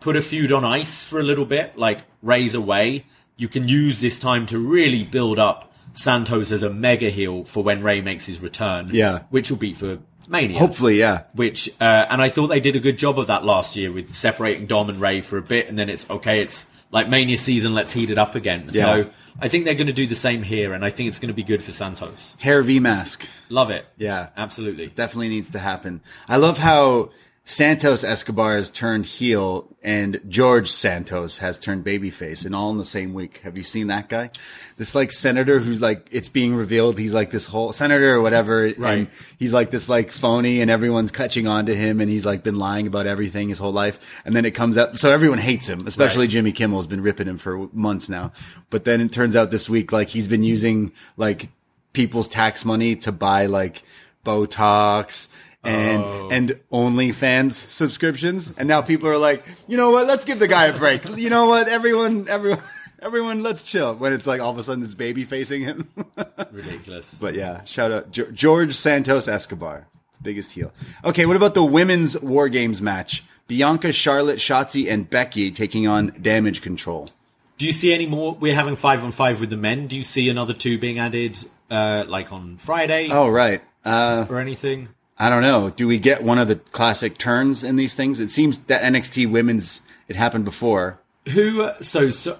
put 0.00 0.16
a 0.16 0.22
feud 0.22 0.52
on 0.52 0.64
ice 0.64 1.02
for 1.02 1.18
a 1.18 1.22
little 1.22 1.46
bit, 1.46 1.76
like 1.76 2.00
Rey's 2.22 2.54
away. 2.54 3.06
You 3.36 3.48
can 3.48 3.68
use 3.68 4.00
this 4.00 4.18
time 4.18 4.46
to 4.46 4.58
really 4.58 5.04
build 5.04 5.38
up 5.38 5.67
Santos 5.98 6.52
as 6.52 6.62
a 6.62 6.70
mega 6.70 7.10
heel 7.10 7.44
for 7.44 7.62
when 7.64 7.82
Rey 7.82 8.00
makes 8.00 8.24
his 8.24 8.40
return. 8.40 8.86
Yeah. 8.92 9.24
which 9.30 9.50
will 9.50 9.58
be 9.58 9.74
for 9.74 9.98
Mania 10.28 10.58
hopefully, 10.58 10.98
yeah. 10.98 11.24
which 11.34 11.68
uh, 11.80 12.06
and 12.08 12.22
I 12.22 12.28
thought 12.28 12.48
they 12.48 12.60
did 12.60 12.76
a 12.76 12.80
good 12.80 12.98
job 12.98 13.18
of 13.18 13.26
that 13.26 13.44
last 13.44 13.76
year 13.76 13.90
with 13.90 14.12
separating 14.12 14.66
Dom 14.66 14.90
and 14.90 15.00
Rey 15.00 15.22
for 15.22 15.38
a 15.38 15.42
bit, 15.42 15.68
and 15.68 15.78
then 15.78 15.88
it's 15.88 16.08
okay. 16.08 16.40
It's 16.40 16.66
like 16.90 17.08
Mania 17.08 17.38
season. 17.38 17.74
Let's 17.74 17.92
heat 17.92 18.10
it 18.10 18.18
up 18.18 18.34
again. 18.34 18.68
Yeah. 18.70 18.82
So 18.82 19.10
I 19.40 19.48
think 19.48 19.64
they're 19.64 19.74
going 19.74 19.88
to 19.88 19.92
do 19.92 20.06
the 20.06 20.14
same 20.14 20.42
here, 20.42 20.74
and 20.74 20.84
I 20.84 20.90
think 20.90 21.08
it's 21.08 21.18
going 21.18 21.28
to 21.28 21.34
be 21.34 21.42
good 21.42 21.62
for 21.62 21.72
Santos. 21.72 22.36
Hair 22.38 22.62
V 22.62 22.78
mask. 22.78 23.26
Love 23.48 23.70
it. 23.70 23.86
Yeah. 23.96 24.28
absolutely. 24.36 24.88
definitely 24.88 25.30
needs 25.30 25.50
to 25.50 25.58
happen. 25.58 26.02
I 26.28 26.36
love 26.36 26.58
how 26.58 27.10
Santos 27.48 28.04
Escobar 28.04 28.56
has 28.56 28.68
turned 28.68 29.06
heel 29.06 29.74
and 29.82 30.20
George 30.28 30.70
Santos 30.70 31.38
has 31.38 31.56
turned 31.56 31.82
babyface 31.82 32.44
and 32.44 32.54
all 32.54 32.70
in 32.70 32.76
the 32.76 32.84
same 32.84 33.14
week. 33.14 33.38
Have 33.38 33.56
you 33.56 33.62
seen 33.62 33.86
that 33.86 34.10
guy? 34.10 34.30
This 34.78 34.94
like 34.94 35.12
senator 35.12 35.58
who's 35.58 35.80
like, 35.82 36.06
it's 36.10 36.28
being 36.30 36.54
revealed. 36.54 36.98
He's 36.98 37.12
like 37.12 37.30
this 37.30 37.44
whole 37.44 37.72
senator 37.72 38.14
or 38.14 38.20
whatever. 38.22 38.62
Right. 38.78 38.98
And 39.00 39.08
he's 39.38 39.52
like 39.52 39.70
this 39.70 39.88
like 39.88 40.10
phony 40.12 40.60
and 40.62 40.70
everyone's 40.70 41.10
catching 41.10 41.46
on 41.46 41.66
to 41.66 41.74
him 41.76 42.00
and 42.00 42.08
he's 42.10 42.24
like 42.24 42.42
been 42.44 42.58
lying 42.58 42.86
about 42.86 43.06
everything 43.06 43.48
his 43.50 43.58
whole 43.58 43.72
life. 43.72 43.98
And 44.24 44.34
then 44.36 44.44
it 44.46 44.52
comes 44.52 44.78
out. 44.78 44.96
So 44.96 45.10
everyone 45.10 45.38
hates 45.38 45.68
him, 45.68 45.86
especially 45.86 46.26
Right. 46.26 46.30
Jimmy 46.30 46.52
Kimmel 46.52 46.78
has 46.78 46.86
been 46.86 47.02
ripping 47.02 47.26
him 47.26 47.38
for 47.38 47.68
months 47.72 48.08
now. 48.08 48.32
But 48.70 48.84
then 48.84 49.00
it 49.00 49.10
turns 49.12 49.34
out 49.36 49.50
this 49.50 49.68
week, 49.68 49.92
like 49.92 50.08
he's 50.08 50.28
been 50.28 50.44
using 50.44 50.92
like 51.16 51.48
people's 51.92 52.28
tax 52.28 52.64
money 52.64 52.94
to 52.96 53.10
buy 53.12 53.46
like 53.46 53.82
Botox 54.24 55.28
and 55.64 56.02
Oh. 56.04 56.28
and 56.30 56.58
OnlyFans 56.72 57.52
subscriptions, 57.52 58.52
and 58.56 58.68
now 58.68 58.80
people 58.80 59.08
are 59.08 59.18
like, 59.18 59.44
you 59.66 59.76
know 59.76 59.90
what? 59.90 60.06
Let's 60.06 60.24
give 60.24 60.38
the 60.38 60.46
guy 60.46 60.66
a 60.66 60.76
break. 60.78 61.04
You 61.18 61.30
know 61.30 61.48
what? 61.48 61.68
Everyone, 61.68 62.28
everyone, 62.28 62.62
everyone, 63.00 63.42
let's 63.42 63.62
chill. 63.62 63.94
When 63.94 64.12
it's 64.12 64.26
like 64.26 64.40
all 64.40 64.50
of 64.50 64.58
a 64.58 64.62
sudden 64.62 64.84
it's 64.84 64.94
baby 64.94 65.24
facing 65.24 65.62
him. 65.62 65.88
Ridiculous. 66.52 67.14
but 67.14 67.34
yeah, 67.34 67.64
shout 67.64 67.92
out 67.92 68.10
Ge- 68.12 68.32
George 68.32 68.74
Santos 68.74 69.28
Escobar, 69.28 69.86
biggest 70.22 70.52
heel. 70.52 70.72
Okay, 71.04 71.26
what 71.26 71.36
about 71.36 71.54
the 71.54 71.64
women's 71.64 72.20
War 72.20 72.48
Games 72.48 72.80
match? 72.82 73.24
Bianca, 73.46 73.92
Charlotte, 73.92 74.38
Shotzi, 74.38 74.90
and 74.90 75.08
Becky 75.08 75.50
taking 75.50 75.86
on 75.86 76.12
Damage 76.20 76.60
Control. 76.60 77.08
Do 77.56 77.66
you 77.66 77.72
see 77.72 77.92
any 77.92 78.06
more? 78.06 78.34
We're 78.34 78.54
having 78.54 78.76
five 78.76 79.02
on 79.02 79.10
five 79.10 79.40
with 79.40 79.50
the 79.50 79.56
men. 79.56 79.86
Do 79.86 79.96
you 79.96 80.04
see 80.04 80.28
another 80.28 80.52
two 80.52 80.78
being 80.78 80.98
added, 80.98 81.38
uh, 81.70 82.04
like 82.06 82.32
on 82.32 82.56
Friday 82.58 83.08
Oh 83.10 83.28
right. 83.28 83.62
Uh, 83.84 84.26
or 84.28 84.38
anything? 84.38 84.90
I 85.18 85.28
don't 85.30 85.42
know. 85.42 85.70
Do 85.70 85.88
we 85.88 85.98
get 85.98 86.22
one 86.22 86.38
of 86.38 86.46
the 86.46 86.56
classic 86.56 87.18
turns 87.18 87.64
in 87.64 87.74
these 87.76 87.94
things? 87.96 88.20
It 88.20 88.30
seems 88.30 88.58
that 88.58 88.82
NXT 88.82 89.30
women's 89.30 89.80
it 90.06 90.14
happened 90.14 90.44
before. 90.44 91.00
Who? 91.30 91.70
So 91.80 92.10
so 92.10 92.38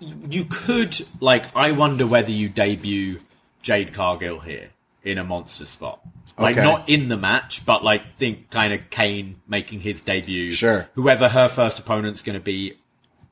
you 0.00 0.44
could 0.44 0.96
like. 1.20 1.54
I 1.56 1.72
wonder 1.72 2.06
whether 2.06 2.30
you 2.30 2.48
debut 2.48 3.20
Jade 3.62 3.92
Cargill 3.92 4.40
here 4.40 4.70
in 5.02 5.18
a 5.18 5.24
monster 5.24 5.66
spot. 5.66 6.00
Like 6.38 6.56
Okay. 6.56 6.64
not 6.64 6.88
in 6.88 7.08
the 7.08 7.16
match, 7.16 7.66
but 7.66 7.82
like 7.82 8.14
think 8.16 8.50
kind 8.50 8.72
of 8.72 8.90
Kane 8.90 9.40
making 9.48 9.80
his 9.80 10.02
debut. 10.02 10.52
Sure. 10.52 10.88
Whoever 10.94 11.28
her 11.30 11.48
first 11.48 11.78
opponent's 11.80 12.22
going 12.22 12.34
to 12.38 12.44
be, 12.44 12.74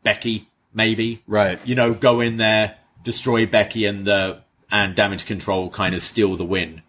Becky 0.02 0.48
maybe. 0.74 1.22
Right. 1.26 1.58
You 1.64 1.74
know, 1.74 1.94
go 1.94 2.20
in 2.20 2.36
there, 2.36 2.76
destroy 3.04 3.46
Becky 3.46 3.84
and 3.84 4.06
the 4.06 4.42
and 4.70 4.94
damage 4.94 5.26
control, 5.26 5.70
kind 5.70 5.94
of 5.94 6.02
steal 6.02 6.36
the 6.36 6.44
win. 6.44 6.82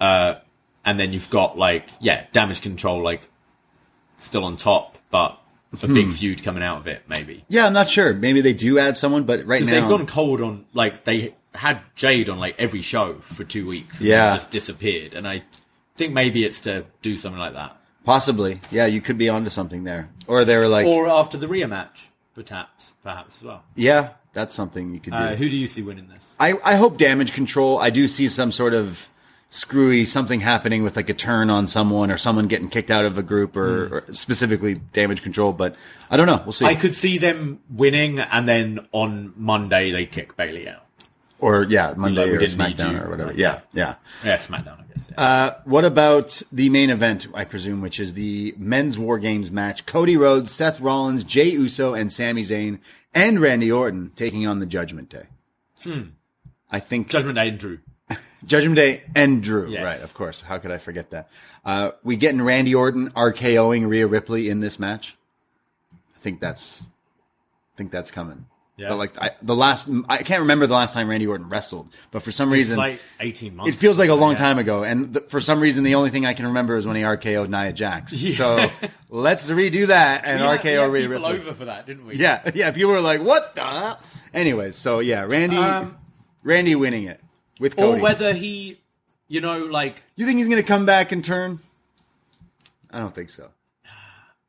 Uh, 0.00 0.34
and 0.84 0.98
then 0.98 1.12
you've 1.12 1.30
got 1.30 1.56
like 1.56 1.88
yeah, 2.00 2.26
damage 2.32 2.60
control 2.62 3.02
like 3.02 3.28
still 4.18 4.44
on 4.44 4.56
top, 4.56 4.98
but 5.10 5.39
a 5.82 5.86
Hmm. 5.86 5.94
big 5.94 6.10
feud 6.12 6.42
coming 6.42 6.62
out 6.62 6.78
of 6.78 6.86
it 6.86 7.02
maybe. 7.08 7.44
Yeah, 7.48 7.66
I'm 7.66 7.72
not 7.72 7.88
sure. 7.88 8.12
Maybe 8.14 8.40
they 8.40 8.52
do 8.52 8.78
add 8.78 8.96
someone, 8.96 9.24
but 9.24 9.40
right 9.46 9.60
Because 9.60 9.68
now 9.68 9.80
they've 9.80 9.88
gone 9.98 10.06
cold 10.06 10.40
on 10.40 10.64
like 10.74 11.04
they 11.04 11.34
had 11.54 11.80
Jade 11.94 12.28
on 12.28 12.38
like 12.38 12.54
every 12.58 12.82
show 12.82 13.16
for 13.32 13.44
two 13.44 13.66
weeks. 13.66 13.98
And 14.00 14.08
Yeah. 14.08 14.32
just 14.34 14.50
disappeared. 14.50 15.14
And 15.14 15.26
I 15.28 15.42
think 15.96 16.12
maybe 16.12 16.44
it's 16.44 16.60
to 16.62 16.84
do 17.02 17.16
something 17.16 17.38
like 17.40 17.52
that, 17.54 17.76
possibly. 18.04 18.60
Yeah, 18.70 18.86
you 18.86 19.00
could 19.00 19.18
be 19.18 19.28
onto 19.28 19.50
something 19.50 19.84
there. 19.84 20.08
Or 20.26 20.44
they 20.44 20.56
were 20.56 20.68
like, 20.68 20.86
or 20.86 21.08
after 21.08 21.36
the 21.38 21.46
Rhea 21.48 21.68
match, 21.68 22.08
perhaps, 22.34 22.92
perhaps 23.02 23.38
as 23.38 23.42
well. 23.44 23.62
yeah, 23.74 24.10
that's 24.32 24.54
something 24.54 24.94
you 24.94 25.00
could 25.00 25.12
do. 25.12 25.18
Uh, 25.18 25.34
who 25.36 25.48
do 25.48 25.56
you 25.56 25.66
see 25.66 25.82
winning 25.82 26.08
this? 26.08 26.34
I, 26.38 26.54
I 26.64 26.76
hope 26.76 26.96
damage 26.98 27.32
control. 27.32 27.78
I 27.78 27.90
do 27.90 28.06
see 28.08 28.28
some 28.28 28.50
sort 28.52 28.74
of 28.74 29.08
screwy 29.50 30.04
something 30.04 30.40
happening 30.40 30.82
with 30.82 30.96
like 30.96 31.08
a 31.10 31.14
turn 31.14 31.50
on 31.50 31.66
someone 31.66 32.10
or 32.10 32.16
someone 32.16 32.46
getting 32.46 32.68
kicked 32.68 32.90
out 32.90 33.04
of 33.04 33.18
a 33.18 33.22
group 33.22 33.56
or, 33.56 34.04
or 34.08 34.14
specifically 34.14 34.74
damage 34.92 35.22
control. 35.22 35.52
But 35.52 35.74
I 36.10 36.16
don't 36.16 36.26
know. 36.26 36.40
We'll 36.44 36.52
see. 36.52 36.64
I 36.66 36.74
could 36.76 36.94
see 36.94 37.18
them 37.18 37.60
winning, 37.68 38.20
and 38.20 38.46
then 38.46 38.86
on 38.92 39.32
Monday 39.36 39.90
they 39.90 40.06
kick 40.06 40.36
Bayley 40.36 40.68
out. 40.68 40.86
or 41.40 41.64
yeah, 41.64 41.94
Monday 41.96 42.30
we 42.30 42.36
or 42.36 42.40
SmackDown 42.42 43.04
or 43.04 43.10
whatever. 43.10 43.30
Like 43.30 43.38
yeah, 43.38 43.60
yeah. 43.72 43.96
Yeah, 44.24 44.36
SmackDown, 44.36 44.80
I 44.80 44.84
guess. 44.92 45.08
Yeah. 45.10 45.20
Uh, 45.20 45.54
what 45.64 45.84
about 45.84 46.42
the 46.52 46.68
main 46.68 46.90
event? 46.90 47.26
I 47.34 47.44
presume, 47.44 47.80
which 47.80 47.98
is 47.98 48.14
the 48.14 48.54
men's 48.56 48.98
War 48.98 49.18
Games 49.18 49.50
match: 49.50 49.86
Cody 49.86 50.16
Rhodes, 50.16 50.50
Seth 50.50 50.80
Rollins, 50.80 51.24
Jey 51.24 51.50
Uso, 51.50 51.94
and 51.94 52.12
Sami 52.12 52.42
Zayn, 52.42 52.78
and 53.14 53.40
Randy 53.40 53.72
Orton 53.72 54.12
taking 54.14 54.46
on 54.46 54.58
the 54.60 54.66
Judgment 54.66 55.08
Day. 55.08 55.26
Hmm. 55.82 56.02
I 56.70 56.78
think 56.78 57.08
Judgment 57.08 57.34
Day 57.36 57.48
and 57.48 57.58
Drew. 57.58 57.78
Judgment 58.46 58.76
Day 58.76 59.02
and 59.14 59.42
Drew. 59.42 59.68
Yes. 59.70 59.84
Right, 59.84 60.02
of 60.02 60.14
course. 60.14 60.40
How 60.40 60.58
could 60.58 60.70
I 60.70 60.78
forget 60.78 61.10
that? 61.10 61.28
Uh, 61.64 61.90
we 62.02 62.16
getting 62.16 62.40
Randy 62.42 62.74
Orton 62.74 63.10
RKOing 63.10 63.88
Rhea 63.88 64.06
Ripley 64.06 64.48
in 64.48 64.60
this 64.60 64.78
match. 64.78 65.16
I 66.16 66.20
think 66.20 66.40
that's, 66.40 66.82
I 66.82 67.76
think 67.76 67.90
that's 67.90 68.10
coming. 68.10 68.46
Yeah. 68.76 68.88
But 68.88 68.96
like 68.96 69.18
I, 69.20 69.30
the 69.42 69.54
last, 69.54 69.90
I 70.08 70.18
can't 70.22 70.40
remember 70.40 70.66
the 70.66 70.72
last 70.74 70.94
time 70.94 71.08
Randy 71.10 71.26
Orton 71.26 71.50
wrestled, 71.50 71.88
but 72.12 72.22
for 72.22 72.32
some 72.32 72.48
It's 72.48 72.54
reason, 72.54 72.78
like 72.78 72.98
18 73.20 73.56
months. 73.56 73.76
it 73.76 73.78
feels 73.78 73.98
like 73.98 74.08
a 74.08 74.14
long 74.14 74.32
Yeah. 74.32 74.38
time 74.38 74.58
ago. 74.58 74.84
And 74.84 75.12
th- 75.12 75.26
for 75.28 75.38
some 75.42 75.60
reason, 75.60 75.84
the 75.84 75.96
only 75.96 76.08
thing 76.08 76.24
I 76.24 76.32
can 76.32 76.46
remember 76.46 76.78
is 76.78 76.86
when 76.86 76.96
he 76.96 77.02
RKO'd 77.02 77.50
Nia 77.50 77.74
Jax. 77.74 78.16
So 78.36 78.70
let's 79.10 79.50
redo 79.50 79.88
that 79.88 80.22
and 80.24 80.40
We 80.40 80.46
had- 80.46 80.64
we 80.64 80.70
RKO 80.70 80.80
had 80.84 80.92
Rhea 80.92 81.08
people 81.08 81.28
Ripley. 81.28 81.38
over 81.40 81.54
for 81.54 81.64
that, 81.66 81.86
didn't 81.86 82.06
we? 82.06 82.16
Yeah, 82.16 82.50
yeah. 82.54 82.70
People 82.70 82.92
were 82.92 83.02
like, 83.02 83.20
"What 83.22 83.54
the?" 83.54 83.98
Anyways, 84.32 84.76
so 84.76 85.00
yeah, 85.00 85.24
Randy, 85.28 85.58
Um, 85.58 85.98
Randy 86.42 86.74
winning 86.74 87.04
it 87.04 87.20
with 87.60 87.78
Or 87.78 87.98
whether 88.00 88.32
he, 88.32 88.78
you 89.28 89.40
know, 89.40 89.64
like 89.66 90.02
you 90.16 90.26
think 90.26 90.38
he's 90.38 90.48
gonna 90.48 90.64
come 90.64 90.84
back 90.86 91.12
and 91.12 91.24
turn? 91.24 91.60
I 92.90 92.98
don't 92.98 93.14
think 93.14 93.30
so. 93.30 93.50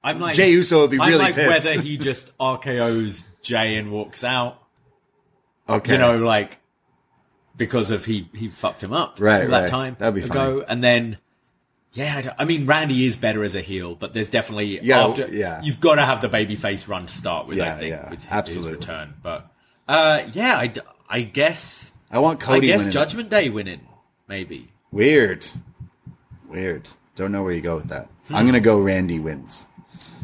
I'm 0.04 0.20
like 0.20 0.34
Jey 0.34 0.50
Uso 0.52 0.80
would 0.82 0.90
be 0.90 1.00
I'm 1.00 1.10
really 1.10 1.20
like 1.20 1.36
pissed. 1.36 1.48
whether 1.66 1.80
he 1.80 1.98
just 2.10 2.36
RKO's 2.40 3.30
Jay 3.44 3.76
and 3.76 3.92
walks 3.92 4.24
out. 4.24 4.58
Okay, 5.70 5.92
You 5.94 5.98
know, 6.00 6.18
like 6.18 6.58
because 7.56 7.92
of 7.92 8.06
he 8.06 8.28
he 8.34 8.48
fucked 8.48 8.84
him 8.84 8.94
up 8.94 9.18
Right, 9.20 9.48
that 9.48 9.50
right. 9.50 9.68
time 9.70 9.96
That'd 10.00 10.16
be 10.16 10.22
ago, 10.24 10.54
funny. 10.62 10.66
and 10.68 10.84
then. 10.84 11.18
Yeah, 11.94 12.16
I, 12.18 12.22
don't- 12.22 12.36
I 12.40 12.46
mean 12.46 12.66
Randy 12.68 13.06
is 13.06 13.18
better 13.18 13.44
as 13.44 13.54
a 13.54 13.60
heel, 13.60 13.96
but 13.96 14.14
there's 14.14 14.30
definitely 14.30 14.80
Yeah, 14.82 15.04
after 15.08 15.28
yeah. 15.28 15.60
you've 15.62 15.82
got 15.82 15.96
to 15.96 16.06
have 16.06 16.22
the 16.22 16.30
babyface 16.30 16.88
run 16.88 17.06
to 17.06 17.14
start 17.14 17.48
with. 17.48 17.58
Yeah, 17.58 17.76
I 17.76 17.78
think 17.78 17.90
yeah, 17.92 18.10
with 18.10 18.22
his 18.24 18.32
absolutely. 18.32 18.72
return, 18.76 19.14
but 19.22 19.52
uh, 19.90 20.22
yeah, 20.32 20.58
I, 20.58 20.68
d- 20.68 20.80
I 21.10 21.22
guess 21.24 21.92
I 22.12 22.20
want 22.20 22.40
Cody. 22.40 22.68
I 22.68 22.72
guess 22.72 22.80
winning. 22.80 22.92
Judgment 22.92 23.30
Day 23.30 23.50
winning 23.50 23.82
maybe. 24.32 24.70
Weird, 24.92 25.46
weird. 26.48 26.90
Don't 27.16 27.32
know 27.32 27.44
where 27.44 27.54
you 27.54 27.62
go 27.62 27.76
with 27.76 27.90
that. 27.90 28.08
I'm 28.30 28.46
gonna 28.46 28.62
go. 28.62 28.80
Randy 28.80 29.20
wins, 29.20 29.66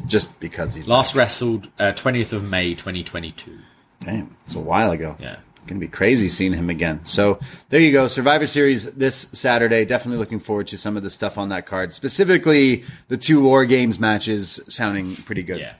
just 0.08 0.40
because 0.40 0.74
he's 0.74 0.88
Last 0.88 1.14
wrestled 1.14 1.70
uh, 1.78 1.92
20th 1.92 2.32
of 2.32 2.44
May 2.44 2.74
2022. 2.74 3.60
Damn, 4.00 4.36
it's 4.46 4.56
a 4.56 4.60
while 4.60 4.92
ago. 4.92 5.18
Yeah. 5.20 5.38
Gonna 5.68 5.82
be 5.82 5.90
crazy 5.90 6.30
seeing 6.30 6.54
him 6.54 6.70
again. 6.70 7.04
So 7.06 7.40
there 7.68 7.82
you 7.82 7.92
go. 7.92 8.08
Survivor 8.08 8.48
Series 8.48 8.94
this 8.94 9.18
Saturday. 9.34 9.84
Definitely 9.84 10.20
looking 10.20 10.40
forward 10.40 10.68
to 10.68 10.78
some 10.78 10.96
of 10.96 11.04
the 11.04 11.10
stuff 11.10 11.38
on 11.38 11.50
that 11.50 11.66
card. 11.66 11.94
Specifically, 11.94 12.86
the 13.10 13.18
two 13.18 13.44
War 13.44 13.66
Games 13.66 14.00
matches 14.00 14.62
sounding 14.70 15.18
pretty 15.18 15.44
good. 15.44 15.60
Yeah. 15.60 15.74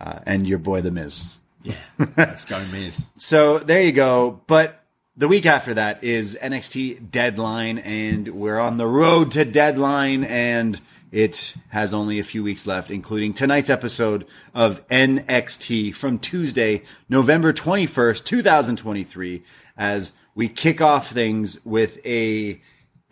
Uh, 0.00 0.18
and 0.26 0.48
your 0.48 0.58
boy, 0.58 0.80
The 0.80 0.90
Miz. 0.90 1.26
Yeah, 1.62 1.74
let's 2.16 2.44
go 2.44 2.64
Miz. 2.72 3.06
So 3.18 3.58
there 3.60 3.82
you 3.82 3.92
go. 3.92 4.40
But 4.48 4.82
the 5.18 5.26
week 5.26 5.46
after 5.46 5.74
that 5.74 6.04
is 6.04 6.38
NXT 6.40 7.10
Deadline, 7.10 7.78
and 7.78 8.28
we're 8.28 8.60
on 8.60 8.76
the 8.76 8.86
road 8.86 9.32
to 9.32 9.44
Deadline, 9.44 10.22
and 10.22 10.80
it 11.10 11.54
has 11.70 11.92
only 11.92 12.20
a 12.20 12.24
few 12.24 12.44
weeks 12.44 12.68
left, 12.68 12.88
including 12.88 13.34
tonight's 13.34 13.68
episode 13.68 14.24
of 14.54 14.86
NXT 14.86 15.92
from 15.96 16.20
Tuesday, 16.20 16.84
November 17.08 17.52
21st, 17.52 18.24
2023, 18.24 19.42
as 19.76 20.12
we 20.36 20.48
kick 20.48 20.80
off 20.80 21.10
things 21.10 21.64
with 21.64 21.98
a 22.06 22.62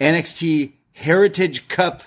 NXT 0.00 0.74
Heritage 0.92 1.66
Cup 1.66 2.04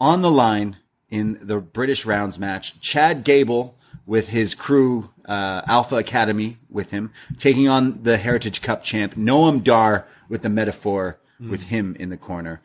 on 0.00 0.22
the 0.22 0.30
line 0.30 0.78
in 1.10 1.38
the 1.42 1.60
British 1.60 2.06
rounds 2.06 2.38
match. 2.38 2.80
Chad 2.80 3.22
Gable 3.22 3.76
with 4.06 4.28
his 4.28 4.54
crew, 4.54 5.10
uh, 5.26 5.62
Alpha 5.66 5.96
Academy 5.96 6.58
with 6.70 6.90
him, 6.90 7.12
taking 7.38 7.68
on 7.68 8.02
the 8.02 8.16
Heritage 8.16 8.62
Cup 8.62 8.84
champ, 8.84 9.14
Noam 9.14 9.62
Dar 9.62 10.06
with 10.28 10.42
the 10.42 10.48
Meta-Four 10.48 11.18
with 11.38 11.64
him 11.64 11.94
in 12.00 12.08
the 12.08 12.16
corner. 12.16 12.62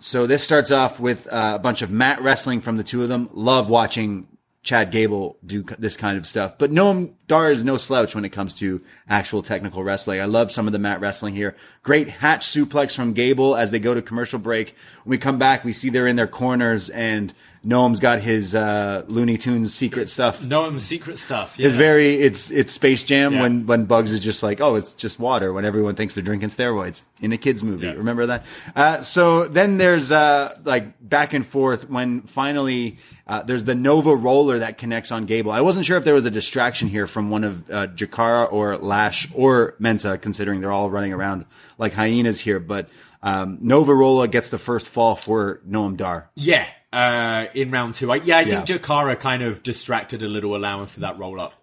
So 0.00 0.26
this 0.26 0.42
starts 0.44 0.70
off 0.70 0.98
with 0.98 1.26
uh, 1.28 1.52
a 1.56 1.58
bunch 1.58 1.82
of 1.82 1.90
mat 1.90 2.20
wrestling 2.22 2.60
from 2.60 2.76
the 2.76 2.84
two 2.84 3.02
of 3.02 3.08
them. 3.08 3.28
Love 3.32 3.68
watching 3.68 4.28
Chad 4.62 4.90
Gable 4.90 5.36
do 5.46 5.64
c- 5.66 5.76
this 5.78 5.96
kind 5.96 6.18
of 6.18 6.26
stuff, 6.26 6.58
but 6.58 6.70
Noam 6.70 7.14
Dar 7.26 7.50
is 7.50 7.64
no 7.64 7.76
slouch 7.76 8.14
when 8.14 8.24
it 8.24 8.30
comes 8.30 8.54
to 8.56 8.82
actual 9.08 9.42
technical 9.42 9.82
wrestling. 9.82 10.20
I 10.20 10.26
love 10.26 10.52
some 10.52 10.66
of 10.66 10.72
the 10.72 10.78
mat 10.78 11.00
wrestling 11.00 11.34
here. 11.34 11.56
Great 11.82 12.08
hatch 12.08 12.44
suplex 12.44 12.94
from 12.94 13.12
Gable 13.12 13.56
as 13.56 13.70
they 13.70 13.78
go 13.78 13.94
to 13.94 14.02
commercial 14.02 14.38
break. 14.38 14.74
When 15.04 15.12
we 15.12 15.18
come 15.18 15.38
back, 15.38 15.64
we 15.64 15.72
see 15.72 15.88
they're 15.88 16.08
in 16.08 16.16
their 16.16 16.26
corners 16.26 16.90
and 16.90 17.32
Noam's 17.68 18.00
got 18.00 18.20
his 18.20 18.54
uh, 18.54 19.04
Looney 19.08 19.36
Tunes 19.36 19.74
secret 19.74 20.08
stuff. 20.08 20.40
Noam's 20.40 20.84
secret 20.84 21.18
stuff. 21.18 21.58
Yeah. 21.58 21.66
It's 21.66 21.76
very 21.76 22.14
it's 22.20 22.50
it's 22.50 22.72
Space 22.72 23.04
Jam 23.04 23.34
Yeah. 23.34 23.42
when 23.42 23.66
when 23.66 23.84
Bugs 23.84 24.10
is 24.10 24.20
just 24.20 24.42
like, 24.42 24.60
oh, 24.60 24.76
it's 24.76 24.92
just 24.92 25.20
water 25.20 25.52
when 25.52 25.64
everyone 25.66 25.94
thinks 25.94 26.14
they're 26.14 26.24
drinking 26.24 26.48
steroids 26.48 27.02
in 27.20 27.32
a 27.32 27.36
kids 27.36 27.62
movie. 27.62 27.86
Yeah. 27.86 27.92
Remember 27.92 28.24
that? 28.26 28.46
Uh, 28.74 29.02
so 29.02 29.46
then 29.46 29.76
there's 29.76 30.10
uh 30.10 30.56
like 30.64 30.94
back 31.06 31.34
and 31.34 31.46
forth 31.46 31.90
when 31.90 32.22
finally 32.22 32.98
uh, 33.26 33.42
there's 33.42 33.64
the 33.64 33.74
Nova 33.74 34.14
roller 34.16 34.60
that 34.60 34.78
connects 34.78 35.12
on 35.12 35.26
Gable. 35.26 35.50
I 35.50 35.60
wasn't 35.60 35.84
sure 35.84 35.98
if 35.98 36.04
there 36.04 36.14
was 36.14 36.24
a 36.24 36.30
distraction 36.30 36.88
here 36.88 37.06
from 37.06 37.28
one 37.28 37.44
of 37.44 37.70
uh, 37.70 37.86
Jakara 37.88 38.50
or 38.50 38.78
Lash 38.78 39.28
or 39.34 39.74
Mensah, 39.78 40.18
considering 40.18 40.62
they're 40.62 40.72
all 40.72 40.88
running 40.88 41.12
around 41.12 41.44
like 41.76 41.92
hyenas 41.92 42.40
here. 42.40 42.58
But 42.60 42.88
um, 43.22 43.58
Nova 43.60 43.92
roller 43.94 44.26
gets 44.28 44.48
the 44.48 44.56
first 44.58 44.88
fall 44.88 45.14
for 45.16 45.60
Noam 45.68 45.96
Dar. 45.98 46.30
yeah. 46.34 46.68
Uh, 46.92 47.46
in 47.54 47.70
round 47.70 47.94
two, 47.94 48.10
I, 48.10 48.16
yeah, 48.16 48.38
I 48.38 48.40
Yeah. 48.42 48.64
think 48.64 48.82
Jakara 48.82 49.18
kind 49.18 49.42
of 49.42 49.62
distracted 49.62 50.22
a 50.22 50.28
little, 50.28 50.56
allowing 50.56 50.86
for 50.86 51.00
that 51.00 51.18
roll 51.18 51.40
up. 51.40 51.54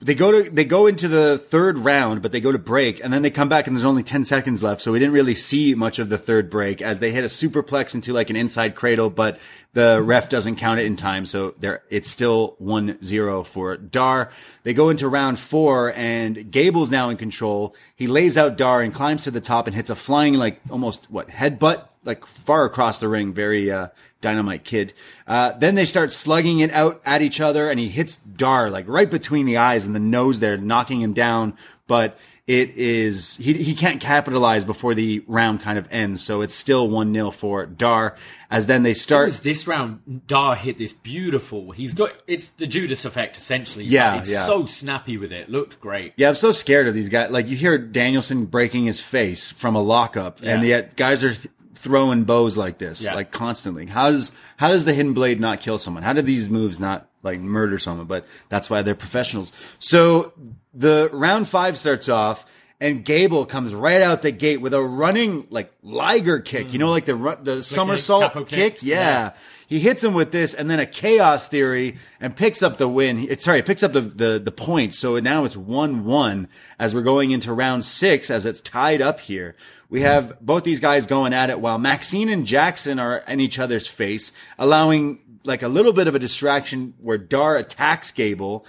they 0.00 0.14
go 0.14 0.30
to 0.30 0.48
they 0.48 0.64
go 0.64 0.86
into 0.86 1.08
the 1.08 1.38
third 1.38 1.76
round, 1.76 2.22
but 2.22 2.30
they 2.30 2.40
go 2.40 2.52
to 2.52 2.58
break, 2.58 3.02
and 3.02 3.12
then 3.12 3.22
they 3.22 3.30
come 3.30 3.48
back, 3.48 3.66
and 3.66 3.74
there's 3.74 3.84
only 3.84 4.02
ten 4.04 4.24
seconds 4.24 4.62
left, 4.62 4.80
so 4.80 4.92
we 4.92 4.98
didn't 5.00 5.12
really 5.14 5.34
see 5.34 5.74
much 5.74 5.98
of 5.98 6.08
the 6.08 6.16
third 6.18 6.48
break 6.50 6.80
as 6.80 7.00
they 7.00 7.10
hit 7.10 7.24
a 7.24 7.26
superplex 7.26 7.96
into 7.96 8.12
like 8.12 8.30
an 8.30 8.36
inside 8.36 8.76
cradle, 8.76 9.10
but 9.10 9.40
the 9.72 10.00
ref 10.00 10.28
doesn't 10.28 10.54
count 10.56 10.78
it 10.78 10.86
in 10.86 10.94
time, 10.94 11.26
so 11.26 11.52
there 11.58 11.82
it's 11.90 12.08
still 12.08 12.54
1-0 12.62 13.44
for 13.44 13.76
Dar. 13.76 14.30
They 14.62 14.72
go 14.72 14.88
into 14.88 15.08
round 15.08 15.38
four, 15.40 15.92
and 15.96 16.48
Gable's 16.48 16.92
now 16.92 17.08
in 17.08 17.16
control. 17.16 17.74
He 17.96 18.06
lays 18.06 18.38
out 18.38 18.56
Dar 18.56 18.82
and 18.82 18.94
climbs 18.94 19.24
to 19.24 19.32
the 19.32 19.40
top 19.40 19.66
and 19.66 19.74
hits 19.74 19.90
a 19.90 19.96
flying 19.96 20.34
like 20.34 20.60
almost 20.70 21.10
what 21.10 21.28
headbutt 21.28 21.88
like 22.08 22.26
far 22.26 22.64
across 22.64 22.98
the 22.98 23.06
ring, 23.06 23.32
very 23.32 23.70
uh, 23.70 23.88
dynamite 24.20 24.64
kid. 24.64 24.92
Uh, 25.28 25.52
then 25.52 25.76
they 25.76 25.84
start 25.84 26.12
slugging 26.12 26.58
it 26.58 26.72
out 26.72 27.00
at 27.04 27.22
each 27.22 27.40
other, 27.40 27.70
and 27.70 27.78
he 27.78 27.88
hits 27.88 28.16
Dar 28.16 28.70
like 28.70 28.88
right 28.88 29.10
between 29.10 29.46
the 29.46 29.58
eyes 29.58 29.86
and 29.86 29.94
the 29.94 30.00
nose 30.00 30.40
there, 30.40 30.56
knocking 30.56 31.00
him 31.00 31.12
down. 31.12 31.56
But 31.86 32.18
it 32.48 32.76
is 32.78 33.36
he 33.36 33.52
he 33.52 33.74
can't 33.74 34.00
capitalize 34.00 34.64
before 34.64 34.94
the 34.94 35.22
round 35.26 35.60
kind 35.60 35.78
of 35.78 35.86
ends, 35.90 36.24
so 36.24 36.40
it's 36.40 36.54
still 36.54 36.88
one 36.88 37.12
0 37.12 37.30
for 37.30 37.66
Dar. 37.66 38.16
As 38.50 38.66
then 38.66 38.82
they 38.82 38.94
start. 38.94 39.34
This 39.42 39.66
round, 39.66 40.26
Dar 40.26 40.56
hit 40.56 40.78
this 40.78 40.94
beautiful. 40.94 41.72
He's 41.72 41.92
got 41.92 42.10
it's 42.26 42.46
the 42.52 42.66
Judas 42.66 43.04
effect 43.04 43.36
essentially. 43.36 43.84
Yeah, 43.84 44.20
it's 44.20 44.32
yeah. 44.32 44.46
so 44.46 44.64
snappy 44.64 45.18
with 45.18 45.30
it. 45.30 45.50
Looked 45.50 45.78
great. 45.78 46.14
Yeah, 46.16 46.28
I'm 46.28 46.34
so 46.34 46.52
scared 46.52 46.88
of 46.88 46.94
these 46.94 47.10
guys. 47.10 47.30
Like 47.30 47.48
you 47.48 47.56
hear 47.56 47.76
Danielson 47.76 48.46
breaking 48.46 48.86
his 48.86 48.98
face 48.98 49.50
from 49.50 49.76
a 49.76 49.82
lockup, 49.82 50.40
and 50.42 50.64
yet 50.64 50.96
guys 50.96 51.22
are 51.22 51.34
throwing 51.78 52.24
bows 52.24 52.56
like 52.56 52.78
this, 52.78 53.00
Yeah. 53.00 53.14
like 53.14 53.30
constantly. 53.30 53.86
How 53.86 54.10
does 54.10 54.32
how 54.56 54.68
does 54.68 54.84
the 54.84 54.92
hidden 54.92 55.14
blade 55.14 55.40
not 55.40 55.60
kill 55.60 55.78
someone? 55.78 56.02
How 56.02 56.12
do 56.12 56.22
these 56.22 56.48
moves 56.50 56.78
not 56.78 57.08
like 57.22 57.40
murder 57.40 57.78
someone? 57.78 58.06
But 58.06 58.26
that's 58.48 58.68
why 58.68 58.82
they're 58.82 58.94
professionals. 58.94 59.52
So 59.78 60.32
the 60.74 61.08
round 61.12 61.48
five 61.48 61.78
starts 61.78 62.08
off. 62.08 62.44
And 62.80 63.04
Gable 63.04 63.44
comes 63.44 63.74
right 63.74 64.00
out 64.02 64.22
the 64.22 64.30
gate 64.30 64.60
with 64.60 64.72
a 64.72 64.80
running 64.80 65.48
like 65.50 65.72
Liger 65.82 66.38
kick, 66.38 66.72
you 66.72 66.78
know, 66.78 66.90
like 66.92 67.06
the 67.06 67.16
ru- 67.16 67.36
the 67.42 67.60
somersault 67.60 68.32
kick. 68.34 68.46
kick? 68.46 68.82
Yeah. 68.84 68.94
Yeah. 69.00 69.32
He 69.66 69.80
hits 69.80 70.04
him 70.04 70.14
with 70.14 70.30
this 70.30 70.54
and 70.54 70.70
then 70.70 70.78
a 70.78 70.86
chaos 70.86 71.48
theory 71.48 71.98
and 72.20 72.36
picks 72.36 72.62
up 72.62 72.78
the 72.78 72.86
win. 72.86 73.36
Sorry, 73.40 73.62
picks 73.64 73.82
up 73.82 73.92
the, 73.94 74.02
the, 74.02 74.38
the 74.38 74.52
point. 74.52 74.94
So 74.94 75.18
now 75.18 75.44
it's 75.44 75.56
1-1 75.56 76.46
as 76.78 76.94
we're 76.94 77.02
going 77.02 77.32
into 77.32 77.52
round 77.52 77.84
six 77.84 78.30
as 78.30 78.46
it's 78.46 78.60
tied 78.60 79.02
up 79.02 79.18
here. 79.18 79.56
We 79.90 80.02
have 80.02 80.38
both 80.40 80.64
these 80.64 80.80
guys 80.80 81.06
going 81.06 81.32
at 81.32 81.48
it 81.50 81.60
while 81.60 81.78
Maxine 81.78 82.28
and 82.28 82.46
Jackson 82.46 82.98
are 82.98 83.18
in 83.26 83.40
each 83.40 83.58
other's 83.58 83.86
face, 83.86 84.32
allowing 84.58 85.20
like 85.44 85.62
a 85.62 85.68
little 85.68 85.92
bit 85.94 86.08
of 86.08 86.14
a 86.14 86.18
distraction 86.18 86.92
where 87.00 87.16
Dar 87.16 87.56
attacks 87.56 88.10
Gable, 88.10 88.66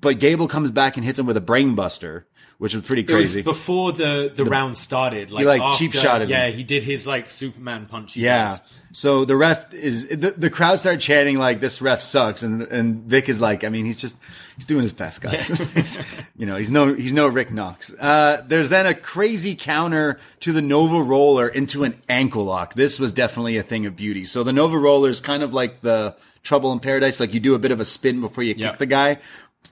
but 0.00 0.18
Gable 0.18 0.48
comes 0.48 0.70
back 0.70 0.96
and 0.96 1.04
hits 1.04 1.18
him 1.18 1.26
with 1.26 1.36
a 1.36 1.42
brainbuster, 1.42 2.24
which 2.56 2.74
was 2.74 2.84
pretty 2.84 3.02
It 3.02 3.08
was 3.10 3.26
crazy. 3.32 3.42
before 3.42 3.92
the, 3.92 4.32
the 4.34 4.44
round 4.46 4.76
started. 4.78 5.30
Like, 5.30 5.44
like, 5.44 5.60
after, 5.60 5.78
cheap 5.78 5.92
shotted 5.92 6.30
Yeah, 6.30 6.46
him. 6.46 6.56
he 6.56 6.62
did 6.64 6.82
his 6.84 7.06
like 7.06 7.28
Superman 7.28 7.84
punch. 7.86 8.16
Yeah. 8.16 8.48
does. 8.50 8.60
So 8.94 9.24
the 9.26 9.36
ref 9.36 9.72
is 9.74 10.06
the, 10.08 10.30
the 10.36 10.50
crowd 10.50 10.78
start 10.78 11.00
chanting 11.00 11.38
like 11.38 11.60
this 11.60 11.80
ref 11.82 12.02
sucks, 12.02 12.42
and 12.42 12.62
and 12.62 13.02
Vic 13.04 13.28
is 13.28 13.40
like, 13.40 13.64
I 13.64 13.68
mean, 13.70 13.84
he's 13.86 13.96
just 13.96 14.16
he's 14.62 14.66
doing 14.68 14.82
his 14.82 14.92
best, 14.92 15.20
guys. 15.20 15.48
He's- 15.74 15.98
you 16.36 16.46
know, 16.46 16.56
he's 16.56 16.70
no 16.70 16.94
he's 16.94 17.12
no 17.12 17.26
Rick 17.26 17.50
Knox. 17.50 17.92
Uh, 17.98 18.42
there's 18.46 18.68
then 18.70 18.86
a 18.86 18.94
crazy 18.94 19.54
counter 19.56 20.20
to 20.40 20.52
the 20.52 20.62
Nova 20.62 21.02
Roller 21.02 21.48
into 21.48 21.82
an 21.84 22.00
ankle 22.08 22.44
lock. 22.44 22.74
This 22.74 22.98
was 23.00 23.12
definitely 23.12 23.56
a 23.56 23.62
thing 23.62 23.86
of 23.86 23.96
beauty. 23.96 24.24
So 24.24 24.42
the 24.44 24.52
Nova 24.52 24.78
Roller 24.78 25.08
is 25.10 25.20
kind 25.20 25.42
of 25.42 25.52
like 25.52 25.80
the 25.80 26.14
Trouble 26.44 26.72
in 26.72 26.78
Paradise, 26.80 27.18
like 27.20 27.34
you 27.34 27.40
do 27.40 27.54
a 27.54 27.58
bit 27.58 27.70
of 27.72 27.80
a 27.80 27.84
spin 27.84 28.20
before 28.20 28.44
you 28.44 28.54
Yep. 28.56 28.72
kick 28.72 28.78
the 28.78 28.86
guy, 28.86 29.18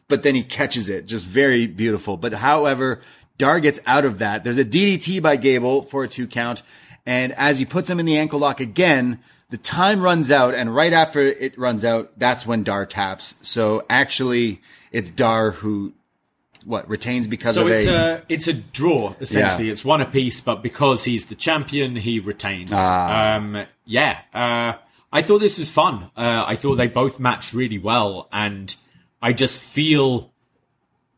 but 0.08 0.22
then 0.24 0.34
he 0.34 0.42
catches 0.42 0.88
it. 0.88 1.06
Just 1.06 1.24
very 1.26 1.66
beautiful. 1.66 2.16
But 2.16 2.32
however, 2.34 3.00
Dar 3.38 3.60
gets 3.60 3.78
out 3.86 4.04
of 4.04 4.18
that. 4.18 4.42
There's 4.44 4.58
a 4.58 4.64
DDT 4.64 5.20
by 5.22 5.36
Gable 5.36 5.82
for 5.82 6.02
a 6.04 6.08
two 6.08 6.26
count. 6.26 6.62
And 7.06 7.32
as 7.32 7.58
he 7.60 7.64
puts 7.64 7.88
him 7.88 7.98
in 8.00 8.06
the 8.06 8.18
ankle 8.18 8.38
lock 8.40 8.60
again, 8.60 9.20
the 9.50 9.56
time 9.56 10.00
runs 10.02 10.30
out. 10.30 10.54
And 10.54 10.72
right 10.74 10.92
after 10.92 11.20
it 11.22 11.58
runs 11.58 11.84
out, 11.84 12.16
that's 12.18 12.46
when 12.46 12.62
Dar 12.62 12.86
taps. 12.86 13.34
So 13.42 13.84
actually, 13.90 14.60
it's 14.90 15.10
Dar 15.10 15.52
who 15.52 15.92
what 16.64 16.88
retains 16.88 17.26
because 17.26 17.54
So 17.54 17.66
of 17.66 17.72
it's 17.72 17.86
a, 17.86 18.16
a 18.16 18.22
it's 18.28 18.46
a 18.46 18.52
draw 18.52 19.14
essentially. 19.20 19.66
Yeah. 19.66 19.72
It's 19.72 19.84
one 19.84 20.00
apiece, 20.00 20.40
but 20.40 20.62
because 20.62 21.04
he's 21.04 21.26
the 21.26 21.34
champion, 21.34 21.96
he 21.96 22.20
retains. 22.20 22.70
Ah. 22.72 23.36
Um, 23.36 23.66
yeah, 23.84 24.20
uh, 24.34 24.74
I 25.12 25.22
thought 25.22 25.38
this 25.38 25.58
was 25.58 25.68
fun. 25.68 26.10
Uh, 26.16 26.44
I 26.46 26.56
thought 26.56 26.76
they 26.76 26.88
both 26.88 27.18
matched 27.18 27.52
really 27.52 27.78
well, 27.78 28.28
and 28.32 28.74
I 29.22 29.32
just 29.32 29.58
feel 29.58 30.32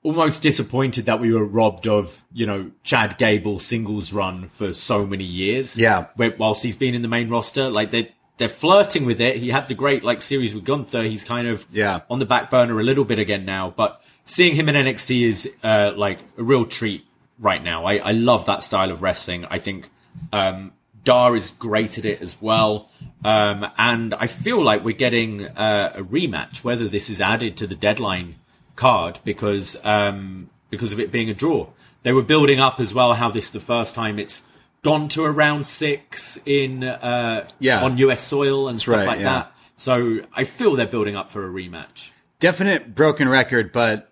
almost 0.02 0.42
disappointed 0.42 1.06
that 1.06 1.20
we 1.20 1.32
were 1.32 1.44
robbed 1.44 1.86
of 1.86 2.22
you 2.32 2.46
know 2.46 2.70
Chad 2.82 3.18
Gable 3.18 3.58
singles 3.58 4.12
run 4.12 4.48
for 4.48 4.72
so 4.72 5.06
many 5.06 5.24
years. 5.24 5.76
Yeah. 5.76 6.06
whilst 6.16 6.62
he's 6.62 6.76
been 6.76 6.94
in 6.94 7.02
the 7.02 7.08
main 7.08 7.28
roster, 7.28 7.68
like 7.68 7.90
they 7.90 8.12
they're 8.42 8.48
flirting 8.48 9.04
with 9.06 9.20
it. 9.20 9.36
He 9.36 9.50
had 9.50 9.68
the 9.68 9.74
great 9.74 10.02
like 10.02 10.20
series 10.20 10.52
with 10.52 10.64
Gunther. 10.64 11.04
He's 11.04 11.22
kind 11.22 11.46
of 11.46 11.64
Yeah. 11.70 12.00
on 12.10 12.18
the 12.18 12.26
back 12.26 12.50
burner 12.50 12.80
a 12.80 12.82
little 12.82 13.04
bit 13.04 13.20
again 13.20 13.44
now, 13.44 13.72
but 13.76 14.02
seeing 14.24 14.56
him 14.56 14.68
in 14.68 14.74
NXT 14.74 15.22
is 15.22 15.48
uh, 15.62 15.92
like 15.96 16.18
a 16.36 16.42
real 16.42 16.66
treat 16.66 17.04
right 17.38 17.62
now. 17.62 17.84
I, 17.84 17.98
I 17.98 18.10
love 18.10 18.44
that 18.46 18.64
style 18.64 18.90
of 18.90 19.00
wrestling. 19.00 19.44
I 19.48 19.60
think 19.60 19.90
um, 20.32 20.72
Dar 21.04 21.36
is 21.36 21.52
great 21.52 21.98
at 21.98 22.04
it 22.04 22.20
as 22.20 22.42
well, 22.42 22.90
um, 23.24 23.64
and 23.78 24.12
I 24.14 24.26
feel 24.26 24.60
like 24.62 24.84
we're 24.84 24.96
getting 24.96 25.46
uh, 25.46 25.92
a 25.94 26.02
rematch. 26.02 26.64
Whether 26.64 26.88
this 26.88 27.08
is 27.08 27.20
added 27.20 27.56
to 27.58 27.66
the 27.68 27.76
deadline 27.76 28.34
card 28.74 29.20
because 29.24 29.76
um, 29.84 30.50
because 30.68 30.90
of 30.92 30.98
it 30.98 31.12
being 31.12 31.30
a 31.30 31.34
draw, 31.34 31.68
they 32.02 32.12
were 32.12 32.22
building 32.22 32.58
up 32.58 32.80
as 32.80 32.92
well. 32.92 33.14
How 33.14 33.30
this 33.30 33.46
is 33.46 33.50
the 33.52 33.60
first 33.60 33.94
time 33.94 34.18
it's 34.18 34.42
gone 34.82 35.08
to 35.08 35.24
around 35.24 35.64
six 35.64 36.38
in 36.44 36.82
uh, 36.84 37.48
Yeah. 37.60 37.82
on 37.84 37.98
US 37.98 38.20
soil 38.20 38.68
and 38.68 38.80
stuff 38.80 38.96
right, 38.96 39.06
like 39.06 39.18
yeah. 39.20 39.24
that. 39.24 39.52
So 39.76 40.20
I 40.34 40.44
feel 40.44 40.74
they're 40.76 40.86
building 40.86 41.16
up 41.16 41.30
for 41.30 41.46
a 41.46 41.50
rematch. 41.50 42.10
definite 42.40 42.94
broken 42.94 43.28
record, 43.28 43.72
but 43.72 44.10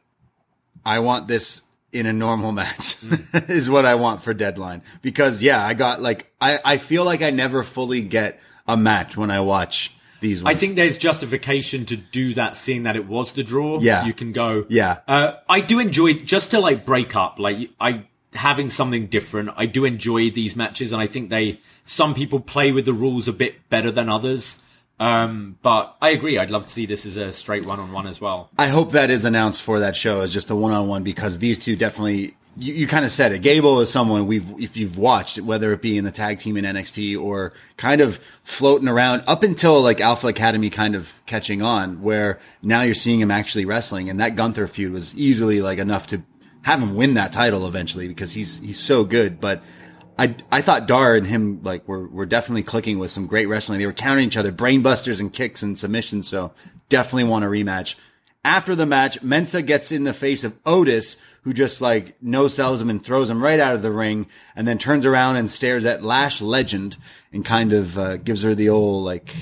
I 0.84 1.00
want 1.00 1.26
this 1.28 1.62
in 1.92 2.06
a 2.06 2.12
normal 2.12 2.52
match 2.62 2.94
Hmm. 2.96 3.14
is 3.48 3.68
what 3.68 3.84
I 3.84 3.96
want 3.96 4.22
for 4.22 4.32
deadline. 4.32 4.82
Because 5.02 5.42
yeah, 5.42 5.64
I 5.64 5.74
got 5.74 6.00
like, 6.00 6.32
I, 6.40 6.58
I 6.64 6.76
feel 6.78 7.04
like 7.04 7.22
I 7.22 7.30
never 7.30 7.62
fully 7.64 8.02
get 8.02 8.40
a 8.68 8.76
match 8.76 9.16
when 9.16 9.30
I 9.32 9.40
watch 9.40 9.92
these 10.20 10.40
ones. 10.42 10.54
I 10.54 10.58
think 10.58 10.76
there's 10.76 10.96
justification 10.96 11.84
to 11.86 11.96
do 11.96 12.34
that, 12.34 12.56
seeing 12.56 12.84
that 12.84 12.94
it 12.94 13.06
was 13.08 13.32
the 13.32 13.42
draw. 13.42 13.80
Yeah. 13.80 14.04
you 14.06 14.12
can 14.12 14.30
go. 14.32 14.66
Yeah. 14.68 14.98
uh, 15.08 15.32
I 15.48 15.60
do 15.62 15.80
enjoy 15.80 16.12
just 16.14 16.52
to 16.52 16.60
like 16.60 16.86
break 16.86 17.16
up, 17.16 17.40
like 17.40 17.70
I 17.80 18.04
having 18.34 18.70
something 18.70 19.06
different. 19.06 19.50
I 19.56 19.66
do 19.66 19.84
enjoy 19.84 20.30
these 20.30 20.56
matches, 20.56 20.92
and 20.92 21.00
I 21.00 21.06
think 21.06 21.30
they 21.30 21.60
some 21.84 22.14
people 22.14 22.40
play 22.40 22.72
with 22.72 22.84
the 22.84 22.92
rules 22.92 23.28
a 23.28 23.32
bit 23.32 23.68
better 23.68 23.90
than 23.90 24.08
others. 24.08 24.58
Um, 25.00 25.56
but 25.62 25.96
I 26.02 26.10
agree. 26.10 26.38
I'd 26.38 26.50
love 26.50 26.66
to 26.66 26.70
see 26.70 26.84
this 26.84 27.06
as 27.06 27.16
a 27.16 27.32
straight 27.32 27.64
one 27.64 27.80
on 27.80 27.90
one 27.90 28.06
as 28.06 28.20
well. 28.20 28.50
I 28.58 28.68
hope 28.68 28.92
that 28.92 29.10
is 29.10 29.24
announced 29.24 29.62
for 29.62 29.80
that 29.80 29.96
show 29.96 30.20
as 30.20 30.32
just 30.32 30.50
a 30.50 30.54
one 30.54 30.72
on 30.72 30.88
one 30.88 31.02
because 31.02 31.38
these 31.38 31.58
two 31.58 31.74
definitely. 31.74 32.36
You, 32.56 32.74
you 32.74 32.86
kind 32.88 33.04
of 33.04 33.12
said 33.12 33.30
it. 33.30 33.42
Gable 33.42 33.80
is 33.80 33.90
someone 33.90 34.26
we've, 34.26 34.44
if 34.60 34.76
you've 34.76 34.98
watched, 34.98 35.38
whether 35.38 35.72
it 35.72 35.80
be 35.80 35.96
in 35.96 36.04
the 36.04 36.10
tag 36.10 36.40
team 36.40 36.56
in 36.56 36.64
NXT 36.64 37.18
or 37.18 37.52
kind 37.76 38.00
of 38.00 38.20
floating 38.42 38.88
around 38.88 39.22
up 39.28 39.44
until 39.44 39.80
like 39.80 40.00
Alpha 40.00 40.26
Academy 40.26 40.68
kind 40.68 40.96
of 40.96 41.22
catching 41.26 41.62
on, 41.62 42.02
where 42.02 42.40
now 42.60 42.82
you're 42.82 42.92
seeing 42.92 43.20
him 43.20 43.30
actually 43.30 43.64
wrestling. 43.64 44.10
And 44.10 44.18
that 44.18 44.34
Gunther 44.34 44.66
feud 44.66 44.92
was 44.92 45.14
easily 45.14 45.62
like 45.62 45.78
enough 45.78 46.08
to 46.08 46.22
have 46.62 46.80
him 46.80 46.94
win 46.94 47.14
that 47.14 47.32
title 47.32 47.66
eventually 47.66 48.08
because 48.08 48.32
he's, 48.32 48.60
he's 48.60 48.78
so 48.78 49.04
good. 49.04 49.40
But 49.40 49.62
I, 50.18 50.34
I 50.52 50.60
thought 50.60 50.86
Dar 50.86 51.16
and 51.16 51.26
him 51.26 51.62
like 51.62 51.88
were, 51.88 52.06
were 52.06 52.26
definitely 52.26 52.62
clicking 52.62 52.98
with 52.98 53.10
some 53.10 53.26
great 53.26 53.46
wrestling. 53.46 53.78
They 53.78 53.86
were 53.86 53.92
countering 53.92 54.26
each 54.26 54.36
other, 54.36 54.52
brainbusters 54.52 55.20
and 55.20 55.32
kicks 55.32 55.62
and 55.62 55.78
submissions. 55.78 56.28
So 56.28 56.52
definitely 56.88 57.24
want 57.24 57.44
a 57.44 57.48
rematch. 57.48 57.96
After 58.44 58.74
the 58.74 58.86
match, 58.86 59.20
Mensah 59.20 59.66
gets 59.66 59.92
in 59.92 60.04
the 60.04 60.14
face 60.14 60.44
of 60.44 60.58
Otis, 60.64 61.16
who 61.42 61.52
just 61.52 61.80
like 61.80 62.16
no 62.22 62.48
sells 62.48 62.80
him 62.80 62.88
and 62.88 63.02
throws 63.04 63.28
him 63.28 63.42
right 63.42 63.60
out 63.60 63.74
of 63.74 63.82
the 63.82 63.90
ring, 63.90 64.26
and 64.56 64.66
then 64.66 64.78
turns 64.78 65.04
around 65.04 65.36
and 65.36 65.50
stares 65.50 65.84
at 65.84 66.02
Lash 66.02 66.40
Legend 66.40 66.96
and 67.32 67.44
kind 67.44 67.72
of 67.72 67.98
uh, 67.98 68.16
gives 68.16 68.42
her 68.42 68.54
the 68.54 68.68
old 68.68 69.04
like 69.04 69.34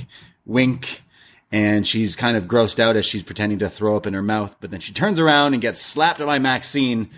wink. 0.45 1.03
And 1.51 1.87
she's 1.87 2.15
kind 2.15 2.37
of 2.37 2.47
grossed 2.47 2.79
out 2.79 2.97
as 2.97 3.07
she's 3.07 3.23
pretending 3.23 3.59
to 3.61 3.71
throw 3.71 3.97
up 3.97 4.07
in 4.07 4.13
her 4.13 4.23
mouth, 4.23 4.55
but 4.61 4.71
then 4.71 4.81
she 4.81 4.93
turns 4.93 5.19
around 5.19 5.55
and 5.55 5.63
gets 5.63 5.81
slapped 5.81 6.19
by 6.19 6.39
Maxine 6.39 7.09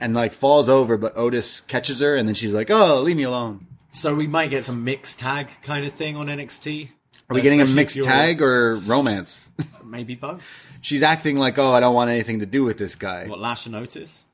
and 0.00 0.12
like 0.12 0.32
falls 0.32 0.68
over, 0.68 0.96
but 0.96 1.16
Otis 1.16 1.60
catches 1.60 2.00
her 2.00 2.16
and 2.16 2.28
then 2.28 2.34
she's 2.34 2.52
like, 2.52 2.70
"Oh, 2.70 3.00
leave 3.00 3.16
me 3.16 3.22
alone." 3.22 3.66
So 3.92 4.14
we 4.14 4.26
might 4.26 4.50
get 4.50 4.64
some 4.64 4.84
mixed 4.84 5.20
tag 5.20 5.48
kind 5.62 5.86
of 5.86 5.94
thing 5.94 6.16
on 6.16 6.26
NXT. 6.26 6.90
Are 7.30 7.34
we 7.34 7.40
getting 7.40 7.60
a 7.60 7.66
mixed 7.66 8.02
tag 8.02 8.42
or 8.42 8.74
romance? 8.86 9.50
Maybe 9.84 10.14
both. 10.14 10.42
she's 10.80 11.02
acting 11.02 11.38
like, 11.38 11.58
"Oh, 11.58 11.72
I 11.72 11.80
don't 11.80 11.94
want 11.94 12.10
anything 12.10 12.40
to 12.40 12.46
do 12.46 12.64
with 12.64 12.78
this 12.78 12.94
guy." 12.94 13.26
What 13.26 13.38
Lash 13.38 13.66
and 13.66 13.74
Otis? 13.74 14.25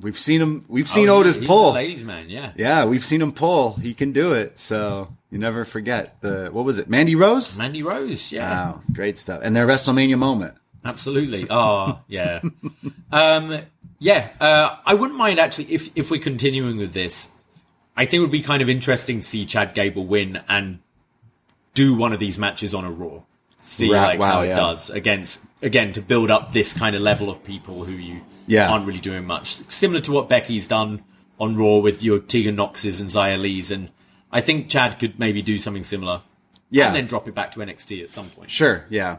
We've 0.00 0.18
seen 0.18 0.40
him. 0.40 0.64
We've 0.68 0.88
seen 0.88 1.08
Oh, 1.08 1.16
Otis 1.16 1.36
he's 1.36 1.46
pull. 1.46 1.72
a 1.72 1.74
ladies' 1.74 2.04
man. 2.04 2.28
Yeah. 2.30 2.52
Yeah, 2.56 2.84
we've 2.84 3.04
seen 3.04 3.20
him 3.20 3.32
pull. 3.32 3.74
He 3.74 3.94
can 3.94 4.12
do 4.12 4.32
it. 4.32 4.56
So 4.58 5.12
you 5.30 5.38
never 5.38 5.64
forget 5.64 6.20
the 6.20 6.50
what 6.52 6.64
was 6.64 6.78
it? 6.78 6.88
Mandy 6.88 7.14
Rose. 7.16 7.58
Mandy 7.58 7.82
Rose. 7.82 8.30
Yeah. 8.30 8.48
Wow, 8.50 8.80
great 8.92 9.18
stuff. 9.18 9.40
And 9.42 9.56
their 9.56 9.66
WrestleMania 9.66 10.16
moment. 10.18 10.54
Absolutely. 10.84 11.46
Oh, 11.50 11.98
yeah. 12.08 12.40
um, 13.10 13.60
yeah. 13.98 14.28
Uh, 14.40 14.76
I 14.86 14.94
wouldn't 14.94 15.18
mind 15.18 15.40
actually 15.40 15.72
if 15.72 15.90
if 15.96 16.10
we're 16.10 16.20
continuing 16.20 16.76
with 16.76 16.92
this. 16.92 17.30
I 17.96 18.04
think 18.04 18.14
it 18.14 18.20
would 18.20 18.30
be 18.30 18.42
kind 18.42 18.62
of 18.62 18.68
interesting 18.70 19.18
to 19.18 19.24
see 19.24 19.44
Chad 19.44 19.74
Gable 19.74 20.06
win 20.06 20.40
and 20.48 20.78
do 21.74 21.96
one 21.96 22.12
of 22.12 22.20
these 22.20 22.38
matches 22.38 22.72
on 22.72 22.84
a 22.84 22.90
Raw. 22.92 23.22
See 23.56 23.92
Right, 23.92 24.10
like 24.10 24.18
wow, 24.20 24.32
how 24.34 24.40
it 24.42 24.48
yeah. 24.48 24.54
does 24.56 24.88
against 24.90 25.40
again 25.62 25.90
to 25.94 26.00
build 26.00 26.30
up 26.30 26.52
this 26.52 26.72
kind 26.72 26.94
of 26.94 27.02
level 27.02 27.28
of 27.28 27.42
people 27.42 27.84
who 27.84 27.90
you 27.92 28.20
Yeah. 28.48 28.68
aren't 28.70 28.86
really 28.86 29.00
doing 29.00 29.24
much. 29.24 29.54
Similar 29.68 30.00
to 30.00 30.12
what 30.12 30.28
Becky's 30.28 30.66
done 30.66 31.04
on 31.38 31.56
Raw 31.56 31.76
with 31.76 32.02
your 32.02 32.18
Tegan 32.18 32.56
Knoxes 32.56 33.00
and 33.00 33.08
Xia 33.08 33.40
Lis, 33.40 33.70
and 33.70 33.90
I 34.32 34.40
think 34.40 34.68
Chad 34.68 34.98
could 34.98 35.18
maybe 35.18 35.42
do 35.42 35.58
something 35.58 35.84
similar. 35.84 36.22
Yeah. 36.70 36.88
And 36.88 36.96
then 36.96 37.06
drop 37.06 37.28
it 37.28 37.34
back 37.34 37.52
to 37.52 37.60
NXT 37.60 38.02
at 38.02 38.12
some 38.12 38.28
point. 38.30 38.50
Sure, 38.50 38.84
yeah. 38.90 39.18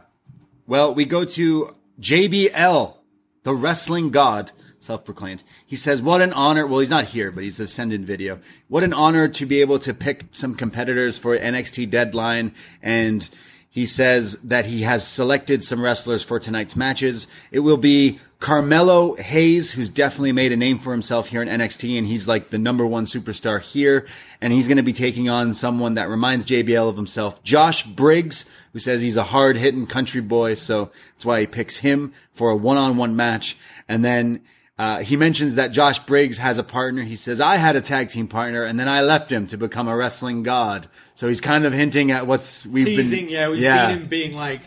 Well, 0.68 0.94
we 0.94 1.06
go 1.06 1.26
to 1.26 1.76
JBL, 2.00 2.96
the 3.44 3.54
wrestling 3.56 4.12
god, 4.12 4.52
self-proclaimed. 4.78 5.44
He 5.66 5.76
says, 5.76 6.02
"What 6.02 6.22
an 6.22 6.32
honor!" 6.34 6.68
Well, 6.68 6.80
he's 6.80 6.90
not 6.90 7.06
here, 7.06 7.32
but 7.32 7.44
he's 7.44 7.60
a 7.60 7.68
send-in 7.68 8.06
video. 8.06 8.40
What 8.68 8.84
an 8.84 8.94
honor 8.94 9.28
to 9.28 9.46
be 9.46 9.62
able 9.62 9.80
to 9.80 9.94
pick 9.94 10.26
some 10.32 10.56
competitors 10.56 11.18
for 11.18 11.38
NXT 11.38 11.90
Deadline, 11.90 12.54
and 12.84 13.30
he 13.70 13.86
says 13.86 14.38
that 14.44 14.66
he 14.66 14.82
has 14.82 15.08
selected 15.08 15.64
some 15.64 15.82
wrestlers 15.82 16.24
for 16.24 16.40
tonight's 16.40 16.76
matches. 16.76 17.28
It 17.52 17.60
will 17.60 17.78
be 17.78 18.20
Carmelo 18.40 19.16
Hayes, 19.16 19.72
who's 19.72 19.90
definitely 19.90 20.32
made 20.32 20.52
a 20.52 20.58
name 20.58 20.80
for 20.80 20.92
himself 20.92 21.28
here 21.28 21.42
in 21.42 21.48
NXT, 21.50 21.98
and 21.98 22.08
he's 22.08 22.28
like 22.28 22.50
the 22.50 22.58
number 22.58 22.86
one 22.86 23.06
superstar 23.06 23.62
here. 23.62 24.08
And 24.42 24.54
he's 24.54 24.68
going 24.68 24.78
to 24.78 24.84
be 24.84 24.94
taking 24.94 25.30
on 25.30 25.54
someone 25.54 25.96
that 25.96 26.10
reminds 26.10 26.46
JBL 26.46 26.90
of 26.90 26.96
himself, 26.96 27.44
Josh 27.44 27.84
Briggs, 27.84 28.50
who 28.74 28.80
says 28.80 29.02
he's 29.02 29.18
a 29.18 29.26
hard 29.26 29.58
hitting 29.58 29.86
country 29.86 30.22
boy. 30.22 30.56
So 30.56 30.90
that's 31.14 31.26
why 31.26 31.42
he 31.42 31.48
picks 31.48 31.78
him 31.78 32.14
for 32.32 32.50
a 32.50 32.56
one 32.56 32.78
on 32.78 32.98
one 32.98 33.16
match. 33.16 33.58
And 33.88 34.04
then 34.04 34.42
uh, 34.80 35.04
he 35.04 35.18
mentions 35.18 35.56
that 35.56 35.74
Josh 35.74 36.00
Briggs 36.00 36.38
has 36.38 36.58
a 36.58 36.64
partner. 36.64 37.04
He 37.04 37.18
says, 37.18 37.42
I 37.42 37.58
had 37.58 37.76
a 37.76 37.82
tag 37.82 38.08
team 38.08 38.30
partner 38.30 38.64
and 38.64 38.80
then 38.80 38.88
I 38.88 39.02
left 39.02 39.30
him 39.30 39.46
to 39.48 39.58
become 39.58 39.90
a 39.90 39.96
wrestling 39.96 40.42
god. 40.42 40.88
So 41.20 41.28
he's 41.28 41.42
kind 41.42 41.66
of 41.66 41.74
hinting 41.74 42.12
at 42.12 42.28
what's 42.28 42.66
we've 42.66 42.86
Teasing, 42.86 43.26
been. 43.26 43.34
yeah, 43.34 43.50
we've 43.50 43.62
seen 43.62 43.90
him 44.04 44.08
being 44.08 44.34
like 44.38 44.62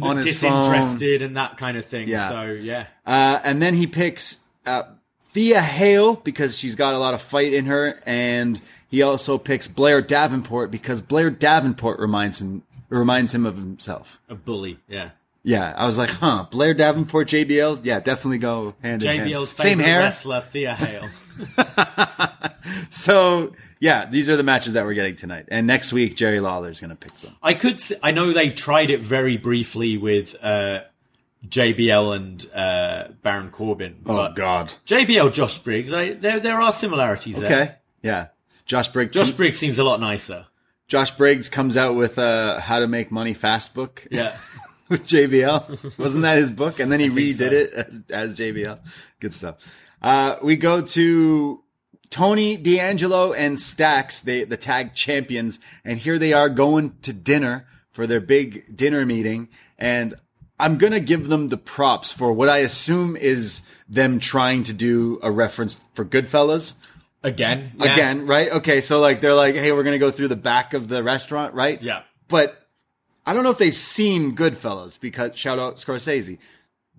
On 0.00 0.16
disinterested 0.22 1.20
and 1.20 1.36
that 1.36 1.58
kind 1.58 1.76
of 1.76 1.84
thing. 1.84 2.08
Yeah. 2.08 2.30
So 2.30 2.44
yeah, 2.52 2.86
Uh, 3.06 3.40
and 3.44 3.60
then 3.60 3.74
he 3.74 3.86
picks 3.86 4.38
uh, 4.64 4.84
Thea 5.32 5.60
Hale 5.60 6.14
because 6.16 6.56
she's 6.56 6.76
got 6.76 6.94
a 6.94 6.98
lot 6.98 7.12
of 7.12 7.20
fight 7.20 7.52
in 7.52 7.66
her, 7.66 8.00
and 8.06 8.58
he 8.88 9.02
also 9.02 9.36
picks 9.36 9.68
Blair 9.68 10.00
Davenport 10.00 10.70
because 10.70 11.02
Blair 11.02 11.28
Davenport 11.28 11.98
reminds 12.00 12.40
him 12.40 12.62
reminds 12.88 13.34
him 13.34 13.44
of 13.44 13.56
himself. 13.56 14.18
a 14.30 14.34
bully. 14.36 14.78
Yeah, 14.88 15.10
Yeah, 15.42 15.74
I 15.76 15.84
was 15.84 15.98
like, 15.98 16.08
huh, 16.08 16.46
Blair 16.50 16.72
Davenport, 16.72 17.28
JBL, 17.28 17.80
yeah, 17.82 18.00
definitely 18.00 18.38
go 18.38 18.74
hand 18.82 19.02
in 19.02 19.08
hand. 19.18 19.30
JBL's 19.30 19.50
Same 19.50 19.76
favorite 19.76 19.84
hair. 19.92 20.00
wrestler, 20.00 20.40
Thea 20.40 20.74
Hale. 20.74 21.08
So 22.90 23.52
yeah, 23.80 24.06
these 24.06 24.30
are 24.30 24.36
the 24.36 24.42
matches 24.42 24.74
that 24.74 24.84
we're 24.84 24.94
getting 24.94 25.16
tonight, 25.16 25.46
and 25.48 25.66
next 25.66 25.92
week 25.92 26.14
Jerry 26.14 26.38
Lawler's 26.38 26.80
gonna 26.80 26.94
pick 26.94 27.18
some. 27.18 27.34
I 27.42 27.54
could. 27.54 27.80
I 28.02 28.12
know 28.12 28.32
they 28.32 28.50
tried 28.50 28.90
it 28.90 29.00
very 29.00 29.36
briefly 29.36 29.96
with 29.96 30.36
uh, 30.42 30.80
JBL 31.48 32.14
and 32.14 32.50
uh, 32.54 33.08
Baron 33.22 33.50
Corbin. 33.50 34.02
Oh 34.06 34.32
God. 34.32 34.74
JBL, 34.86 35.32
Josh 35.32 35.58
Briggs. 35.58 35.92
I, 35.92 36.12
there, 36.12 36.38
there 36.40 36.60
are 36.60 36.72
similarities 36.72 37.40
there. 37.40 37.46
Okay. 37.46 37.74
Yeah. 38.02 38.26
Josh 38.66 38.88
Briggs. 38.88 39.12
Josh 39.12 39.32
Briggs 39.32 39.58
seems 39.58 39.78
a 39.78 39.84
lot 39.84 40.00
nicer. 40.00 40.46
Josh 40.86 41.12
Briggs 41.12 41.48
comes 41.48 41.76
out 41.76 41.94
with 41.94 42.18
a 42.18 42.60
How 42.60 42.80
to 42.80 42.88
Make 42.88 43.10
Money 43.10 43.34
Fast 43.34 43.74
book. 43.74 44.06
Yeah. 44.10 44.36
with 44.88 45.06
JBL. 45.06 45.98
Wasn't 45.98 46.22
that 46.22 46.36
his 46.36 46.50
book? 46.50 46.80
And 46.80 46.90
then 46.90 47.00
he 47.00 47.08
redid 47.08 47.34
so. 47.34 47.44
it 47.44 47.72
as, 47.74 48.02
as 48.10 48.38
JBL. 48.38 48.78
Good 49.20 49.32
stuff. 49.32 49.56
Uh, 50.02 50.36
we 50.42 50.56
go 50.56 50.82
to 50.82 51.62
Tony 52.10 52.56
D'Angelo 52.56 53.32
and 53.32 53.58
Stacks, 53.58 54.20
the, 54.20 54.44
the 54.44 54.56
tag 54.56 54.94
champions. 54.94 55.60
And 55.84 55.98
here 56.00 56.18
they 56.18 56.32
are 56.32 56.48
going 56.48 56.96
to 57.02 57.12
dinner 57.12 57.66
for 57.90 58.06
their 58.06 58.20
big 58.20 58.76
dinner 58.76 59.06
meeting. 59.06 59.48
And 59.78 60.14
I'm 60.60 60.76
gonna 60.76 61.00
give 61.00 61.28
them 61.28 61.48
the 61.48 61.56
props 61.56 62.12
for 62.12 62.32
what 62.32 62.48
I 62.48 62.58
assume 62.58 63.16
is 63.16 63.62
them 63.88 64.18
trying 64.18 64.62
to 64.64 64.72
do 64.72 65.18
a 65.22 65.30
reference 65.30 65.80
for 65.94 66.04
Goodfellas. 66.04 66.74
Again, 67.22 67.72
yeah. 67.76 67.92
Again, 67.92 68.26
right? 68.26 68.50
Okay, 68.52 68.80
so 68.80 69.00
like 69.00 69.20
they're 69.20 69.34
like, 69.34 69.54
hey, 69.54 69.72
we're 69.72 69.82
gonna 69.82 69.98
go 69.98 70.10
through 70.10 70.28
the 70.28 70.36
back 70.36 70.74
of 70.74 70.88
the 70.88 71.02
restaurant, 71.02 71.54
right? 71.54 71.80
Yeah. 71.82 72.02
But 72.28 72.66
I 73.26 73.32
don't 73.32 73.42
know 73.42 73.50
if 73.50 73.58
they've 73.58 73.74
seen 73.74 74.36
Goodfellas 74.36 75.00
because 75.00 75.36
shout 75.36 75.58
out 75.58 75.76
Scorsese. 75.76 76.38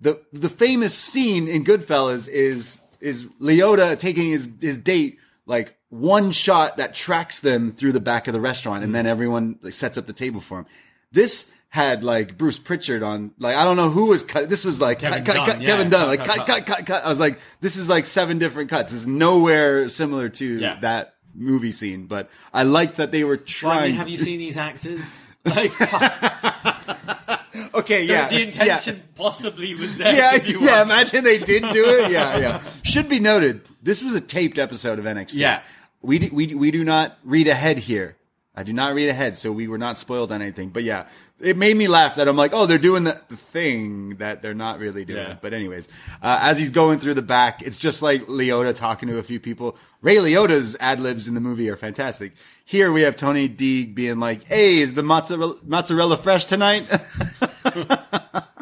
The 0.00 0.20
the 0.32 0.50
famous 0.50 0.96
scene 0.96 1.46
in 1.46 1.64
Goodfellas 1.64 2.28
is 2.28 2.80
is 3.02 3.24
Liotta 3.40 3.98
taking 3.98 4.28
his 4.30 4.48
his 4.60 4.78
date 4.78 5.18
like 5.44 5.76
one 5.90 6.32
shot 6.32 6.78
that 6.78 6.94
tracks 6.94 7.40
them 7.40 7.70
through 7.72 7.92
the 7.92 8.00
back 8.00 8.26
of 8.28 8.32
the 8.32 8.40
restaurant, 8.40 8.82
and 8.84 8.94
then 8.94 9.04
everyone 9.06 9.58
like, 9.60 9.74
sets 9.74 9.98
up 9.98 10.06
the 10.06 10.12
table 10.14 10.40
for 10.40 10.60
him. 10.60 10.66
This 11.10 11.52
had 11.68 12.04
like 12.04 12.38
Bruce 12.38 12.58
Pritchard 12.58 13.02
on, 13.02 13.32
like 13.38 13.56
I 13.56 13.64
don't 13.64 13.76
know 13.76 13.90
who 13.90 14.06
was 14.06 14.22
cut. 14.22 14.48
This 14.48 14.64
was 14.64 14.80
like 14.80 15.00
Kevin 15.00 15.24
cut, 15.24 15.34
Dunn, 15.36 15.46
cut, 15.46 15.60
yeah. 15.60 15.66
Kevin 15.66 15.90
Dunn, 15.90 16.06
like 16.08 16.24
cut, 16.24 16.46
cut, 16.46 16.64
cut. 16.66 16.86
cut. 16.86 17.04
I 17.04 17.08
was 17.08 17.20
like, 17.20 17.38
this 17.60 17.76
is 17.76 17.88
like 17.88 18.06
seven 18.06 18.38
different 18.38 18.70
cuts. 18.70 18.90
This 18.90 19.00
is 19.00 19.06
nowhere 19.06 19.88
similar 19.88 20.28
to 20.30 20.58
Yeah. 20.58 20.78
that 20.80 21.14
movie 21.34 21.72
scene, 21.72 22.06
but 22.06 22.30
I 22.54 22.62
liked 22.62 22.96
that 22.96 23.10
they 23.10 23.24
were 23.24 23.36
Well, 23.36 23.44
trying. 23.46 23.78
I 23.78 23.86
mean, 23.88 23.96
have 23.96 24.08
you 24.08 24.16
seen 24.18 24.38
these 24.38 24.56
actors? 24.56 25.00
Like, 25.44 25.72
okay, 27.74 28.04
yeah, 28.04 28.28
the 28.28 28.36
yeah. 28.36 28.40
intention 28.42 29.02
possibly 29.14 29.74
was 29.74 29.96
there. 29.96 30.14
yeah, 30.14 30.30
to 30.32 30.40
do 30.40 30.60
yeah. 30.60 30.78
one. 30.78 30.90
Imagine 30.90 31.24
they 31.24 31.38
did 31.38 31.62
do 31.72 31.84
it. 31.86 32.10
Yeah, 32.10 32.38
yeah. 32.38 32.62
Should 32.82 33.08
be 33.08 33.20
noted, 33.20 33.62
this 33.82 34.02
was 34.02 34.14
a 34.14 34.20
taped 34.20 34.58
episode 34.58 34.98
of 34.98 35.04
NXT. 35.04 35.34
Yeah. 35.34 35.62
we 36.00 36.18
do, 36.18 36.30
we 36.32 36.54
we 36.54 36.70
do 36.70 36.84
not 36.84 37.18
read 37.24 37.48
ahead 37.48 37.78
here. 37.78 38.16
I 38.54 38.64
do 38.64 38.72
not 38.72 38.94
read 38.94 39.08
ahead, 39.08 39.36
so 39.36 39.50
we 39.50 39.66
were 39.66 39.78
not 39.78 39.96
spoiled 39.96 40.30
on 40.30 40.42
anything. 40.42 40.68
But 40.68 40.84
yeah, 40.84 41.08
it 41.42 41.56
made 41.56 41.76
me 41.76 41.88
laugh 41.88 42.14
that 42.16 42.28
I'm 42.28 42.36
like, 42.36 42.52
oh, 42.54 42.66
they're 42.66 42.78
doing 42.78 43.04
the, 43.04 43.20
the 43.28 43.36
thing 43.36 44.16
that 44.16 44.42
they're 44.42 44.54
not 44.54 44.78
really 44.78 45.04
doing. 45.04 45.26
Yeah. 45.26 45.36
But 45.40 45.52
anyways, 45.52 45.88
uh, 46.22 46.38
as 46.40 46.56
he's 46.56 46.70
going 46.70 46.98
through 46.98 47.14
the 47.14 47.22
back, 47.22 47.62
it's 47.62 47.78
just 47.78 48.00
like 48.00 48.26
Liotta 48.26 48.74
talking 48.74 49.08
to 49.08 49.18
a 49.18 49.22
few 49.22 49.40
people. 49.40 49.76
Ray 50.00 50.16
Liotta's 50.16 50.76
ad 50.80 51.00
libs 51.00 51.28
in 51.28 51.34
the 51.34 51.40
movie 51.40 51.68
are 51.68 51.76
fantastic. 51.76 52.32
Here 52.64 52.92
we 52.92 53.02
have 53.02 53.16
Tony 53.16 53.48
D 53.48 53.84
being 53.84 54.20
like, 54.20 54.44
"Hey, 54.44 54.78
is 54.78 54.94
the 54.94 55.02
mozzarella, 55.02 55.56
mozzarella 55.64 56.16
fresh 56.16 56.44
tonight?" 56.46 56.86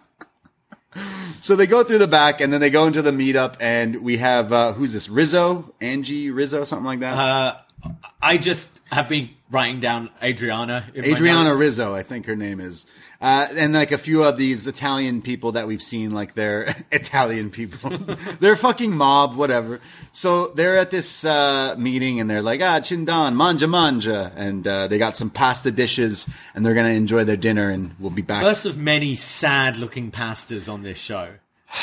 So 1.43 1.57
they 1.57 1.66
go 1.66 1.83
through 1.83 1.99
the 1.99 2.07
back 2.07 2.43
and 2.43 2.53
then 2.53 2.61
they 2.61 2.68
go 2.68 2.87
into 2.87 3.01
the 3.01 3.12
meetup 3.12 3.57
and 3.61 4.03
we 4.03 4.18
have 4.18 4.53
uh, 4.53 4.72
who's 4.74 4.93
this 4.93 5.09
Rizzo, 5.09 5.74
Angie 5.81 6.31
Rizzo, 6.31 6.64
something 6.64 6.85
like 6.85 7.01
that. 7.01 7.18
Uh, 7.18 7.57
I 8.22 8.37
just 8.39 8.70
have 8.91 9.09
been 9.09 9.31
writing 9.51 9.81
down 9.81 10.11
Adriana. 10.22 10.85
Adriana. 10.97 11.55
Rizzo, 11.57 11.95
I 11.95 12.03
think 12.03 12.26
her 12.26 12.37
name 12.37 12.61
is, 12.61 12.87
uh, 13.20 13.49
and 13.57 13.72
like 13.72 13.93
a 13.93 13.99
few 13.99 14.22
of 14.24 14.37
these 14.37 14.66
Italian 14.66 15.22
people 15.22 15.53
that 15.53 15.66
we've 15.66 15.83
seen, 15.83 16.12
like 16.12 16.35
they're 16.35 16.74
Italian 16.93 17.51
people, 17.51 17.91
they're 18.41 18.57
fucking 18.57 18.97
mob, 18.97 19.37
whatever. 19.37 19.81
So 20.12 20.49
they're 20.49 20.78
at 20.78 20.91
this 20.91 21.24
uh, 21.24 21.74
meeting 21.78 22.20
and 22.20 22.28
they're 22.28 22.43
like, 22.43 22.61
ah, 22.61 22.81
chindan, 22.81 23.35
manja 23.35 23.66
manja, 23.66 24.33
and 24.37 24.66
uh, 24.66 24.87
they 24.89 24.99
got 24.99 25.16
some 25.16 25.31
pasta 25.31 25.70
dishes 25.70 26.28
and 26.55 26.64
they're 26.64 26.74
gonna 26.74 26.89
enjoy 26.91 27.24
their 27.24 27.37
dinner 27.37 27.70
and 27.70 27.95
we'll 27.99 28.11
be 28.11 28.22
back. 28.22 28.43
First 28.43 28.66
of 28.66 28.76
many 28.76 29.14
sad-looking 29.14 30.11
pastas 30.11 30.72
on 30.72 30.83
this 30.83 30.99
show. 30.99 31.28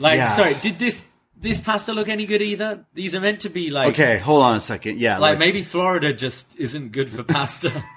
Like, 0.00 0.16
Yeah. 0.16 0.26
sorry, 0.34 0.54
did 0.54 0.80
this 0.80 1.06
this 1.36 1.60
pasta 1.60 1.92
look 1.92 2.08
any 2.08 2.26
good 2.26 2.42
either? 2.42 2.86
These 2.94 3.14
are 3.14 3.20
meant 3.20 3.40
to 3.40 3.50
be 3.50 3.70
like, 3.70 3.88
okay, 3.88 4.18
hold 4.18 4.42
on 4.42 4.56
a 4.56 4.60
second. 4.60 5.00
Yeah, 5.00 5.18
like 5.18 5.38
maybe 5.38 5.62
Florida 5.62 6.12
just 6.12 6.56
isn't 6.58 6.92
good 6.92 7.10
for 7.10 7.22
pasta. 7.22 7.70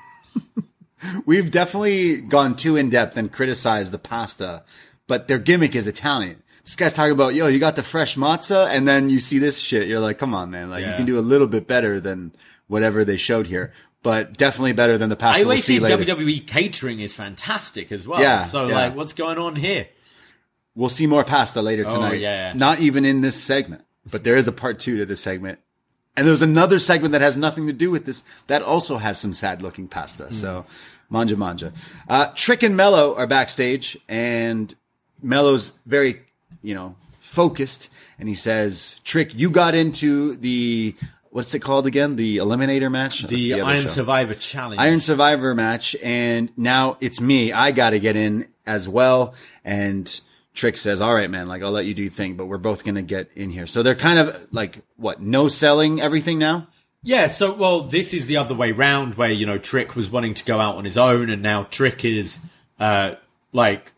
We've 1.25 1.51
definitely 1.51 2.21
gone 2.21 2.55
too 2.55 2.75
in 2.75 2.89
depth 2.89 3.17
and 3.17 3.31
criticized 3.31 3.91
the 3.91 3.99
pasta, 3.99 4.63
but 5.07 5.27
their 5.27 5.39
gimmick 5.39 5.75
is 5.75 5.87
Italian. 5.87 6.43
This 6.63 6.75
guy's 6.75 6.93
talking 6.93 7.13
about, 7.13 7.33
yo, 7.33 7.47
you 7.47 7.59
got 7.59 7.77
the 7.77 7.83
fresh 7.83 8.17
matzah, 8.17 8.67
and 8.67 8.87
then 8.87 9.09
you 9.09 9.19
see 9.19 9.39
this 9.39 9.57
shit. 9.59 9.87
You're 9.87 10.01
like, 10.01 10.17
come 10.17 10.33
on, 10.33 10.51
man. 10.51 10.69
Like, 10.69 10.85
you 10.85 10.91
can 10.93 11.05
do 11.05 11.17
a 11.17 11.21
little 11.21 11.47
bit 11.47 11.65
better 11.65 12.01
than 12.01 12.33
whatever 12.67 13.05
they 13.05 13.15
showed 13.15 13.47
here, 13.47 13.71
but 14.03 14.33
definitely 14.33 14.73
better 14.73 14.97
than 14.97 15.07
the 15.07 15.15
pasta 15.15 15.39
I 15.39 15.43
always 15.43 15.63
see 15.63 15.75
see 15.75 15.79
later. 15.79 16.03
WWE 16.03 16.45
catering 16.45 16.99
is 16.99 17.15
fantastic 17.15 17.91
as 17.93 18.05
well. 18.05 18.19
Yeah, 18.19 18.43
so 18.43 18.67
yeah. 18.67 18.75
like, 18.75 18.95
what's 18.97 19.13
going 19.13 19.37
on 19.37 19.55
here? 19.55 19.87
We'll 20.77 20.89
see 20.89 21.07
more 21.07 21.23
pasta 21.23 21.59
later 21.59 21.83
tonight. 21.83 22.11
Oh, 22.11 22.13
yeah. 22.13 22.53
Not 22.55 22.79
even 22.79 23.03
in 23.03 23.21
this 23.21 23.41
segment, 23.41 23.83
but 24.09 24.23
there 24.23 24.37
is 24.37 24.47
a 24.47 24.51
part 24.51 24.77
two 24.77 24.97
to 24.99 25.07
this 25.07 25.19
segment. 25.19 25.57
And 26.15 26.27
there's 26.27 26.43
another 26.43 26.77
segment 26.77 27.13
that 27.13 27.21
has 27.21 27.35
nothing 27.35 27.65
to 27.65 27.73
do 27.73 27.89
with 27.89 28.05
this 28.05 28.23
that 28.45 28.61
also 28.61 28.97
has 28.97 29.19
some 29.19 29.33
sad 29.33 29.63
looking 29.63 29.87
pasta. 29.87 30.25
Hmm. 30.25 30.33
So, 30.33 30.65
manja 31.09 31.35
manja. 31.35 31.73
Uh, 32.07 32.27
Trick 32.35 32.61
and 32.61 32.77
Melo 32.77 33.15
are 33.15 33.25
backstage 33.25 33.97
and 34.07 34.73
Melo's 35.21 35.73
very, 35.87 36.21
you 36.61 36.75
know, 36.75 36.95
focused 37.21 37.89
and 38.19 38.29
he 38.29 38.35
says, 38.35 38.99
Trick, 39.03 39.33
you 39.33 39.49
got 39.49 39.73
into 39.73 40.35
the, 40.35 40.95
what's 41.31 41.55
it 41.55 41.59
called 41.59 41.87
again? 41.87 42.17
The 42.17 42.37
Eliminator 42.37 42.91
match? 42.91 43.21
That's 43.21 43.33
The, 43.33 43.61
Iron 43.61 43.81
show. 43.81 43.87
Survivor 43.87 44.35
Challenge. 44.35 44.79
Iron 44.79 45.01
Survivor 45.01 45.55
match, 45.55 45.95
and 46.03 46.49
now 46.55 46.97
it's 47.01 47.19
me. 47.19 47.51
I 47.51 47.71
got 47.71 47.91
to 47.91 47.99
get 47.99 48.15
in 48.15 48.47
as 48.65 48.87
well. 48.87 49.33
And 49.63 50.19
Trick 50.57 50.75
says, 50.75 50.99
"All 51.01 51.13
right, 51.13 51.29
man. 51.29 51.47
Like 51.47 51.61
I'll 51.61 51.71
let 51.71 51.85
you 51.85 51.93
do 51.93 52.01
your 52.03 52.11
thing, 52.11 52.35
but 52.35 52.47
we're 52.47 52.57
both 52.57 52.83
gonna 52.83 53.03
get 53.03 53.29
in 53.35 53.51
here." 53.51 53.67
So 53.67 53.83
they're 53.83 53.95
kind 53.95 54.17
of 54.19 54.47
like 54.51 54.79
what? 54.97 55.21
No 55.21 55.47
selling 55.47 56.01
everything 56.01 56.39
now. 56.39 56.67
Yeah, 57.03 57.27
so 57.27 57.53
well, 57.53 57.81
this 57.83 58.13
is 58.13 58.25
the 58.25 58.37
other 58.37 58.55
way 58.55 58.71
round, 58.71 59.15
where 59.15 59.31
you 59.31 59.45
know 59.45 59.57
Trick 59.59 59.95
was 59.95 60.09
wanting 60.09 60.33
to 60.33 60.43
go 60.43 60.59
out 60.59 60.75
on 60.75 60.83
his 60.83 60.97
own, 60.97 61.29
and 61.29 61.41
now 61.43 61.63
Trick 61.63 62.03
is 62.03 62.39
uh 62.79 63.11
like 63.53 63.93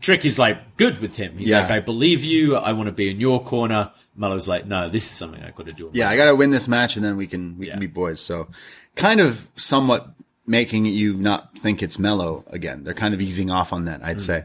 Trick 0.00 0.24
is 0.24 0.38
like 0.38 0.76
good 0.76 1.00
with 1.00 1.16
him. 1.16 1.36
He's 1.38 1.48
Yeah. 1.48 1.60
like, 1.62 1.70
I 1.70 1.80
believe 1.80 2.24
you. 2.24 2.56
I 2.56 2.72
want 2.72 2.86
to 2.86 2.92
be 2.92 3.10
in 3.10 3.20
your 3.20 3.42
corner. 3.42 3.90
Melo's 4.16 4.46
like, 4.48 4.66
no, 4.66 4.88
this 4.88 5.04
is 5.04 5.10
something 5.10 5.42
I 5.42 5.50
got 5.50 5.66
to 5.66 5.72
do. 5.72 5.90
Yeah, 5.92 6.08
I 6.10 6.16
got 6.16 6.26
to 6.26 6.34
win 6.36 6.50
this 6.50 6.68
match, 6.68 6.96
and 6.96 7.04
then 7.04 7.16
we 7.16 7.26
can 7.26 7.56
we 7.58 7.66
Yeah. 7.66 7.72
can 7.74 7.80
be 7.80 7.86
boys. 7.86 8.20
So, 8.20 8.48
kind 8.94 9.20
of 9.20 9.48
somewhat 9.56 10.08
making 10.46 10.86
you 10.86 11.14
not 11.14 11.56
think 11.56 11.82
it's 11.82 11.98
mellow 11.98 12.44
again. 12.48 12.84
They're 12.84 12.94
kind 12.94 13.14
of 13.14 13.22
easing 13.22 13.50
off 13.50 13.72
on 13.72 13.84
that, 13.86 14.04
I'd 14.04 14.20
say. 14.20 14.44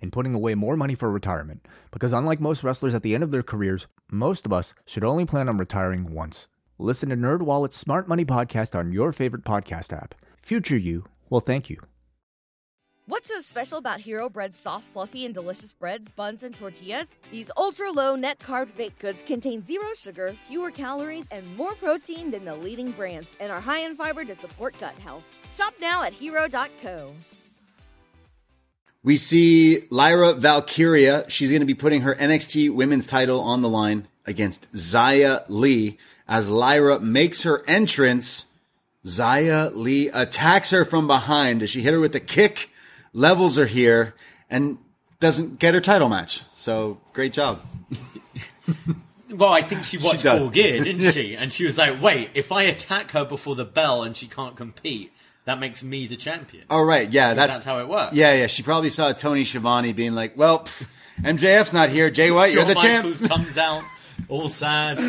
and 0.00 0.12
putting 0.12 0.34
away 0.34 0.54
more 0.54 0.76
money 0.76 0.94
for 0.94 1.10
retirement. 1.10 1.66
Because 1.90 2.12
unlike 2.12 2.40
most 2.40 2.62
wrestlers 2.62 2.94
at 2.94 3.02
the 3.02 3.14
end 3.14 3.24
of 3.24 3.30
their 3.30 3.42
careers, 3.42 3.86
most 4.10 4.46
of 4.46 4.52
us 4.52 4.74
should 4.86 5.04
only 5.04 5.24
plan 5.24 5.48
on 5.48 5.58
retiring 5.58 6.12
once. 6.12 6.48
Listen 6.78 7.08
to 7.08 7.16
NerdWallet's 7.16 7.76
Smart 7.76 8.08
Money 8.08 8.24
Podcast 8.24 8.78
on 8.78 8.92
your 8.92 9.12
favorite 9.12 9.44
podcast 9.44 9.92
app. 9.92 10.14
Future 10.42 10.76
you 10.76 11.04
will 11.28 11.40
thank 11.40 11.68
you. 11.68 11.80
What's 13.08 13.28
so 13.28 13.40
special 13.40 13.78
about 13.78 14.00
Hero 14.00 14.28
Bread's 14.28 14.58
soft, 14.58 14.84
fluffy, 14.84 15.24
and 15.24 15.32
delicious 15.32 15.72
breads, 15.72 16.10
buns, 16.10 16.42
and 16.42 16.54
tortillas? 16.54 17.16
These 17.32 17.50
ultra 17.56 17.90
low 17.90 18.16
net 18.16 18.38
carb 18.38 18.76
baked 18.76 18.98
goods 18.98 19.22
contain 19.22 19.62
zero 19.62 19.86
sugar, 19.96 20.36
fewer 20.46 20.70
calories, 20.70 21.24
and 21.30 21.56
more 21.56 21.72
protein 21.72 22.30
than 22.30 22.44
the 22.44 22.54
leading 22.54 22.90
brands, 22.90 23.30
and 23.40 23.50
are 23.50 23.62
high 23.62 23.80
in 23.80 23.96
fiber 23.96 24.26
to 24.26 24.34
support 24.34 24.78
gut 24.78 24.98
health. 24.98 25.24
Shop 25.54 25.72
now 25.80 26.02
at 26.02 26.12
hero.co. 26.12 27.14
We 29.02 29.16
see 29.16 29.84
Lyra 29.90 30.34
Valkyria. 30.34 31.24
She's 31.28 31.50
going 31.50 31.60
to 31.60 31.66
be 31.66 31.74
putting 31.74 32.02
her 32.02 32.14
NXT 32.14 32.74
women's 32.74 33.06
title 33.06 33.40
on 33.40 33.62
the 33.62 33.68
line 33.68 34.08
against 34.26 34.72
Xia 34.72 35.44
Li. 35.48 35.98
As 36.26 36.48
Lyra 36.50 37.00
makes 37.00 37.42
her 37.42 37.64
entrance, 37.66 38.46
Xia 39.06 39.74
Li 39.74 40.08
attacks 40.08 40.70
her 40.70 40.84
from 40.84 41.06
behind. 41.06 41.60
Does 41.60 41.70
she 41.70 41.82
hit 41.82 41.94
her 41.94 42.00
with 42.00 42.14
a 42.14 42.20
kick? 42.20 42.70
Levels 43.12 43.56
her 43.56 43.66
here 43.66 44.14
and 44.50 44.78
doesn't 45.20 45.58
get 45.58 45.74
her 45.74 45.80
title 45.80 46.08
match. 46.08 46.42
So 46.54 47.00
great 47.12 47.32
job. 47.32 47.62
Well, 49.30 49.52
I 49.52 49.62
think 49.62 49.84
she 49.84 49.98
watched 49.98 50.22
does. 50.22 50.38
Full 50.38 50.50
Gear, 50.50 50.82
didn't 50.82 51.12
she? 51.12 51.36
And 51.36 51.52
she 51.52 51.64
was 51.64 51.76
like, 51.76 52.00
wait, 52.00 52.30
if 52.34 52.50
I 52.50 52.62
attack 52.62 53.10
her 53.10 53.24
before 53.24 53.56
the 53.56 53.64
bell 53.64 54.02
and 54.02 54.16
she 54.16 54.26
can't 54.26 54.56
compete, 54.56 55.12
that 55.48 55.58
makes 55.58 55.82
me 55.82 56.06
the 56.06 56.16
champion. 56.16 56.64
All 56.70 56.84
right, 56.84 57.10
yeah, 57.10 57.34
that's, 57.34 57.54
that's 57.54 57.66
how 57.66 57.80
it 57.80 57.88
works. 57.88 58.14
Yeah, 58.14 58.34
yeah. 58.34 58.46
She 58.46 58.62
probably 58.62 58.90
saw 58.90 59.12
Tony 59.12 59.44
Schiavone 59.44 59.92
being 59.92 60.14
like, 60.14 60.36
"Well, 60.36 60.60
pff, 60.60 60.86
MJF's 61.20 61.72
not 61.72 61.88
here. 61.88 62.10
Jay 62.10 62.30
White, 62.30 62.52
you're 62.52 62.64
the 62.64 62.74
champ." 62.74 63.06
Comes 63.28 63.58
out, 63.58 63.82
all 64.28 64.48
sad. 64.48 65.00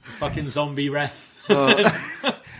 Fucking 0.00 0.48
zombie 0.48 0.88
ref. 0.88 1.36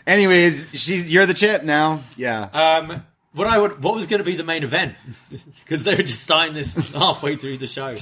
Anyways, 0.07 0.71
she's 0.73 1.11
you're 1.11 1.27
the 1.27 1.35
champ 1.35 1.65
now. 1.65 2.01
Yeah. 2.17 2.45
Um, 2.45 3.05
what 3.33 3.47
I 3.47 3.59
would, 3.59 3.83
what 3.85 3.95
was 3.95 4.07
going 4.07 4.19
to 4.19 4.25
be 4.25 4.37
the 4.37 4.45
main 4.45 4.65
event? 4.65 4.95
because 5.61 5.85
they 5.85 5.95
were 5.95 6.03
just 6.03 6.23
starting 6.23 6.55
this 6.55 6.93
halfway 6.95 7.37
through 7.37 7.59
the 7.59 7.67
show. 7.67 7.97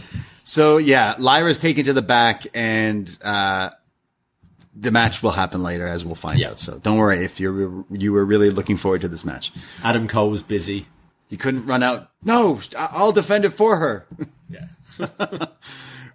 So 0.45 0.77
yeah, 0.77 1.17
Lyra's 1.19 1.59
taken 1.59 1.85
to 1.87 1.93
the 1.93 2.03
back, 2.03 2.47
and 2.55 3.07
uh, 3.23 3.71
the 4.79 4.91
match 4.91 5.23
will 5.23 5.31
happen 5.31 5.63
later, 5.63 5.87
as 5.87 6.05
we'll 6.05 6.15
find 6.15 6.39
Yeah. 6.39 6.51
out. 6.51 6.59
So 6.59 6.79
don't 6.79 6.99
worry 6.99 7.25
if 7.25 7.41
you're 7.41 7.85
you 7.91 8.13
were 8.13 8.25
really 8.25 8.51
looking 8.51 8.77
forward 8.77 9.01
to 9.01 9.09
this 9.09 9.25
match. 9.25 9.53
Adam 9.83 10.07
Cole 10.07 10.31
was 10.31 10.43
busy. 10.43 10.87
He 11.29 11.37
couldn't 11.37 11.67
run 11.67 11.83
out. 11.83 12.11
No, 12.25 12.61
I'll 12.79 13.13
defend 13.13 13.45
it 13.45 13.51
for 13.51 13.77
her. 13.79 14.07
Yeah. 14.49 14.67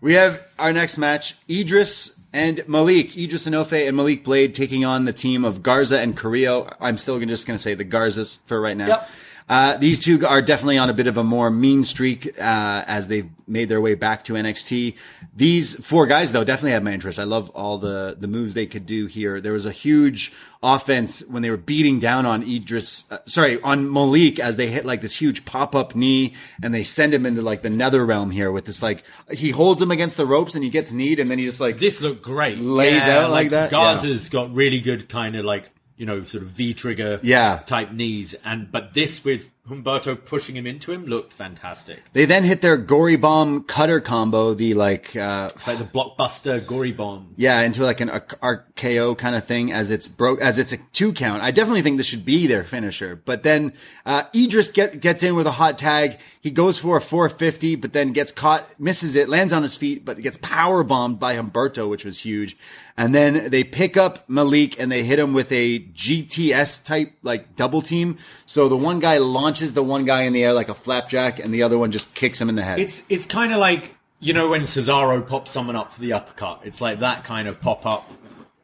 We 0.01 0.13
have 0.13 0.41
our 0.57 0.73
next 0.73 0.97
match: 0.97 1.35
Edris 1.47 2.19
and 2.33 2.67
Malik. 2.67 3.15
Edris 3.15 3.45
Enofe 3.47 3.87
and 3.87 3.95
Malik 3.95 4.23
Blade 4.23 4.55
taking 4.55 4.83
on 4.83 5.05
the 5.05 5.13
team 5.13 5.45
of 5.45 5.61
Garza 5.61 5.99
and 5.99 6.17
Carrillo. 6.17 6.75
I'm 6.79 6.97
still 6.97 7.15
gonna- 7.19 7.27
just 7.27 7.45
going 7.45 7.57
to 7.57 7.61
say 7.61 7.75
the 7.75 7.85
Garzas 7.85 8.39
for 8.47 8.59
right 8.59 8.75
now. 8.75 8.87
Yep. 8.87 9.09
Uh, 9.51 9.75
these 9.75 9.99
two 9.99 10.25
are 10.25 10.41
definitely 10.41 10.77
on 10.77 10.89
a 10.89 10.93
bit 10.93 11.07
of 11.07 11.17
a 11.17 11.23
more 11.25 11.51
mean 11.51 11.83
streak 11.83 12.25
uh, 12.39 12.85
as 12.87 13.09
they've 13.09 13.29
made 13.49 13.67
their 13.67 13.81
way 13.81 13.95
back 13.95 14.23
to 14.23 14.31
NXT. 14.33 14.95
These 15.35 15.75
four 15.85 16.07
guys, 16.07 16.31
though, 16.31 16.45
definitely 16.45 16.71
have 16.71 16.83
my 16.83 16.93
interest. 16.93 17.19
I 17.19 17.25
love 17.25 17.49
all 17.49 17.77
the 17.77 18.15
the 18.17 18.29
moves 18.29 18.53
they 18.53 18.65
could 18.65 18.85
do 18.85 19.07
here. 19.07 19.41
There 19.41 19.51
was 19.51 19.65
a 19.65 19.73
huge 19.73 20.31
offense 20.63 21.19
when 21.27 21.41
they 21.41 21.49
were 21.49 21.57
beating 21.57 21.99
down 21.99 22.25
on 22.25 22.43
Edris, 22.43 23.11
uh, 23.11 23.17
sorry, 23.25 23.61
on 23.61 23.91
Malik 23.91 24.39
as 24.39 24.55
they 24.55 24.67
hit 24.67 24.85
like 24.85 25.01
this 25.01 25.19
huge 25.19 25.43
pop 25.43 25.75
up 25.75 25.95
knee 25.95 26.33
and 26.63 26.73
they 26.73 26.85
send 26.85 27.13
him 27.13 27.25
into 27.25 27.41
like 27.41 27.61
the 27.61 27.69
nether 27.69 28.05
realm 28.05 28.31
here 28.31 28.53
with 28.53 28.63
this 28.65 28.81
like 28.81 29.03
he 29.33 29.49
holds 29.49 29.81
him 29.81 29.91
against 29.91 30.15
the 30.15 30.25
ropes 30.25 30.55
and 30.55 30.63
he 30.63 30.69
gets 30.69 30.93
kneed 30.93 31.19
and 31.19 31.29
then 31.29 31.39
he 31.39 31.45
just 31.45 31.59
like 31.59 31.77
This 31.77 31.99
looked 31.99 32.21
great. 32.21 32.57
Lays 32.57 33.05
Yeah, 33.05 33.25
out 33.25 33.31
like 33.31 33.49
that? 33.49 33.69
Garza's 33.69 34.29
got 34.29 34.53
really 34.55 34.79
good 34.79 35.09
kind 35.09 35.35
of 35.35 35.43
like 35.43 35.71
you 36.01 36.07
know 36.07 36.23
sort 36.23 36.41
of 36.41 36.49
V 36.49 36.73
trigger 36.73 37.19
Yeah. 37.21 37.61
type 37.63 37.91
knees, 37.91 38.33
and 38.43 38.71
but 38.71 38.95
this 38.95 39.23
with 39.23 39.51
Humberto 39.69 40.15
pushing 40.25 40.55
him 40.55 40.65
into 40.65 40.91
him 40.91 41.05
looked 41.05 41.31
fantastic. 41.31 41.99
They 42.13 42.25
then 42.25 42.43
hit 42.43 42.61
their 42.61 42.77
gory 42.77 43.15
bomb 43.15 43.63
cutter 43.63 44.01
combo, 44.01 44.55
the 44.55 44.73
like, 44.73 45.15
uh, 45.15 45.49
It's 45.55 45.67
like 45.67 45.77
the 45.77 45.83
blockbuster 45.83 46.65
gory 46.65 46.91
bomb. 46.91 47.33
yeah, 47.37 47.61
into 47.61 47.83
like 47.83 48.01
an 48.01 48.09
RKO 48.09 49.15
kind 49.15 49.35
of 49.35 49.45
thing 49.45 49.71
as 49.71 49.91
it's 49.91 50.07
broke, 50.07 50.41
as 50.41 50.57
it's 50.57 50.71
a 50.73 50.77
two 50.77 51.13
count. 51.13 51.43
I 51.43 51.51
definitely 51.51 51.83
think 51.83 51.97
this 51.97 52.07
should 52.07 52.25
be 52.25 52.47
their 52.47 52.63
finisher. 52.63 53.21
But 53.23 53.43
then, 53.43 53.73
uh, 54.03 54.23
Edris 54.33 54.67
get, 54.69 54.99
gets 54.99 55.21
in 55.21 55.35
with 55.35 55.45
a 55.45 55.51
hot 55.51 55.77
tag. 55.77 56.17
He 56.41 56.49
goes 56.49 56.79
for 56.79 56.97
a 56.97 57.01
450, 57.01 57.75
but 57.75 57.93
then 57.93 58.13
gets 58.13 58.31
caught, 58.31 58.67
misses 58.79 59.15
it, 59.15 59.29
lands 59.29 59.53
on 59.53 59.61
his 59.61 59.75
feet, 59.77 60.03
but 60.03 60.19
gets 60.19 60.37
power 60.41 60.83
bombed 60.83 61.19
by 61.19 61.35
Humberto, 61.35 61.87
which 61.87 62.03
was 62.03 62.17
huge. 62.17 62.57
And 62.97 63.13
then 63.15 63.49
they 63.51 63.63
pick 63.63 63.95
up 63.95 64.27
Malik 64.27 64.79
and 64.79 64.91
they 64.91 65.03
hit 65.03 65.19
him 65.19 65.33
with 65.33 65.51
a 65.51 65.79
GTS 65.79 66.83
type, 66.83 67.13
like 67.21 67.55
double 67.55 67.81
team. 67.83 68.17
So 68.45 68.67
the 68.67 68.75
one 68.75 68.99
guy 68.99 69.17
launches 69.19 69.50
the 69.59 69.83
one 69.83 70.05
guy 70.05 70.23
in 70.23 70.33
the 70.33 70.43
air 70.43 70.53
like 70.53 70.69
a 70.69 70.73
flapjack 70.73 71.39
and 71.39 71.53
the 71.53 71.63
other 71.63 71.77
one 71.77 71.91
just 71.91 72.13
kicks 72.15 72.39
him 72.41 72.49
in 72.49 72.55
the 72.55 72.63
head. 72.63 72.79
It's 72.79 73.03
it's 73.09 73.25
kind 73.25 73.53
of 73.53 73.59
like 73.59 73.95
you 74.19 74.33
know 74.33 74.49
when 74.49 74.61
Cesaro 74.61 75.25
pops 75.27 75.51
someone 75.51 75.75
up 75.75 75.93
for 75.93 76.01
the 76.01 76.13
uppercut. 76.13 76.61
It's 76.63 76.81
like 76.81 76.99
that 76.99 77.23
kind 77.23 77.47
of 77.47 77.59
pop 77.61 77.85
up 77.85 78.11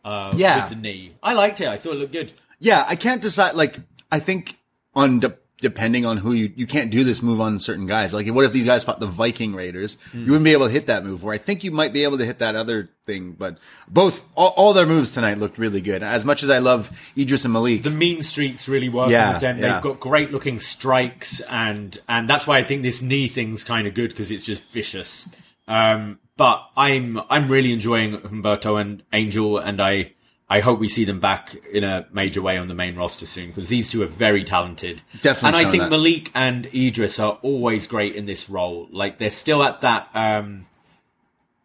uh, 0.06 0.34
Yeah. 0.36 0.62
with 0.62 0.70
the 0.70 0.76
knee. 0.76 1.14
I 1.22 1.34
liked 1.34 1.62
it. 1.62 1.68
I 1.68 1.78
thought 1.78 1.94
it 1.94 2.00
looked 2.00 2.14
good. 2.14 2.32
Yeah, 2.60 2.86
I 2.88 2.96
can't 2.96 3.22
decide. 3.22 3.56
Like, 3.56 3.80
I 4.12 4.20
think 4.20 4.58
on 4.96 5.20
de- 5.20 5.38
depending 5.60 6.06
on 6.06 6.18
who 6.18 6.34
you, 6.34 6.52
you 6.56 6.68
can't 6.68 6.92
do 6.92 7.04
this 7.04 7.22
move 7.24 7.42
on 7.42 7.60
certain 7.60 7.88
guys. 7.88 8.14
Like, 8.14 8.28
what 8.28 8.46
if 8.46 8.52
these 8.52 8.66
guys 8.68 8.84
fought 8.84 9.00
the 9.00 9.08
Viking 9.08 9.56
Raiders? 9.56 9.98
You 10.14 10.26
wouldn't 10.26 10.44
be 10.44 10.52
able 10.52 10.68
to 10.68 10.72
hit 10.72 10.86
that 10.88 11.04
move. 11.04 11.24
Where 11.24 11.34
I 11.34 11.38
think 11.40 11.64
you 11.64 11.72
might 11.72 11.94
be 11.94 12.04
able 12.04 12.18
to 12.20 12.26
hit 12.26 12.40
that 12.40 12.56
other 12.56 12.90
thing. 13.06 13.32
But 13.32 13.58
both, 13.88 14.24
all, 14.36 14.54
all 14.56 14.74
their 14.74 14.86
moves 14.86 15.14
tonight 15.14 15.38
looked 15.40 15.58
really 15.58 15.82
good. 15.82 16.04
As 16.04 16.24
much 16.26 16.44
as 16.44 16.50
I 16.52 16.60
love 16.60 16.92
Edris 17.18 17.44
and 17.44 17.54
Malik, 17.54 17.82
the 17.84 17.90
mean 17.90 18.22
streaks 18.22 18.70
really 18.70 18.90
working 18.90 19.14
Yeah, 19.14 19.34
with 19.34 19.42
them. 19.42 19.58
yeah. 19.58 19.74
They've 19.74 19.82
got 19.84 20.00
great 20.00 20.32
looking 20.32 20.60
strikes, 20.60 21.40
and 21.42 21.98
and 22.08 22.30
that's 22.30 22.46
why 22.46 22.58
I 22.60 22.64
think 22.64 22.84
this 22.84 23.02
knee 23.02 23.28
thing's 23.28 23.64
kind 23.64 23.88
of 23.88 23.94
good 23.96 24.10
because 24.12 24.30
it's 24.32 24.44
just 24.44 24.64
vicious. 24.72 25.28
Um, 25.68 26.20
but 26.38 26.70
I'm 26.78 27.20
I'm 27.30 27.50
really 27.50 27.74
enjoying 27.74 28.18
Humberto 28.20 28.80
and 28.80 29.02
Angel, 29.12 29.58
and 29.58 29.82
I 29.82 30.14
I 30.50 30.62
hope 30.62 30.80
we 30.80 30.88
see 30.88 31.04
them 31.04 31.20
back 31.20 31.56
in 31.74 31.84
a 31.84 32.08
major 32.12 32.42
way 32.42 32.58
on 32.58 32.70
the 32.70 32.74
main 32.74 32.96
roster 32.96 33.26
soon 33.26 33.48
because 33.48 33.68
these 33.68 33.90
two 33.90 34.02
are 34.02 34.08
very 34.08 34.44
talented. 34.46 35.02
Definitely 35.22 35.60
and 35.60 35.68
I 35.68 35.72
think 35.72 35.84
that. 35.84 35.90
Malik 35.90 36.32
and 36.34 36.68
Edris 36.74 37.20
are 37.20 37.38
always 37.42 37.86
great 37.86 38.16
in 38.16 38.26
this 38.28 38.50
role. 38.50 38.88
Like 38.92 39.18
they're 39.18 39.30
still 39.30 39.62
at 39.62 39.82
that 39.82 40.08
um, 40.14 40.66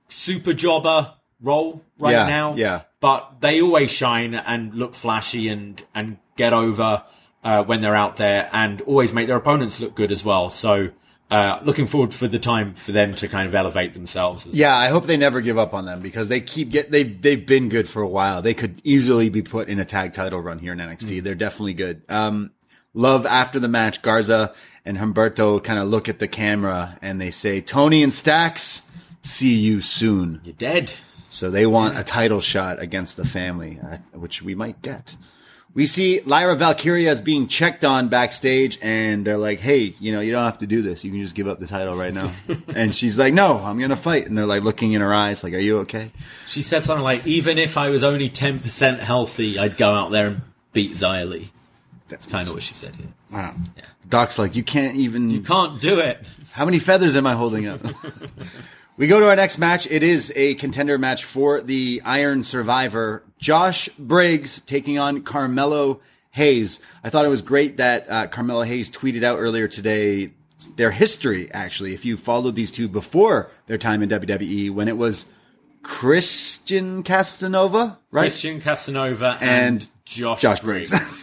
super 0.09 0.53
jobber 0.53 1.15
role 1.41 1.85
right 1.99 2.13
Yeah, 2.13 2.27
now 2.27 2.55
yeah. 2.57 2.83
but 3.01 3.41
they 3.41 3.61
always 3.61 3.91
shine 3.91 4.35
and 4.35 4.75
look 4.75 4.95
flashy 4.95 5.49
and 5.49 5.83
and 5.95 6.19
get 6.37 6.53
over 6.53 7.05
uh, 7.45 7.63
when 7.65 7.81
they're 7.81 7.97
out 7.97 8.17
there 8.17 8.49
and 8.53 8.81
always 8.83 9.13
make 9.13 9.27
their 9.27 9.37
opponents 9.37 9.81
look 9.81 9.95
good 9.95 10.11
as 10.13 10.25
well. 10.25 10.51
So 10.51 10.91
uh, 11.33 11.63
looking 11.65 11.87
forward 11.87 12.13
for 12.13 12.29
the 12.29 12.39
time 12.39 12.75
for 12.75 12.93
them 12.93 13.15
to 13.15 13.27
kind 13.27 13.49
of 13.49 13.55
elevate 13.55 13.95
themselves. 13.95 14.47
As 14.47 14.55
yeah, 14.55 14.77
I 14.77 14.89
hope 14.89 15.07
they 15.07 15.17
never 15.17 15.41
give 15.41 15.57
up 15.57 15.73
on 15.73 15.87
them 15.87 16.03
because 16.03 16.29
they 16.29 16.43
keep 16.43 16.69
get 16.69 16.91
they've 16.91 17.23
they've 17.23 17.45
been 17.45 17.71
good 17.71 17.89
for 17.89 18.03
a 18.03 18.07
while. 18.07 18.43
They 18.43 18.53
could 18.53 18.83
easily 18.85 19.31
be 19.31 19.41
put 19.41 19.71
in 19.71 19.79
a 19.79 19.85
tag 19.87 20.13
title 20.13 20.41
run 20.41 20.59
here 20.59 20.75
in 20.75 20.79
NXT. 20.79 21.23
They're 21.23 21.35
definitely 21.35 21.73
good. 21.73 22.03
Um, 22.11 22.51
love 22.93 23.25
after 23.25 23.59
the 23.59 23.69
match, 23.69 24.03
Garza 24.03 24.53
and 24.85 24.99
Humberto 24.99 25.65
kind 25.65 25.79
of 25.79 25.89
look 25.89 26.07
at 26.11 26.19
the 26.19 26.29
camera 26.29 26.99
and 27.01 27.19
they 27.19 27.31
say, 27.31 27.63
"Tony 27.63 28.03
and 28.03 28.13
Stacks, 28.13 28.87
see 29.23 29.55
you 29.55 29.81
soon." 29.81 30.43
You're 30.45 30.53
dead. 30.53 30.93
So 31.31 31.51
they 31.51 31.65
want 31.65 31.97
a 31.97 32.05
title 32.05 32.43
shot 32.43 32.79
against 32.79 33.17
the 33.17 33.25
family, 33.25 33.81
uh, 33.83 33.97
which 34.13 34.43
we 34.43 34.55
might 34.55 34.83
get. 34.83 35.17
We 35.75 35.87
see 35.87 36.21
Lyra 36.21 36.55
Valkyria 36.55 37.11
is 37.11 37.23
being 37.23 37.49
checked 37.49 37.83
on 37.83 38.09
backstage, 38.09 38.79
and 38.83 39.27
they're 39.27 39.39
like, 39.39 39.59
"Hey, 39.59 39.95
you 40.01 40.13
know, 40.13 40.21
you 40.21 40.31
don't 40.31 40.45
have 40.45 40.59
to 40.59 40.67
do 40.67 40.83
this. 40.83 41.03
You 41.03 41.11
can 41.11 41.21
just 41.23 41.35
give 41.35 41.49
up 41.49 41.61
the 41.61 41.67
title 41.67 41.97
right 41.97 42.13
now." 42.13 42.31
and 42.75 42.95
she's 42.95 43.19
like, 43.19 43.33
"No, 43.33 43.59
I'm 43.59 43.79
gonna 43.79 43.97
fight." 43.97 44.27
And 44.27 44.37
they're 44.37 44.47
like 44.47 44.63
looking 44.63 44.93
in 44.93 45.01
her 45.01 45.15
eyes, 45.15 45.43
like, 45.43 45.55
"Are 45.55 45.59
you 45.59 45.79
okay?" 45.79 46.11
She 46.47 46.61
said 46.61 46.83
something 46.83 47.03
like, 47.03 47.27
"Even 47.27 47.57
if 47.57 47.79
I 47.79 47.89
was 47.89 48.05
only 48.05 48.29
ten 48.29 48.59
percent 48.59 49.01
healthy, 49.01 49.59
I'd 49.59 49.79
go 49.79 49.95
out 49.95 50.11
there 50.11 50.27
and 50.27 50.43
beat 50.75 51.01
Li." 51.01 51.51
That's 52.09 52.27
kind 52.27 52.47
of 52.47 52.55
what 52.55 52.63
she 52.63 52.75
said 52.75 52.95
here. 52.97 53.09
Wow. 53.31 53.55
Doc's 54.09 54.39
like, 54.39 54.55
"You 54.55 54.63
can't 54.63 54.97
even." 54.97 55.31
You 55.31 55.41
can't 55.41 55.81
do 55.81 55.99
it. 56.01 56.23
How 56.53 56.67
many 56.67 56.81
feathers 56.81 57.17
am 57.17 57.27
I 57.27 57.33
holding 57.33 57.67
up? 57.67 57.81
we 59.03 59.09
go 59.09 59.19
to 59.19 59.29
our 59.29 59.35
next 59.35 59.59
match. 59.59 59.91
It 59.91 60.05
is 60.05 60.33
a 60.37 60.55
contender 60.55 60.97
match 60.97 61.25
for 61.25 61.61
the 61.61 62.01
Iron 62.05 62.45
Survivor. 62.45 63.25
Josh 63.37 63.89
Briggs 63.99 64.61
taking 64.61 64.97
on 64.97 65.23
Carmelo 65.23 66.01
Hayes. 66.31 66.79
I 67.03 67.11
thought 67.11 67.25
it 67.25 67.29
was 67.29 67.43
great 67.43 67.79
that 67.79 68.09
uh, 68.09 68.29
Carmelo 68.29 68.63
Hayes 68.63 68.89
tweeted 68.89 69.25
out 69.25 69.41
earlier 69.41 69.67
today 69.67 70.31
their 70.77 70.93
history, 70.93 71.51
actually, 71.53 71.95
if 71.95 72.05
you 72.05 72.17
followed 72.17 72.55
these 72.55 72.71
two 72.71 72.87
before 72.87 73.51
their 73.67 73.77
time 73.77 74.05
in 74.05 74.09
WWE, 74.09 74.71
when 74.73 74.87
it 74.87 74.97
was 74.97 75.27
Christian 75.83 77.03
Castanova, 77.03 77.99
right? 78.13 78.21
Christian 78.23 78.61
Casanova 78.61 79.37
and, 79.41 79.83
And 79.83 79.89
Josh, 80.05 80.41
Josh 80.43 80.61
Briggs. 80.61 80.93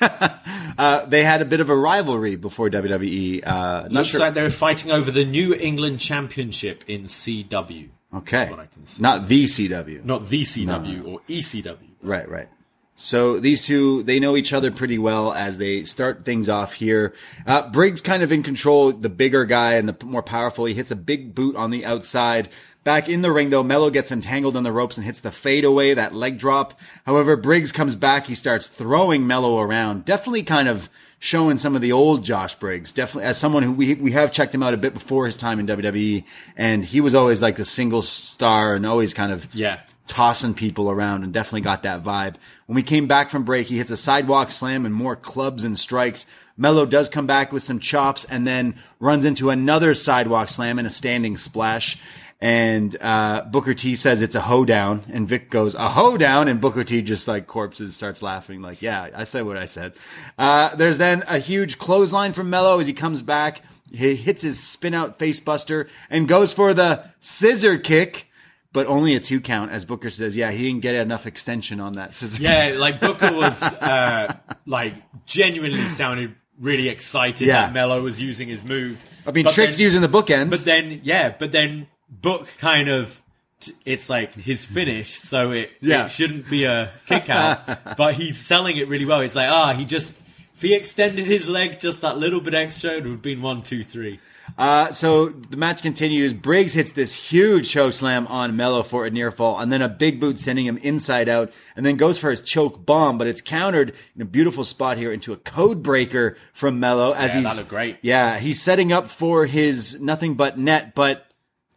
Uh, 0.78 1.04
they 1.04 1.22
had 1.22 1.42
a 1.42 1.44
bit 1.44 1.60
of 1.60 1.68
a 1.68 1.76
rivalry 1.76 2.36
before 2.36 2.70
WWE. 2.70 3.46
Uh, 3.46 3.50
not 3.82 3.92
Looks 3.92 4.08
sure. 4.08 4.20
like 4.20 4.32
they 4.32 4.40
were 4.40 4.48
fighting 4.48 4.90
over 4.90 5.10
the 5.10 5.26
New 5.26 5.52
England 5.52 6.00
Championship 6.00 6.84
in 6.88 7.04
CW. 7.04 7.90
okay. 8.14 8.48
what 8.48 8.60
I 8.60 8.66
can 8.66 8.86
see. 8.86 9.02
Not 9.02 9.28
the 9.28 9.44
CW. 9.44 10.02
Not 10.06 10.28
the 10.30 10.40
CW 10.40 11.06
or 11.06 11.20
E 11.28 11.40
ECW. 11.40 11.76
Right, 12.02 12.26
right. 12.26 12.48
So 12.94 13.40
these 13.40 13.64
two, 13.64 14.02
they 14.02 14.20
know 14.20 14.36
each 14.36 14.52
other 14.52 14.70
pretty 14.70 14.98
well 14.98 15.32
as 15.32 15.58
they 15.58 15.84
start 15.84 16.24
things 16.24 16.48
off 16.50 16.74
here. 16.74 17.14
Uh, 17.46 17.68
Briggs 17.70 18.02
kind 18.02 18.22
of 18.22 18.30
in 18.30 18.42
control, 18.42 18.92
the 18.92 19.08
bigger 19.08 19.46
guy 19.46 19.74
and 19.74 19.88
the 19.88 20.06
more 20.06 20.22
powerful. 20.22 20.66
He 20.66 20.74
hits 20.74 20.90
a 20.90 20.96
big 20.96 21.34
boot 21.34 21.56
on 21.56 21.70
the 21.70 21.84
outside. 21.84 22.50
Back 22.90 23.08
in 23.08 23.22
the 23.22 23.30
ring 23.30 23.50
though, 23.50 23.62
Melo 23.62 23.88
gets 23.88 24.10
entangled 24.10 24.56
in 24.56 24.64
the 24.64 24.72
ropes 24.72 24.96
and 24.96 25.06
hits 25.06 25.20
the 25.20 25.30
fadeaway, 25.30 25.94
that 25.94 26.12
leg 26.12 26.38
drop. 26.38 26.74
However, 27.06 27.36
Briggs 27.36 27.70
comes 27.70 27.94
back. 27.94 28.26
He 28.26 28.34
starts 28.34 28.66
throwing 28.66 29.28
Melo 29.28 29.60
around. 29.60 30.04
Definitely 30.04 30.42
kind 30.42 30.66
of 30.68 30.90
showing 31.20 31.56
some 31.56 31.76
of 31.76 31.82
the 31.82 31.92
old 31.92 32.24
Josh 32.24 32.56
Briggs. 32.56 32.90
Definitely 32.90 33.28
as 33.28 33.38
someone 33.38 33.62
who 33.62 33.70
we, 33.70 33.94
we 33.94 34.10
have 34.10 34.32
checked 34.32 34.52
him 34.52 34.64
out 34.64 34.74
a 34.74 34.76
bit 34.76 34.92
before 34.92 35.26
his 35.26 35.36
time 35.36 35.60
in 35.60 35.68
WWE 35.68 36.24
and 36.56 36.84
he 36.84 37.00
was 37.00 37.14
always 37.14 37.40
like 37.40 37.54
the 37.54 37.64
single 37.64 38.02
star 38.02 38.74
and 38.74 38.84
always 38.84 39.14
kind 39.14 39.30
of 39.30 39.46
Yeah. 39.54 39.78
tossing 40.08 40.54
people 40.54 40.90
around 40.90 41.22
and 41.22 41.32
definitely 41.32 41.60
got 41.60 41.84
that 41.84 42.02
vibe. 42.02 42.34
When 42.66 42.74
we 42.74 42.82
came 42.82 43.06
back 43.06 43.30
from 43.30 43.44
break, 43.44 43.68
he 43.68 43.78
hits 43.78 43.92
a 43.92 43.96
sidewalk 43.96 44.50
slam 44.50 44.84
and 44.84 44.92
more 44.92 45.14
clubs 45.14 45.62
and 45.62 45.78
strikes. 45.78 46.26
Melo 46.56 46.84
does 46.86 47.08
come 47.08 47.28
back 47.28 47.52
with 47.52 47.62
some 47.62 47.78
chops 47.78 48.24
and 48.24 48.44
then 48.48 48.74
runs 48.98 49.24
into 49.24 49.48
another 49.50 49.94
sidewalk 49.94 50.48
slam 50.48 50.76
and 50.76 50.88
a 50.88 50.90
standing 50.90 51.36
splash. 51.36 51.96
And 52.42 52.96
uh, 53.02 53.42
Booker 53.42 53.74
T 53.74 53.94
says 53.94 54.22
it's 54.22 54.34
a 54.34 54.40
hoedown, 54.40 55.02
and 55.12 55.28
Vic 55.28 55.50
goes 55.50 55.74
a 55.74 55.90
hoedown, 55.90 56.48
and 56.48 56.58
Booker 56.60 56.84
T 56.84 57.02
just 57.02 57.28
like 57.28 57.46
corpses 57.46 57.94
starts 57.94 58.22
laughing, 58.22 58.62
like, 58.62 58.80
"Yeah, 58.80 59.08
I 59.14 59.24
said 59.24 59.44
what 59.44 59.58
I 59.58 59.66
said." 59.66 59.92
Uh, 60.38 60.74
there's 60.74 60.96
then 60.96 61.22
a 61.28 61.38
huge 61.38 61.76
clothesline 61.78 62.32
from 62.32 62.48
Melo 62.48 62.78
as 62.80 62.86
he 62.86 62.94
comes 62.94 63.20
back. 63.22 63.60
He 63.92 64.14
hits 64.16 64.40
his 64.40 64.58
spin 64.58 64.94
out 64.94 65.18
facebuster 65.18 65.88
and 66.08 66.26
goes 66.28 66.52
for 66.54 66.72
the 66.72 67.04
scissor 67.20 67.76
kick 67.76 68.26
but 68.72 68.86
only 68.86 69.16
a 69.16 69.20
two 69.20 69.40
count, 69.40 69.72
as 69.72 69.84
Booker 69.84 70.10
says. 70.10 70.36
Yeah, 70.36 70.52
he 70.52 70.62
didn't 70.64 70.82
get 70.82 70.94
enough 70.94 71.26
extension 71.26 71.80
on 71.80 71.94
that 71.94 72.14
scissor. 72.14 72.40
Yeah, 72.40 72.76
like 72.78 73.00
Booker 73.00 73.32
was 73.34 73.60
uh, 73.82 74.32
like 74.64 74.94
genuinely 75.26 75.80
sounded 75.88 76.36
really 76.56 76.88
excited 76.88 77.48
Yeah. 77.48 77.62
that 77.66 77.72
Melo 77.72 78.00
was 78.00 78.20
using 78.22 78.46
his 78.48 78.62
move. 78.64 79.04
I 79.26 79.32
mean, 79.32 79.42
But 79.42 79.54
Trick's 79.54 79.76
then- 79.76 79.82
using 79.84 80.00
the 80.02 80.08
bookend. 80.08 80.50
But 80.50 80.64
then, 80.64 81.00
yeah, 81.02 81.34
but 81.36 81.50
then 81.50 81.88
Book 82.10 82.48
kind 82.58 82.88
of, 82.88 83.20
t- 83.60 83.72
it's 83.86 84.10
like 84.10 84.34
his 84.34 84.64
finish, 84.64 85.18
so 85.18 85.52
it, 85.52 85.70
Yeah. 85.80 86.04
it 86.06 86.10
shouldn't 86.10 86.50
be 86.50 86.64
a 86.64 86.90
kick 87.06 87.30
out, 87.30 87.96
but 87.96 88.14
he's 88.14 88.38
selling 88.38 88.76
it 88.76 88.88
really 88.88 89.04
well. 89.06 89.20
It's 89.20 89.36
like, 89.36 89.50
ah, 89.50 89.72
he 89.72 89.84
just, 89.84 90.20
if 90.54 90.62
he 90.62 90.74
extended 90.74 91.24
his 91.24 91.48
leg 91.48 91.78
just 91.80 92.00
that 92.02 92.18
little 92.18 92.40
bit 92.40 92.54
extra, 92.54 92.90
it 92.92 92.94
would 93.04 93.06
have 93.06 93.22
been 93.22 93.42
one, 93.42 93.62
two, 93.62 93.82
three. 93.84 94.18
Uh, 94.58 94.90
so 94.90 95.28
the 95.28 95.56
match 95.56 95.80
continues. 95.80 96.32
Briggs 96.32 96.72
hits 96.72 96.90
this 96.90 97.14
huge 97.30 97.70
choke 97.70 97.92
slam 97.92 98.26
on 98.26 98.56
Melo 98.56 98.82
for 98.82 99.06
a 99.06 99.10
near 99.10 99.30
fall, 99.30 99.60
and 99.60 99.70
then 99.72 99.80
a 99.80 99.88
big 99.88 100.18
boot 100.18 100.40
sending 100.40 100.66
him 100.66 100.76
inside 100.78 101.28
out, 101.28 101.52
and 101.76 101.86
then 101.86 101.94
goes 101.96 102.18
for 102.18 102.30
his 102.32 102.40
choke 102.40 102.84
bomb, 102.84 103.16
but 103.16 103.28
it's 103.28 103.40
countered 103.40 103.94
in 104.16 104.22
a 104.22 104.24
beautiful 104.24 104.64
spot 104.64 104.98
here 104.98 105.12
into 105.12 105.32
a 105.32 105.36
code 105.36 105.84
breaker 105.84 106.36
from 106.52 106.80
Melo 106.80 107.12
as 107.12 107.32
Yeah, 107.36 107.54
he's 107.54 107.58
great. 107.68 107.98
Yeah, 108.02 108.38
he's 108.40 108.60
setting 108.60 108.92
up 108.92 109.06
for 109.06 109.46
his 109.46 110.00
nothing 110.00 110.34
but 110.34 110.58
net, 110.58 110.96
but 110.96 111.29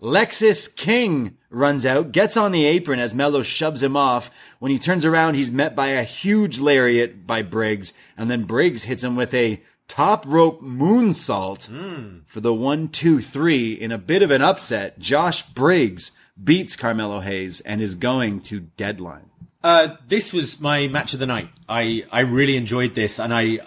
Lexis 0.03 0.75
King 0.75 1.37
runs 1.49 1.85
out, 1.85 2.11
gets 2.11 2.35
on 2.35 2.51
the 2.51 2.65
apron 2.65 2.99
as 2.99 3.13
Melo 3.13 3.41
shoves 3.41 3.81
him 3.81 3.95
off. 3.95 4.29
When 4.59 4.69
he 4.69 4.77
turns 4.77 5.05
around, 5.05 5.35
he's 5.35 5.51
met 5.51 5.77
by 5.77 5.87
a 5.87 6.03
huge 6.03 6.59
lariat 6.59 7.25
by 7.25 7.41
Briggs, 7.41 7.93
and 8.17 8.29
then 8.29 8.43
Briggs 8.43 8.83
hits 8.83 9.01
him 9.01 9.15
with 9.15 9.33
a 9.33 9.63
top 9.87 10.25
rope 10.27 10.61
moonsault 10.61 11.69
for 12.27 12.41
the 12.41 12.53
one, 12.53 12.89
two, 12.89 13.21
three. 13.21 13.71
In 13.71 13.93
a 13.93 13.97
bit 13.97 14.21
of 14.21 14.29
an 14.29 14.41
upset, 14.41 14.99
Josh 14.99 15.43
Briggs 15.43 16.11
beats 16.41 16.75
Carmelo 16.75 17.21
Hayes 17.21 17.61
and 17.61 17.81
is 17.81 17.95
going 17.95 18.41
to 18.41 18.59
deadline. 18.59 19.29
Uh, 19.63 19.95
this 20.05 20.33
was 20.33 20.59
my 20.59 20.87
match 20.87 21.13
of 21.13 21.21
the 21.21 21.25
night. 21.25 21.47
I, 21.69 22.03
I 22.11 22.21
really 22.21 22.57
enjoyed 22.57 22.93
this, 22.93 23.19
and 23.19 23.33
I 23.33 23.59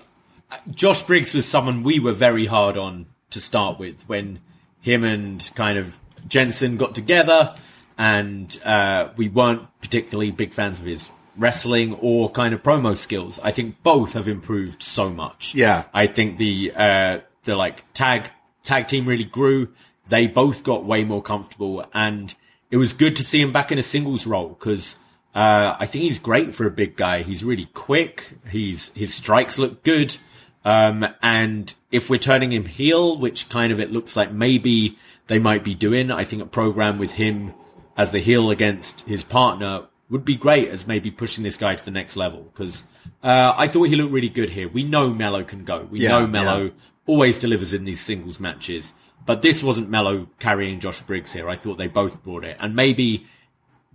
Josh 0.71 1.03
Briggs 1.03 1.33
was 1.33 1.47
someone 1.47 1.83
we 1.83 1.99
were 1.99 2.13
very 2.13 2.45
hard 2.45 2.77
on 2.77 3.07
to 3.31 3.41
start 3.41 3.79
with 3.79 4.03
when 4.07 4.41
him 4.81 5.03
and 5.03 5.51
kind 5.55 5.79
of 5.79 5.99
Jensen 6.29 6.77
got 6.77 6.95
together, 6.95 7.55
and 7.99 8.59
uh, 8.65 9.09
we 9.17 9.29
weren't 9.29 9.63
particularly 9.81 10.31
big 10.31 10.53
fans 10.53 10.79
of 10.79 10.87
his 10.87 11.11
wrestling 11.37 11.95
or 11.95 12.31
kind 12.31 12.55
of 12.55 12.63
promo 12.63 12.97
skills. 12.97 13.39
I 13.43 13.51
think 13.51 13.83
both 13.83 14.15
have 14.15 14.29
improved 14.29 14.83
so 14.83 15.11
much. 15.11 15.55
Yeah. 15.55 15.85
I 15.93 16.07
think 16.07 16.39
the 16.39 16.73
uh, 16.75 17.21
the 17.45 17.57
like 17.57 17.91
tag 17.93 18.31
tag 18.65 18.89
team 18.89 19.07
really 19.07 19.25
grew. 19.25 19.69
They 20.09 20.27
both 20.27 20.63
got 20.63 20.85
way 20.85 21.05
more 21.05 21.23
comfortable, 21.23 21.85
and 21.93 22.35
it 22.71 22.77
was 22.77 22.93
good 22.93 23.17
to 23.17 23.25
see 23.25 23.41
him 23.41 23.53
back 23.53 23.73
in 23.73 23.79
a 23.79 23.83
singles 23.83 24.27
role 24.27 24.49
because 24.51 24.99
uh, 25.35 25.77
I 25.79 25.87
think 25.87 26.05
he's 26.05 26.19
great 26.19 26.55
for 26.55 26.67
a 26.67 26.71
big 26.71 26.97
guy. 26.97 27.23
He's 27.23 27.43
really 27.43 27.67
quick. 27.67 28.29
He's 28.51 28.93
his 28.95 29.15
strikes 29.15 29.59
look 29.59 29.83
good, 29.83 30.17
um, 30.65 31.07
and 31.23 31.73
if 31.91 32.09
we're 32.09 32.19
turning 32.19 32.53
him 32.53 32.67
heel, 32.67 33.17
which 33.17 33.49
kind 33.49 33.73
of 33.73 33.81
it 33.81 33.91
looks 33.91 34.17
like 34.17 34.33
maybe 34.33 34.97
they 35.27 35.39
might 35.39 35.65
be 35.65 35.75
doing, 35.75 36.11
I 36.11 36.25
think 36.25 36.43
a 36.43 36.47
program 36.47 36.99
with 36.99 37.13
him 37.15 37.55
as 37.97 38.11
the 38.11 38.19
heel 38.19 38.51
against 38.51 39.03
his 39.03 39.25
partner 39.25 39.87
would 40.09 40.25
be 40.25 40.37
great 40.37 40.69
as 40.69 40.87
maybe 40.87 41.11
pushing 41.11 41.43
this 41.43 41.57
guy 41.57 41.75
to 41.75 41.85
the 41.85 41.91
next 41.91 42.17
level 42.17 42.43
because 42.53 42.85
uh, 43.23 43.55
I 43.57 43.67
thought 43.67 43.85
he 43.85 43.97
looked 43.97 44.13
really 44.13 44.29
good 44.29 44.51
here. 44.51 44.69
We 44.69 44.85
know 44.85 45.13
Melo 45.13 45.43
can 45.43 45.65
go. 45.65 45.87
We 45.91 46.01
Yeah, 46.01 46.11
know 46.21 46.27
Melo 46.27 46.65
yeah. 46.65 46.71
always 47.07 47.39
delivers 47.39 47.73
in 47.73 47.85
these 47.85 48.01
singles 48.01 48.39
matches. 48.39 48.93
But 49.25 49.43
this 49.43 49.63
wasn't 49.63 49.91
Melo 49.91 50.29
carrying 50.39 50.79
Josh 50.79 51.03
Briggs 51.03 51.33
here. 51.33 51.49
I 51.49 51.57
thought 51.57 51.79
they 51.79 51.89
both 51.89 52.23
brought 52.23 52.45
it. 52.45 52.57
And 52.61 52.77
maybe 52.77 53.27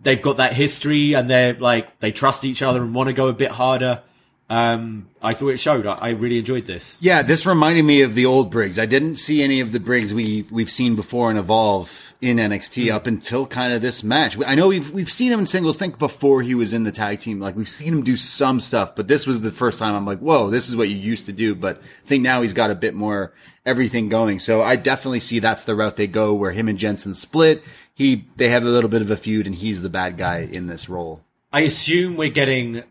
they've 0.02 0.22
got 0.22 0.38
that 0.38 0.54
history 0.54 1.14
and 1.14 1.30
they're 1.30 1.54
like, 1.54 2.00
they 2.00 2.12
trust 2.12 2.44
each 2.44 2.62
other 2.62 2.82
and 2.82 2.94
want 2.94 3.08
to 3.08 3.14
go 3.14 3.30
a 3.30 3.34
bit 3.34 3.52
harder. 3.52 4.04
Um, 4.52 5.08
I 5.22 5.34
thought 5.34 5.48
it 5.48 5.62
showed. 5.62 5.88
I, 5.88 5.94
I 5.94 6.10
really 6.10 6.38
enjoyed 6.38 6.66
this. 6.66 6.98
Yeah, 7.00 7.22
this 7.22 7.46
reminded 7.46 7.84
me 7.84 8.02
of 8.02 8.16
the 8.16 8.26
old 8.26 8.52
Briggs. 8.52 8.80
I 8.80 8.86
didn't 8.86 9.16
see 9.16 9.42
any 9.42 9.62
of 9.62 9.72
the 9.72 9.80
Briggs 9.80 10.14
we 10.14 10.46
we've 10.52 10.70
seen 10.70 10.98
before 10.98 11.30
and 11.30 11.40
evolve 11.40 12.14
in 12.20 12.36
NXT 12.36 12.92
up 12.92 13.08
until 13.08 13.48
kind 13.48 13.72
of 13.72 13.82
this 13.82 14.04
match. 14.04 14.38
I 14.46 14.56
know 14.56 14.68
we've 14.68 14.92
we've 14.92 15.10
seen 15.10 15.32
him 15.32 15.40
in 15.40 15.46
singles. 15.46 15.78
Think 15.78 15.98
before 15.98 16.42
he 16.42 16.54
was 16.54 16.74
in 16.74 16.84
the 16.84 16.92
tag 16.92 17.20
team, 17.20 17.40
like 17.40 17.56
we've 17.56 17.70
seen 17.70 17.94
him 17.94 18.04
do 18.04 18.18
some 18.18 18.60
stuff, 18.60 18.94
but 18.94 19.08
this 19.08 19.26
was 19.26 19.40
the 19.40 19.54
first 19.54 19.80
time 19.80 19.96
I'm 19.96 20.06
like, 20.06 20.20
whoa, 20.20 20.50
this 20.50 20.68
is 20.68 20.76
what 20.76 20.90
you 20.90 20.98
used 20.98 21.28
to 21.28 21.32
do. 21.32 21.56
But 21.56 21.78
I 21.78 22.06
think 22.06 22.22
now 22.22 22.42
he's 22.42 22.52
got 22.52 22.72
a 22.72 22.76
bit 22.76 22.94
more 22.94 23.32
everything 23.66 24.10
going. 24.10 24.40
So 24.40 24.62
I 24.62 24.76
definitely 24.76 25.22
see 25.22 25.40
that's 25.40 25.64
the 25.64 25.76
route 25.76 25.96
they 25.96 26.08
go, 26.08 26.34
where 26.34 26.52
him 26.52 26.68
and 26.68 26.78
Jensen 26.78 27.14
split. 27.14 27.64
He 27.94 28.26
they 28.36 28.50
have 28.50 28.64
a 28.64 28.70
little 28.70 28.90
bit 28.90 29.02
of 29.02 29.12
a 29.12 29.16
feud, 29.16 29.48
and 29.48 29.56
he's 29.56 29.82
the 29.82 29.90
bad 29.90 30.18
guy 30.18 30.40
in 30.40 30.68
this 30.68 30.90
role. 30.90 31.24
I 31.54 31.62
assume 31.62 32.18
we're 32.18 32.30
getting 32.30 32.84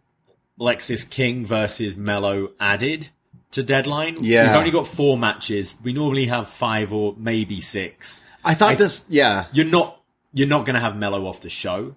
Lexis 0.60 1.08
King 1.08 1.44
versus 1.46 1.96
Melo 1.96 2.50
added 2.60 3.08
to 3.52 3.62
Deadline. 3.62 4.22
Yeah. 4.22 4.46
We've 4.48 4.56
only 4.56 4.70
got 4.70 4.86
four 4.86 5.16
matches. 5.18 5.76
We 5.82 5.92
normally 5.92 6.26
have 6.26 6.48
five 6.48 6.92
or 6.92 7.14
maybe 7.18 7.60
six. 7.60 8.20
I 8.44 8.54
thought 8.54 8.78
this, 8.78 9.04
yeah, 9.08 9.46
You're 9.52 9.66
not 9.66 10.00
you're 10.32 10.48
not 10.48 10.64
going 10.64 10.74
to 10.74 10.80
have 10.80 10.96
Melo 10.96 11.26
off 11.26 11.40
the 11.40 11.50
show. 11.50 11.96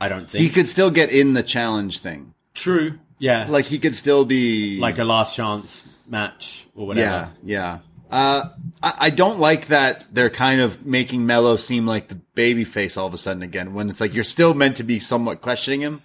I 0.00 0.08
don't 0.08 0.28
think. 0.30 0.42
he 0.42 0.50
could 0.50 0.68
still 0.68 0.90
get 0.90 1.10
in 1.10 1.32
the 1.34 1.42
challenge 1.42 2.00
thing. 2.00 2.34
True. 2.54 2.98
Yeah. 3.18 3.46
Like 3.48 3.64
he 3.64 3.78
could 3.78 3.94
still 3.94 4.24
be 4.24 4.78
like 4.78 4.98
a 4.98 5.04
last 5.04 5.34
chance 5.34 5.86
match 6.06 6.66
or 6.74 6.86
whatever. 6.86 7.32
Yeah, 7.42 7.56
yeah. 7.58 7.78
Uh, 8.10 8.50
I, 8.82 8.94
I 8.98 9.10
don't 9.10 9.40
like 9.40 9.66
that 9.68 10.04
they're 10.12 10.30
kind 10.30 10.60
of 10.60 10.86
making 10.86 11.26
Melo 11.26 11.56
seem 11.56 11.86
like 11.86 12.08
the 12.08 12.14
baby 12.14 12.62
face 12.64 12.96
all 12.96 13.06
of 13.06 13.14
a 13.14 13.18
sudden 13.18 13.42
again 13.42 13.74
when 13.74 13.90
it's 13.90 14.00
like 14.00 14.14
you're 14.14 14.22
still 14.22 14.54
meant 14.54 14.76
to 14.76 14.84
be 14.84 15.00
somewhat 15.00 15.40
questioning 15.40 15.80
him. 15.80 16.02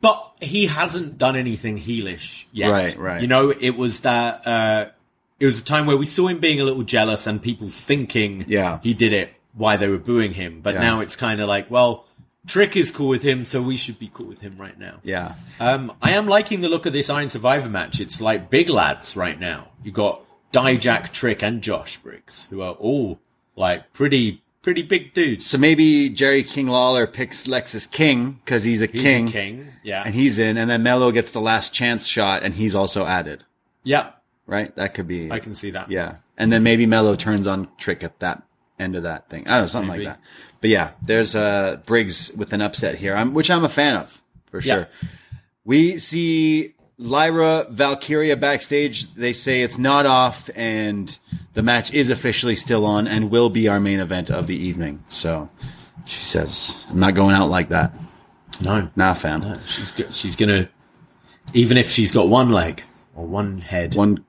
But 0.00 0.32
he 0.40 0.66
hasn't 0.66 1.18
done 1.18 1.36
anything 1.36 1.78
heelish 1.78 2.44
yet. 2.52 2.70
Right, 2.70 2.96
right. 2.96 3.22
You 3.22 3.28
know, 3.28 3.50
it 3.50 3.70
was 3.76 4.00
that 4.00 4.46
uh 4.46 4.86
it 5.40 5.44
was 5.46 5.60
a 5.60 5.64
time 5.64 5.86
where 5.86 5.96
we 5.96 6.06
saw 6.06 6.28
him 6.28 6.38
being 6.38 6.60
a 6.60 6.64
little 6.64 6.82
jealous 6.82 7.26
and 7.26 7.42
people 7.42 7.68
thinking 7.68 8.44
Yeah. 8.48 8.78
he 8.82 8.94
did 8.94 9.12
it 9.12 9.32
why 9.54 9.76
they 9.76 9.88
were 9.88 9.98
booing 9.98 10.32
him. 10.34 10.60
But 10.62 10.74
Yeah. 10.74 10.80
now 10.82 11.00
it's 11.00 11.16
kind 11.16 11.40
of 11.40 11.48
like, 11.48 11.70
well, 11.70 12.04
Trick 12.46 12.76
is 12.76 12.90
cool 12.92 13.08
with 13.08 13.22
him, 13.22 13.44
so 13.44 13.60
we 13.60 13.76
should 13.76 13.98
be 13.98 14.08
cool 14.14 14.26
with 14.26 14.40
him 14.40 14.56
right 14.56 14.78
now. 14.78 15.00
Yeah. 15.02 15.34
Um, 15.58 15.92
I 16.00 16.12
am 16.12 16.26
liking 16.28 16.60
the 16.60 16.68
look 16.68 16.86
of 16.86 16.92
this 16.92 17.10
Iron 17.10 17.28
Survivor 17.28 17.68
match. 17.68 17.98
It's 17.98 18.20
like 18.20 18.50
big 18.50 18.68
lads 18.68 19.16
right 19.16 19.38
now. 19.40 19.68
You 19.82 19.90
got 19.90 20.22
Dijak, 20.52 21.10
Trick, 21.12 21.42
and 21.42 21.60
Josh 21.60 21.96
Briggs, 21.98 22.46
who 22.50 22.60
are 22.62 22.74
all 22.74 23.18
like 23.56 23.92
pretty, 23.92 24.42
pretty 24.66 24.82
big 24.82 25.14
dudes. 25.14 25.46
So 25.46 25.58
maybe 25.58 26.08
Jerry 26.08 26.42
King 26.42 26.66
Lawler 26.66 27.06
picks 27.06 27.46
Lexis 27.46 27.88
King 27.88 28.40
because 28.44 28.64
he's 28.64 28.82
a 28.82 28.86
He's 28.86 29.00
king, 29.00 29.28
a 29.28 29.30
king, 29.30 29.68
yeah, 29.84 30.02
and 30.04 30.12
he's 30.12 30.40
in, 30.40 30.56
and 30.58 30.68
then 30.68 30.82
Melo 30.82 31.12
gets 31.12 31.30
the 31.30 31.40
last 31.40 31.72
chance 31.72 32.08
shot, 32.08 32.42
and 32.42 32.52
he's 32.54 32.74
also 32.74 33.06
added. 33.06 33.44
yeah. 33.84 34.10
Right? 34.44 34.74
That 34.74 34.94
could 34.94 35.06
be. 35.06 35.30
I 35.30 35.38
can 35.38 35.54
see 35.54 35.70
that. 35.70 35.88
Yeah. 35.90 36.16
And 36.36 36.52
then 36.52 36.62
maybe 36.64 36.84
Melo 36.86 37.14
turns 37.16 37.46
on 37.46 37.68
Trick 37.78 38.02
at 38.02 38.18
that 38.20 38.42
end 38.78 38.94
of 38.96 39.04
that 39.04 39.28
thing. 39.30 39.46
I 39.46 39.52
don't 39.52 39.60
know, 39.62 39.66
something 39.66 39.90
Maybe. 39.92 40.04
like 40.06 40.16
that. 40.16 40.22
But 40.60 40.70
yeah, 40.70 40.90
there's 41.02 41.34
uh, 41.36 41.80
Briggs 41.86 42.32
with 42.36 42.52
an 42.52 42.60
upset 42.60 42.96
here, 42.96 43.14
I'm, 43.16 43.34
which 43.34 43.50
I'm 43.52 43.64
a 43.64 43.68
fan 43.68 43.96
of 43.96 44.20
for 44.46 44.58
Yeah. 44.60 44.74
sure. 44.74 44.88
We 45.64 45.98
see 45.98 46.74
Lyra 46.98 47.66
Valkyria 47.70 48.36
backstage. 48.36 49.12
They 49.14 49.32
say 49.32 49.62
it's 49.62 49.78
not 49.78 50.06
off 50.06 50.48
and 50.56 51.18
the 51.56 51.62
match 51.62 51.92
is 51.94 52.10
officially 52.10 52.54
still 52.54 52.84
on 52.84 53.08
and 53.08 53.30
will 53.30 53.48
be 53.48 53.66
our 53.66 53.80
main 53.80 53.98
event 53.98 54.30
of 54.30 54.46
the 54.46 54.54
evening. 54.56 55.02
So 55.08 55.48
she 56.04 56.22
says, 56.22 56.84
I'm 56.90 57.00
not 57.00 57.14
going 57.14 57.34
out 57.34 57.48
like 57.48 57.70
that. 57.70 57.94
No, 58.60 58.90
Nah, 58.94 59.14
fam. 59.14 59.40
no, 59.40 59.58
she's 59.66 59.90
go- 59.90 60.10
she's 60.10 60.36
gonna 60.36 60.68
even 61.54 61.76
if 61.78 61.90
she's 61.90 62.12
got 62.12 62.28
one 62.28 62.50
leg 62.50 62.82
or 63.14 63.26
one 63.26 63.58
head, 63.58 63.94
One, 63.94 64.22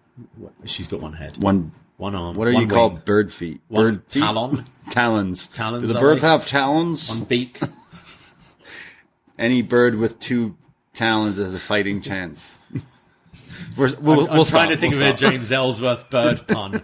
she's 0.64 0.88
got 0.88 1.02
one 1.02 1.14
head, 1.14 1.42
one, 1.44 1.72
one 1.98 2.16
arm. 2.16 2.36
what 2.36 2.48
are 2.48 2.52
you 2.54 2.66
called? 2.68 3.04
Bird 3.04 3.34
feet. 3.34 3.60
One 3.68 3.84
Bird 3.84 4.04
feet? 4.08 4.20
talon. 4.22 4.64
Talons. 4.90 5.48
Talons, 5.48 5.88
Do 5.88 5.94
the 5.94 6.00
birds 6.00 6.24
have 6.24 6.46
talons? 6.48 7.10
one 7.10 7.26
beak. 7.26 7.60
any 9.38 9.62
bird 9.62 9.96
with 9.96 10.18
two 10.20 10.56
talons 10.94 11.36
has 11.38 11.54
a 11.54 11.60
fighting 11.60 12.02
chance. 12.02 12.60
We're, 13.76 13.94
we'll, 14.00 14.30
I'm 14.30 14.36
we'll 14.36 14.46
trying 14.46 14.70
to 14.70 14.78
think 14.78 14.96
we'll 14.96 15.10
of 15.10 15.16
a. 15.16 15.18
James 15.18 15.52
Ellsworth 15.52 16.10
bird 16.10 16.48
pun. 16.48 16.82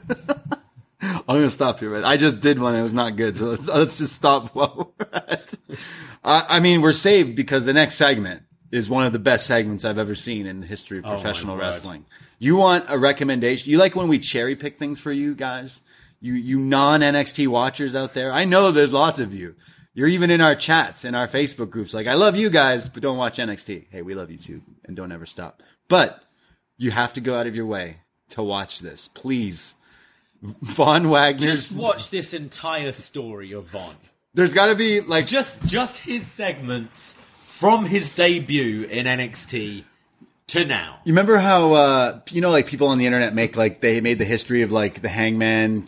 I'm 1.02 1.24
gonna 1.28 1.50
stop 1.50 1.80
here. 1.80 1.92
But 1.92 2.06
I 2.06 2.18
just 2.18 2.40
did 2.40 2.60
one; 2.60 2.76
it 2.76 2.84
was 2.84 2.94
not 2.94 3.16
good. 3.16 3.36
So 3.36 3.46
let's, 3.46 3.68
let's 3.68 3.98
just 3.98 4.16
stop 4.16 4.50
while 4.56 4.94
we're 5.00 5.08
at. 5.14 5.54
Uh, 6.24 6.44
I 6.48 6.60
mean, 6.60 6.82
we're 6.82 6.94
saved 6.94 7.36
because 7.36 7.66
the 7.66 7.74
next 7.74 7.96
segment 7.96 8.44
is 8.72 8.90
one 8.90 9.06
of 9.06 9.14
the 9.14 9.20
best 9.20 9.46
segments 9.46 9.86
I've 9.86 9.98
ever 10.00 10.16
seen 10.16 10.48
in 10.48 10.62
the 10.62 10.68
history 10.68 11.00
of 11.00 11.06
Oh 11.06 11.10
professional 11.10 11.56
word. 11.56 11.62
wrestling. 11.62 12.06
You 12.40 12.56
want 12.56 12.86
a 12.90 12.98
recommendation? 12.98 13.70
You 13.72 13.78
like 13.78 13.96
when 13.96 14.08
we 14.08 14.20
cherry 14.20 14.56
pick 14.56 14.80
things 14.80 15.00
for 15.00 15.12
you 15.12 15.36
guys? 15.36 15.82
You 16.22 16.34
you 16.34 16.60
non 16.60 17.02
NXT 17.02 17.48
watchers 17.50 17.96
out 17.96 18.14
there? 18.14 18.32
I 18.32 18.46
know 18.46 18.72
there's 18.72 18.94
lots 18.94 19.20
of 19.20 19.34
you. 19.34 19.56
You're 19.94 20.08
even 20.08 20.32
in 20.32 20.42
our 20.42 20.56
chats 20.56 21.06
in 21.06 21.14
our 21.14 21.28
Facebook 21.28 21.70
groups. 21.70 21.94
Like, 21.94 22.08
I 22.08 22.16
love 22.16 22.36
you 22.36 22.50
guys, 22.50 22.90
but 22.90 23.04
don't 23.04 23.18
watch 23.18 23.38
NXT. 23.38 23.86
Hey, 23.92 24.02
we 24.02 24.16
love 24.16 24.32
you 24.32 24.38
too, 24.38 24.62
and 24.86 24.96
don't 24.96 25.12
ever 25.12 25.26
stop. 25.28 25.62
But 25.88 26.24
you 26.78 26.92
have 26.92 27.14
to 27.14 27.22
go 27.22 27.38
out 27.38 27.48
of 27.48 27.56
your 27.56 27.66
way 27.66 27.98
to 28.30 28.44
watch 28.44 28.80
this, 28.80 29.08
please. 29.08 29.76
Von 30.42 31.10
Wagner's. 31.10 31.70
Just 31.70 31.78
watch 31.78 32.10
this 32.10 32.34
entire 32.34 32.92
story 32.92 33.54
of 33.54 33.66
Von. 33.68 33.96
There's 34.34 34.54
got 34.54 34.66
to 34.68 34.76
be 34.76 35.00
like 35.00 35.28
Just 35.28 35.64
just 35.66 36.00
his 36.00 36.26
segments 36.28 37.14
from 37.40 37.86
his 37.86 38.12
debut 38.14 38.84
in 38.84 39.06
NXT 39.06 39.84
to 40.48 40.66
now. 40.66 41.00
You 41.06 41.14
remember 41.14 41.38
how 41.38 41.74
uh, 41.74 42.20
you 42.32 42.42
know, 42.42 42.50
like 42.52 42.68
people 42.68 42.88
on 42.88 42.98
the 42.98 43.06
internet 43.06 43.34
make 43.34 43.56
like 43.56 43.80
they 43.80 44.02
made 44.02 44.20
the 44.20 44.26
history 44.26 44.64
of 44.64 44.72
like 44.72 45.02
the 45.02 45.08
Hangman 45.10 45.88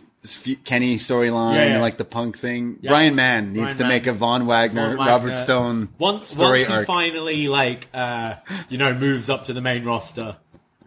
Kenny 0.64 0.96
storyline 0.96 1.54
Yeah, 1.56 1.66
yeah. 1.66 1.72
and 1.74 1.82
like 1.82 1.98
the 1.98 2.04
punk 2.04 2.38
thing. 2.38 2.78
Yeah. 2.80 2.90
Brian 2.90 3.14
Mann 3.14 3.48
needs 3.52 3.58
Brian 3.58 3.76
to 3.76 3.82
Mann. 3.84 3.88
make 3.90 4.06
a 4.06 4.12
Von 4.12 4.46
Wagner, 4.46 4.96
Von 4.96 5.06
Robert 5.06 5.36
Stone 5.36 5.88
Once, 5.98 6.30
story 6.30 6.60
once 6.60 6.68
he 6.68 6.72
arc. 6.74 6.86
finally 6.86 7.48
like 7.48 7.88
uh, 7.92 8.36
you 8.70 8.78
know 8.78 8.94
moves 8.94 9.28
up 9.28 9.44
to 9.44 9.52
the 9.52 9.60
main 9.60 9.84
roster, 9.84 10.36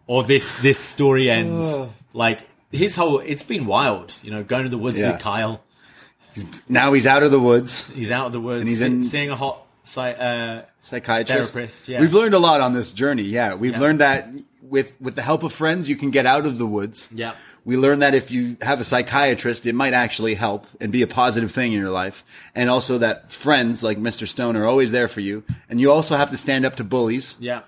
or 0.10 0.24
this 0.24 0.52
this 0.62 0.80
story 0.80 1.30
ends, 1.30 1.78
like 2.14 2.40
his 2.72 2.96
whole 2.96 3.20
it's 3.20 3.44
been 3.44 3.66
wild. 3.66 4.14
You 4.24 4.32
know, 4.32 4.44
going 4.44 4.64
to 4.64 4.70
the 4.70 4.78
woods 4.78 5.00
Yeah. 5.00 5.12
with 5.14 5.22
Kyle. 5.22 5.62
now 6.68 6.94
he's 6.94 7.08
out 7.08 7.24
of 7.24 7.32
the 7.32 7.40
woods. 7.40 7.90
He's 7.92 8.12
out 8.12 8.28
of 8.28 8.34
the 8.34 8.42
woods. 8.42 8.62
And 8.62 8.70
he's 8.70 8.80
se- 8.80 8.86
in- 8.86 9.04
seeing 9.04 9.30
a 9.32 9.36
hot 9.36 9.66
site. 9.84 10.20
Uh, 10.20 10.64
Psychiatrist. 10.82 11.54
Therapist, 11.54 11.88
yeah. 11.90 12.00
We've 12.00 12.14
learned 12.14 12.34
a 12.34 12.40
lot 12.40 12.62
on 12.62 12.74
this 12.74 12.94
journey. 12.94 13.24
Yeah, 13.24 13.56
we've 13.56 13.74
Yeah. 13.74 13.80
learned 13.80 14.00
that 14.00 14.30
with 14.62 14.96
with 15.00 15.16
the 15.16 15.22
help 15.22 15.44
of 15.44 15.52
friends, 15.54 15.90
you 15.90 15.96
can 15.96 16.12
get 16.12 16.26
out 16.26 16.46
of 16.46 16.58
the 16.58 16.66
woods. 16.68 17.10
Yeah. 17.14 17.34
We 17.66 17.76
learned 17.78 18.02
that 18.02 18.16
if 18.16 18.32
you 18.32 18.56
have 18.62 18.80
a 18.80 18.84
psychiatrist, 18.84 19.66
it 19.66 19.76
might 19.76 19.94
actually 19.94 20.36
help 20.36 20.66
and 20.80 20.92
be 20.92 21.02
a 21.02 21.08
positive 21.08 21.52
thing 21.52 21.74
in 21.74 21.80
your 21.80 21.90
life. 21.92 22.24
And 22.56 22.70
also 22.70 22.98
that 23.00 23.32
friends 23.32 23.84
like 23.84 23.98
Mr. 24.00 24.28
Stone 24.28 24.56
are 24.56 24.66
always 24.66 24.92
there 24.92 25.08
for 25.10 25.20
you. 25.20 25.44
And 25.70 25.80
you 25.82 25.92
also 25.92 26.16
have 26.16 26.32
to 26.32 26.38
stand 26.38 26.66
up 26.66 26.78
to 26.78 26.84
bullies. 26.84 27.36
yeah, 27.40 27.62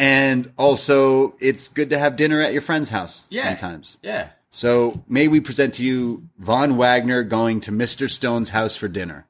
And 0.00 0.50
also, 0.56 1.36
it's 1.40 1.68
good 1.68 1.90
to 1.90 1.98
have 1.98 2.16
dinner 2.16 2.40
at 2.40 2.54
your 2.54 2.62
friend's 2.62 2.88
house 2.88 3.26
yeah, 3.28 3.48
sometimes. 3.48 3.98
Yeah, 4.02 4.30
So 4.48 5.04
may 5.06 5.28
we 5.28 5.40
present 5.40 5.74
to 5.74 5.84
you 5.84 6.26
Von 6.38 6.78
Wagner 6.78 7.22
going 7.22 7.60
to 7.60 7.70
Mr. 7.70 8.08
Stone's 8.08 8.48
house 8.48 8.76
for 8.76 8.88
dinner 8.88 9.26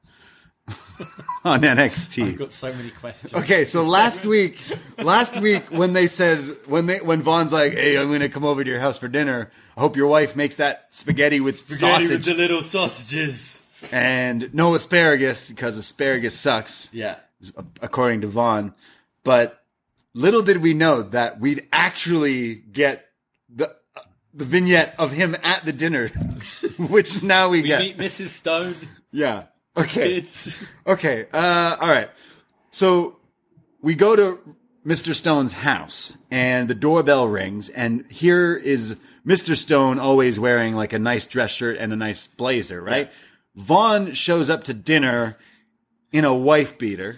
on 1.43 1.61
NXT. 1.61 2.23
I've 2.23 2.37
got 2.37 2.53
so 2.53 2.71
many 2.73 2.89
questions. 2.89 3.33
Okay, 3.33 3.65
so 3.65 3.83
last 3.83 4.25
week, 4.25 4.59
last 4.97 5.35
week 5.41 5.63
when 5.71 5.91
they 5.91 6.07
said 6.07 6.39
when 6.67 6.85
they 6.85 6.99
when 7.01 7.21
Von's 7.21 7.51
like, 7.51 7.73
"Hey, 7.73 7.97
I'm 7.97 8.07
going 8.07 8.21
to 8.21 8.29
come 8.29 8.45
over 8.45 8.63
to 8.63 8.69
your 8.69 8.79
house 8.79 8.97
for 8.97 9.09
dinner. 9.09 9.51
I 9.75 9.81
hope 9.81 9.97
your 9.97 10.07
wife 10.07 10.37
makes 10.37 10.55
that 10.55 10.87
spaghetti 10.91 11.41
with 11.41 11.57
Spaghetti 11.57 12.05
sausage 12.05 12.11
with 12.11 12.25
the 12.25 12.33
little 12.35 12.61
sausages. 12.61 13.61
and 13.91 14.53
no 14.53 14.73
asparagus 14.73 15.49
because 15.49 15.77
asparagus 15.77 16.39
sucks." 16.39 16.87
Yeah, 16.93 17.17
according 17.81 18.21
to 18.21 18.27
Von. 18.27 18.73
But 19.23 19.60
little 20.13 20.41
did 20.41 20.57
we 20.57 20.73
know 20.73 21.01
that 21.03 21.39
we'd 21.39 21.67
actually 21.71 22.55
get 22.55 23.05
the 23.49 23.75
the 24.33 24.45
vignette 24.45 24.95
of 24.97 25.11
him 25.11 25.35
at 25.43 25.65
the 25.65 25.73
dinner, 25.73 26.07
which 26.77 27.21
now 27.21 27.49
we, 27.49 27.61
we 27.61 27.67
get. 27.67 27.79
meet 27.79 27.97
Mrs. 27.97 28.27
Stone. 28.29 28.75
yeah. 29.11 29.45
Okay. 29.75 30.15
It's 30.17 30.59
Okay. 30.85 31.27
Uh, 31.31 31.77
all 31.79 31.89
right. 31.89 32.09
So 32.71 33.17
we 33.81 33.95
go 33.95 34.15
to 34.15 34.39
Mr. 34.85 35.13
Stone's 35.13 35.53
house 35.53 36.17
and 36.29 36.69
the 36.69 36.75
doorbell 36.75 37.27
rings 37.27 37.69
and 37.69 38.05
here 38.09 38.55
is 38.55 38.97
Mr. 39.25 39.55
Stone 39.55 39.99
always 39.99 40.39
wearing 40.39 40.75
like 40.75 40.91
a 40.93 40.99
nice 40.99 41.25
dress 41.25 41.51
shirt 41.51 41.77
and 41.77 41.93
a 41.93 41.95
nice 41.95 42.27
blazer, 42.27 42.81
right? 42.81 43.11
Von 43.55 44.13
shows 44.13 44.49
up 44.49 44.63
to 44.65 44.73
dinner 44.73 45.37
in 46.11 46.25
a 46.25 46.33
wife 46.33 46.77
beater 46.77 47.17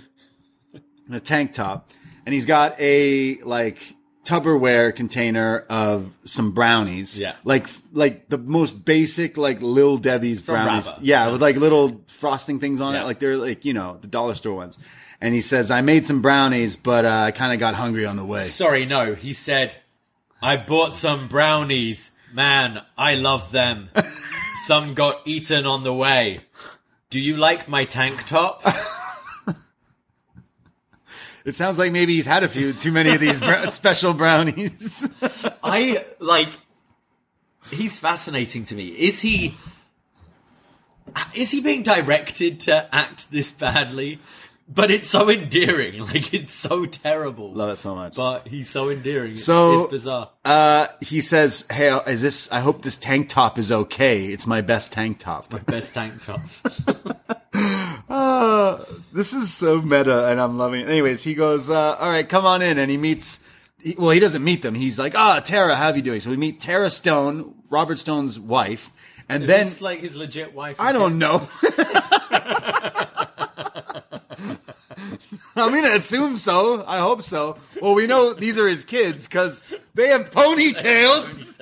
and 0.74 1.16
a 1.16 1.20
tank 1.20 1.54
top 1.54 1.90
and 2.26 2.34
he's 2.34 2.46
got 2.46 2.76
a 2.80 3.38
like 3.42 3.96
Tupperware 4.26 4.96
container 4.96 5.66
of 5.70 6.14
some 6.24 6.52
brownies. 6.54 7.20
Yeah. 7.20 7.36
Like 7.44 7.68
like 7.92 8.30
the 8.30 8.38
most 8.38 8.86
basic 8.86 9.38
like 9.38 9.62
Lil 9.62 9.98
Debbie's 9.98 10.40
From 10.42 10.56
brownies. 10.64 10.90
Yeah, 11.02 11.30
with 11.30 11.42
like 11.42 11.58
little 11.58 12.02
frosting 12.08 12.60
things 12.60 12.80
on 12.80 12.94
Yeah. 12.94 13.02
it. 13.02 13.06
Like 13.06 13.20
they're 13.20 13.36
like, 13.38 13.66
you 13.66 13.74
know, 13.74 13.98
the 14.00 14.08
dollar 14.08 14.36
store 14.36 14.56
ones. 14.56 14.78
And 15.20 15.34
he 15.34 15.42
says, 15.42 15.72
I 15.72 15.82
made 15.82 16.06
some 16.06 16.22
brownies, 16.22 16.76
but 16.76 17.06
uh, 17.06 17.10
I 17.10 17.32
kind 17.32 17.54
of 17.54 17.60
got 17.60 17.76
hungry 17.76 18.06
on 18.06 18.16
the 18.18 18.26
way. 18.26 18.44
sorry. 18.44 18.86
No, 18.86 19.14
he 19.16 19.34
said, 19.34 19.76
I 20.42 20.58
bought 20.58 20.94
some 20.94 21.28
brownies. 21.30 22.12
Man, 22.34 22.82
I 22.98 23.16
love 23.16 23.52
them. 23.52 23.90
some 24.66 24.94
got 24.94 25.22
eaten 25.26 25.66
on 25.66 25.84
the 25.84 25.94
way. 25.94 26.42
Do 27.10 27.20
you 27.22 27.38
like 27.38 27.68
my 27.70 27.86
tank 27.86 28.26
top? 28.26 28.64
It 31.46 31.56
sounds 31.56 31.78
like 31.78 31.92
maybe 31.92 32.14
he's 32.16 32.26
had 32.26 32.44
a 32.44 32.48
few 32.48 32.74
too 32.74 32.92
many 32.92 33.14
of 33.14 33.20
these 33.20 33.40
br- 33.40 33.68
special 33.70 34.14
brownies. 34.14 35.10
I 35.64 36.04
like. 36.20 36.50
He's 37.72 38.00
fascinating 38.00 38.64
to 38.66 38.76
me. 38.76 38.88
Is 38.90 39.22
he? 39.22 39.56
Is 41.36 41.52
he 41.52 41.62
being 41.62 41.84
directed 41.84 42.60
to 42.62 42.94
act 42.96 43.30
this 43.32 43.52
badly? 43.52 44.20
But 44.74 44.90
it's 44.92 45.10
so 45.10 45.30
endearing. 45.30 46.00
Like 46.14 46.34
it's 46.34 46.54
so 46.54 46.86
terrible. 46.86 47.52
Love 47.52 47.72
it 47.72 47.78
so 47.78 47.94
much. 47.96 48.16
But 48.16 48.48
he's 48.48 48.70
so 48.70 48.90
endearing. 48.90 49.34
It's, 49.34 49.44
So- 49.44 49.82
it's 49.82 49.92
bizarre. 49.92 50.30
Uh, 50.46 50.88
he 51.02 51.20
says, 51.22 51.66
"Hey, 51.70 51.90
is 52.08 52.22
this? 52.22 52.50
I 52.52 52.62
hope 52.62 52.82
this 52.84 52.96
tank 52.98 53.28
top 53.30 53.60
is 53.60 53.72
okay. 53.72 54.28
It's 54.28 54.48
my 54.48 54.62
best 54.62 54.94
tank 54.94 55.20
top." 55.20 55.52
My 55.52 55.60
best 55.60 55.94
tank 55.94 56.22
top. 56.24 56.40
Uh, 58.34 58.86
this 59.12 59.32
is 59.34 59.54
so 59.54 59.82
meta, 59.82 60.28
and 60.28 60.42
I'm 60.42 60.58
loving 60.58 60.82
it. 60.82 60.90
Anyways, 60.90 61.24
he 61.24 61.36
goes, 61.36 61.70
uh, 61.70 61.96
"All 61.96 62.10
right, 62.10 62.28
come 62.28 62.46
on 62.46 62.62
in," 62.62 62.78
and 62.80 62.90
he 62.90 62.98
meets. 62.98 63.40
He, 63.80 63.96
well, 63.98 64.10
he 64.10 64.20
doesn't 64.20 64.44
meet 64.44 64.62
them. 64.64 64.74
He's 64.74 64.98
like, 64.98 65.14
"Ah, 65.16 65.40
Tara, 65.40 65.76
how 65.76 65.84
have 65.88 65.96
you 65.96 66.02
doing?" 66.02 66.20
So 66.20 66.30
we 66.32 66.38
meet 66.38 66.60
Tara 66.60 66.90
Stone, 66.90 67.54
Robert 67.70 68.00
Stone's 68.00 68.40
wife, 68.40 68.92
and 69.30 69.44
Is 69.44 69.48
then 69.48 69.66
this 69.66 69.82
like 69.82 70.00
his 70.00 70.16
legit 70.16 70.54
wife? 70.56 70.78
I 70.80 70.92
don't 70.92 71.20
know. 71.20 71.48
I'm 75.56 75.72
gonna 75.72 75.96
assume 75.96 76.38
so. 76.38 76.84
I 76.88 77.00
hope 77.00 77.22
so. 77.22 77.58
Well, 77.82 77.94
we 77.94 78.08
know 78.08 78.34
these 78.34 78.58
are 78.58 78.68
his 78.68 78.84
kids 78.84 79.28
because 79.28 79.62
they 79.94 80.08
have 80.08 80.32
ponytails. 80.32 81.60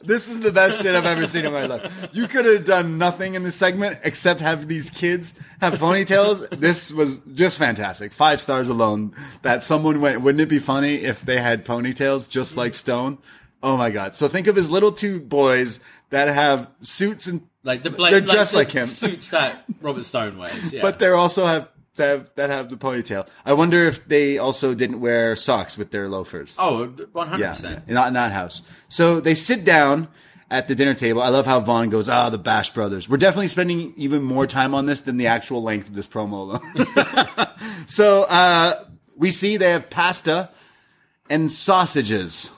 This 0.00 0.28
is 0.28 0.40
the 0.40 0.52
best 0.52 0.82
shit 0.82 0.94
I've 0.94 1.04
ever 1.06 1.26
seen 1.26 1.44
in 1.46 1.52
my 1.52 1.66
life. 1.66 2.08
You 2.12 2.26
could 2.26 2.44
have 2.44 2.64
done 2.64 2.98
nothing 2.98 3.34
in 3.34 3.42
this 3.42 3.54
segment 3.54 3.98
except 4.02 4.40
have 4.40 4.66
these 4.68 4.90
kids 4.90 5.34
have 5.60 5.74
ponytails. 5.74 6.48
This 6.50 6.90
was 6.90 7.18
just 7.34 7.58
fantastic. 7.58 8.12
Five 8.12 8.40
stars 8.40 8.68
alone. 8.68 9.14
That 9.42 9.62
someone 9.62 10.00
went, 10.00 10.20
wouldn't 10.22 10.40
it 10.42 10.48
be 10.48 10.58
funny 10.58 10.96
if 11.02 11.22
they 11.22 11.40
had 11.40 11.64
ponytails 11.64 12.28
just 12.28 12.56
like 12.56 12.74
Stone? 12.74 13.18
Oh 13.62 13.76
my 13.76 13.90
god. 13.90 14.14
So 14.16 14.26
think 14.28 14.46
of 14.46 14.56
his 14.56 14.70
little 14.70 14.90
two 14.92 15.20
boys 15.20 15.80
that 16.08 16.28
have 16.28 16.68
suits 16.80 17.26
and 17.26 17.42
Like 17.62 17.82
the 17.82 17.90
bla- 17.90 18.10
they're 18.10 18.20
dressed 18.20 18.52
the 18.52 18.58
like 18.58 18.70
him. 18.70 18.86
Suits 18.86 19.30
that 19.30 19.64
Robert 19.80 20.04
Stone 20.04 20.38
wears. 20.38 20.72
Yeah. 20.72 20.82
But 20.82 20.98
they 20.98 21.08
also 21.08 21.44
have 21.46 21.68
that 22.00 22.08
have, 22.08 22.34
that 22.34 22.50
have 22.50 22.68
the 22.70 22.76
ponytail. 22.76 23.28
I 23.44 23.52
wonder 23.52 23.86
if 23.86 24.06
they 24.06 24.38
also 24.38 24.74
didn't 24.74 25.00
wear 25.00 25.36
socks 25.36 25.78
with 25.78 25.90
their 25.90 26.08
loafers. 26.08 26.56
Oh, 26.58 26.92
oh, 26.98 27.06
one 27.12 27.28
hundred 27.28 27.44
yeah, 27.44 27.52
percent. 27.52 27.88
not 27.88 28.08
in 28.08 28.14
that 28.14 28.32
house. 28.32 28.62
So 28.88 29.20
they 29.20 29.34
sit 29.34 29.64
down 29.64 30.08
at 30.50 30.66
the 30.66 30.74
dinner 30.74 30.94
table. 30.94 31.22
I 31.22 31.28
love 31.28 31.46
how 31.46 31.60
Von 31.60 31.90
goes, 31.90 32.08
"Ah, 32.08 32.30
the 32.30 32.38
Bash 32.38 32.70
Brothers." 32.70 33.08
We're 33.08 33.18
definitely 33.18 33.48
spending 33.48 33.94
even 33.96 34.22
more 34.22 34.46
time 34.46 34.74
on 34.74 34.86
this 34.86 35.00
than 35.00 35.16
the 35.16 35.28
actual 35.28 35.62
length 35.62 35.88
of 35.88 35.94
this 35.94 36.08
promo 36.08 36.32
alone. 36.32 37.46
so 37.86 38.24
uh, 38.24 38.84
we 39.16 39.30
see 39.30 39.56
they 39.56 39.70
have 39.70 39.90
pasta 39.90 40.50
and 41.28 41.52
sausages. 41.52 42.50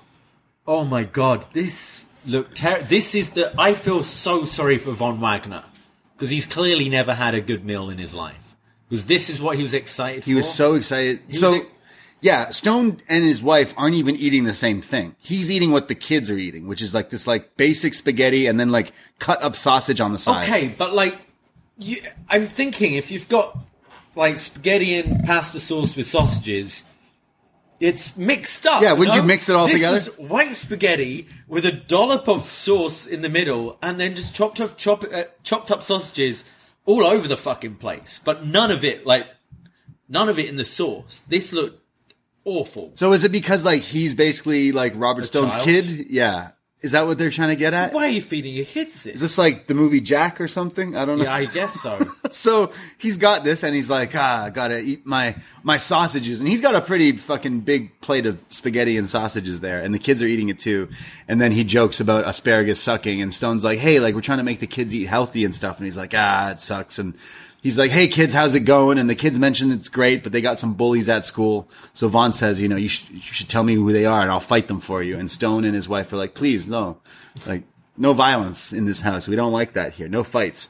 Oh 0.67 0.85
my 0.85 1.05
god, 1.05 1.47
this 1.53 2.07
look 2.27 2.55
ter- 2.55 2.83
this 2.83 3.15
is 3.15 3.31
the 3.31 3.53
I 3.61 3.75
feel 3.75 4.05
so 4.05 4.45
sorry 4.45 4.79
for 4.79 4.93
Von 4.93 5.21
Wagner 5.21 5.65
because 6.15 6.31
he's 6.31 6.47
clearly 6.47 6.89
never 6.89 7.15
had 7.15 7.35
a 7.35 7.41
good 7.41 7.65
meal 7.65 7.91
in 7.91 7.99
his 7.99 8.15
life. 8.15 8.42
Because 8.93 9.07
this 9.07 9.31
is 9.31 9.41
what 9.41 9.57
he 9.57 9.63
was 9.63 9.73
excited 9.73 10.23
He 10.25 10.33
for. 10.33 10.37
was 10.37 10.53
so 10.53 10.75
excited. 10.75 11.27
was 11.27 11.41
so, 11.41 11.55
ex- 11.55 11.67
yeah, 12.21 12.51
Stone 12.51 13.01
and 13.09 13.25
his 13.25 13.43
wife 13.43 13.73
aren't 13.79 13.95
even 13.95 14.17
eating 14.17 14.45
the 14.45 14.53
same 14.53 14.83
thing. 14.83 15.17
He's 15.19 15.51
eating 15.51 15.73
what 15.73 15.89
the 15.89 15.95
kids 15.95 16.29
are 16.29 16.37
eating, 16.37 16.67
which 16.69 16.83
is 16.83 16.93
like 16.93 17.09
this 17.09 17.27
like 17.27 17.57
basic 17.57 17.95
spaghetti 17.95 18.47
and 18.47 18.61
then 18.61 18.71
like 18.71 18.93
cut 19.19 19.43
up 19.43 19.57
sausage 19.57 19.99
on 19.99 20.13
the 20.13 20.19
side. 20.19 20.45
Okay, 20.45 20.75
but 20.77 20.93
like 20.93 21.17
you 21.79 22.03
I'm 22.29 22.45
thinking 22.45 22.93
if 22.93 23.11
you've 23.11 23.31
got 23.31 23.57
like 24.15 24.37
spaghetti 24.37 24.95
and 24.99 25.25
pasta 25.25 25.59
sauce 25.59 25.97
with 25.97 26.07
sausages 26.07 26.85
it's 27.81 28.19
mixed 28.19 28.67
up. 28.67 28.83
Yeah, 28.83 28.93
wouldn't 28.93 29.17
no? 29.17 29.23
you 29.23 29.27
mix 29.27 29.49
it 29.49 29.57
all 29.57 29.69
This 29.69 29.77
together? 29.77 29.95
Was 29.95 30.19
white 30.19 30.55
spaghetti 30.55 31.29
with 31.49 31.65
a 31.65 31.73
dollop 31.73 32.29
of 32.29 32.43
sauce 32.43 33.07
in 33.07 33.23
the 33.23 33.31
middle, 33.31 33.79
and 33.81 33.99
then 33.99 34.15
just 34.15 34.35
chopped 34.35 34.61
up, 34.61 34.77
chop, 34.77 35.03
uh, 35.03 35.25
chopped 35.43 35.71
up 35.71 35.83
sausages 35.83 36.45
all 36.85 37.05
over 37.05 37.29
the 37.29 37.37
fucking 37.37 37.77
place. 37.77 38.21
But 38.25 38.45
none 38.45 38.71
of 38.71 38.85
it, 38.85 39.07
like, 39.07 39.27
none 40.09 40.29
of 40.29 40.39
it 40.39 40.49
in 40.49 40.57
the 40.57 40.65
sauce. 40.65 41.23
This 41.29 41.53
looked 41.53 41.83
awful. 42.45 42.93
So 42.95 43.13
is 43.13 43.25
it 43.25 43.33
because 43.33 43.65
like 43.65 43.83
he's 43.83 44.15
basically 44.15 44.73
like 44.73 44.93
Robert 44.97 45.27
Stone's 45.27 45.53
child? 45.53 45.65
kid? 45.65 46.11
Yeah. 46.11 46.53
Is 46.83 46.93
that 46.93 47.07
what 47.07 47.17
they're 47.17 47.31
trying 47.31 47.51
to 47.51 47.57
get 47.57 47.75
at? 47.75 47.93
Why 47.93 48.07
are 48.07 48.11
you 48.11 48.21
feeding 48.21 48.57
your 48.57 48.65
kids 48.65 49.05
this? 49.05 49.15
Is 49.15 49.21
this 49.21 49.39
like 49.39 49.69
the 49.69 49.75
movie 49.75 50.01
Jack 50.01 50.41
or 50.41 50.49
something? 50.49 50.97
I 50.97 51.05
don't 51.05 51.19
know. 51.19 51.25
yeah, 51.25 51.35
I 51.35 51.45
guess 51.45 51.81
so. 51.81 52.07
So 52.33 52.73
he's 52.97 53.19
got 53.19 53.45
this, 53.45 53.63
and 53.63 53.75
he's 53.75 53.91
like, 53.91 54.13
ah, 54.15 54.45
I 54.45 54.51
gotta 54.51 54.79
eat 54.81 55.05
my 55.05 55.37
my 55.63 55.77
sausages, 55.77 56.41
and 56.41 56.49
he's 56.49 56.63
got 56.63 56.75
a 56.75 56.81
pretty 56.81 57.13
fucking 57.13 57.61
big 57.61 58.01
plate 58.01 58.25
of 58.25 58.43
spaghetti 58.49 58.97
and 58.97 59.09
sausages 59.09 59.61
there, 59.61 59.83
and 59.83 59.95
the 59.95 59.99
kids 59.99 60.23
are 60.23 60.27
eating 60.27 60.49
it 60.49 60.59
too. 60.59 60.89
And 61.29 61.43
then 61.43 61.53
he 61.53 61.63
jokes 61.63 62.01
about 62.01 62.27
asparagus 62.27 62.81
sucking, 62.81 63.21
and 63.21 63.35
Stone's 63.35 63.65
like, 63.65 63.81
hey, 63.81 64.01
like 64.01 64.15
we're 64.15 64.23
trying 64.23 64.39
to 64.39 64.45
make 64.45 64.61
the 64.61 64.67
kids 64.67 64.95
eat 64.95 65.09
healthy 65.09 65.45
and 65.45 65.55
stuff, 65.55 65.77
and 65.77 65.85
he's 65.85 65.97
like, 65.99 66.15
ah, 66.17 66.53
it 66.53 66.61
sucks. 66.61 66.99
And 66.99 67.19
he's 67.63 67.79
like, 67.79 67.91
"Hey 67.91 68.09
kids, 68.09 68.35
how's 68.35 68.55
it 68.55 68.61
going?" 68.67 68.99
And 68.99 69.09
the 69.09 69.15
kids 69.15 69.39
mention 69.39 69.73
it's 69.73 69.89
great, 69.89 70.23
but 70.23 70.33
they 70.33 70.43
got 70.43 70.59
some 70.59 70.75
bullies 70.75 71.09
at 71.09 71.25
school. 71.25 71.69
So 71.95 72.09
Von 72.09 72.35
says, 72.35 72.61
"You 72.61 72.69
know, 72.69 72.77
you, 72.77 72.89
sh- 72.89 73.07
you 73.11 73.21
should 73.21 73.49
tell 73.49 73.63
me 73.65 73.75
who 73.75 73.93
they 73.93 74.05
are, 74.05 74.21
and 74.21 74.31
I'll 74.31 74.41
fight 74.41 74.69
them 74.69 74.81
for 74.81 75.03
you." 75.03 75.17
And 75.19 75.31
Stone 75.31 75.65
and 75.65 75.75
his 75.75 75.89
wife 75.89 76.13
are 76.13 76.17
like, 76.19 76.35
"Please, 76.35 76.69
no, 76.69 76.99
like 77.47 77.63
no 77.97 78.13
violence 78.13 78.73
in 78.73 78.85
this 78.85 79.01
house. 79.01 79.27
We 79.27 79.37
don't 79.37 79.53
like 79.53 79.73
that 79.73 79.95
here. 79.95 80.09
No 80.09 80.23
fights." 80.25 80.69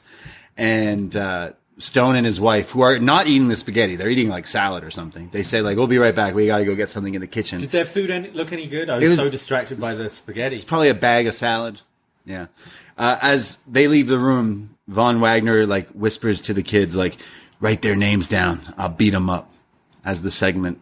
And 0.55 1.15
uh, 1.15 1.53
Stone 1.79 2.15
and 2.15 2.25
his 2.25 2.39
wife, 2.39 2.69
who 2.71 2.81
are 2.81 2.99
not 2.99 3.25
eating 3.27 3.47
the 3.47 3.55
spaghetti, 3.55 3.95
they're 3.95 4.09
eating 4.09 4.29
like 4.29 4.45
salad 4.45 4.83
or 4.83 4.91
something. 4.91 5.29
They 5.31 5.43
say 5.43 5.61
like, 5.61 5.77
"We'll 5.77 5.87
be 5.87 5.97
right 5.97 6.15
back. 6.15 6.35
We 6.35 6.45
got 6.45 6.59
to 6.59 6.65
go 6.65 6.75
get 6.75 6.89
something 6.89 7.15
in 7.15 7.21
the 7.21 7.27
kitchen." 7.27 7.59
Did 7.59 7.71
their 7.71 7.85
food 7.85 8.11
any, 8.11 8.29
look 8.31 8.53
any 8.53 8.67
good? 8.67 8.89
I 8.89 8.99
was, 8.99 9.09
was- 9.09 9.17
so 9.17 9.29
distracted 9.29 9.79
by 9.81 9.95
the 9.95 10.09
spaghetti. 10.09 10.57
It's 10.57 10.65
probably 10.65 10.89
a 10.89 10.93
bag 10.93 11.25
of 11.27 11.33
salad. 11.33 11.81
Yeah. 12.25 12.47
Uh, 12.97 13.17
as 13.21 13.57
they 13.67 13.87
leave 13.87 14.07
the 14.07 14.19
room, 14.19 14.72
Von 14.87 15.19
Wagner 15.21 15.65
like 15.65 15.89
whispers 15.89 16.41
to 16.41 16.53
the 16.53 16.63
kids, 16.63 16.95
like, 16.95 17.17
"Write 17.59 17.81
their 17.81 17.95
names 17.95 18.27
down. 18.27 18.61
I'll 18.77 18.89
beat 18.89 19.11
them 19.11 19.29
up." 19.29 19.49
As 20.05 20.21
the 20.21 20.31
segment 20.31 20.81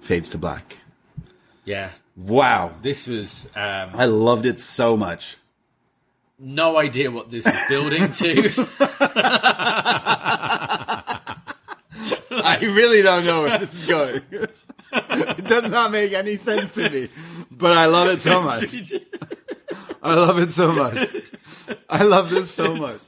fades 0.00 0.30
to 0.30 0.38
black. 0.38 0.76
Yeah, 1.64 1.90
Wow, 2.16 2.70
this 2.82 3.08
was 3.08 3.46
um, 3.56 3.90
I 3.94 4.04
loved 4.04 4.46
it 4.46 4.60
so 4.60 4.96
much. 4.96 5.36
no 6.38 6.76
idea 6.78 7.10
what 7.10 7.30
this 7.32 7.44
is 7.46 7.58
building 7.68 8.12
to. 8.12 8.68
I 12.30 12.58
really 12.62 13.02
don't 13.02 13.24
know 13.24 13.42
where 13.42 13.58
this 13.58 13.78
is 13.78 13.86
going. 13.86 14.22
it 14.92 15.44
does 15.46 15.70
not 15.70 15.90
make 15.90 16.12
any 16.12 16.36
sense 16.36 16.70
to 16.72 16.88
me, 16.90 17.08
but 17.50 17.76
I 17.76 17.86
love 17.86 18.08
it 18.08 18.20
so 18.22 18.40
much. 18.50 18.72
I 20.02 20.14
love 20.14 20.38
it 20.38 20.50
so 20.50 20.72
much. 20.72 21.08
I 21.88 22.02
love 22.04 22.30
this 22.30 22.50
so 22.50 22.74
much. 22.76 23.00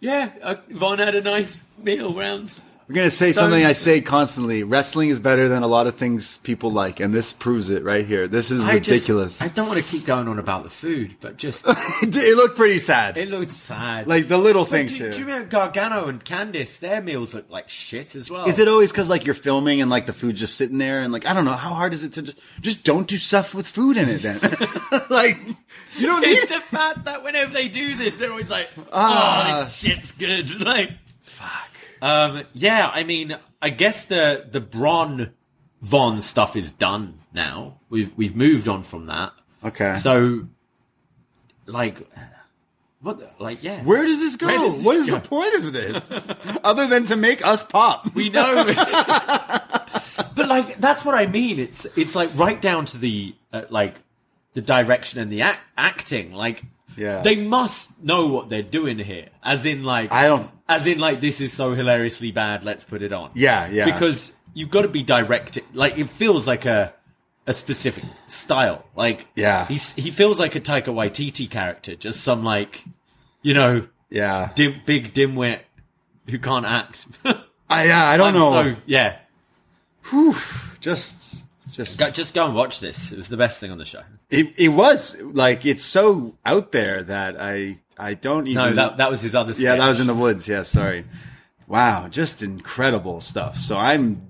Yeah, 0.00 0.30
uh, 0.42 0.56
Von 0.70 0.98
had 0.98 1.14
a 1.14 1.20
nice 1.20 1.60
meal 1.82 2.14
round. 2.14 2.60
We're 2.88 2.94
gonna 2.94 3.10
say 3.10 3.32
Stones- 3.32 3.36
something 3.36 3.64
I 3.66 3.74
say 3.74 4.00
constantly. 4.00 4.62
Wrestling 4.62 5.10
is 5.10 5.20
better 5.20 5.46
than 5.48 5.62
a 5.62 5.66
lot 5.66 5.86
of 5.86 5.96
things 5.96 6.38
people 6.38 6.70
like, 6.70 7.00
and 7.00 7.12
this 7.12 7.34
proves 7.34 7.68
it 7.68 7.84
right 7.84 8.06
here. 8.06 8.26
This 8.26 8.50
is 8.50 8.62
I 8.62 8.78
just- 8.78 8.90
ridiculous. 8.90 9.42
I 9.42 9.48
don't 9.48 9.68
want 9.68 9.84
to 9.84 9.88
keep 9.88 10.06
going 10.06 10.26
on 10.26 10.38
about 10.38 10.62
the 10.64 10.70
food, 10.70 11.14
but 11.20 11.36
just 11.36 11.66
it, 12.02 12.36
looked 12.36 12.56
pretty 12.56 12.78
sad. 12.78 13.18
it 13.18 13.28
looked 13.30 13.50
sad. 13.50 14.06
like 14.08 14.28
the 14.28 14.38
little 14.38 14.64
But 14.64 14.70
things 14.70 14.92
do, 14.96 15.04
here. 15.04 15.12
do 15.12 15.18
you 15.18 15.26
remember 15.26 15.48
Gargano 15.48 16.06
and 16.08 16.24
Candice? 16.24 16.80
Their 16.80 17.02
meals 17.02 17.34
look 17.34 17.50
like 17.50 17.68
shit 17.68 18.16
as 18.16 18.30
well. 18.30 18.46
Is 18.46 18.58
it 18.58 18.68
always 18.68 18.90
because 18.90 19.10
like 19.10 19.26
you're 19.26 19.34
filming 19.34 19.82
and 19.82 19.90
like 19.90 20.06
the 20.06 20.14
food's 20.14 20.40
just 20.40 20.56
sitting 20.56 20.78
there 20.78 21.00
and 21.00 21.12
like 21.12 21.26
I 21.26 21.34
don't 21.34 21.44
know 21.44 21.52
how 21.52 21.74
hard 21.74 21.92
is 21.92 22.04
it 22.04 22.14
to 22.14 22.22
just, 22.22 22.38
just 22.62 22.84
don't 22.84 23.06
do 23.06 23.18
stuff 23.18 23.54
with 23.54 23.66
food 23.66 23.98
in 23.98 24.08
it 24.08 24.22
then? 24.22 24.40
like 25.10 25.36
you 25.98 26.06
don't 26.06 26.22
need 26.22 26.38
It's 26.38 26.48
the 26.54 26.60
fact 26.62 27.04
that 27.04 27.22
whenever 27.22 27.52
they 27.52 27.68
do 27.68 27.96
this, 27.96 28.16
they're 28.16 28.30
always 28.30 28.48
like, 28.48 28.70
"Oh, 28.78 28.82
Ah. 28.92 29.60
this 29.64 29.76
shit's 29.76 30.12
good." 30.12 30.60
Like, 30.62 30.92
fuck. 31.20 31.67
Um, 32.02 32.44
yeah, 32.52 32.90
I 32.92 33.02
mean, 33.04 33.36
I 33.62 33.70
guess 33.70 34.04
the 34.04 34.46
the 34.50 34.60
Bron 34.60 35.32
Von 35.82 36.20
stuff 36.20 36.56
is 36.56 36.70
done 36.72 37.18
now. 37.32 37.78
We've 37.90 38.12
we've 38.16 38.34
moved 38.36 38.68
on 38.68 38.82
from 38.82 39.06
that. 39.06 39.32
Okay. 39.64 39.94
So, 39.94 40.46
like, 41.66 42.00
what? 43.00 43.40
Like, 43.40 43.62
yeah, 43.62 43.82
Where 43.84 44.04
does 44.04 44.18
this 44.20 44.36
go? 44.36 44.48
Does 44.48 44.76
this 44.76 44.84
what 44.84 44.96
is 44.96 45.06
go? 45.06 45.18
the 45.18 45.28
point 45.28 45.54
of 45.54 45.72
this? 45.72 46.30
Other 46.64 46.86
than 46.86 47.04
to 47.06 47.16
make 47.16 47.44
us 47.46 47.64
pop. 47.64 48.14
we 48.14 48.28
know. 48.30 48.64
but 50.34 50.48
like, 50.48 50.76
that's 50.78 51.04
what 51.04 51.14
I 51.14 51.26
mean. 51.26 51.58
It's 51.58 51.84
it's 51.96 52.14
like 52.14 52.30
right 52.36 52.60
down 52.60 52.84
to 52.86 52.98
the 52.98 53.34
uh, 53.52 53.62
like 53.70 53.96
the 54.54 54.60
direction 54.62 55.20
and 55.20 55.30
the 55.30 55.42
act- 55.42 55.60
acting. 55.76 56.32
Like, 56.32 56.62
Yeah. 56.96 57.22
they 57.22 57.36
must 57.36 58.02
know 58.02 58.26
what 58.26 58.48
they're 58.48 58.62
doing 58.62 58.98
here. 58.98 59.28
As 59.42 59.64
in, 59.66 59.84
like, 59.84 60.10
I 60.12 60.26
don't 60.26 60.50
as 60.68 60.86
in 60.86 60.98
like 60.98 61.20
this 61.20 61.40
is 61.40 61.52
so 61.52 61.72
hilariously 61.74 62.30
bad 62.32 62.64
let's 62.64 62.84
put 62.84 63.02
it 63.02 63.12
on 63.12 63.30
Yeah, 63.34 63.68
yeah. 63.68 63.84
because 63.86 64.36
you've 64.54 64.70
got 64.70 64.82
to 64.82 64.88
be 64.88 65.02
directed 65.02 65.64
like 65.74 65.96
it 65.98 66.08
feels 66.10 66.46
like 66.46 66.64
a 66.66 66.92
a 67.46 67.54
specific 67.54 68.04
style 68.26 68.84
like 68.94 69.26
Yeah. 69.34 69.66
he's 69.66 69.94
he 69.94 70.10
feels 70.10 70.38
like 70.38 70.54
a 70.54 70.60
Taika 70.60 70.86
Waititi 70.92 71.48
character 71.50 71.94
just 71.96 72.20
some 72.20 72.44
like 72.44 72.84
you 73.42 73.54
know 73.54 73.88
Yeah. 74.10 74.50
dim, 74.54 74.80
big 74.84 75.14
dimwit 75.14 75.60
who 76.28 76.38
can't 76.38 76.66
act 76.66 77.06
I 77.70 77.84
yeah, 77.86 78.06
I 78.06 78.16
don't 78.18 78.28
I'm 78.28 78.34
know. 78.34 78.50
so 78.74 78.76
yeah 78.86 79.16
just 80.80 81.44
just 81.70 81.98
Go, 81.98 82.10
just 82.10 82.34
go 82.34 82.46
and 82.46 82.54
watch 82.54 82.80
this 82.80 83.12
it 83.12 83.16
was 83.16 83.28
the 83.28 83.36
best 83.36 83.60
thing 83.60 83.70
on 83.70 83.78
the 83.78 83.84
show 83.84 84.02
it, 84.30 84.52
it 84.56 84.68
was 84.68 85.20
like 85.22 85.64
it's 85.66 85.84
so 85.84 86.34
out 86.44 86.72
there 86.72 87.02
that 87.02 87.36
I 87.40 87.78
I 87.98 88.14
don't 88.14 88.46
even 88.46 88.62
no 88.62 88.74
that 88.74 88.98
that 88.98 89.10
was 89.10 89.20
his 89.20 89.34
other 89.34 89.52
Yeah, 89.56 89.76
that 89.76 89.86
was 89.86 90.00
in 90.00 90.06
the 90.06 90.14
woods. 90.14 90.46
Yeah, 90.46 90.62
sorry. 90.62 91.04
Wow, 91.66 92.08
just 92.08 92.42
incredible 92.42 93.20
stuff. 93.20 93.58
So 93.58 93.76
I'm 93.76 94.26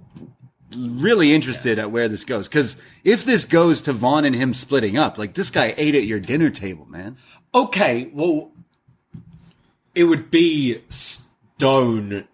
really 0.77 1.33
interested 1.33 1.79
at 1.79 1.91
where 1.91 2.09
this 2.09 2.25
goes 2.25 2.49
because 2.49 2.77
if 3.05 3.25
this 3.25 3.45
goes 3.45 3.81
to 3.83 3.93
Von 3.93 4.25
and 4.25 4.35
him 4.35 4.55
splitting 4.55 4.97
up, 4.97 5.19
like 5.19 5.35
this 5.35 5.51
guy 5.51 5.75
ate 5.77 5.95
at 5.95 6.05
your 6.05 6.21
dinner 6.21 6.51
table, 6.51 6.87
man. 6.87 7.17
Okay, 7.55 8.11
well, 8.13 8.51
it 9.95 10.05
would 10.05 10.31
be 10.31 10.83
Stone 10.89 12.27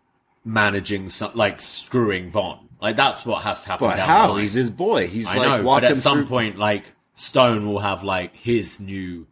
managing, 0.45 1.09
some, 1.09 1.32
like 1.35 1.61
screwing 1.61 2.30
Von. 2.30 2.68
Like 2.80 2.97
that's 2.97 3.24
what 3.24 3.43
has 3.43 3.62
to 3.62 3.68
happen. 3.68 3.89
But 3.89 3.99
how? 3.99 4.37
He's 4.37 4.53
his 4.53 4.70
boy. 4.70 5.07
He's 5.07 5.26
I 5.26 5.37
like 5.37 5.62
know, 5.62 5.64
but 5.64 5.85
at 5.85 5.97
some 5.97 6.18
through- 6.20 6.26
point, 6.26 6.59
like 6.59 6.93
Stone 7.14 7.66
will 7.66 7.78
have 7.80 8.03
like 8.05 8.37
his 8.37 8.80
new 8.80 9.26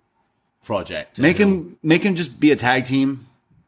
project. 0.65 1.19
Make 1.19 1.39
him 1.39 1.77
make 1.83 2.03
him 2.03 2.15
just 2.17 2.39
be 2.41 2.51
a 2.53 2.57
tag 2.57 2.85
team, 2.85 3.27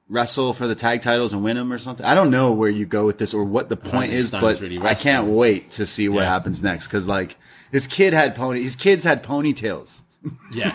wrestle 0.08 0.52
for 0.54 0.66
the 0.66 0.74
tag 0.74 1.02
titles 1.02 1.32
and 1.32 1.42
win 1.44 1.56
them 1.56 1.72
or 1.72 1.78
something. 1.78 2.04
I 2.04 2.14
don't 2.14 2.30
know 2.30 2.52
where 2.52 2.70
you 2.70 2.86
go 2.86 3.06
with 3.06 3.18
this 3.18 3.34
or 3.34 3.44
what 3.44 3.68
the 3.68 3.76
point 3.76 4.12
is, 4.12 4.30
but 4.30 4.60
really 4.60 4.78
I 4.80 4.94
can't 4.94 5.28
wait 5.28 5.72
to 5.72 5.86
see 5.86 6.08
what 6.08 6.22
Yeah. 6.22 6.28
happens 6.28 6.62
next 6.62 6.86
because 6.88 7.06
like 7.08 7.36
his 7.72 7.86
kid 7.86 8.12
had 8.12 8.34
pony, 8.34 8.62
his 8.62 8.76
kids 8.76 9.04
had 9.04 9.22
ponytails. 9.22 10.00
Yeah, 10.54 10.74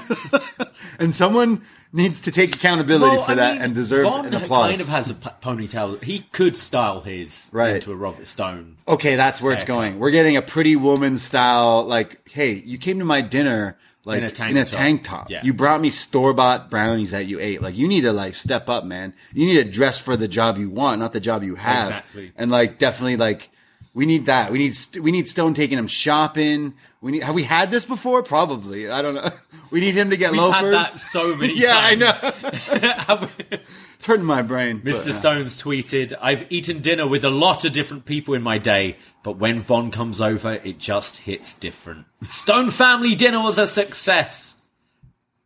And 1.00 1.16
someone 1.16 1.64
needs 1.92 2.20
to 2.22 2.32
take 2.32 2.56
accountability 2.56 3.16
Well, 3.16 3.26
for 3.26 3.32
I 3.32 3.36
that 3.36 3.54
mean, 3.56 3.62
and 3.64 3.74
deserve 3.74 4.04
Von 4.04 4.28
an 4.28 4.36
applause. 4.36 4.70
kind 4.70 4.82
of 4.82 4.88
has 4.90 5.10
a 5.10 5.16
p- 5.16 5.30
ponytail. 5.42 6.04
He 6.04 6.20
could 6.32 6.56
style 6.56 7.02
his 7.02 7.50
Right. 7.52 7.76
into 7.78 7.92
a 7.92 7.96
Robert 7.96 8.28
Stone. 8.28 8.78
okay, 8.88 9.16
that's 9.16 9.42
where 9.42 9.52
it's 9.54 9.64
going. 9.64 9.98
We're 9.98 10.12
getting 10.12 10.38
a 10.38 10.44
pretty 10.44 10.76
woman 10.76 11.18
style. 11.18 11.84
Like, 11.84 12.30
hey, 12.30 12.62
you 12.64 12.78
came 12.78 13.00
to 13.00 13.06
my 13.06 13.22
dinner 13.22 13.76
like 14.06 14.20
In 14.20 14.24
a 14.24 14.32
tank 14.32 14.56
top. 14.58 14.68
tank 14.68 15.04
top. 15.04 15.30
Yeah. 15.30 15.42
You 15.44 15.54
brought 15.54 15.82
me 15.82 15.90
store 15.90 16.34
bought 16.34 16.70
brownies 16.72 17.12
that 17.12 17.28
you 17.28 17.40
ate. 17.40 17.62
Like, 17.62 17.78
you 17.78 17.88
need 17.88 18.02
to 18.02 18.14
like 18.14 18.34
step 18.36 18.70
up, 18.70 18.86
man. 18.86 19.14
You 19.34 19.46
need 19.46 19.64
to 19.64 19.70
dress 19.70 20.00
for 20.00 20.16
the 20.16 20.28
job 20.28 20.58
you 20.58 20.70
want, 20.70 21.00
not 21.00 21.14
the 21.14 21.20
job 21.20 21.44
you 21.44 21.56
have. 21.56 21.88
Exactly. 21.90 22.32
And 22.36 22.50
like, 22.52 22.80
definitely 22.80 23.18
like. 23.18 23.50
We 23.92 24.06
need 24.06 24.28
that. 24.28 24.52
We 24.52 24.60
need 24.60 24.76
st- 24.76 25.04
we 25.04 25.12
need 25.12 25.28
Stone 25.28 25.56
taking 25.56 25.78
him 25.78 25.88
shopping. 25.88 26.76
We 27.02 27.12
need. 27.12 27.24
Have 27.24 27.34
we 27.34 27.44
had 27.44 27.72
this 27.72 27.86
before? 27.86 28.22
Probably. 28.22 28.90
I 28.90 29.02
don't 29.02 29.16
know. 29.16 29.32
We 29.72 29.82
need 29.82 29.94
him 29.94 30.10
to 30.12 30.18
get 30.18 30.32
We've 30.32 30.42
loafers. 30.42 30.62
had 30.62 30.94
that 30.94 31.00
so 31.00 31.36
many 31.36 31.54
yeah, 31.60 31.76
I 31.76 31.94
know. 31.96 33.60
Turned 34.02 34.26
my 34.26 34.42
brain. 34.42 34.82
but, 34.84 34.94
Mr. 34.94 35.10
uh, 35.10 35.14
Stones 35.14 35.62
tweeted, 35.62 36.14
I've 36.22 36.50
eaten 36.52 36.80
dinner 36.80 37.06
with 37.06 37.26
a 37.26 37.30
lot 37.30 37.66
of 37.66 37.74
different 37.74 38.06
people 38.06 38.34
in 38.34 38.42
my 38.42 38.58
day, 38.58 38.96
but 39.24 39.38
when 39.38 39.60
Von 39.60 39.92
comes 39.92 40.22
over, 40.22 40.54
it 40.64 40.80
just 40.80 41.18
hits 41.18 41.54
different. 41.54 42.06
Stone 42.24 42.72
family 42.72 43.16
dinner 43.16 43.42
was 43.42 43.58
a 43.58 43.68
success. 43.68 44.58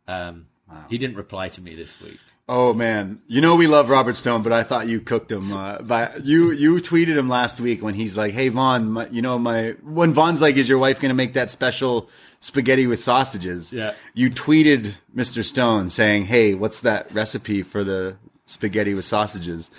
Um, 0.06 0.46
He 0.88 0.98
didn't 0.98 1.16
reply 1.16 1.48
to 1.50 1.60
me 1.60 1.74
this 1.74 2.00
week. 2.00 2.18
Oh 2.46 2.74
man, 2.74 3.22
you 3.26 3.40
know 3.40 3.56
we 3.56 3.66
love 3.66 3.88
Robert 3.88 4.18
Stone, 4.18 4.42
but 4.42 4.52
I 4.52 4.64
thought 4.64 4.86
you 4.86 5.00
cooked 5.00 5.32
him. 5.32 5.50
Uh, 5.50 5.78
by, 5.78 6.10
you 6.22 6.50
you 6.52 6.76
tweeted 6.76 7.16
him 7.16 7.26
last 7.26 7.58
week 7.58 7.82
when 7.82 7.94
he's 7.94 8.18
like, 8.18 8.34
"Hey 8.34 8.50
Von, 8.50 8.90
my, 8.90 9.06
you 9.08 9.22
know 9.22 9.38
my 9.38 9.70
when 9.82 10.12
Von's 10.12 10.42
like, 10.42 10.56
is 10.56 10.68
your 10.68 10.78
wife 10.78 11.00
going 11.00 11.08
to 11.08 11.14
make 11.14 11.32
that 11.32 11.50
special 11.50 12.10
spaghetti 12.40 12.86
with 12.86 13.00
sausages?" 13.00 13.72
Yeah. 13.72 13.94
You 14.12 14.30
tweeted 14.30 14.92
Mr. 15.16 15.42
Stone 15.42 15.88
saying, 15.88 16.26
"Hey, 16.26 16.52
what's 16.52 16.80
that 16.80 17.10
recipe 17.14 17.62
for 17.62 17.82
the 17.82 18.16
spaghetti 18.46 18.94
with 18.94 19.04
sausages?" 19.04 19.70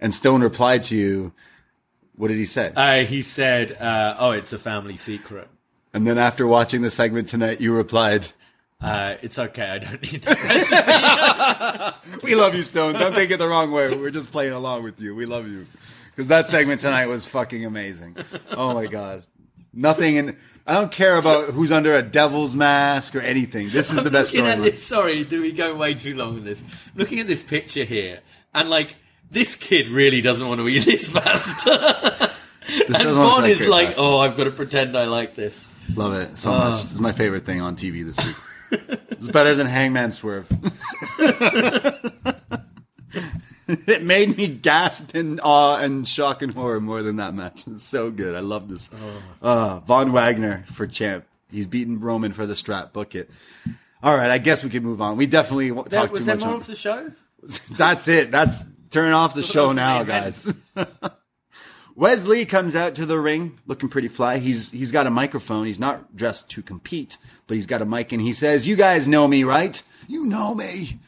And 0.00 0.14
Stone 0.14 0.42
replied 0.42 0.84
to 0.84 0.96
you, 0.96 1.32
"What 2.16 2.28
did 2.28 2.36
he 2.38 2.44
say?" 2.46 2.72
Uh, 2.76 3.04
he 3.04 3.22
said, 3.22 3.72
uh, 3.72 4.16
oh, 4.18 4.30
it's 4.32 4.52
a 4.52 4.58
family 4.58 4.96
secret. 4.96 5.48
and 5.92 6.06
then 6.06 6.18
after 6.18 6.46
watching 6.46 6.82
the 6.82 6.90
segment 6.90 7.28
tonight, 7.28 7.60
you 7.60 7.74
replied, 7.74 8.26
Uh, 8.80 9.14
it's 9.22 9.38
okay, 9.38 9.62
I 9.70 9.78
don't 9.78 10.02
need 10.02 10.22
that 10.22 10.42
recipe. 12.12 12.26
"We 12.26 12.34
love 12.34 12.54
you, 12.54 12.62
Stone. 12.62 12.94
Don't 12.94 13.14
take 13.14 13.30
it 13.30 13.38
the 13.38 13.48
wrong 13.48 13.70
way. 13.72 13.94
We're 13.96 14.10
just 14.10 14.30
playing 14.32 14.52
along 14.52 14.82
with 14.84 15.00
you. 15.00 15.14
We 15.14 15.24
love 15.26 15.46
you." 15.48 15.66
Because 16.10 16.28
that 16.28 16.46
segment 16.48 16.80
tonight 16.80 17.06
was 17.06 17.24
fucking 17.24 17.64
amazing. 17.64 18.16
Oh 18.50 18.74
my 18.74 18.86
god. 18.86 19.24
Nothing 19.76 20.18
and 20.18 20.36
I 20.66 20.74
don't 20.74 20.92
care 20.92 21.16
about 21.18 21.50
who's 21.50 21.72
under 21.72 21.94
a 21.94 22.02
devil's 22.02 22.54
mask 22.56 23.14
or 23.16 23.20
anything. 23.20 23.70
This 23.70 23.90
is 23.92 24.02
the 24.02 24.10
best 24.10 24.30
story. 24.34 24.76
sorry, 24.76 25.24
do 25.24 25.42
we 25.42 25.52
go 25.52 25.74
way 25.76 25.94
too 25.94 26.14
long 26.14 26.34
with 26.34 26.44
this? 26.44 26.64
Looking 26.94 27.20
at 27.20 27.26
this 27.26 27.42
picture 27.42 27.84
here, 27.84 28.20
and 28.54 28.70
like, 28.70 28.96
this 29.30 29.56
kid 29.56 29.88
really 29.88 30.20
doesn't 30.20 30.46
want 30.46 30.60
to 30.60 30.68
eat 30.68 30.84
this 30.84 31.08
pasta. 31.08 32.32
and 32.68 32.92
doesn't 32.94 33.06
look 33.12 33.16
Von 33.16 33.42
like 33.42 33.50
is 33.50 33.66
like, 33.66 33.86
pasta. 33.88 34.00
oh, 34.00 34.18
I've 34.18 34.36
got 34.36 34.44
to 34.44 34.50
pretend 34.52 34.96
I 34.96 35.04
like 35.06 35.34
this. 35.34 35.64
Love 35.94 36.14
it 36.14 36.38
so 36.38 36.52
Uh. 36.52 36.70
much. 36.70 36.82
This 36.84 36.92
is 36.92 37.00
my 37.00 37.12
favorite 37.12 37.44
thing 37.44 37.60
on 37.60 37.76
TV 37.76 38.04
this 38.06 38.24
week. 38.24 38.36
it's 39.10 39.28
better 39.28 39.54
than 39.54 39.66
Hangman 39.66 40.12
Swerve. 40.12 40.48
it 43.86 44.02
made 44.02 44.36
me 44.36 44.48
gasp 44.48 45.14
in 45.14 45.40
awe 45.40 45.76
and 45.78 46.06
shock 46.08 46.42
and 46.42 46.52
horror 46.54 46.80
more 46.80 47.02
than 47.02 47.16
that 47.16 47.34
match. 47.34 47.64
It's 47.66 47.84
so 47.84 48.10
good. 48.10 48.34
I 48.34 48.40
love 48.40 48.68
this. 48.68 48.90
Uh, 49.42 49.80
Von 49.80 50.12
Wagner 50.12 50.64
for 50.74 50.86
champ. 50.86 51.24
He's 51.50 51.66
beaten 51.66 52.00
Roman 52.00 52.32
for 52.32 52.46
the 52.46 52.54
strap. 52.54 52.92
Book 52.92 53.14
it. 53.14 53.30
All 54.02 54.14
right, 54.16 54.30
I 54.30 54.38
guess 54.38 54.62
we 54.64 54.70
can 54.70 54.82
move 54.82 55.00
on. 55.00 55.16
We 55.16 55.26
definitely 55.26 55.70
That- 55.70 55.90
talked 55.90 56.12
was 56.12 56.20
too 56.20 56.26
that 56.26 56.40
much. 56.40 56.46
more 56.46 56.56
of 56.56 56.66
the 56.66 56.74
show? 56.74 57.12
that's 57.76 58.08
it. 58.08 58.30
That's 58.30 58.64
turn 58.90 59.12
off 59.12 59.34
the 59.34 59.42
show 59.54 59.72
now, 59.72 60.02
event. 60.02 60.44
guys. 60.74 60.86
Wesley 61.96 62.44
comes 62.44 62.74
out 62.74 62.96
to 62.96 63.06
the 63.06 63.18
ring 63.20 63.56
looking 63.66 63.88
pretty 63.88 64.08
fly. 64.08 64.38
He's 64.38 64.72
he's 64.72 64.90
got 64.90 65.06
a 65.06 65.10
microphone. 65.10 65.66
He's 65.66 65.78
not 65.78 66.16
dressed 66.16 66.50
to 66.50 66.62
compete, 66.62 67.18
but 67.46 67.54
he's 67.54 67.66
got 67.66 67.82
a 67.82 67.84
mic 67.84 68.10
and 68.12 68.20
he 68.20 68.32
says, 68.32 68.66
"You 68.66 68.74
guys 68.74 69.06
know 69.06 69.28
me, 69.28 69.44
right? 69.44 69.80
You 70.08 70.26
know 70.26 70.54
me." 70.54 70.98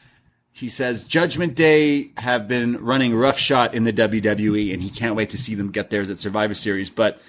He 0.57 0.69
says 0.69 1.03
Judgment 1.03 1.53
Day 1.53 2.09
have 2.17 2.47
been 2.47 2.83
running 2.83 3.13
roughshod 3.13 3.75
in 3.75 3.83
the 3.83 3.93
WWE 3.93 4.73
and 4.73 4.81
he 4.81 4.89
can't 4.89 5.15
wait 5.15 5.29
to 5.29 5.37
see 5.37 5.53
them 5.53 5.69
get 5.69 5.91
theirs 5.91 6.09
at 6.09 6.19
Survivor 6.19 6.55
Series, 6.55 6.89
but 6.89 7.21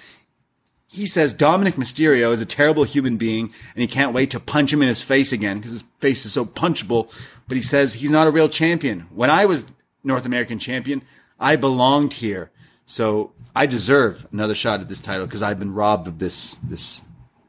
he 0.87 1.05
says 1.05 1.31
Dominic 1.31 1.75
Mysterio 1.75 2.31
is 2.31 2.41
a 2.41 2.45
terrible 2.47 2.85
human 2.85 3.17
being 3.17 3.53
and 3.75 3.81
he 3.83 3.87
can't 3.87 4.13
wait 4.13 4.31
to 4.31 4.39
punch 4.39 4.73
him 4.73 4.81
in 4.81 4.87
his 4.87 5.03
face 5.03 5.31
again 5.31 5.57
because 5.57 5.73
his 5.73 5.83
face 5.99 6.25
is 6.25 6.33
so 6.33 6.43
punchable. 6.43 7.13
But 7.47 7.55
he 7.55 7.61
says 7.61 7.93
he's 7.93 8.09
not 8.09 8.25
a 8.25 8.31
real 8.31 8.49
champion. 8.49 9.01
When 9.11 9.29
I 9.29 9.45
was 9.45 9.63
North 10.03 10.25
American 10.25 10.57
champion, 10.57 11.03
I 11.39 11.55
belonged 11.55 12.13
here. 12.13 12.49
So 12.87 13.33
I 13.55 13.67
deserve 13.67 14.25
another 14.31 14.55
shot 14.55 14.81
at 14.81 14.87
this 14.87 14.99
title 14.99 15.27
because 15.27 15.43
I've 15.43 15.59
been 15.59 15.75
robbed 15.75 16.07
of 16.07 16.17
this, 16.17 16.55
this, 16.63 17.03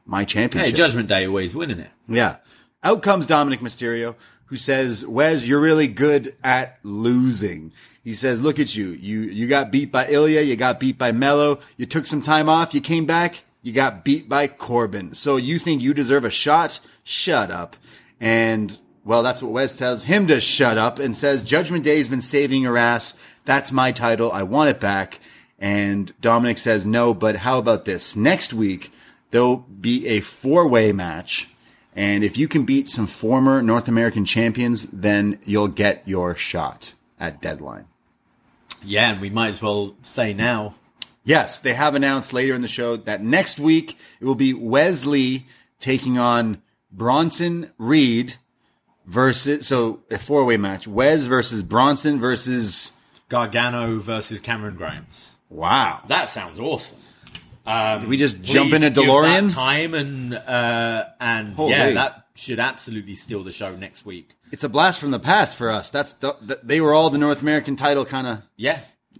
my 0.05 0.25
championship. 0.25 0.75
Hey. 0.75 0.77
Judgment 0.77 1.09
Day 1.09 1.25
always 1.25 1.55
winning 1.55 1.79
it. 1.79 1.89
Yeah. 2.07 2.35
Out 2.83 3.01
comes 3.01 3.25
Dominic 3.25 3.61
Mysterio, 3.61 4.15
who 4.51 4.57
says, 4.57 5.07
Wes, 5.07 5.47
you're 5.47 5.61
really 5.61 5.87
good 5.87 6.35
at 6.43 6.77
losing. 6.83 7.71
He 8.03 8.13
says, 8.13 8.41
look 8.41 8.59
at 8.59 8.75
you. 8.75 8.89
You, 8.89 9.21
you 9.21 9.47
got 9.47 9.71
beat 9.71 9.93
by 9.93 10.09
Ilya. 10.09 10.41
You 10.41 10.57
got 10.57 10.77
beat 10.77 10.97
by 10.97 11.13
Melo. 11.13 11.59
You 11.77 11.85
took 11.85 12.05
some 12.05 12.21
time 12.21 12.49
off. 12.49 12.73
You 12.73 12.81
came 12.81 13.05
back. 13.05 13.45
You 13.61 13.71
got 13.71 14.03
beat 14.03 14.27
by 14.27 14.47
Corbin. 14.47 15.13
So 15.13 15.37
you 15.37 15.57
think 15.57 15.81
you 15.81 15.93
deserve 15.93 16.25
a 16.25 16.29
shot? 16.29 16.81
Shut 17.05 17.49
up. 17.49 17.77
And, 18.19 18.77
well, 19.05 19.23
that's 19.23 19.41
what 19.41 19.53
Wes 19.53 19.77
tells 19.77 20.03
him 20.03 20.27
to 20.27 20.41
shut 20.41 20.77
up 20.77 20.99
and 20.99 21.15
says, 21.15 21.43
Judgment 21.43 21.85
Day's 21.85 22.09
been 22.09 22.19
saving 22.19 22.63
your 22.63 22.77
ass. 22.77 23.17
That's 23.45 23.71
my 23.71 23.93
title. 23.93 24.33
I 24.33 24.43
want 24.43 24.69
it 24.69 24.81
back. 24.81 25.21
And 25.59 26.11
Dominic 26.19 26.57
says, 26.57 26.85
no, 26.85 27.13
but 27.13 27.37
how 27.37 27.57
about 27.57 27.85
this? 27.85 28.17
Next 28.17 28.53
week, 28.53 28.91
there'll 29.29 29.65
be 29.79 30.07
a 30.09 30.19
four 30.19 30.67
way 30.67 30.91
match. 30.91 31.50
And 31.95 32.23
if 32.23 32.37
you 32.37 32.47
can 32.47 32.63
beat 32.65 32.89
some 32.89 33.07
former 33.07 33.61
North 33.61 33.87
American 33.87 34.25
champions, 34.25 34.83
then 34.87 35.39
you'll 35.45 35.67
get 35.67 36.07
your 36.07 36.35
shot 36.35 36.93
at 37.19 37.41
deadline. 37.41 37.85
Yeah, 38.83 39.11
and 39.11 39.21
we 39.21 39.29
might 39.29 39.49
as 39.49 39.61
well 39.61 39.95
say 40.01 40.33
now. 40.33 40.75
Yes, 41.23 41.59
they 41.59 41.73
have 41.73 41.93
announced 41.93 42.33
later 42.33 42.53
in 42.53 42.61
the 42.61 42.67
show 42.67 42.95
that 42.95 43.21
next 43.21 43.59
week 43.59 43.97
it 44.19 44.25
will 44.25 44.35
be 44.35 44.53
Wesley 44.53 45.45
taking 45.79 46.17
on 46.17 46.61
Bronson 46.91 47.71
Reed 47.77 48.35
versus, 49.05 49.67
so 49.67 49.99
a 50.09 50.17
four 50.17 50.45
way 50.45 50.57
match. 50.57 50.87
Wes 50.87 51.25
versus 51.25 51.61
Bronson 51.61 52.19
versus, 52.19 52.93
Gargano 53.29 53.99
versus 53.99 54.39
Cameron 54.41 54.75
Grimes. 54.75 55.33
wow. 55.49 56.01
That 56.07 56.27
sounds 56.27 56.59
awesome. 56.59 56.97
Did 57.65 58.07
we 58.07 58.17
just 58.17 58.41
jump 58.41 58.73
in 58.73 58.83
a 58.83 58.91
DeLorean? 58.91 59.49
that 59.49 59.53
time 59.53 59.93
and 59.93 60.33
uh, 60.33 61.05
and 61.19 61.55
Holy. 61.55 61.71
yeah, 61.71 61.91
that 61.91 62.25
should 62.35 62.59
absolutely 62.59 63.15
steal 63.15 63.43
the 63.43 63.51
show 63.51 63.75
next 63.75 64.05
week. 64.05 64.35
It's 64.51 64.63
a 64.63 64.69
blast 64.69 64.99
from 64.99 65.11
the 65.11 65.19
past 65.19 65.55
for 65.55 65.69
us. 65.69 65.89
That's 65.89 66.13
the, 66.13 66.35
they 66.63 66.81
were 66.81 66.93
all 66.93 67.09
the 67.09 67.17
North 67.17 67.41
American 67.41 67.75
title 67.75 68.05
kind 68.05 68.27
of. 68.27 68.41
Yeah, 68.57 68.79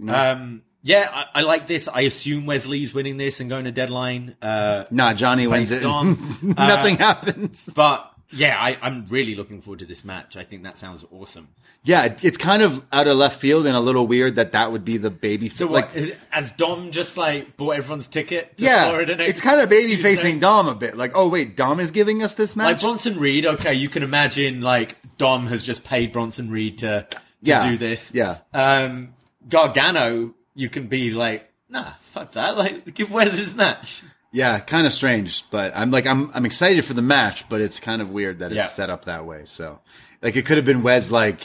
um, 0.09 0.63
yeah, 0.83 1.09
I, 1.13 1.39
I 1.39 1.41
like 1.43 1.67
this. 1.67 1.87
I 1.87 2.01
assume 2.01 2.45
Wesley's 2.47 2.93
winning 2.93 3.17
this 3.17 3.39
and 3.39 3.49
going 3.49 3.65
to 3.65 3.71
deadline. 3.71 4.35
Uh, 4.41 4.85
Nah, 4.91 5.13
Johnny 5.13 5.45
wins 5.47 5.71
it. 5.71 5.83
Nothing 6.41 6.97
happens. 6.97 7.69
but 7.75 8.10
yeah, 8.31 8.57
I, 8.59 8.77
I'm 8.81 9.07
really 9.09 9.35
looking 9.35 9.61
forward 9.61 9.79
to 9.79 9.85
this 9.85 10.03
match. 10.05 10.37
I 10.37 10.43
think 10.43 10.63
that 10.63 10.77
sounds 10.77 11.05
awesome. 11.11 11.49
Yeah, 11.83 12.05
it- 12.05 12.23
it's 12.23 12.37
kind 12.37 12.61
of 12.61 12.83
out 12.91 13.07
of 13.07 13.17
left 13.17 13.39
field 13.39 13.65
and 13.65 13.75
a 13.75 13.79
little 13.79 14.05
weird 14.07 14.35
that 14.35 14.51
that 14.51 14.71
would 14.71 14.85
be 14.85 14.97
the 14.97 15.09
baby. 15.09 15.49
So 15.49 15.65
like, 15.67 15.87
what? 15.87 15.95
is- 15.95 16.15
Has 16.29 16.51
Dom 16.53 16.91
just 16.91 17.17
like 17.17 17.57
bought 17.57 17.71
everyone's 17.77 18.07
ticket 18.07 18.57
to 18.57 18.65
yeah, 18.65 18.87
Florida 18.89 19.15
next? 19.15 19.31
it's 19.31 19.41
kind 19.41 19.59
of 19.59 19.69
baby 19.69 19.91
Tuesday? 19.95 20.01
facing 20.03 20.39
Dom 20.39 20.67
a 20.67 20.75
bit. 20.75 20.95
Like, 20.95 21.11
oh 21.15 21.27
wait, 21.27 21.57
Dom 21.57 21.79
is 21.79 21.91
giving 21.91 22.21
us 22.23 22.35
this 22.35 22.55
match. 22.55 22.65
Like. 22.65 22.81
Bronson 22.81 23.19
Reed, 23.19 23.45
okay, 23.45 23.73
you 23.73 23.89
can 23.89 24.03
imagine 24.03 24.61
like 24.61 24.95
Dom 25.17 25.47
has 25.47 25.65
just 25.65 25.83
paid 25.83 26.11
Bronson 26.11 26.49
Reed 26.49 26.77
to 26.79 27.07
to 27.09 27.17
Yeah, 27.41 27.69
do 27.71 27.77
this. 27.77 28.11
yeah. 28.13 28.37
Um, 28.53 29.13
Gargano, 29.49 30.33
you 30.55 30.69
can 30.69 30.87
be 30.87 31.11
like, 31.11 31.51
nah, 31.69 31.93
fuck 31.99 32.33
that. 32.33 32.57
Like, 32.57 32.93
give 32.93 33.11
Wes 33.11 33.37
his 33.37 33.55
match. 33.55 34.03
Yeah, 34.31 34.59
kind 34.59 34.87
of 34.87 34.93
strange, 34.93 35.49
but 35.51 35.73
I'm 35.75 35.91
like, 35.91 36.05
I'm 36.07 36.31
I'm 36.33 36.45
excited 36.45 36.85
for 36.85 36.93
the 36.93 37.01
match, 37.01 37.47
but 37.49 37.59
it's 37.61 37.79
kind 37.79 38.01
of 38.01 38.11
weird 38.11 38.39
that 38.39 38.47
it's 38.51 38.55
Yeah. 38.55 38.67
set 38.67 38.89
up 38.89 39.05
that 39.05 39.25
way. 39.25 39.41
So, 39.45 39.79
like, 40.21 40.35
it 40.37 40.45
could 40.45 40.55
have 40.57 40.65
been 40.65 40.83
Wes. 40.83 41.11
Like, 41.11 41.41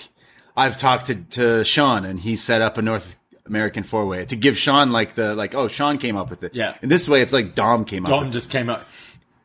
I've 0.56 0.78
talked 0.78 1.06
to 1.06 1.14
to 1.16 1.64
Shawn 1.64 2.04
and 2.04 2.20
he 2.20 2.36
set 2.36 2.62
up 2.62 2.78
a 2.78 2.82
North 2.82 3.16
American 3.44 3.82
four 3.82 4.06
way 4.06 4.24
to 4.26 4.36
give 4.36 4.56
Shawn 4.56 4.92
like 4.92 5.14
the 5.16 5.34
like, 5.34 5.54
oh, 5.54 5.66
Shawn 5.68 5.98
came 5.98 6.16
up 6.16 6.30
with 6.30 6.42
it. 6.44 6.54
Yeah. 6.54 6.74
and 6.82 6.90
this 6.90 7.08
way, 7.08 7.22
it's 7.22 7.32
like 7.32 7.54
Dom 7.54 7.84
came 7.84 8.04
up. 8.04 8.10
Dom 8.10 8.30
just 8.30 8.50
came 8.50 8.68
up 8.68 8.84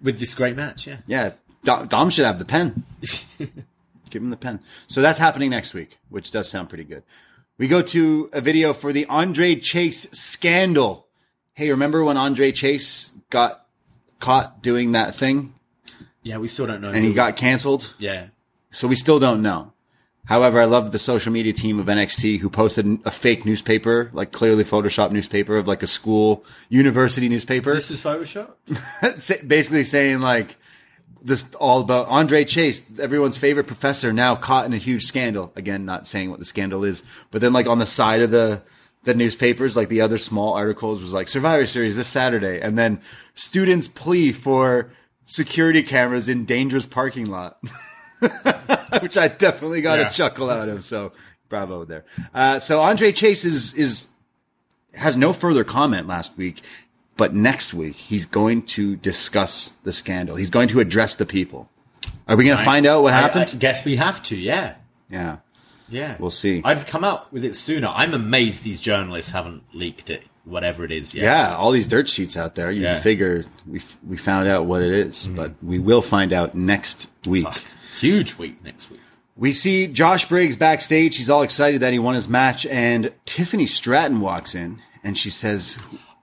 with 0.02 0.20
this 0.20 0.34
great 0.36 0.56
match. 0.56 0.86
Yeah. 0.88 0.98
Yeah, 1.08 1.32
Dom, 1.64 1.88
Dom 1.88 2.10
should 2.12 2.26
have 2.26 2.38
the 2.40 2.46
pen. 2.46 2.84
Give 4.10 4.22
him 4.22 4.30
the 4.30 4.38
pen. 4.38 4.60
So 4.88 5.02
that's 5.02 5.20
happening 5.20 5.50
next 5.52 5.74
week, 5.74 5.98
which 6.10 6.32
does 6.32 6.50
sound 6.50 6.70
pretty 6.70 6.84
good. 6.84 7.04
We 7.58 7.68
go 7.68 7.82
to 7.82 8.30
a 8.34 8.42
video 8.42 8.74
for 8.74 8.92
the 8.92 9.06
Andre 9.06 9.56
Chase 9.56 10.10
scandal. 10.12 11.08
Hey, 11.54 11.70
remember 11.70 12.04
when 12.04 12.18
Andre 12.18 12.52
Chase 12.52 13.11
got 13.32 13.66
caught 14.20 14.62
doing 14.62 14.92
that 14.92 15.16
thing 15.16 15.54
Yeah, 16.22 16.38
we 16.38 16.48
still 16.48 16.68
don't 16.68 16.82
know. 16.82 16.92
and 16.92 17.04
he 17.04 17.14
got 17.14 17.36
canceled? 17.36 17.96
yeah. 17.98 18.28
So 18.74 18.88
we 18.88 18.96
still 18.96 19.20
don't 19.20 19.42
know. 19.42 19.74
However, 20.26 20.62
I 20.62 20.66
love 20.66 20.92
the 20.94 21.00
social 21.00 21.34
media 21.34 21.52
team 21.52 21.78
of 21.80 21.88
NXT 21.88 22.40
who 22.40 22.50
posted 22.50 22.86
a 23.04 23.12
fake 23.12 23.44
newspaper, 23.46 24.10
like 24.14 24.32
clearly 24.32 24.64
Photoshop 24.64 25.12
newspaper 25.12 25.58
of 25.58 25.68
like 25.68 25.84
a 25.84 25.88
school, 25.88 26.46
university 26.70 27.28
newspaper. 27.28 27.74
This 27.74 27.90
was 27.90 28.00
Photoshop. 28.02 28.52
Basically 29.48 29.84
saying 29.84 30.22
like 30.22 30.56
this 31.22 31.54
all 31.56 31.82
about 31.82 32.08
Andre 32.08 32.46
Chase, 32.46 32.86
everyone's 33.00 33.36
favorite 33.38 33.68
professor, 33.68 34.14
now 34.14 34.36
caught 34.36 34.66
in 34.66 34.74
a 34.74 34.78
huge 34.78 35.04
scandal. 35.04 35.52
Again, 35.56 35.84
not 35.86 36.08
saying 36.08 36.30
what 36.30 36.40
the 36.40 36.46
scandal 36.46 36.84
is, 36.86 37.04
but 37.32 37.42
then 37.42 37.52
like 37.52 37.68
on 37.68 37.80
the 37.80 37.86
side 37.86 38.22
of 38.22 38.32
the 38.32 38.62
the 39.04 39.14
newspapers, 39.14 39.76
like 39.76 39.90
the 39.90 40.02
other 40.02 40.18
small 40.18 40.54
articles 40.54 41.02
was 41.02 41.12
like 41.14 41.28
Survivor 41.28 41.66
Series 41.66 41.96
this 41.98 42.08
Saturday, 42.08 42.60
and 42.62 42.78
then 42.78 43.02
students 43.34 43.88
plea 43.88 44.32
for 44.32 44.92
security 45.26 45.82
cameras 45.84 46.28
in 46.30 46.46
dangerous 46.46 46.86
parking 46.86 47.26
lot. 47.28 47.58
Which 49.02 49.18
I 49.18 49.28
definitely 49.30 49.82
got 49.82 50.00
Yeah. 50.00 50.08
a 50.08 50.12
chuckle 50.12 50.50
out 50.50 50.70
of. 50.70 50.84
So 50.86 51.12
bravo 51.50 51.86
there. 51.86 52.06
Uh, 52.34 52.60
so 52.60 52.82
Andre 52.82 53.12
Chase 53.12 53.44
is 53.46 53.74
is 53.74 54.06
has 54.94 55.18
no 55.18 55.34
further 55.34 55.64
comment 55.64 56.08
last 56.08 56.38
week, 56.38 56.62
but 57.18 57.34
next 57.34 57.74
week 57.74 57.96
he's 57.96 58.26
going 58.26 58.62
to 58.64 58.96
discuss 58.98 59.70
the 59.84 59.92
scandal. 59.94 60.36
He's 60.36 60.50
going 60.50 60.68
to 60.70 60.80
address 60.80 61.16
the 61.16 61.26
people. 61.26 61.70
Are 62.28 62.36
we 62.36 62.46
going 62.46 62.58
to 62.58 62.64
find 62.64 62.86
out 62.86 63.02
what 63.04 63.14
I- 63.14 63.18
I 63.18 63.22
happened? 63.22 63.60
guess 63.60 63.84
we 63.86 63.96
have 63.96 64.22
to. 64.24 64.36
Yeah. 64.38 64.76
yeah. 65.10 65.38
Yeah. 65.92 66.16
We'll 66.20 66.30
see. 66.32 66.62
I'd 66.64 66.88
come 66.88 67.04
out 67.04 67.32
with 67.34 67.44
it 67.46 67.54
sooner. 67.56 67.88
I'm 67.88 68.14
amazed 68.14 68.64
these 68.64 68.82
journalists 68.82 69.32
haven't 69.32 69.64
leaked 69.74 70.10
it, 70.10 70.24
whatever 70.46 70.84
it 70.86 70.92
is. 70.92 71.14
Yet. 71.14 71.24
Yeah, 71.24 71.56
all 71.56 71.72
these 71.72 71.88
dirt 71.88 72.10
sheets 72.10 72.36
out 72.38 72.56
there. 72.56 72.72
You 72.72 72.84
Yeah. 72.84 73.00
Figure 73.00 73.44
we 73.68 73.82
we 74.08 74.18
found 74.18 74.48
out 74.48 74.66
what 74.66 74.82
it 74.82 74.92
is, 74.92 75.28
but 75.28 75.52
we 75.64 75.78
will 75.80 76.02
find 76.02 76.34
out 76.34 76.56
next 76.56 77.10
week. 77.28 77.46
Fuck. 77.46 77.64
Huge 78.00 78.38
week 78.38 78.64
next 78.64 78.90
week. 78.90 79.00
We 79.36 79.54
see 79.54 79.88
Josh 79.88 80.28
Briggs 80.28 80.56
backstage. 80.56 81.18
He's 81.18 81.30
all 81.30 81.42
excited 81.42 81.82
that 81.82 81.94
he 81.94 82.00
won 82.00 82.16
his 82.16 82.28
match, 82.28 82.66
and 82.66 83.12
Tiffany 83.26 83.66
Stratton 83.66 84.20
walks 84.20 84.54
in 84.56 84.80
and 85.04 85.18
she 85.18 85.30
says, 85.30 85.78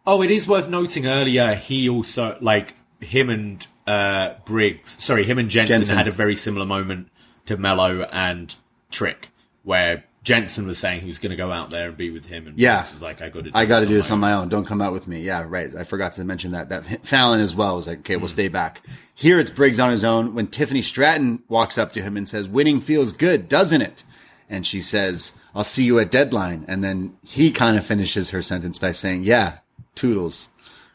Oh, 0.07 0.23
it 0.23 0.31
is 0.31 0.47
worth 0.49 0.69
noting 0.69 1.07
earlier, 1.07 1.55
he 1.55 1.89
also, 1.89 2.39
like, 2.41 2.75
him 3.01 3.29
and 3.29 3.67
uh, 3.87 4.35
Briggs, 4.45 5.03
sorry, 5.03 5.25
him 5.25 5.39
and 5.39 5.51
Jensen, 5.51 5.77
Jensen. 5.79 5.97
had 5.97 6.07
a 6.09 6.13
very 6.13 6.35
similar 6.37 6.65
moment 6.67 7.09
to 7.47 7.57
Melo 7.57 8.03
and 8.13 8.55
Trick, 8.91 9.29
where 9.69 10.03
Jensen 10.25 10.67
was 10.67 10.79
saying 10.79 11.03
he 11.03 11.07
was 11.07 11.19
going 11.19 11.31
to 11.31 11.37
go 11.37 11.53
out 11.53 11.69
there 11.69 11.89
and 11.89 11.97
be 11.97 12.09
with 12.11 12.25
him, 12.25 12.47
and 12.47 12.59
Yeah. 12.59 12.85
Was 12.91 13.03
like, 13.03 13.21
I 13.21 13.29
got 13.29 13.45
to 13.45 13.51
I 13.55 13.67
got 13.67 13.81
to 13.81 13.87
do 13.87 13.93
this 13.95 14.11
on 14.11 14.19
my 14.19 14.33
own. 14.33 14.49
Don't 14.49 14.65
come 14.65 14.81
out 14.81 14.95
with 14.95 15.07
me. 15.07 15.21
Yeah, 15.21 15.45
right. 15.47 15.75
I 15.77 15.85
forgot 15.85 16.15
to 16.15 16.25
mention 16.25 16.53
that. 16.53 16.71
That 16.71 17.07
Fallon 17.07 17.41
as 17.41 17.55
well 17.55 17.77
was 17.77 17.87
like, 17.87 17.99
okay, 18.01 18.15
Hmm. 18.15 18.21
we'll 18.23 18.29
stay 18.29 18.49
back. 18.49 18.83
Here 19.15 19.39
it's 19.39 19.51
Briggs 19.51 19.79
on 19.79 19.91
his 19.91 20.05
own 20.05 20.35
when 20.35 20.47
Tiffany 20.47 20.81
Stratton 20.81 21.43
walks 21.49 21.77
up 21.77 21.93
to 21.93 22.03
him 22.03 22.17
and 22.17 22.27
says, 22.27 22.49
winning 22.49 22.81
feels 22.81 23.13
good, 23.13 23.49
doesn't 23.49 23.83
it? 23.83 24.05
And 24.49 24.67
she 24.67 24.81
says, 24.81 25.35
I'll 25.55 25.65
see 25.65 25.85
you 25.85 25.99
at 25.99 26.11
deadline. 26.11 26.65
And 26.67 26.83
then 26.83 27.19
he 27.23 27.51
kind 27.51 27.77
of 27.77 27.85
finishes 27.85 28.31
her 28.31 28.41
sentence 28.41 28.79
by 28.79 28.93
saying, 28.93 29.25
yeah, 29.25 29.59
toodles, 29.95 30.49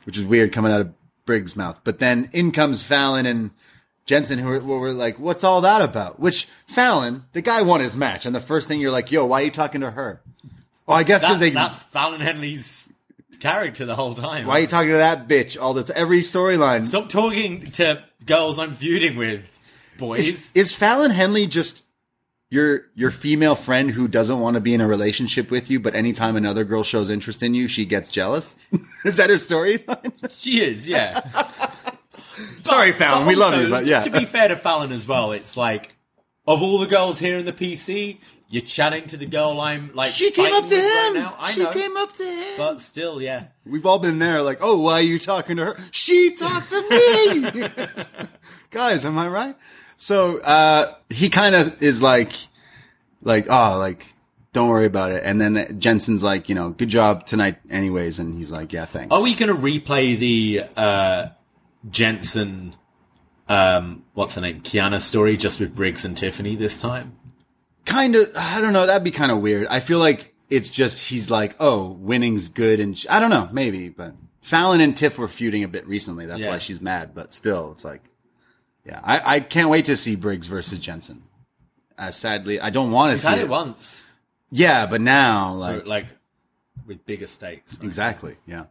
which 0.06 0.18
is 0.18 0.26
weird 0.26 0.52
coming 0.52 0.72
out 0.72 0.82
of 0.82 0.94
Briggs' 1.28 1.56
mouth. 1.56 1.80
But 1.84 2.00
then 2.00 2.30
in 2.34 2.52
comes 2.52 2.82
Fallon 2.82 3.28
and 3.28 3.52
Jensen 4.06 4.40
who 4.40 4.48
were, 4.48 4.60
who 4.60 4.80
were 4.80 4.92
like, 4.92 5.18
"What's 5.20 5.44
all 5.44 5.62
that 5.62 5.82
about?" 5.82 6.20
Which 6.20 6.48
Fallon, 6.68 7.24
the 7.34 7.42
guy 7.42 7.62
won 7.62 7.80
his 7.82 7.96
match, 7.96 8.26
and 8.26 8.36
the 8.36 8.40
first 8.42 8.68
thing 8.68 8.82
you're 8.82 8.92
like, 8.92 9.12
"Yo, 9.12 9.26
why 9.26 9.42
are 9.42 9.46
you 9.46 9.52
talking 9.52 9.82
to 9.82 9.92
her?" 9.92 10.22
Oh, 10.88 10.94
I 10.94 11.04
guess 11.04 11.22
because 11.22 11.40
That, 11.40 11.46
they. 11.46 11.50
that's 11.52 11.84
Fallon 11.84 12.20
Henley's 12.22 12.92
character 13.40 13.86
the 13.86 13.96
whole 13.96 14.14
time. 14.16 14.46
Why 14.48 14.58
are 14.58 14.62
you 14.62 14.68
talking 14.68 14.92
to 14.92 14.98
that 14.98 15.28
bitch 15.28 15.62
all 15.62 15.74
the 15.74 15.84
time? 15.84 15.96
Every 15.98 16.20
storyline. 16.20 16.86
Stop 16.86 17.10
talking 17.10 17.64
to 17.64 18.04
girls 18.26 18.60
I'm 18.60 18.74
feuding 18.74 19.16
with, 19.18 19.42
boys. 19.98 20.28
Is, 20.28 20.52
is 20.56 20.74
Fallon 20.76 21.12
Henley 21.12 21.48
just 21.48 21.84
your 22.50 22.86
your 22.96 23.12
female 23.12 23.56
friend 23.56 23.92
who 23.92 24.08
doesn't 24.08 24.40
want 24.40 24.56
to 24.56 24.62
be 24.62 24.74
in 24.74 24.82
a 24.82 24.88
relationship 24.88 25.50
with 25.50 25.72
you, 25.72 25.80
but 25.80 25.96
anytime 25.96 26.36
another 26.36 26.64
girl 26.66 26.84
shows 26.84 27.10
interest 27.10 27.42
in 27.42 27.54
you, 27.54 27.68
she 27.70 27.86
gets 27.86 28.10
jealous? 28.10 28.56
is 29.06 29.18
that 29.18 29.30
her 29.30 29.38
storyline? 29.38 30.12
she 30.32 30.62
is, 30.62 30.88
yeah. 30.88 31.22
Sorry, 32.64 32.92
Fallon, 32.92 33.28
we 33.28 33.36
love 33.36 33.54
also, 33.54 33.66
you, 33.66 33.70
but 33.70 33.86
yeah. 33.86 34.02
To 34.02 34.10
be 34.10 34.26
fair 34.26 34.48
to 34.48 34.56
Fallon 34.56 34.92
as 34.92 35.08
well, 35.08 35.32
it's 35.32 35.56
like 35.58 35.96
of 36.48 36.62
all 36.62 36.80
the 36.80 36.88
girls 36.88 37.20
here 37.20 37.38
in 37.38 37.46
the 37.46 37.54
PC, 37.54 38.18
you're 38.50 38.62
chatting 38.64 39.06
to 39.08 39.18
the 39.18 39.26
girl 39.26 39.60
I'm 39.60 39.92
like. 39.94 40.14
she 40.14 40.32
came 40.32 40.54
up 40.54 40.68
to 40.68 40.76
right 40.76 41.08
him. 41.08 41.14
now. 41.22 41.36
I 41.40 41.52
she 41.52 41.64
know, 41.64 41.72
came 41.72 41.98
up 41.98 42.14
to 42.18 42.24
him. 42.24 42.54
but 42.58 42.82
still, 42.82 43.22
yeah. 43.22 43.48
We've 43.66 43.86
all 43.86 44.00
been 44.00 44.20
there, 44.20 44.42
like, 44.44 44.60
oh, 44.62 44.78
why 44.80 44.94
are 44.94 45.02
you 45.02 45.18
talking 45.20 45.58
to 45.58 45.66
her? 45.66 45.78
She 45.92 46.36
talked 46.36 46.70
to 46.70 46.90
me. 46.90 47.68
Guys, 48.70 49.06
am 49.06 49.18
I 49.18 49.28
right? 49.28 49.56
So 49.98 50.40
uh 50.40 50.94
he 51.10 51.30
kind 51.30 51.56
of 51.56 51.82
is 51.82 52.02
like, 52.02 52.32
like, 53.22 53.48
oh, 53.50 53.78
like, 53.78 54.14
don't 54.54 54.70
worry 54.70 54.86
about 54.86 55.12
it. 55.12 55.24
And 55.26 55.42
then 55.42 55.80
Jensen's 55.80 56.24
like, 56.24 56.48
you 56.48 56.56
know, 56.56 56.70
good 56.70 56.90
job 56.90 57.26
tonight, 57.26 57.58
anyways. 57.72 58.20
And 58.20 58.38
he's 58.38 58.52
like, 58.52 58.72
yeah, 58.72 58.86
thanks. 58.86 59.12
Are 59.16 59.24
we 59.24 59.34
going 59.34 59.50
to 59.50 59.60
replay 59.60 60.18
the 60.18 60.64
uh, 60.78 61.28
Jensen, 61.90 62.76
um, 63.50 64.04
what's 64.14 64.36
her 64.36 64.42
name, 64.42 64.62
Kiana 64.62 65.02
story 65.02 65.38
just 65.38 65.60
with 65.60 65.76
Briggs 65.76 66.06
and 66.06 66.16
Tiffany 66.18 66.56
this 66.56 66.80
time? 66.80 67.18
kind 67.86 68.16
of 68.16 68.32
i 68.38 68.62
don't 68.62 68.72
know 68.72 68.86
that'd 68.86 69.04
be 69.04 69.12
kind 69.12 69.30
of 69.30 69.40
weird. 69.42 69.68
I 69.68 69.82
feel 69.82 70.00
like 70.00 70.34
it's 70.50 70.70
just 70.70 71.10
he's 71.10 71.30
like 71.30 71.54
oh 71.60 71.88
winning's 72.00 72.48
good 72.48 72.80
and 72.80 72.98
sh- 72.98 73.06
i 73.10 73.20
don't 73.20 73.30
know 73.30 73.50
maybe 73.52 73.90
but 73.90 74.16
fallon 74.42 74.80
and 74.80 74.96
tiff 74.96 75.18
were 75.20 75.28
feuding 75.28 75.66
a 75.66 75.68
bit 75.68 75.86
recently. 75.86 76.26
That's 76.26 76.40
Yeah. 76.46 76.52
why 76.52 76.60
she's 76.60 76.80
mad 76.80 77.14
but 77.14 77.34
still 77.34 77.74
it's 77.74 77.84
like 77.84 78.02
yeah 78.86 79.02
i, 79.04 79.36
I 79.36 79.40
can't 79.42 79.70
wait 79.70 79.84
to 79.86 79.98
see 79.98 80.16
briggs 80.16 80.48
versus 80.48 80.80
jensen. 80.80 81.24
Uh, 81.98 82.12
sadly 82.12 82.62
i 82.62 82.70
don't 82.70 82.92
want 82.92 83.12
to 83.12 83.18
see 83.18 83.28
had 83.28 83.40
it. 83.40 83.44
it 83.44 83.50
once, 83.50 84.06
yeah 84.50 84.86
but 84.86 85.02
now 85.02 85.54
like 85.54 85.86
like 85.86 86.06
with 86.86 87.06
bigger 87.06 87.28
stakes. 87.28 87.76
right? 87.76 87.86
Exactly. 87.86 88.36
Yeah. 88.46 88.66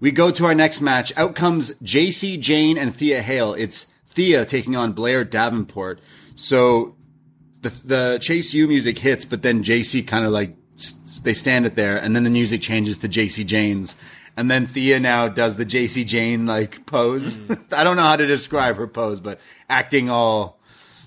We 0.00 0.10
go 0.10 0.30
to 0.30 0.44
our 0.46 0.54
next 0.54 0.80
match. 0.80 1.16
Out 1.16 1.34
comes 1.34 1.74
JC 1.76 2.40
Jane 2.40 2.76
and 2.76 2.94
Thea 2.94 3.22
Hale. 3.22 3.54
It's 3.54 3.86
Thea 4.10 4.44
taking 4.44 4.76
on 4.76 4.92
Blair 4.92 5.24
Davenport. 5.24 6.00
So 6.34 6.96
the 7.62 7.70
the 7.84 8.18
Chase 8.20 8.52
U 8.54 8.66
music 8.66 8.98
hits, 8.98 9.24
but 9.24 9.42
then 9.42 9.62
JC 9.62 10.06
kind 10.06 10.24
of 10.24 10.32
like 10.32 10.56
they 11.22 11.34
stand 11.34 11.66
it 11.66 11.76
there, 11.76 11.96
and 11.96 12.16
then 12.16 12.24
the 12.24 12.30
music 12.30 12.62
changes 12.62 12.98
to 12.98 13.08
JC 13.08 13.46
Jane's. 13.46 13.96
And 14.36 14.50
then 14.50 14.66
Thea 14.66 14.98
now 14.98 15.28
does 15.28 15.56
the 15.56 15.66
JC 15.66 16.06
Jane 16.06 16.46
like 16.46 16.86
pose. 16.86 17.36
Mm. 17.36 17.72
I 17.72 17.84
don't 17.84 17.96
know 17.96 18.02
how 18.02 18.16
to 18.16 18.26
describe 18.26 18.76
her 18.76 18.88
pose, 18.88 19.20
but 19.20 19.38
acting 19.68 20.08
all 20.08 20.58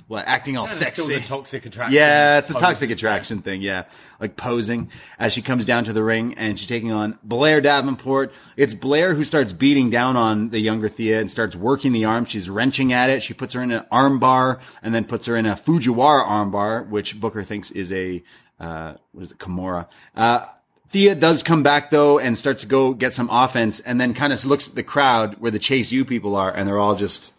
what 0.08 0.28
acting 0.28 0.56
all 0.56 0.68
sexy. 0.68 1.20
Toxic 1.22 1.66
attraction. 1.66 1.96
Yeah, 1.96 2.38
it's 2.38 2.52
a 2.52 2.54
toxic 2.54 2.92
attraction 2.92 3.40
thing. 3.40 3.62
Yeah, 3.62 3.86
like 4.20 4.36
posing 4.36 4.90
as 5.18 5.34
she 5.34 5.42
comes 5.42 5.66
down 5.66 5.86
to 5.86 5.94
the 5.94 6.04
ring 6.04 6.36
and 6.36 6.60
she's 6.60 6.68
taking 6.68 6.92
on 6.92 7.18
Blair 7.24 7.60
Davenport. 7.60 8.32
It's 8.56 8.74
Blair 8.74 9.16
who 9.16 9.24
starts 9.24 9.52
beating 9.54 9.90
down 9.90 10.16
on 10.16 10.50
the 10.50 10.60
younger 10.60 10.90
Thea 10.90 11.20
and 11.20 11.32
starts 11.32 11.56
working 11.56 11.92
the 11.92 12.06
arm. 12.06 12.26
She's 12.26 12.50
wrenching 12.50 12.94
at 12.94 13.10
it. 13.10 13.24
She 13.24 13.34
puts 13.34 13.54
her 13.54 13.64
in 13.64 13.72
an 13.72 13.86
arm 13.92 14.20
bar 14.20 14.60
and 14.84 14.94
then 14.94 15.06
puts 15.06 15.26
her 15.26 15.36
in 15.36 15.46
a 15.46 15.56
Fujiwara 15.56 16.24
arm 16.24 16.52
bar, 16.52 16.84
which 16.84 17.20
Booker 17.20 17.44
thinks 17.44 17.72
is 17.72 17.92
a 17.92 18.24
uh, 18.60 18.94
what 19.12 19.24
is 19.24 19.32
it, 19.32 19.40
Kimura. 19.40 19.88
Uh, 20.16 20.46
Thea 20.90 21.16
does 21.16 21.44
come 21.44 21.64
back 21.64 21.90
though 21.90 22.20
and 22.20 22.38
starts 22.38 22.62
to 22.62 22.68
go 22.68 22.94
get 22.94 23.14
some 23.14 23.30
offense 23.30 23.80
and 23.80 24.00
then 24.00 24.14
kind 24.14 24.32
of 24.32 24.46
looks 24.46 24.70
at 24.70 24.76
the 24.76 24.84
crowd 24.84 25.36
where 25.40 25.52
the 25.52 25.60
Chase 25.60 25.92
U 25.92 26.06
people 26.06 26.36
are 26.36 26.52
and 26.52 26.68
they're 26.68 26.80
all 26.80 26.96
just 26.96 27.34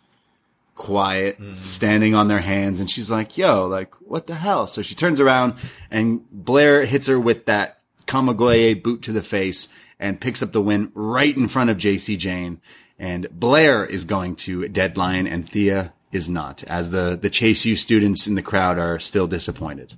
quiet, 0.77 1.41
mm-hmm. 1.41 1.61
standing 1.63 2.15
on 2.15 2.29
their 2.29 2.41
hands. 2.41 2.79
And 2.79 2.89
she's 2.89 3.11
like, 3.11 3.37
yo, 3.37 3.67
like, 3.67 3.95
what 3.97 4.29
the 4.29 4.35
hell? 4.35 4.67
So 4.67 4.83
she 4.83 4.95
turns 4.95 5.21
around 5.21 5.55
and 5.91 6.25
Blair 6.31 6.85
hits 6.85 7.07
her 7.07 7.19
with 7.19 7.47
that 7.47 7.81
Kamagoye 8.07 8.81
boot 8.81 9.03
to 9.03 9.13
the 9.13 9.23
face 9.23 9.69
and 9.99 10.21
picks 10.21 10.43
up 10.43 10.53
the 10.53 10.61
win 10.61 10.93
right 10.95 11.37
in 11.37 11.49
front 11.49 11.71
of 11.71 11.79
JC 11.79 12.17
Jane. 12.17 12.61
And 12.99 13.29
Blair 13.31 13.85
is 13.85 14.05
going 14.05 14.37
to 14.37 14.69
deadline 14.69 15.27
and 15.27 15.49
Thea 15.49 15.93
is 16.13 16.29
not, 16.29 16.63
as 16.65 16.91
the, 16.91 17.19
the 17.21 17.31
Chase 17.31 17.65
U 17.65 17.75
students 17.75 18.27
in 18.27 18.37
the 18.37 18.43
crowd 18.43 18.79
are 18.79 18.99
still 18.99 19.27
disappointed. 19.27 19.95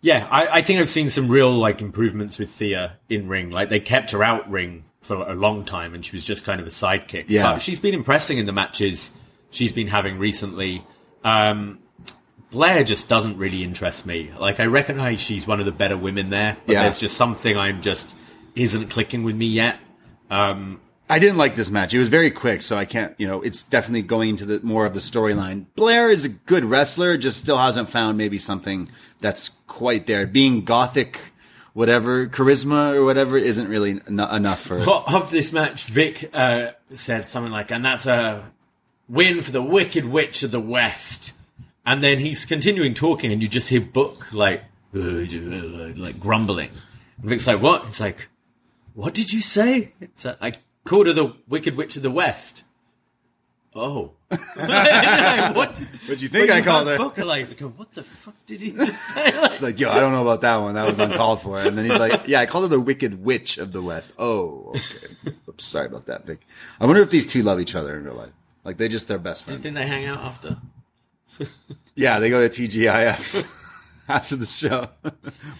Yeah, 0.00 0.26
I, 0.28 0.58
I 0.58 0.62
think 0.62 0.80
I've 0.80 0.88
seen 0.88 1.10
some 1.10 1.28
real 1.28 1.52
like 1.52 1.80
improvements 1.80 2.38
with 2.38 2.50
Thea 2.50 2.98
in 3.08 3.28
ring. 3.28 3.50
Like 3.50 3.68
they 3.68 3.78
kept 3.78 4.10
her 4.10 4.24
out 4.24 4.50
ring 4.50 4.84
for 5.00 5.16
a 5.16 5.34
long 5.34 5.64
time, 5.64 5.94
and 5.94 6.04
she 6.04 6.16
was 6.16 6.24
just 6.24 6.44
kind 6.44 6.60
of 6.60 6.66
a 6.66 6.70
sidekick. 6.70 7.26
Yeah. 7.28 7.52
but 7.52 7.62
she's 7.62 7.78
been 7.78 7.94
impressing 7.94 8.38
in 8.38 8.46
the 8.46 8.52
matches 8.52 9.12
she's 9.52 9.72
been 9.72 9.86
having 9.88 10.18
recently. 10.18 10.84
Um, 11.22 11.78
Blair 12.50 12.82
just 12.84 13.08
doesn't 13.08 13.38
really 13.38 13.62
interest 13.62 14.04
me. 14.04 14.30
Like 14.38 14.58
I 14.60 14.66
recognize 14.66 15.20
she's 15.20 15.46
one 15.46 15.60
of 15.60 15.66
the 15.66 15.72
better 15.72 15.96
women 15.96 16.28
there, 16.30 16.56
but 16.66 16.72
Yeah. 16.72 16.82
there's 16.82 16.98
just 16.98 17.16
something 17.16 17.56
I'm 17.56 17.80
just 17.80 18.14
isn't 18.56 18.88
clicking 18.90 19.22
with 19.22 19.36
me 19.36 19.46
yet. 19.46 19.78
Um, 20.30 20.80
I 21.08 21.18
didn't 21.18 21.36
like 21.38 21.56
this 21.56 21.70
match. 21.70 21.94
It 21.94 21.98
was 21.98 22.08
very 22.08 22.30
quick, 22.30 22.62
so 22.62 22.76
I 22.76 22.84
can't, 22.84 23.14
you 23.18 23.26
know, 23.28 23.40
it's 23.42 23.62
definitely 23.62 24.02
going 24.02 24.30
into 24.30 24.44
the 24.46 24.60
more 24.62 24.84
of 24.86 24.94
the 24.94 25.00
storyline. 25.00 25.66
Blair 25.76 26.10
is 26.10 26.24
a 26.24 26.28
good 26.30 26.64
wrestler, 26.64 27.16
just 27.16 27.38
still 27.38 27.58
hasn't 27.58 27.88
found 27.90 28.16
maybe 28.18 28.38
something 28.38 28.88
that's 29.20 29.50
quite 29.66 30.06
there. 30.06 30.26
Being 30.26 30.64
gothic, 30.64 31.20
whatever, 31.74 32.26
charisma 32.26 32.94
or 32.94 33.04
whatever 33.04 33.36
isn't 33.38 33.68
really 33.68 34.00
en- 34.06 34.20
enough 34.20 34.60
for 34.60 34.78
of 34.90 35.30
this 35.30 35.52
match, 35.52 35.84
Vic 35.84 36.30
uh, 36.34 36.68
said 36.92 37.24
something 37.26 37.52
like, 37.52 37.70
and 37.70 37.84
that's 37.84 38.06
a 38.06 38.50
win 39.08 39.40
for 39.42 39.50
the 39.50 39.62
Wicked 39.62 40.04
Witch 40.06 40.42
of 40.42 40.50
the 40.50 40.60
West. 40.60 41.32
And 41.84 42.02
then 42.02 42.18
he's 42.18 42.44
continuing 42.46 42.94
talking, 42.94 43.32
and 43.32 43.42
you 43.42 43.48
just 43.48 43.68
hear 43.68 43.80
Book 43.80 44.32
like, 44.32 44.62
like 44.92 46.20
grumbling. 46.20 46.70
And 47.20 47.28
Vic's 47.30 47.46
like, 47.46 47.60
what? 47.60 47.86
It's 47.86 48.00
like, 48.00 48.28
what 48.94 49.14
did 49.14 49.32
you 49.32 49.40
say? 49.40 49.92
It's 50.00 50.24
like, 50.24 50.36
I 50.40 50.52
called 50.84 51.06
her 51.08 51.12
the 51.12 51.34
Wicked 51.48 51.76
Witch 51.76 51.96
of 51.96 52.02
the 52.02 52.10
West. 52.10 52.62
Oh. 53.74 54.12
Like, 54.56 55.54
what? 55.56 55.78
What'd 55.78 56.22
you 56.22 56.28
think 56.28 56.48
But 56.48 56.54
I 56.54 56.58
you 56.58 56.64
called 56.64 56.86
her? 56.86 56.96
Booker 56.96 57.24
like, 57.24 57.58
what 57.60 57.92
the 57.92 58.02
fuck 58.02 58.34
did 58.46 58.60
he 58.62 58.70
just 58.72 59.00
say? 59.14 59.38
Like, 59.38 59.52
It's 59.52 59.62
like, 59.62 59.78
yo, 59.80 59.90
I 59.90 60.00
don't 60.00 60.12
know 60.12 60.22
about 60.22 60.40
that 60.42 60.56
one. 60.56 60.74
That 60.74 60.88
was 60.88 60.98
uncalled 60.98 61.42
for. 61.42 61.58
And 61.58 61.76
then 61.76 61.84
he's 61.90 61.98
like, 61.98 62.28
yeah, 62.28 62.40
I 62.40 62.46
called 62.46 62.64
her 62.64 62.68
the 62.68 62.80
Wicked 62.80 63.22
Witch 63.24 63.58
of 63.58 63.72
the 63.72 63.82
West. 63.82 64.14
Oh, 64.18 64.72
okay. 64.74 65.34
Oops, 65.48 65.64
sorry 65.64 65.86
about 65.86 66.06
that, 66.06 66.24
Vic. 66.26 66.46
I 66.80 66.86
wonder 66.86 67.02
if 67.02 67.10
these 67.10 67.26
two 67.26 67.42
love 67.42 67.60
each 67.60 67.74
other 67.74 67.96
in 67.96 68.04
real 68.04 68.14
life. 68.14 68.30
Like, 68.64 68.76
they 68.76 68.88
just, 68.88 69.08
they're 69.08 69.18
best 69.18 69.46
do 69.46 69.52
you 69.54 69.58
friends. 69.58 69.62
think 69.62 69.74
they 69.74 69.86
hang 69.86 70.06
out 70.06 70.20
after? 70.20 70.56
Yeah, 71.94 72.20
they 72.20 72.30
go 72.30 72.46
to 72.46 72.62
TGIFs 72.62 73.46
after 74.08 74.36
the 74.36 74.46
show. 74.46 74.88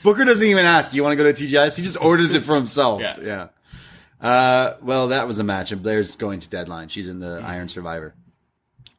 Booker 0.02 0.24
doesn't 0.24 0.46
even 0.46 0.64
ask, 0.64 0.90
"Do 0.90 0.96
you 0.96 1.02
want 1.02 1.18
to 1.18 1.22
go 1.22 1.30
to 1.30 1.42
TGIFs?" 1.44 1.76
He 1.76 1.82
just 1.82 2.02
orders 2.02 2.34
it 2.34 2.42
for 2.42 2.54
himself. 2.54 3.02
Yeah. 3.02 3.16
yeah. 3.20 3.48
Uh, 4.20 4.76
well, 4.80 5.08
that 5.08 5.26
was 5.26 5.38
a 5.38 5.44
match, 5.44 5.72
and 5.72 5.82
Blair's 5.82 6.16
going 6.16 6.40
to 6.40 6.48
deadline. 6.48 6.88
She's 6.88 7.08
in 7.08 7.18
the 7.20 7.42
Iron 7.44 7.68
Survivor. 7.68 8.14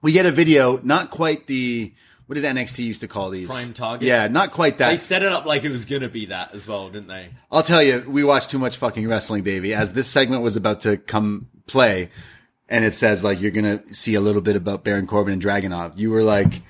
We 0.02 0.12
get 0.12 0.26
a 0.26 0.32
video, 0.32 0.80
not 0.84 1.10
quite 1.10 1.48
the 1.48 1.94
what 2.28 2.36
did 2.36 2.44
NXT 2.44 2.80
used 2.86 3.02
to 3.02 3.08
call 3.08 3.30
these 3.32 3.48
Prime 3.48 3.74
Target? 3.74 4.08
Yeah, 4.08 4.28
not 4.28 4.52
quite 4.52 4.78
that. 4.78 4.92
They 4.92 4.98
set 4.98 5.24
it 5.24 5.32
up 5.32 5.46
like 5.46 5.64
it 5.64 5.72
was 5.72 5.86
gonna 5.86 6.10
be 6.10 6.28
that 6.28 6.54
as 6.54 6.68
well, 6.68 6.90
didn't 6.90 7.08
they? 7.08 7.30
I'll 7.52 7.64
tell 7.64 7.82
you, 7.82 8.04
we 8.08 8.24
watched 8.24 8.50
too 8.50 8.60
much 8.60 8.78
fucking 8.78 9.08
wrestling, 9.08 9.44
Davie. 9.44 9.74
As 9.74 9.94
this 9.94 10.08
segment 10.08 10.44
was 10.44 10.56
about 10.56 10.82
to 10.82 10.98
come 10.98 11.48
play, 11.68 12.10
and 12.74 12.84
it 12.84 12.96
says 12.96 13.24
like 13.24 13.40
you're 13.40 13.52
gonna 13.52 13.82
see 13.94 14.16
a 14.16 14.22
little 14.22 14.42
bit 14.42 14.56
about 14.56 14.84
Baron 14.84 15.06
Corbin 15.08 15.34
and 15.34 15.42
Dragunov. 15.42 15.94
You 15.98 16.10
were 16.10 16.24
like, 16.24 16.62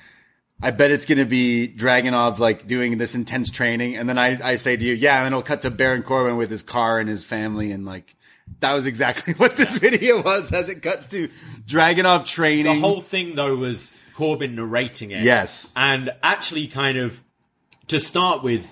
I 0.62 0.72
bet 0.72 0.92
it's 0.92 1.06
gonna 1.06 1.26
be 1.26 1.68
Dragunov 1.68 2.40
like 2.40 2.68
doing 2.68 2.98
this 2.98 3.16
intense 3.16 3.50
training, 3.50 3.96
and 3.96 4.08
then 4.10 4.18
I, 4.18 4.52
I 4.52 4.56
say 4.58 4.76
to 4.76 4.84
you, 4.84 4.94
yeah, 4.94 5.18
and 5.18 5.26
then 5.26 5.34
it'll 5.34 5.42
cut 5.44 5.62
to 5.64 5.72
Baron 5.72 6.04
Corbin 6.04 6.36
with 6.38 6.52
his 6.52 6.62
car 6.62 7.00
and 7.00 7.10
his 7.10 7.24
family, 7.24 7.72
and 7.72 7.86
like 7.86 8.16
that 8.60 8.74
was 8.74 8.86
exactly 8.86 9.34
what 9.38 9.56
this 9.56 9.78
video 9.78 10.22
was. 10.22 10.52
As 10.52 10.68
it 10.70 10.82
cuts 10.82 11.08
to 11.08 11.30
Dragunov 11.66 12.26
training. 12.26 12.66
The 12.66 12.80
whole 12.88 13.02
thing 13.02 13.36
though 13.36 13.56
was 13.56 13.94
Corbin 14.14 14.56
narrating 14.56 15.12
it. 15.12 15.24
Yes. 15.24 15.72
And 15.76 16.12
actually 16.22 16.68
kind 16.68 16.98
of 16.98 17.22
to 17.88 18.00
start 18.00 18.44
with, 18.44 18.72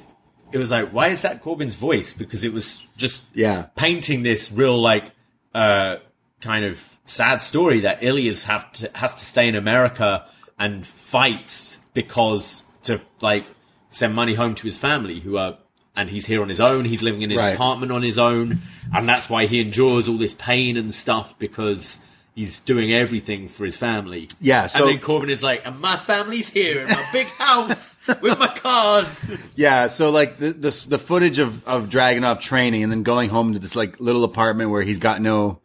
it 0.52 0.58
was 0.58 0.70
like, 0.72 0.90
why 0.92 1.08
is 1.08 1.22
that 1.22 1.42
Corbin's 1.42 1.76
voice? 1.76 2.12
Because 2.14 2.44
it 2.44 2.52
was 2.54 2.86
just 2.98 3.24
Yeah. 3.34 3.68
painting 3.76 4.24
this 4.24 4.52
real 4.52 4.80
like 4.80 5.12
uh 5.56 5.96
kind 6.42 6.66
of 6.66 6.84
sad 7.06 7.42
story 7.42 7.82
that 7.82 8.04
Ilias 8.04 8.46
have 8.46 8.72
to 8.74 8.90
has 8.96 9.16
to 9.16 9.26
stay 9.26 9.48
in 9.48 9.56
America 9.56 10.26
and 10.60 10.86
fights 10.86 11.80
because 11.94 12.64
to 12.84 13.02
like 13.22 13.44
send 13.90 14.16
money 14.16 14.34
home 14.36 14.56
to 14.56 14.64
his 14.64 14.78
family 14.78 15.20
who 15.20 15.38
are 15.38 15.58
and 15.96 16.10
he's 16.10 16.26
here 16.26 16.42
on 16.42 16.48
his 16.48 16.62
own, 16.62 16.86
he's 16.86 17.02
living 17.02 17.22
in 17.22 17.30
his 17.30 17.40
Right. 17.40 17.54
apartment 17.54 17.92
on 17.92 18.02
his 18.02 18.18
own, 18.18 18.62
and 18.96 19.10
that's 19.10 19.30
why 19.30 19.46
he 19.46 19.60
endures 19.60 20.08
all 20.08 20.16
this 20.18 20.34
pain 20.34 20.78
and 20.78 20.96
stuff 20.96 21.38
because 21.38 22.06
he's 22.34 22.62
doing 22.62 22.94
everything 22.94 23.50
for 23.50 23.66
his 23.66 23.76
family. 23.76 24.30
Yeah, 24.40 24.68
so- 24.68 24.84
and 24.86 24.94
then 24.94 25.00
Corbin 25.02 25.30
is 25.30 25.44
like, 25.44 25.64
and 25.66 25.82
my 25.82 25.98
family's 25.98 26.50
here 26.50 26.80
in 26.84 26.88
my 26.88 27.06
big 27.12 27.28
house 27.28 27.98
with 28.22 28.40
my 28.40 28.48
cars. 28.48 29.30
Yeah, 29.58 29.88
so 29.88 30.12
like 30.12 30.38
the 30.38 30.54
the, 30.54 30.86
the 30.92 30.98
footage 30.98 31.40
of 31.40 31.68
of 31.68 31.90
Dragunov 31.90 32.40
training 32.40 32.84
and 32.84 32.92
then 32.92 33.04
going 33.04 33.30
home 33.30 33.52
to 33.52 33.60
this 33.60 33.76
like 33.76 34.00
little 34.00 34.24
apartment 34.24 34.70
where 34.70 34.84
he's 34.84 34.98
got 34.98 35.20
no 35.22 35.60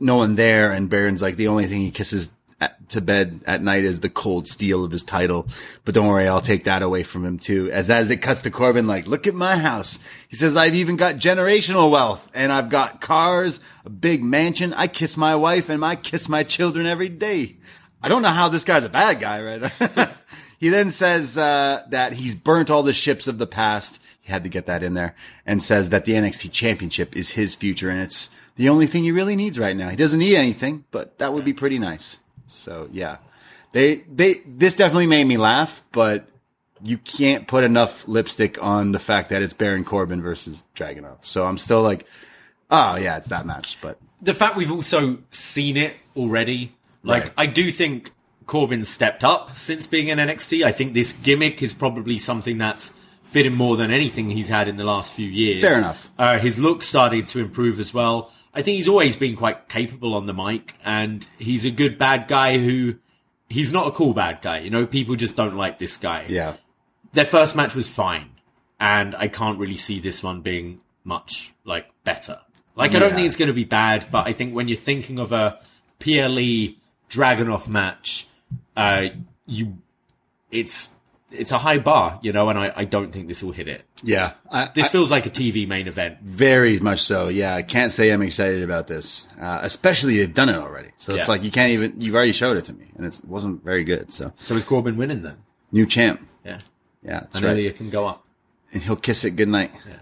no 0.00 0.16
one 0.16 0.34
there, 0.34 0.72
and 0.72 0.88
Baron's 0.88 1.22
like 1.22 1.36
the 1.36 1.48
only 1.48 1.66
thing 1.66 1.80
he 1.80 1.90
kisses 1.90 2.30
at, 2.60 2.88
to 2.88 3.00
bed 3.00 3.40
at 3.46 3.62
night 3.62 3.84
is 3.84 4.00
the 4.00 4.08
cold 4.08 4.48
steel 4.48 4.84
of 4.84 4.90
his 4.90 5.02
title. 5.02 5.46
But 5.84 5.94
don't 5.94 6.06
worry, 6.06 6.28
I'll 6.28 6.40
take 6.40 6.64
that 6.64 6.82
away 6.82 7.02
from 7.02 7.24
him 7.24 7.38
too. 7.38 7.70
As 7.70 7.90
as 7.90 8.10
it 8.10 8.18
cuts 8.18 8.42
to 8.42 8.50
Corbin, 8.50 8.86
like, 8.86 9.06
look 9.06 9.26
at 9.26 9.34
my 9.34 9.56
house. 9.56 9.98
He 10.28 10.36
says 10.36 10.56
I've 10.56 10.74
even 10.74 10.96
got 10.96 11.16
generational 11.16 11.90
wealth, 11.90 12.28
and 12.34 12.52
I've 12.52 12.68
got 12.68 13.00
cars, 13.00 13.60
a 13.84 13.90
big 13.90 14.24
mansion. 14.24 14.72
I 14.74 14.86
kiss 14.86 15.16
my 15.16 15.36
wife 15.36 15.68
and 15.68 15.84
I 15.84 15.96
kiss 15.96 16.28
my 16.28 16.42
children 16.42 16.86
every 16.86 17.08
day. 17.08 17.56
I 18.02 18.08
don't 18.08 18.22
know 18.22 18.28
how 18.28 18.48
this 18.48 18.64
guy's 18.64 18.84
a 18.84 18.88
bad 18.88 19.20
guy, 19.20 19.42
right? 19.42 20.10
he 20.58 20.68
then 20.68 20.90
says 20.90 21.36
uh, 21.36 21.84
that 21.88 22.14
he's 22.14 22.34
burnt 22.34 22.70
all 22.70 22.82
the 22.82 22.92
ships 22.92 23.26
of 23.26 23.38
the 23.38 23.46
past. 23.46 24.00
He 24.20 24.32
had 24.32 24.42
to 24.42 24.48
get 24.48 24.66
that 24.66 24.82
in 24.82 24.94
there, 24.94 25.14
and 25.44 25.62
says 25.62 25.90
that 25.90 26.04
the 26.04 26.12
NXT 26.12 26.50
Championship 26.52 27.16
is 27.16 27.30
his 27.30 27.54
future, 27.54 27.90
and 27.90 28.00
it's 28.00 28.30
the 28.56 28.68
only 28.68 28.86
thing 28.86 29.04
he 29.04 29.12
really 29.12 29.36
needs 29.36 29.58
right 29.58 29.76
now. 29.76 29.88
He 29.88 29.96
doesn't 29.96 30.18
need 30.18 30.36
anything, 30.36 30.84
but 30.90 31.18
that 31.18 31.32
would 31.32 31.44
be 31.44 31.52
pretty 31.52 31.78
nice. 31.78 32.18
So 32.46 32.88
yeah, 32.92 33.18
they 33.72 33.96
they 34.12 34.42
this 34.46 34.74
definitely 34.74 35.06
made 35.06 35.24
me 35.24 35.36
laugh, 35.36 35.82
but 35.92 36.28
you 36.82 36.98
can't 36.98 37.46
put 37.48 37.64
enough 37.64 38.06
lipstick 38.06 38.62
on 38.62 38.92
the 38.92 38.98
fact 38.98 39.30
that 39.30 39.42
it's 39.42 39.54
Baron 39.54 39.84
Corbin 39.84 40.20
versus 40.22 40.64
Dragunov. 40.74 41.24
So 41.24 41.46
I'm 41.46 41.58
still 41.58 41.82
like, 41.82 42.06
oh 42.70 42.96
yeah, 42.96 43.16
it's 43.16 43.28
that 43.28 43.46
match, 43.46 43.78
but 43.80 43.98
the 44.20 44.34
fact 44.34 44.56
we've 44.56 44.72
also 44.72 45.18
seen 45.30 45.76
it 45.76 45.94
already, 46.16 46.74
like 47.02 47.24
Right. 47.24 47.32
I 47.36 47.46
do 47.46 47.70
think 47.72 48.12
Corbin 48.46 48.84
stepped 48.84 49.24
up 49.24 49.56
since 49.58 49.86
being 49.86 50.08
in 50.08 50.18
NXT. 50.18 50.64
I 50.64 50.72
think 50.72 50.94
this 50.94 51.12
gimmick 51.12 51.62
is 51.62 51.74
probably 51.74 52.18
something 52.18 52.58
that's 52.58 52.92
fit 53.24 53.44
him 53.44 53.54
more 53.54 53.76
than 53.76 53.90
anything 53.90 54.30
he's 54.30 54.48
had 54.48 54.68
in 54.68 54.76
the 54.76 54.84
last 54.84 55.12
few 55.12 55.28
years. 55.28 55.62
Fair 55.62 55.78
enough. 55.78 56.12
Uh, 56.18 56.38
his 56.38 56.58
look 56.58 56.82
started 56.82 57.26
to 57.26 57.40
improve 57.40 57.80
as 57.80 57.92
well. 57.92 58.30
I 58.56 58.62
think 58.62 58.76
he's 58.76 58.88
always 58.88 59.16
been 59.16 59.36
quite 59.36 59.68
capable 59.68 60.14
on 60.14 60.24
the 60.24 60.32
mic, 60.32 60.74
and 60.82 61.26
he's 61.38 61.66
a 61.66 61.70
good 61.70 61.98
bad 61.98 62.26
guy 62.26 62.58
who. 62.58 62.96
He's 63.48 63.72
not 63.72 63.86
a 63.86 63.92
cool 63.92 64.12
bad 64.12 64.42
guy, 64.42 64.58
you 64.58 64.70
know. 64.70 64.86
People 64.86 65.14
just 65.14 65.36
don't 65.36 65.54
like 65.54 65.78
this 65.78 65.96
guy 65.98 66.24
yeah, 66.28 66.56
their 67.12 67.24
first 67.24 67.54
match 67.54 67.76
was 67.76 67.86
fine, 67.86 68.30
and 68.80 69.14
I 69.14 69.28
can't 69.28 69.58
really 69.58 69.76
see 69.76 70.00
this 70.00 70.20
one 70.20 70.40
being 70.40 70.80
much 71.04 71.52
like 71.64 71.86
better. 72.02 72.40
Like 72.74 72.94
I 72.94 72.98
don't 72.98 73.12
think 73.14 73.26
it's 73.26 73.36
going 73.36 73.48
to 73.48 73.54
be 73.54 73.64
bad, 73.64 74.06
but 74.10 74.26
I 74.26 74.32
think 74.32 74.52
when 74.52 74.68
you're 74.68 74.76
thinking 74.76 75.18
of 75.18 75.32
a 75.32 75.60
PLE 76.00 76.74
Dragunov 77.08 77.68
match, 77.68 78.26
uh, 78.76 79.08
you 79.46 79.78
it's 80.50 80.90
it's 81.30 81.50
a 81.52 81.58
high 81.58 81.78
bar, 81.78 82.18
you 82.22 82.32
know, 82.32 82.48
and 82.48 82.58
I, 82.58 82.72
I 82.76 82.84
don't 82.84 83.10
think 83.12 83.26
this 83.28 83.42
will 83.42 83.52
hit 83.52 83.68
it. 83.68 83.82
yeah. 84.02 84.34
I, 84.50 84.70
This 84.74 84.86
I- 84.86 84.88
feels 84.88 85.10
like 85.10 85.26
a 85.26 85.30
TV 85.30 85.66
main 85.66 85.88
event. 85.88 86.18
very 86.22 86.78
much 86.78 87.00
so. 87.02 87.28
Yeah, 87.28 87.54
I 87.54 87.62
can't 87.62 87.90
say 87.92 88.10
I'm 88.10 88.22
excited 88.22 88.62
about 88.62 88.86
this, 88.86 89.26
uh, 89.40 89.58
especially 89.62 90.18
they've 90.18 90.32
done 90.32 90.48
it 90.48 90.56
already. 90.56 90.90
So 90.96 91.14
it's 91.14 91.26
Yeah. 91.26 91.32
like 91.32 91.42
you 91.42 91.50
can't 91.50 91.72
even. 91.72 92.00
You've 92.00 92.14
already 92.14 92.32
showed 92.32 92.56
it 92.56 92.64
to 92.66 92.72
me, 92.72 92.86
and 92.96 93.04
it's, 93.06 93.18
it 93.18 93.24
wasn't 93.26 93.64
very 93.64 93.82
good. 93.84 94.12
So 94.12 94.32
So 94.44 94.54
is 94.54 94.62
Corbin 94.64 94.96
winning 94.96 95.22
then? 95.22 95.36
new 95.72 95.84
champ. 95.86 96.20
Yeah, 96.44 96.60
Yeah, 97.02 97.20
that's 97.20 97.36
and 97.36 97.44
right. 97.44 97.56
Ilya 97.56 97.72
can 97.72 97.90
go 97.90 98.06
up. 98.06 98.24
and 98.72 98.82
he'll 98.82 98.96
kiss 98.96 99.24
it 99.24 99.32
goodnight. 99.32 99.72
Yeah. 99.86 99.94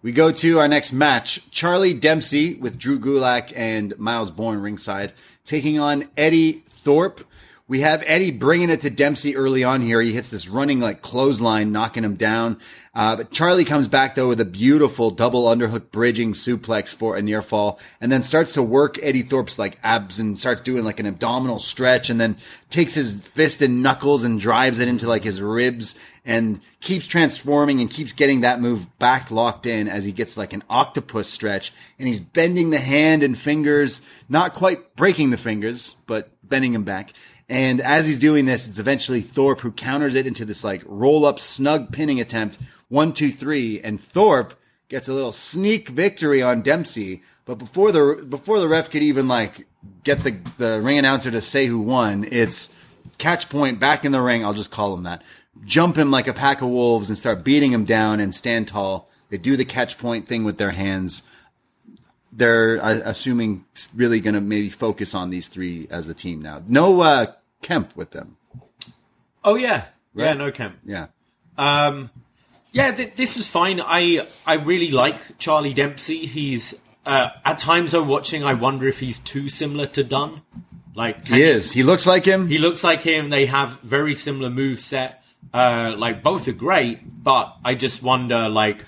We 0.00 0.10
go 0.12 0.30
to 0.32 0.58
our 0.58 0.66
next 0.68 0.92
match. 0.92 1.48
Charlie 1.50 1.94
Dempsey 1.94 2.54
with 2.54 2.76
Drew 2.78 2.98
Gulak 2.98 3.52
and 3.54 3.96
Myles 3.98 4.30
Borne 4.32 4.60
ringside 4.60 5.12
taking 5.44 5.78
on 5.78 6.08
Eddy 6.16 6.62
Thorpe. 6.68 7.24
We 7.68 7.80
have 7.80 8.02
Eddy 8.06 8.32
bringing 8.32 8.70
it 8.70 8.80
to 8.80 8.90
Dempsey 8.90 9.36
early 9.36 9.62
on 9.62 9.82
here. 9.82 10.00
He 10.00 10.12
hits 10.12 10.28
this 10.28 10.48
running 10.48 10.80
like 10.80 11.00
clothesline, 11.00 11.70
knocking 11.70 12.04
him 12.04 12.16
down. 12.16 12.58
Uh, 12.94 13.16
but 13.16 13.30
Charlie 13.30 13.64
comes 13.64 13.88
back 13.88 14.14
though 14.14 14.28
with 14.28 14.40
a 14.40 14.44
beautiful 14.44 15.10
double 15.10 15.44
underhook 15.44 15.90
bridging 15.90 16.32
suplex 16.34 16.92
for 16.92 17.16
a 17.16 17.22
near 17.22 17.40
fall 17.40 17.80
and 18.00 18.12
then 18.12 18.22
starts 18.22 18.52
to 18.52 18.62
work 18.62 18.98
Eddy 19.02 19.22
Thorpe's 19.22 19.58
like 19.58 19.78
abs 19.82 20.20
and 20.20 20.38
starts 20.38 20.60
doing 20.60 20.84
like 20.84 21.00
an 21.00 21.06
abdominal 21.06 21.58
stretch 21.58 22.10
and 22.10 22.20
then 22.20 22.36
takes 22.68 22.92
his 22.92 23.14
fist 23.14 23.62
and 23.62 23.82
knuckles 23.82 24.24
and 24.24 24.38
drives 24.38 24.78
it 24.78 24.88
into 24.88 25.08
like 25.08 25.24
his 25.24 25.40
ribs 25.40 25.98
and 26.24 26.60
keeps 26.80 27.06
transforming 27.06 27.80
and 27.80 27.90
keeps 27.90 28.12
getting 28.12 28.42
that 28.42 28.60
move 28.60 28.98
back 28.98 29.30
locked 29.30 29.66
in 29.66 29.88
as 29.88 30.04
he 30.04 30.12
gets 30.12 30.36
like 30.36 30.52
an 30.52 30.62
octopus 30.68 31.28
stretch 31.28 31.72
and 31.98 32.08
he's 32.08 32.20
bending 32.20 32.70
the 32.70 32.78
hand 32.78 33.22
and 33.22 33.38
fingers, 33.38 34.02
not 34.28 34.52
quite 34.52 34.94
breaking 34.96 35.30
the 35.30 35.36
fingers, 35.38 35.96
but 36.06 36.30
bending 36.42 36.72
them 36.74 36.84
back. 36.84 37.12
And 37.52 37.82
as 37.82 38.06
he's 38.06 38.18
doing 38.18 38.46
this, 38.46 38.66
it's 38.66 38.78
eventually 38.78 39.20
Thorpe 39.20 39.60
who 39.60 39.72
counters 39.72 40.14
it 40.14 40.26
into 40.26 40.46
this 40.46 40.64
like 40.64 40.82
roll 40.86 41.26
up 41.26 41.38
snug 41.38 41.92
pinning 41.92 42.18
attempt. 42.18 42.56
One, 42.88 43.12
two, 43.12 43.30
three. 43.30 43.78
And 43.78 44.02
Thorpe 44.02 44.54
gets 44.88 45.06
a 45.06 45.12
little 45.12 45.32
sneak 45.32 45.90
victory 45.90 46.40
on 46.40 46.62
Dempsey. 46.62 47.22
But 47.44 47.56
before 47.56 47.92
the, 47.92 48.24
before 48.26 48.58
the 48.58 48.68
ref 48.68 48.88
could 48.88 49.02
even 49.02 49.28
like 49.28 49.66
get 50.02 50.24
the, 50.24 50.38
the 50.56 50.80
ring 50.80 50.96
announcer 50.96 51.30
to 51.30 51.42
say 51.42 51.66
who 51.66 51.78
won, 51.78 52.24
it's 52.24 52.74
catch 53.18 53.50
point 53.50 53.78
back 53.78 54.06
in 54.06 54.12
the 54.12 54.22
ring. 54.22 54.42
I'll 54.42 54.54
just 54.54 54.70
call 54.70 54.94
him 54.94 55.02
that. 55.02 55.22
Jump 55.66 55.96
him 55.96 56.10
like 56.10 56.28
a 56.28 56.32
pack 56.32 56.62
of 56.62 56.70
wolves 56.70 57.10
and 57.10 57.18
start 57.18 57.44
beating 57.44 57.70
him 57.70 57.84
down 57.84 58.18
and 58.18 58.34
stand 58.34 58.66
tall. 58.66 59.10
They 59.28 59.36
do 59.36 59.58
the 59.58 59.66
catch 59.66 59.98
point 59.98 60.26
thing 60.26 60.44
with 60.44 60.56
their 60.56 60.70
hands. 60.70 61.22
They're 62.32 62.82
uh, 62.82 63.00
assuming 63.04 63.66
really 63.94 64.20
going 64.20 64.32
to 64.32 64.40
maybe 64.40 64.70
focus 64.70 65.14
on 65.14 65.28
these 65.28 65.48
three 65.48 65.86
as 65.90 66.08
a 66.08 66.14
team 66.14 66.40
now. 66.40 66.62
No 66.66 67.02
uh, 67.02 67.26
Kemp 67.62 67.96
with 67.96 68.10
them. 68.10 68.36
Oh 69.44 69.54
yeah, 69.56 69.86
yeah, 70.14 70.34
no 70.34 70.50
Kemp. 70.50 70.78
Yeah. 70.84 71.06
Um, 71.56 72.10
yeah, 72.72 72.92
th- 72.92 73.14
this 73.16 73.36
was 73.36 73.46
fine. 73.48 73.80
I 73.80 74.26
I 74.46 74.54
really 74.54 74.90
like 74.90 75.38
Charlie 75.38 75.74
Dempsey. 75.74 76.26
He's 76.26 76.74
uh, 77.06 77.30
at 77.44 77.58
times 77.58 77.94
I'm 77.94 78.08
watching. 78.08 78.44
I 78.44 78.54
wonder 78.54 78.86
if 78.86 79.00
he's 79.00 79.18
too 79.18 79.48
similar 79.48 79.86
to 79.86 80.04
Dunn. 80.04 80.42
Like 80.94 81.28
He 81.28 81.42
is. 81.42 81.72
He 81.72 81.82
looks 81.82 82.06
like 82.06 82.24
him. 82.24 82.48
He 82.48 82.58
looks 82.58 82.84
like 82.84 83.02
him. 83.02 83.30
They 83.30 83.46
have 83.46 83.80
very 83.80 84.14
similar 84.14 84.50
move 84.50 84.80
set. 84.80 85.22
Uh, 85.52 85.94
like 85.96 86.22
both 86.22 86.48
are 86.48 86.52
great, 86.52 87.24
but 87.24 87.56
I 87.64 87.74
just 87.74 88.02
wonder 88.02 88.48
like, 88.48 88.84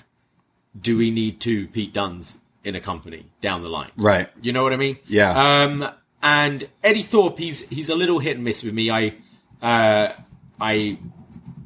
do 0.79 0.97
we 0.97 1.11
need 1.11 1.39
two 1.39 1.67
Pete 1.67 1.93
Dunns 1.93 2.37
in 2.63 2.75
a 2.75 2.79
company 2.79 3.25
down 3.41 3.61
the 3.63 3.69
line? 3.69 3.91
Right. 3.97 4.29
You 4.41 4.53
know 4.53 4.63
what 4.63 4.73
I 4.73 4.77
mean? 4.77 4.97
Yeah. 5.07 5.63
Um, 5.63 5.87
and 6.25 6.67
Eddy 6.83 7.03
Thorpe, 7.03 7.37
he's 7.39 7.61
he's 7.69 7.89
a 7.89 7.95
little 7.95 8.19
hit 8.19 8.35
and 8.35 8.43
miss 8.43 8.63
with 8.63 8.73
me. 8.73 8.89
I 8.89 9.13
uh, 9.61 10.11
I 10.59 10.97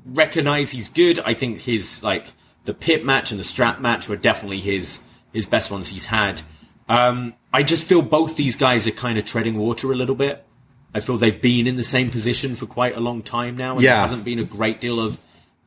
recognize 0.06 0.72
he's 0.72 0.90
good. 0.90 1.20
I 1.20 1.34
think 1.34 1.62
his 1.62 2.04
like 2.04 2.28
the 2.66 2.74
pit 2.74 3.06
match 3.06 3.32
and 3.32 3.40
the 3.40 3.44
strap 3.44 3.80
match 3.80 4.10
were 4.10 4.18
definitely 4.18 4.60
his 4.60 5.04
his 5.34 5.46
best 5.46 5.72
ones 5.72 5.88
he's 5.88 6.06
had. 6.06 6.42
Um, 6.90 7.34
I 7.54 7.64
just 7.64 7.86
feel 7.86 8.02
both 8.02 8.36
these 8.36 8.58
guys 8.58 8.86
are 8.88 8.92
kind 8.92 9.18
of 9.18 9.26
treading 9.26 9.58
water 9.58 9.92
a 9.92 9.96
little 9.96 10.16
bit. 10.16 10.46
I 10.94 11.00
feel 11.00 11.18
they've 11.18 11.40
been 11.42 11.68
in 11.68 11.76
the 11.78 11.84
same 11.84 12.10
position 12.10 12.56
for 12.56 12.66
quite 12.66 12.98
a 12.98 13.00
long 13.00 13.22
time 13.22 13.56
now, 13.56 13.74
and 13.74 13.82
Yeah. 13.82 13.94
there 13.94 14.02
hasn't 14.02 14.26
been 14.26 14.40
a 14.40 14.44
great 14.44 14.82
deal 14.82 15.00
of 15.00 15.20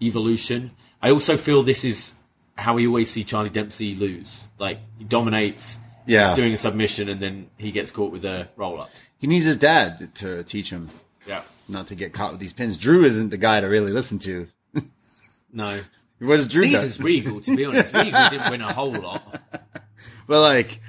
evolution. 0.02 0.72
I 1.00 1.10
also 1.10 1.36
feel 1.36 1.62
this 1.62 1.84
is 1.84 2.14
how 2.56 2.74
we 2.74 2.86
always 2.86 3.08
see 3.10 3.24
Charlie 3.24 3.48
Dempsey 3.50 3.94
lose. 3.94 4.44
Like 4.58 4.80
he 4.98 5.04
dominates, 5.04 5.78
Yeah. 6.06 6.28
he's 6.28 6.36
doing 6.36 6.52
a 6.52 6.56
submission, 6.56 7.08
and 7.08 7.20
then 7.20 7.50
he 7.56 7.70
gets 7.72 7.90
caught 7.90 8.12
with 8.12 8.24
a 8.24 8.48
roll 8.56 8.80
up. 8.80 8.90
He 9.18 9.26
needs 9.26 9.46
his 9.46 9.56
dad 9.56 10.14
to 10.16 10.42
teach 10.44 10.70
him 10.70 10.88
Yeah, 11.26 11.42
not 11.68 11.86
to 11.88 11.94
get 11.94 12.12
caught 12.12 12.32
with 12.32 12.40
these 12.40 12.52
pins. 12.52 12.76
Drew 12.78 13.04
isn't 13.04 13.30
the 13.30 13.36
guy 13.36 13.60
to 13.60 13.66
really 13.68 13.92
listen 13.92 14.18
to. 14.20 14.48
no. 15.52 15.80
What 16.18 16.36
does 16.36 16.46
Drew 16.46 16.64
do? 16.66 16.72
Neither's 16.72 17.00
Regal, 17.00 17.40
to 17.40 17.56
be 17.56 17.64
honest. 17.64 17.92
Regal 17.94 18.30
didn't 18.30 18.50
win 18.50 18.60
a 18.60 18.72
whole 18.72 18.92
lot. 18.92 19.22
But 20.28 20.40
like, 20.40 20.80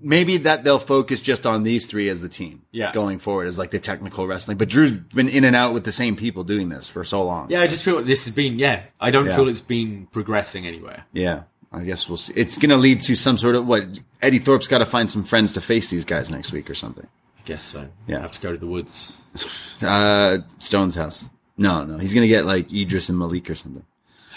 maybe 0.00 0.36
that 0.38 0.62
they'll 0.62 0.78
focus 0.78 1.20
just 1.20 1.44
on 1.44 1.64
these 1.64 1.86
three 1.86 2.08
as 2.08 2.20
the 2.20 2.28
team. 2.28 2.62
Yeah. 2.70 2.92
Going 2.92 3.18
forward 3.18 3.48
as 3.48 3.58
like 3.58 3.72
the 3.72 3.80
technical 3.80 4.26
wrestling. 4.28 4.58
But 4.58 4.68
Drew's 4.68 4.92
been 4.92 5.28
in 5.28 5.42
and 5.42 5.56
out 5.56 5.74
with 5.74 5.84
the 5.84 5.90
same 5.92 6.14
people 6.14 6.44
doing 6.44 6.68
this 6.68 6.88
for 6.88 7.02
so 7.04 7.24
long. 7.24 7.50
Yeah, 7.50 7.60
I 7.62 7.66
just 7.66 7.84
feel 7.84 7.96
like 7.96 8.04
this 8.06 8.24
has 8.26 8.34
been, 8.34 8.56
yeah, 8.58 8.82
I 9.00 9.10
don't 9.10 9.26
Yeah. 9.26 9.36
feel 9.36 9.48
it's 9.48 9.60
been 9.60 10.06
progressing 10.12 10.66
anywhere. 10.66 11.04
Yeah. 11.12 11.42
I 11.72 11.82
guess 11.82 12.08
we'll 12.08 12.16
see. 12.16 12.32
It's 12.36 12.58
going 12.58 12.70
to 12.70 12.76
lead 12.76 13.02
to 13.02 13.16
some 13.16 13.38
sort 13.38 13.54
of 13.54 13.66
what 13.66 13.84
Eddy 14.22 14.38
Thorpe's 14.38 14.68
got 14.68 14.78
to 14.78 14.86
find 14.86 15.10
some 15.10 15.24
friends 15.24 15.52
to 15.54 15.60
face 15.60 15.90
these 15.90 16.04
guys 16.04 16.30
next 16.30 16.52
week 16.52 16.70
or 16.70 16.74
something. 16.74 17.06
I 17.38 17.42
guess 17.44 17.62
so. 17.62 17.88
Yeah. 18.06 18.18
I 18.18 18.20
have 18.22 18.32
to 18.32 18.40
go 18.40 18.52
to 18.52 18.58
the 18.58 18.66
woods. 18.66 19.12
Uh, 19.82 20.38
Stone's 20.58 20.94
house. 20.94 21.28
No, 21.58 21.84
no, 21.84 21.98
he's 21.98 22.14
going 22.14 22.22
to 22.22 22.28
get 22.28 22.46
like 22.46 22.72
Edris 22.72 23.10
and 23.10 23.18
Malik 23.18 23.50
or 23.50 23.54
something. 23.54 23.84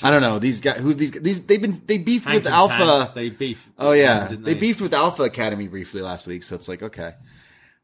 I 0.02 0.12
don't 0.12 0.22
know. 0.22 0.40
These 0.40 0.62
guys, 0.62 0.80
who 0.80 0.94
these, 0.94 1.12
these, 1.12 1.46
they've 1.46 1.62
been, 1.62 1.82
they 1.86 1.98
beefed 1.98 2.28
Hank 2.28 2.44
with 2.44 2.52
Alpha. 2.52 3.04
Tank, 3.06 3.14
they 3.14 3.30
beef. 3.30 3.70
Oh 3.78 3.92
yeah, 3.92 4.28
didn't 4.28 4.46
they 4.46 4.54
beefed 4.54 4.82
with 4.82 4.94
Alpha 4.94 5.24
Academy 5.24 5.68
briefly 5.68 6.02
last 6.02 6.28
week, 6.28 6.44
so 6.44 6.56
it's 6.56 6.68
like 6.68 6.82
okay. 6.84 7.14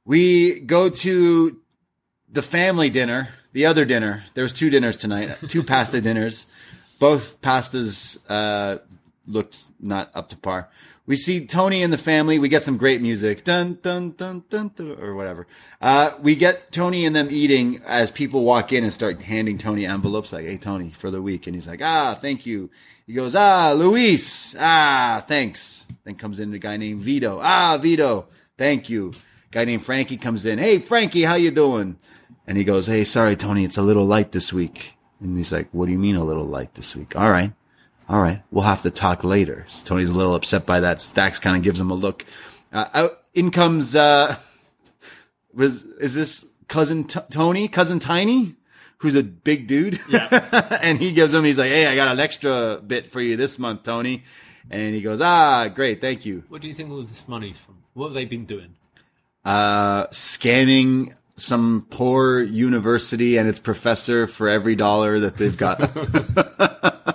We 0.05 0.59
go 0.59 0.89
to 0.89 1.57
the 2.30 2.41
family 2.41 2.89
dinner, 2.89 3.30
the 3.53 3.65
other 3.65 3.85
dinner. 3.85 4.23
There 4.34 4.43
was 4.43 4.53
two 4.53 4.69
dinners 4.69 4.97
tonight, 4.97 5.38
two 5.47 5.63
pasta 5.63 6.01
dinners. 6.01 6.47
Both 6.99 7.41
pastas 7.41 8.17
uh, 8.30 8.77
looked 9.27 9.65
not 9.80 10.11
up 10.14 10.30
to 10.30 10.38
par. 10.38 10.69
we 11.07 11.15
see 11.15 11.45
Tony 11.45 11.84
and 11.84 11.93
the 11.93 11.97
family. 11.97 12.39
We 12.39 12.49
get 12.49 12.64
some 12.64 12.77
great 12.77 13.02
music, 13.02 13.43
dun 13.43 13.77
dun 13.81 14.11
dun 14.11 14.43
dun, 14.49 14.72
dun 14.76 14.97
or 14.99 15.14
whatever. 15.14 15.45
Uh, 15.81 16.11
we 16.19 16.35
get 16.35 16.72
Tony 16.72 17.06
and 17.06 17.15
them 17.15 17.27
eating 17.30 17.81
as 17.85 18.10
people 18.11 18.43
walk 18.43 18.73
in 18.73 18.84
and 18.84 18.91
start 18.93 19.22
handing 19.22 19.57
Tony 19.57 19.85
envelopes, 19.85 20.34
like, 20.34 20.45
"Hey, 20.45 20.57
Tony, 20.57 20.91
for 20.91 21.11
the 21.11 21.22
week," 21.22 21.45
and 21.45 21.56
he's 21.56 21.68
like, 21.68 21.81
"Ah, 21.84 22.18
thank 22.19 22.45
you." 22.45 22.69
He 23.06 23.14
goes, 23.14 23.35
"Ah, 23.35 23.73
Luis, 23.76 24.56
ah, 24.60 25.23
thanks." 25.27 25.85
Then 26.06 26.15
comes 26.15 26.39
in 26.39 26.53
a 26.53 26.60
guy 26.60 26.77
named 26.77 27.02
Vito, 27.02 27.39
"Ah, 27.41 27.77
Vito, 27.77 28.26
thank 28.57 28.89
you." 28.89 29.11
Guy 29.52 29.65
named 29.65 29.84
Frankie 29.85 30.18
comes 30.18 30.45
in, 30.45 30.57
"Hey, 30.57 30.80
Frankie, 30.80 31.23
how 31.23 31.35
you 31.35 31.52
doing?" 31.52 31.97
And 32.47 32.57
he 32.57 32.64
goes, 32.64 32.88
"Hey, 32.88 33.03
sorry, 33.03 33.35
Tony, 33.35 33.64
it's 33.64 33.77
a 33.77 33.84
little 33.84 34.06
light 34.06 34.31
this 34.31 34.52
week." 34.52 34.97
And 35.22 35.38
he's 35.38 35.52
like, 35.52 35.69
"What 35.72 35.85
do 35.85 35.91
you 35.91 35.99
mean 35.99 36.15
a 36.15 36.23
little 36.26 36.45
light 36.45 36.73
this 36.73 36.95
week?" 36.95 37.15
All 37.15 37.31
right. 37.31 37.53
All 38.07 38.22
right, 38.22 38.44
we'll 38.52 38.64
have 38.64 38.84
to 38.84 38.91
talk 38.91 39.23
later. 39.23 39.65
So 39.69 39.86
Tony's 39.86 40.10
a 40.10 40.14
little 40.14 40.36
upset 40.36 40.65
by 40.65 40.82
that. 40.82 41.02
Stacks 41.02 41.40
kind 41.40 41.57
of 41.57 41.64
gives 41.64 41.80
him 41.80 41.90
a 41.90 41.95
look. 41.95 42.26
Uh, 42.72 42.88
out, 42.94 43.23
in 43.34 43.49
comes, 43.52 43.95
uh, 43.95 44.36
was, 45.53 45.82
is 45.84 46.14
this 46.14 46.45
cousin 46.68 47.06
T- 47.06 47.19
Tony, 47.32 47.68
cousin 47.68 47.99
Tiny, 47.99 48.56
who's 48.98 49.15
a 49.15 49.23
big 49.23 49.68
dude? 49.68 49.99
Yeah. 50.07 50.77
and 50.84 50.99
he 50.99 51.14
gives 51.14 51.34
him, 51.34 51.44
he's 51.44 51.57
like, 51.57 51.72
Hey, 51.72 51.88
I 51.88 51.95
got 51.95 52.07
an 52.10 52.19
extra 52.19 52.80
bit 52.86 53.11
for 53.11 53.22
you 53.22 53.38
this 53.38 53.57
month, 53.57 53.84
Tony. 53.84 54.23
And 54.69 54.94
he 54.94 55.02
goes, 55.02 55.22
Ah, 55.22 55.68
great. 55.68 56.02
Thank 56.02 56.26
you. 56.26 56.44
What 56.49 56.61
do 56.61 56.68
you 56.68 56.76
think 56.76 56.91
all 56.91 57.02
this 57.02 57.27
money's 57.27 57.60
from? 57.60 57.77
What 57.94 58.07
have 58.07 58.14
they 58.14 58.26
been 58.26 58.45
doing? 58.45 58.76
Uh, 59.44 60.07
scamming 60.07 61.15
some 61.38 61.86
poor 61.90 62.41
university 62.41 63.38
and 63.38 63.48
its 63.48 63.60
professor 63.60 64.26
for 64.27 64.49
every 64.49 64.76
dollar 64.76 65.19
that 65.19 65.38
they've 65.38 65.57
got. 65.57 65.80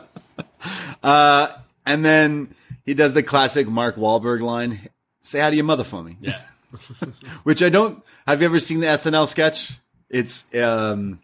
Uh, 1.03 1.49
and 1.87 2.05
then 2.05 2.55
he 2.85 2.95
does 2.95 3.15
the 3.15 3.23
classic 3.23 3.67
Mark 3.69 3.97
Wahlberg 3.97 4.41
line, 4.43 4.89
say 5.23 5.41
hi 5.41 5.51
to 5.51 5.57
your 5.57 5.65
mother 5.65 5.85
for 5.85 6.03
me. 6.03 6.17
Yeah. 6.21 6.41
Which 7.43 7.63
I 7.63 7.69
don't, 7.69 8.03
have 8.27 8.41
you 8.41 8.47
ever 8.47 8.61
seen 8.61 8.81
the 8.81 8.87
SNL 8.87 9.27
sketch? 9.27 9.73
It's, 10.09 10.53
um, 10.55 11.21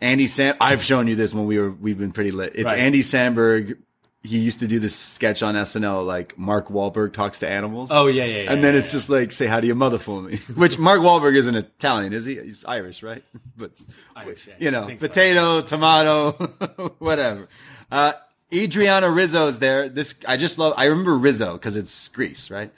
Andy 0.00 0.26
Sam, 0.26 0.54
I've 0.60 0.82
shown 0.82 1.06
you 1.08 1.16
this 1.16 1.34
when 1.34 1.46
we 1.46 1.58
were, 1.58 1.70
we've 1.70 1.98
been 1.98 2.12
pretty 2.12 2.30
lit. 2.30 2.52
It's 2.54 2.64
Right. 2.70 2.78
Andy 2.78 3.00
Samberg. 3.02 3.78
He 4.22 4.38
used 4.38 4.58
to 4.58 4.66
do 4.66 4.78
this 4.80 4.96
sketch 4.96 5.42
on 5.44 5.54
SNL, 5.54 6.04
like 6.04 6.36
Mark 6.36 6.68
Wahlberg 6.68 7.12
talks 7.12 7.38
to 7.38 7.48
animals. 7.48 7.90
Oh, 7.92 8.08
yeah, 8.08 8.24
yeah, 8.24 8.42
yeah, 8.42 8.52
And 8.52 8.62
then 8.64 8.74
yeah, 8.74 8.80
it's 8.80 8.88
yeah. 8.88 8.92
just 8.92 9.08
like, 9.08 9.30
say 9.32 9.46
hi 9.46 9.60
to 9.60 9.66
your 9.66 9.76
mother 9.76 9.98
for 9.98 10.20
me. 10.20 10.36
Which 10.56 10.76
Mark 10.78 11.00
Wahlberg 11.00 11.36
isn't 11.36 11.54
Italian, 11.54 12.12
is 12.12 12.24
he? 12.24 12.34
He's 12.34 12.64
Irish, 12.64 13.02
right? 13.02 13.22
But, 13.56 13.72
Irish, 14.16 14.48
you 14.58 14.70
know, 14.70 14.86
think 14.86 15.00
so. 15.00 15.08
potato, 15.08 15.62
tomato, 15.62 16.32
whatever. 16.98 17.48
Uh, 17.90 18.12
Adriana 18.52 19.10
Rizzo's 19.10 19.58
there. 19.58 19.88
This, 19.88 20.14
I 20.26 20.36
just 20.36 20.58
love, 20.58 20.74
I 20.76 20.86
remember 20.86 21.16
Rizzo 21.18 21.54
because 21.54 21.76
it's 21.76 22.08
Grease, 22.08 22.50
right? 22.50 22.72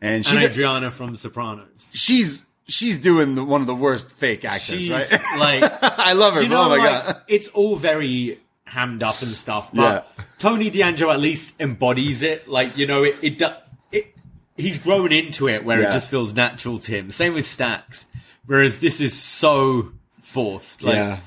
And 0.00 0.26
she, 0.26 0.36
And 0.36 0.44
Adriana 0.44 0.90
from 0.90 1.14
Sopranos. 1.14 1.90
she's, 1.92 2.44
she's 2.66 2.98
doing 2.98 3.34
the, 3.36 3.44
one 3.44 3.60
of 3.60 3.66
the 3.68 3.74
worst 3.74 4.10
fake 4.10 4.44
accents, 4.44 4.82
She's 4.84 4.90
right? 4.90 5.10
like, 5.62 5.72
I 5.82 6.12
love 6.14 6.34
her. 6.34 6.40
you 6.42 6.46
oh 6.48 6.50
know, 6.50 6.62
oh 6.64 6.68
my 6.70 6.76
like, 6.76 7.06
God. 7.06 7.22
it's 7.28 7.48
all 7.48 7.76
very 7.76 8.38
hammed 8.64 9.02
up 9.02 9.20
and 9.22 9.30
stuff, 9.30 9.70
but 9.72 10.08
Yeah. 10.18 10.24
Tony 10.38 10.70
D'Angelo 10.70 11.12
at 11.12 11.20
least 11.20 11.60
embodies 11.60 12.22
it. 12.22 12.48
Like, 12.48 12.76
you 12.76 12.86
know, 12.86 13.04
it, 13.04 13.16
it, 13.22 13.38
do- 13.38 13.46
it 13.92 14.12
he's 14.56 14.78
grown 14.78 15.12
into 15.12 15.46
it 15.48 15.64
where 15.64 15.80
Yeah. 15.80 15.90
it 15.90 15.92
just 15.92 16.10
feels 16.10 16.34
natural 16.34 16.78
to 16.80 16.92
him. 16.92 17.10
Same 17.12 17.34
with 17.34 17.46
Stacks. 17.46 18.06
Whereas 18.46 18.80
this 18.80 19.00
is 19.00 19.12
so 19.16 19.92
forced. 20.22 20.82
Like, 20.82 20.96
yeah. 20.96 21.20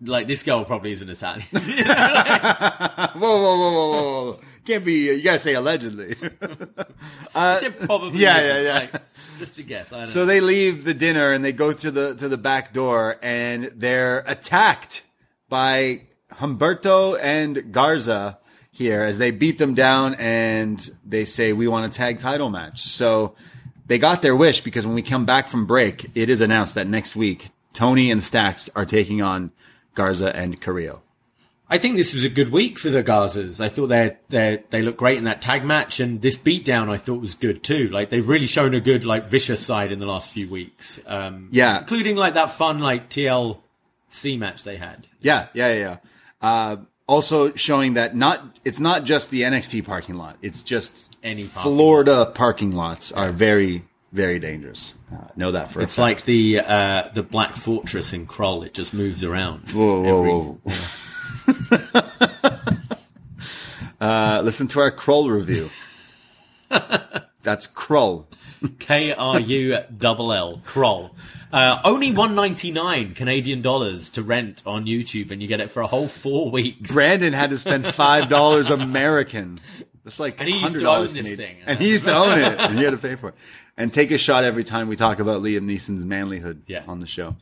Like 0.00 0.26
this 0.26 0.42
girl 0.42 0.64
probably 0.64 0.92
isn't 0.92 1.08
Italian. 1.08 1.46
Whoa, 1.52 3.18
whoa, 3.18 3.56
whoa, 3.56 3.56
whoa, 3.56 3.90
whoa, 3.90 4.24
whoa. 4.32 4.40
Can't 4.66 4.84
be, 4.84 5.06
you 5.16 5.22
gotta 5.22 5.38
say 5.38 5.54
allegedly. 5.54 6.16
Uh, 7.34 7.58
said 7.58 7.78
probably 7.80 8.18
yeah, 8.18 8.40
yeah, 8.40 8.60
yeah. 8.62 8.74
Like, 8.92 9.02
just 9.38 9.58
a 9.58 9.62
guess. 9.62 9.92
I 9.92 9.98
don't 9.98 10.06
So 10.08 10.20
know. 10.20 10.24
they 10.26 10.40
leave 10.40 10.84
the 10.84 10.94
dinner 10.94 11.32
and 11.32 11.44
they 11.44 11.52
go 11.52 11.70
to 11.70 11.90
the 11.90 12.14
to 12.14 12.30
the 12.30 12.38
back 12.38 12.72
door 12.72 13.18
and 13.20 13.64
they're 13.76 14.20
attacked 14.26 15.02
by 15.50 16.02
Humberto 16.32 17.18
and 17.20 17.72
Garza 17.74 18.38
here 18.70 19.02
as 19.02 19.18
they 19.18 19.30
beat 19.32 19.58
them 19.58 19.74
down 19.74 20.14
and 20.14 20.90
they 21.04 21.26
say 21.26 21.52
we 21.52 21.68
want 21.68 21.92
a 21.92 21.94
tag 21.94 22.20
title 22.20 22.48
match. 22.48 22.80
So 22.80 23.34
they 23.86 23.98
got 23.98 24.22
their 24.22 24.34
wish 24.34 24.62
because 24.62 24.86
when 24.86 24.94
we 24.94 25.02
come 25.02 25.26
back 25.26 25.48
from 25.48 25.66
break, 25.66 26.10
it 26.14 26.30
is 26.30 26.40
announced 26.40 26.74
that 26.76 26.86
next 26.86 27.14
week 27.16 27.48
Tony 27.74 28.10
and 28.10 28.22
Stacks 28.22 28.70
are 28.74 28.86
taking 28.86 29.20
on 29.20 29.52
Garza 29.96 30.34
and 30.36 30.60
Carrillo. 30.60 31.02
I 31.68 31.78
think 31.78 31.96
this 31.96 32.14
was 32.14 32.24
a 32.24 32.28
good 32.28 32.52
week 32.52 32.78
for 32.78 32.90
the 32.90 33.02
Garzas. 33.02 33.60
I 33.60 33.68
thought 33.68 33.88
they 33.88 34.16
they 34.28 34.62
they 34.70 34.82
looked 34.82 34.98
great 34.98 35.18
in 35.18 35.24
that 35.24 35.42
tag 35.42 35.64
match, 35.64 35.98
and 35.98 36.22
this 36.22 36.38
beatdown 36.38 36.88
I 36.88 36.96
thought 36.96 37.20
was 37.20 37.34
good 37.34 37.64
too. 37.64 37.88
Like 37.88 38.10
they've 38.10 38.28
really 38.28 38.46
shown 38.46 38.72
a 38.72 38.80
good 38.80 39.04
like 39.04 39.26
vicious 39.26 39.66
side 39.66 39.90
in 39.90 39.98
the 39.98 40.06
last 40.06 40.30
few 40.30 40.48
weeks. 40.48 41.00
Um, 41.08 41.48
Yeah. 41.50 41.80
including 41.80 42.14
like 42.14 42.34
that 42.34 42.52
fun 42.52 42.78
like 42.78 43.10
TLC 43.10 44.38
match 44.38 44.62
they 44.62 44.76
had. 44.76 45.08
Yeah, 45.20 45.48
yeah, 45.54 45.72
yeah. 45.72 45.78
yeah. 45.80 45.96
Uh, 46.40 46.76
also 47.08 47.52
showing 47.54 47.94
that 47.94 48.14
not 48.14 48.58
it's 48.64 48.78
not 48.78 49.02
just 49.02 49.30
the 49.30 49.42
NXT 49.42 49.84
parking 49.84 50.14
lot; 50.16 50.36
it's 50.42 50.62
just 50.62 51.16
Any 51.24 51.48
parking 51.48 51.62
Florida 51.72 52.30
parking 52.32 52.72
lots 52.72 53.10
are 53.10 53.32
very, 53.32 53.84
very 54.16 54.38
dangerous. 54.38 54.94
Uh, 55.12 55.16
know 55.36 55.50
that 55.52 55.70
for 55.70 55.80
It's 55.82 55.98
like 55.98 56.24
the 56.24 56.60
uh, 56.60 57.08
the 57.14 57.22
Black 57.22 57.54
Fortress 57.54 58.12
in 58.12 58.26
Krull. 58.26 58.64
It 58.64 58.72
just 58.74 58.92
moves 58.94 59.22
around. 59.22 59.70
Whoa, 59.70 60.00
whoa, 60.02 60.18
every- 60.18 60.32
whoa. 60.32 62.06
uh, 64.00 64.40
listen 64.42 64.66
to 64.68 64.80
our 64.80 64.90
Krull 64.90 65.30
review. 65.30 65.70
That's 67.42 67.66
Krull. 67.68 68.26
K 68.78 69.12
R 69.12 69.38
U 69.38 69.78
double 69.96 70.32
L 70.32 70.60
Krull. 70.64 71.10
Uh, 71.52 71.78
only 71.84 72.10
one 72.12 72.34
ninety 72.34 72.70
nine 72.72 73.14
Canadian 73.14 73.62
dollars 73.62 74.10
to 74.10 74.22
rent 74.22 74.62
on 74.66 74.86
YouTube, 74.86 75.30
and 75.30 75.40
you 75.40 75.46
get 75.48 75.60
it 75.60 75.70
for 75.70 75.80
a 75.82 75.86
whole 75.86 76.08
four 76.08 76.50
weeks. 76.50 76.92
Brandon 76.92 77.32
had 77.32 77.50
to 77.50 77.58
spend 77.58 77.86
five 77.86 78.28
dollars 78.28 78.70
American. 78.80 79.60
That's 80.04 80.18
like 80.20 80.38
And 80.40 80.48
he 80.48 80.60
used 80.60 80.74
to 80.74 80.80
$100 80.82 80.86
own 80.86 81.02
this 81.02 81.12
Canadian. 81.14 81.36
thing. 81.36 81.56
and 81.66 81.78
he 81.80 81.88
used 81.90 82.04
to 82.04 82.14
own 82.14 82.38
it, 82.38 82.60
and 82.60 82.78
he 82.78 82.84
had 82.84 82.90
to 82.92 82.96
pay 82.96 83.16
for 83.16 83.30
it, 83.30 83.34
and 83.76 83.92
take 83.92 84.10
a 84.10 84.18
shot 84.18 84.44
every 84.44 84.64
time 84.64 84.88
we 84.88 84.96
talk 84.96 85.18
about 85.18 85.42
Liam 85.42 85.64
Neeson's 85.64 86.04
manlyhood 86.04 86.62
Yeah. 86.66 86.82
on 86.88 87.00
the 87.00 87.06
show. 87.06 87.36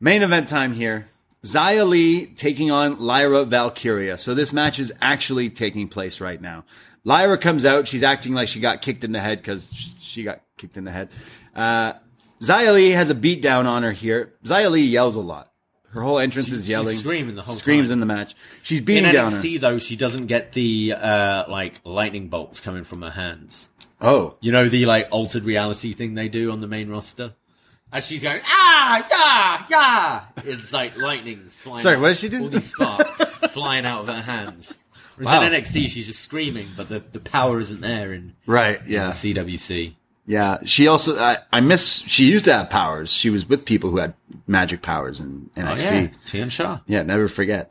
Main 0.00 0.22
event 0.22 0.48
time 0.48 0.72
here. 0.74 1.08
Xia 1.44 1.86
Li 1.88 2.26
taking 2.26 2.70
on 2.70 2.98
Lyra 2.98 3.44
Valkyria. 3.44 4.18
So 4.18 4.34
this 4.34 4.52
match 4.52 4.78
is 4.78 4.92
actually 5.00 5.50
taking 5.50 5.88
place 5.88 6.20
right 6.20 6.40
now. 6.40 6.64
Lyra 7.04 7.38
comes 7.38 7.64
out. 7.64 7.86
She's 7.88 8.02
acting 8.02 8.34
like 8.34 8.48
she 8.48 8.60
got 8.60 8.82
kicked 8.82 9.04
in 9.04 9.12
the 9.12 9.20
head 9.20 9.38
because 9.38 9.70
she 10.00 10.24
got 10.24 10.40
kicked 10.56 10.76
in 10.76 10.84
the 10.84 10.90
head. 10.90 11.08
Uh, 11.54 11.92
Xia 12.40 12.74
Li 12.74 12.90
has 12.90 13.10
a 13.10 13.14
beat 13.14 13.40
down 13.42 13.66
on 13.66 13.82
her 13.82 13.92
here. 13.92 14.32
Xia 14.44 14.70
Li 14.70 14.82
yells 14.82 15.14
a 15.16 15.20
lot. 15.20 15.50
Her 15.90 16.02
whole 16.02 16.18
entrance 16.18 16.52
is 16.52 16.62
she's 16.62 16.68
yelling. 16.68 16.96
screaming 16.98 17.34
the 17.34 17.42
whole 17.42 17.54
Screams 17.54 17.88
time. 17.88 17.94
in 17.94 18.00
the 18.00 18.06
match. 18.06 18.34
She's 18.62 18.80
In 18.80 18.84
beating 18.84 19.12
down 19.12 19.32
her. 19.32 19.58
Though, 19.58 19.78
she 19.78 19.96
doesn't 19.96 20.26
get 20.26 20.52
the 20.52 20.92
uh, 20.92 21.44
like 21.50 21.80
lightning 21.84 22.28
bolts 22.28 22.60
coming 22.60 22.84
from 22.84 23.00
her 23.02 23.10
hands. 23.10 23.68
Oh, 24.00 24.36
You 24.40 24.52
know 24.52 24.68
the 24.68 24.86
like 24.86 25.08
altered 25.10 25.44
reality 25.44 25.92
thing 25.92 26.14
they 26.14 26.28
do 26.28 26.50
on 26.52 26.60
the 26.60 26.68
main 26.68 26.88
roster. 26.88 27.34
and 27.92 28.04
she's 28.04 28.22
going, 28.22 28.40
ah, 28.44 29.06
yeah, 29.10 29.66
yeah. 29.70 30.52
It's 30.52 30.72
like 30.72 30.96
lightnings 30.96 31.58
flying. 31.58 31.82
Sorry, 31.82 31.96
out. 31.96 32.02
what 32.02 32.08
does 32.08 32.20
she 32.20 32.28
do? 32.28 32.42
All 32.42 32.48
these 32.48 32.70
sparks 32.72 33.36
flying 33.52 33.86
out 33.86 34.00
of 34.02 34.06
her 34.08 34.22
hands. 34.22 34.78
Whereas 35.16 35.32
Wow. 35.40 35.42
in 35.42 35.52
NXT, 35.52 35.88
she's 35.88 36.06
just 36.06 36.20
screaming, 36.20 36.68
but 36.76 36.88
the, 36.88 37.00
the 37.00 37.18
power 37.18 37.58
isn't 37.58 37.80
there 37.80 38.12
in 38.12 38.34
right. 38.46 38.84
the 38.84 38.90
Yeah. 38.92 39.08
CWC. 39.10 39.94
Yeah. 40.26 40.58
She 40.64 40.86
also, 40.86 41.16
I, 41.18 41.38
I 41.52 41.60
miss, 41.60 42.00
she 42.06 42.30
used 42.30 42.44
to 42.44 42.52
have 42.52 42.70
powers. 42.70 43.10
She 43.10 43.30
was 43.30 43.48
with 43.48 43.64
people 43.64 43.90
who 43.90 43.96
had 43.96 44.14
magic 44.46 44.80
powers 44.82 45.18
in 45.18 45.50
Oh, 45.56 45.60
NXT. 45.62 45.80
yeah, 46.02 46.08
Tian 46.26 46.50
Sha. 46.50 46.78
yeah. 46.86 47.02
never 47.02 47.26
forget. 47.26 47.68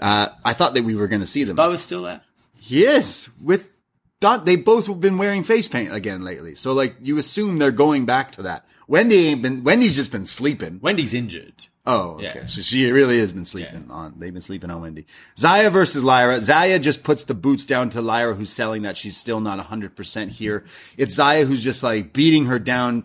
Uh, 0.00 0.28
I 0.44 0.54
thought 0.54 0.74
that 0.74 0.82
we 0.84 0.96
were 0.96 1.06
going 1.06 1.20
to 1.20 1.26
see 1.26 1.44
them. 1.44 1.54
Boa's 1.54 1.82
still 1.82 2.02
there. 2.02 2.22
He 2.60 2.84
is 2.84 3.28
with 3.42 3.70
Don. 4.20 4.44
They 4.44 4.56
both 4.56 4.86
have 4.86 5.00
been 5.00 5.18
wearing 5.18 5.44
face 5.44 5.68
paint 5.68 5.94
again 5.94 6.22
lately. 6.22 6.54
So 6.54 6.72
like 6.72 6.96
you 7.00 7.18
assume 7.18 7.58
they're 7.58 7.70
going 7.70 8.06
back 8.06 8.32
to 8.32 8.42
that. 8.42 8.64
Wendy 8.86 9.28
ain't 9.28 9.42
been, 9.42 9.64
Wendy's 9.64 9.94
just 9.94 10.10
been 10.10 10.24
sleeping. 10.24 10.80
Wendy's 10.82 11.12
injured. 11.12 11.52
Oh, 11.86 12.16
okay. 12.16 12.32
Yeah. 12.34 12.46
So 12.46 12.60
she 12.60 12.90
really 12.90 13.18
has 13.18 13.32
been 13.32 13.46
sleeping 13.46 13.86
on. 13.90 14.14
They've 14.18 14.32
been 14.32 14.42
sleeping 14.42 14.70
on 14.70 14.82
Wendy. 14.82 15.06
Xia 15.36 15.70
versus 15.70 16.04
Lyra. 16.04 16.36
Xia 16.36 16.80
just 16.82 17.02
puts 17.02 17.24
the 17.24 17.34
boots 17.34 17.64
down 17.64 17.88
to 17.90 18.02
Lyra, 18.02 18.34
who's 18.34 18.50
selling 18.50 18.82
that 18.82 18.98
she's 18.98 19.16
still 19.16 19.40
not 19.40 19.58
100% 19.58 20.28
here. 20.28 20.64
It's 20.98 21.16
Xia 21.16 21.46
who's 21.46 21.64
just 21.64 21.82
like 21.82 22.12
beating 22.12 22.44
her 22.46 22.58
down. 22.58 23.04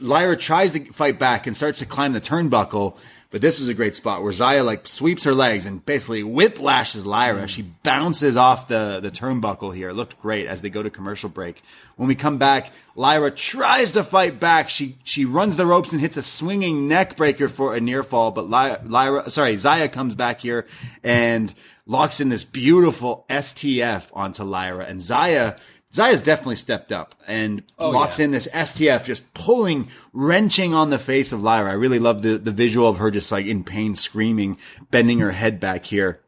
Lyra 0.00 0.36
tries 0.36 0.72
to 0.72 0.80
fight 0.92 1.18
back 1.18 1.46
and 1.46 1.54
starts 1.54 1.78
to 1.78 1.86
climb 1.86 2.12
the 2.12 2.20
turnbuckle. 2.20 2.96
But 3.34 3.40
this 3.40 3.58
was 3.58 3.66
a 3.66 3.74
great 3.74 3.96
spot 3.96 4.22
where 4.22 4.30
Xia 4.30 4.64
like 4.64 4.86
sweeps 4.86 5.24
her 5.24 5.34
legs 5.34 5.66
and 5.66 5.84
basically 5.84 6.22
whiplashes 6.22 7.04
Lyra. 7.04 7.42
Mm. 7.42 7.48
She 7.48 7.62
bounces 7.62 8.36
off 8.36 8.68
the, 8.68 9.00
the 9.00 9.10
turnbuckle 9.10 9.74
here. 9.74 9.88
It 9.88 9.94
looked 9.94 10.20
great 10.20 10.46
as 10.46 10.62
they 10.62 10.70
go 10.70 10.84
to 10.84 10.88
commercial 10.88 11.28
break. 11.28 11.60
When 11.96 12.06
we 12.06 12.14
come 12.14 12.38
back, 12.38 12.70
Lyra 12.94 13.32
tries 13.32 13.90
to 13.90 14.04
fight 14.04 14.38
back. 14.38 14.68
She 14.68 14.98
she 15.02 15.24
runs 15.24 15.56
the 15.56 15.66
ropes 15.66 15.90
and 15.90 16.00
hits 16.00 16.16
a 16.16 16.22
swinging 16.22 16.86
neck 16.86 17.16
breaker 17.16 17.48
for 17.48 17.74
a 17.74 17.80
near 17.80 18.04
fall. 18.04 18.30
But 18.30 18.48
Lyra, 18.48 18.80
Lyra 18.86 19.28
sorry, 19.30 19.54
Xia 19.54 19.90
comes 19.90 20.14
back 20.14 20.38
here 20.38 20.68
and 21.02 21.52
locks 21.86 22.20
in 22.20 22.28
this 22.28 22.44
beautiful 22.44 23.26
STF 23.28 24.10
onto 24.12 24.44
Lyra. 24.44 24.84
And 24.84 25.00
Xia 25.00 25.58
Xia's 25.94 26.20
definitely 26.20 26.56
stepped 26.56 26.90
up 26.90 27.14
and 27.26 27.62
Oh, 27.78 27.90
locks 27.90 28.18
yeah. 28.18 28.24
in 28.24 28.30
this 28.32 28.48
STF, 28.52 29.04
just 29.04 29.32
pulling, 29.32 29.88
wrenching 30.12 30.74
on 30.74 30.90
the 30.90 30.98
face 30.98 31.32
of 31.32 31.42
Lyra. 31.42 31.70
I 31.70 31.74
really 31.74 32.00
love 32.00 32.22
the, 32.22 32.36
the 32.36 32.50
visual 32.50 32.88
of 32.88 32.98
her 32.98 33.10
just 33.12 33.30
like 33.30 33.46
in 33.46 33.62
pain, 33.62 33.94
screaming, 33.94 34.58
bending 34.90 35.20
her 35.20 35.30
head 35.30 35.60
back 35.60 35.84
here. 35.86 36.20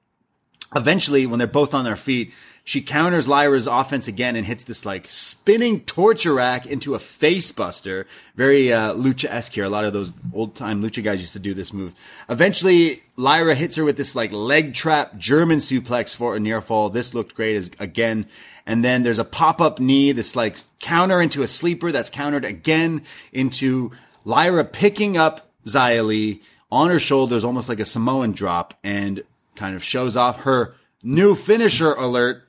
Eventually, 0.75 1.27
when 1.27 1.39
they're 1.39 1.49
both 1.49 1.75
on 1.75 1.85
their 1.85 1.97
feet, 1.97 2.33
she 2.63 2.83
counters 2.83 3.29
Lyra's 3.29 3.69
offense 3.69 4.09
again 4.09 4.35
and 4.35 4.45
hits 4.45 4.65
this 4.65 4.85
like 4.85 5.07
spinning 5.09 5.81
torture 5.81 6.35
rack 6.35 6.67
into 6.67 6.95
a 6.97 6.99
face 6.99 7.53
buster. 7.53 8.07
Very 8.35 8.73
uh, 8.73 8.93
lucha-esque 8.95 9.53
here. 9.53 9.65
A 9.65 9.69
lot 9.69 9.85
of 9.85 9.93
those 9.93 10.13
old 10.33 10.57
time 10.57 10.83
lucha 10.83 11.03
guys 11.03 11.21
used 11.21 11.33
to 11.35 11.39
do 11.39 11.55
this 11.55 11.73
move. 11.73 11.95
Eventually, 12.29 13.03
Lyra 13.17 13.55
hits 13.55 13.77
her 13.77 13.85
with 13.85 13.97
this 13.97 14.17
like 14.17 14.33
leg 14.33 14.75
trap 14.75 15.17
German 15.17 15.59
suplex 15.59 16.15
for 16.15 16.35
a 16.35 16.41
near 16.41 16.61
fall. 16.61 16.91
This 16.91 17.15
looked 17.15 17.35
great 17.37 17.57
as 17.57 17.71
again. 17.79 18.27
And 18.67 18.85
then 18.85 19.05
there's 19.05 19.21
a 19.21 19.25
pop-up 19.25 19.79
knee, 19.79 20.11
this 20.13 20.35
like 20.35 20.59
counter 20.81 21.23
into 21.23 21.43
a 21.43 21.47
sleeper 21.47 21.93
that's 21.93 22.11
countered 22.11 22.45
again 22.45 23.03
into 23.33 23.93
Lyra 24.25 24.65
picking 24.65 25.17
up 25.17 25.49
Xia 25.65 26.41
on 26.71 26.91
her 26.91 26.99
shoulders, 26.99 27.45
almost 27.45 27.69
like 27.69 27.79
a 27.81 27.85
Samoan 27.85 28.33
drop, 28.33 28.75
and 28.83 29.23
kind 29.55 29.77
of 29.77 29.85
shows 29.85 30.17
off 30.17 30.43
her 30.43 30.75
new 31.03 31.35
finisher 31.35 31.93
alert, 31.93 32.43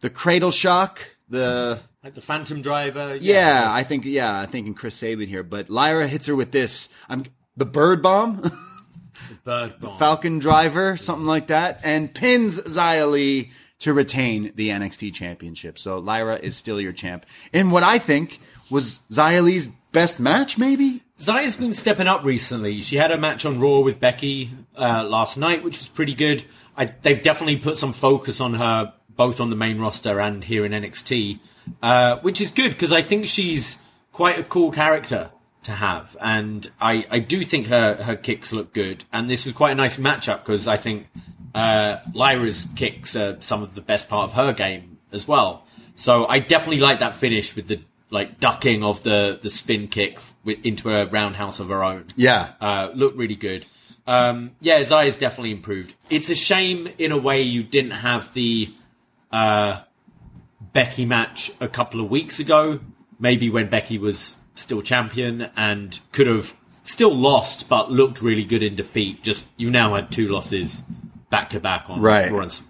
the 0.00 0.10
cradle 0.10 0.52
shock, 0.52 1.00
the 1.28 1.80
Like 2.02 2.14
the 2.14 2.20
Phantom 2.20 2.62
Driver. 2.62 3.16
yeah, 3.20 3.66
I 3.68 3.82
think 3.82 4.04
yeah, 4.04 4.38
I 4.38 4.46
think 4.46 4.66
in 4.68 4.74
Chris 4.74 4.94
Sabin 4.94 5.28
here, 5.28 5.42
but 5.42 5.70
Lyra 5.70 6.06
hits 6.06 6.26
her 6.26 6.36
with 6.36 6.52
this. 6.52 6.88
I'm 7.08 7.24
the 7.56 7.66
bird 7.66 8.02
bomb, 8.02 8.50
Bird 9.44 9.80
Bomb. 9.80 9.98
Falcon 9.98 10.38
Driver, 10.38 10.96
something 10.96 11.26
like 11.26 11.48
that, 11.48 11.80
and 11.82 12.12
pins 12.14 12.58
Xia 12.58 13.50
to 13.80 13.92
retain 13.92 14.52
the 14.54 14.68
NXT 14.70 15.14
Championship. 15.14 15.78
So 15.78 15.98
Lyra 15.98 16.36
is 16.36 16.56
still 16.56 16.80
your 16.80 16.92
champ 16.92 17.26
in 17.52 17.70
what 17.70 17.82
I 17.82 17.98
think 17.98 18.40
was 18.70 19.00
Xia 19.10 19.42
Li's 19.42 19.68
best 19.92 20.18
match, 20.18 20.58
maybe. 20.58 21.02
Xia's 21.18 21.56
been 21.56 21.74
stepping 21.74 22.08
up 22.08 22.24
recently. 22.24 22.80
She 22.80 22.96
had 22.96 23.10
a 23.10 23.18
match 23.18 23.46
on 23.46 23.60
Raw 23.60 23.80
with 23.80 24.00
Becky 24.00 24.50
uh, 24.76 25.04
last 25.04 25.36
night, 25.36 25.62
which 25.62 25.78
was 25.78 25.88
pretty 25.88 26.14
good. 26.14 26.44
I, 26.76 26.86
they've 26.86 27.22
definitely 27.22 27.58
put 27.58 27.76
some 27.76 27.92
focus 27.92 28.40
on 28.40 28.54
her, 28.54 28.92
both 29.10 29.40
on 29.40 29.50
the 29.50 29.56
main 29.56 29.78
roster 29.78 30.20
and 30.20 30.42
here 30.42 30.64
in 30.64 30.72
NXT, 30.72 31.38
uh, 31.82 32.16
which 32.16 32.40
is 32.40 32.50
good 32.50 32.70
because 32.70 32.92
I 32.92 33.02
think 33.02 33.26
she's 33.26 33.78
quite 34.12 34.38
a 34.38 34.42
cool 34.42 34.72
character 34.72 35.30
to 35.62 35.72
have, 35.72 36.16
and 36.20 36.70
I, 36.80 37.06
I 37.10 37.18
do 37.20 37.44
think 37.44 37.68
her 37.68 37.94
her 38.02 38.16
kicks 38.16 38.52
look 38.52 38.72
good. 38.72 39.04
And 39.12 39.30
this 39.30 39.44
was 39.44 39.54
quite 39.54 39.72
a 39.72 39.74
nice 39.74 39.96
matchup 39.96 40.38
because 40.38 40.68
I 40.68 40.76
think 40.76 41.08
uh, 41.54 41.98
Lyra's 42.12 42.66
kicks 42.76 43.14
are 43.16 43.40
some 43.40 43.62
of 43.62 43.74
the 43.74 43.80
best 43.80 44.08
part 44.08 44.30
of 44.30 44.36
her 44.36 44.52
game 44.52 44.98
as 45.12 45.28
well. 45.28 45.64
So 45.96 46.26
I 46.26 46.40
definitely 46.40 46.80
like 46.80 46.98
that 46.98 47.14
finish 47.14 47.54
with 47.54 47.68
the 47.68 47.80
like 48.10 48.40
ducking 48.40 48.82
of 48.84 49.02
the 49.02 49.38
the 49.40 49.50
spin 49.50 49.88
kick 49.88 50.18
into 50.46 50.90
a 50.92 51.06
roundhouse 51.06 51.60
of 51.60 51.68
her 51.68 51.82
own. 51.82 52.06
Yeah, 52.16 52.50
Uh, 52.60 52.90
looked 52.94 53.16
really 53.16 53.36
good. 53.36 53.66
Um, 54.06 54.50
yeah, 54.60 54.82
Xia's 54.82 55.16
definitely 55.16 55.52
improved. 55.52 55.94
It's 56.10 56.28
a 56.28 56.34
shame 56.34 56.88
in 56.98 57.10
a 57.10 57.16
way 57.16 57.40
you 57.42 57.62
didn't 57.62 57.92
have 57.92 58.34
the 58.34 58.74
uh, 59.32 59.80
Becky 60.72 61.06
match 61.06 61.50
a 61.60 61.68
couple 61.68 62.00
of 62.00 62.10
weeks 62.10 62.38
ago. 62.38 62.80
Maybe 63.18 63.48
when 63.48 63.68
Becky 63.68 63.96
was 63.96 64.36
still 64.54 64.82
champion 64.82 65.50
and 65.56 65.98
could 66.12 66.26
have 66.26 66.54
still 66.82 67.14
lost, 67.16 67.68
but 67.68 67.90
looked 67.90 68.20
really 68.20 68.44
good 68.44 68.62
in 68.62 68.74
defeat. 68.74 69.22
Just 69.22 69.46
you 69.56 69.70
now 69.70 69.94
had 69.94 70.12
two 70.12 70.28
losses 70.28 70.82
back 71.34 71.50
to 71.50 71.60
back 71.60 71.90
on 71.90 72.00
Right. 72.00 72.30
Raw, 72.30 72.42
and, 72.42 72.60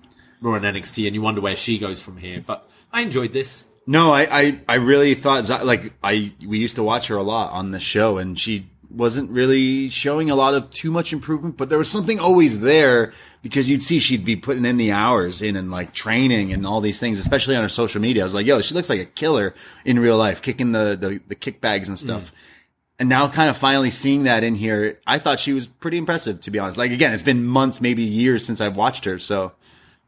Raw 0.41 0.55
and 0.55 0.65
NXT, 0.65 1.07
and 1.07 1.15
you 1.15 1.21
wonder 1.21 1.43
where 1.43 1.57
she 1.57 1.79
goes 1.79 2.01
from 2.01 2.17
here. 2.17 2.43
But 2.45 2.67
I 2.93 3.03
enjoyed 3.03 3.33
this. 3.33 3.67
No, 3.87 4.13
I, 4.13 4.23
I, 4.31 4.61
I 4.67 4.75
really 4.77 5.15
thought 5.15 5.49
like 5.67 5.93
I 6.03 6.33
we 6.47 6.59
used 6.59 6.77
to 6.77 6.83
watch 6.83 7.09
her 7.09 7.17
a 7.17 7.23
lot 7.23 7.53
on 7.53 7.73
the 7.73 7.81
show, 7.81 8.17
and 8.17 8.39
she 8.39 8.67
wasn't 8.89 9.31
really 9.31 9.91
showing 9.91 10.31
a 10.31 10.35
lot 10.35 10.55
of 10.55 10.71
too 10.71 10.91
much 10.91 11.13
improvement, 11.13 11.57
but 11.59 11.69
there 11.69 11.77
was 11.77 11.91
something 11.91 12.19
always 12.19 12.61
there 12.61 13.13
because 13.43 13.69
you'd 13.69 13.83
see 13.83 13.99
she'd 13.99 14.25
be 14.25 14.37
putting 14.37 14.65
in 14.65 14.77
the 14.79 14.93
hours 14.93 15.43
in 15.43 15.57
and 15.57 15.71
like 15.71 15.93
training 15.93 16.53
and 16.53 16.67
all 16.67 16.81
these 16.81 17.01
things, 17.01 17.19
especially 17.19 17.57
on 17.57 17.63
her 17.63 17.69
social 17.69 18.01
media. 18.01 18.23
I 18.23 18.25
was 18.25 18.35
like, 18.35 18.47
yo, 18.47 18.61
she 18.63 18.75
looks 18.75 18.89
like 18.89 19.01
a 19.01 19.05
killer 19.05 19.55
in 19.85 19.99
real 19.99 20.17
life, 20.17 20.41
kicking 20.41 20.73
the 20.73 20.97
the, 20.99 21.21
the 21.29 21.35
kick 21.35 21.61
bags 21.61 21.89
and 21.89 21.99
stuff. 21.99 22.33
Mm. 22.33 22.35
And 22.99 23.09
now, 23.09 23.27
kind 23.29 23.51
of 23.51 23.57
finally 23.57 23.91
seeing 23.91 24.23
that 24.25 24.45
in 24.45 24.55
here, 24.55 25.01
I 25.07 25.19
thought 25.19 25.41
she 25.41 25.53
was 25.53 25.67
pretty 25.67 25.99
impressive, 25.99 26.41
to 26.43 26.51
be 26.53 26.59
honest. 26.61 26.79
Like 26.79 26.93
again, 26.93 27.13
it's 27.13 27.23
been 27.25 27.45
months, 27.45 27.81
maybe 27.81 28.03
years 28.05 28.45
since 28.47 28.61
I've 28.61 28.77
watched 28.77 29.05
her, 29.05 29.19
so 29.19 29.53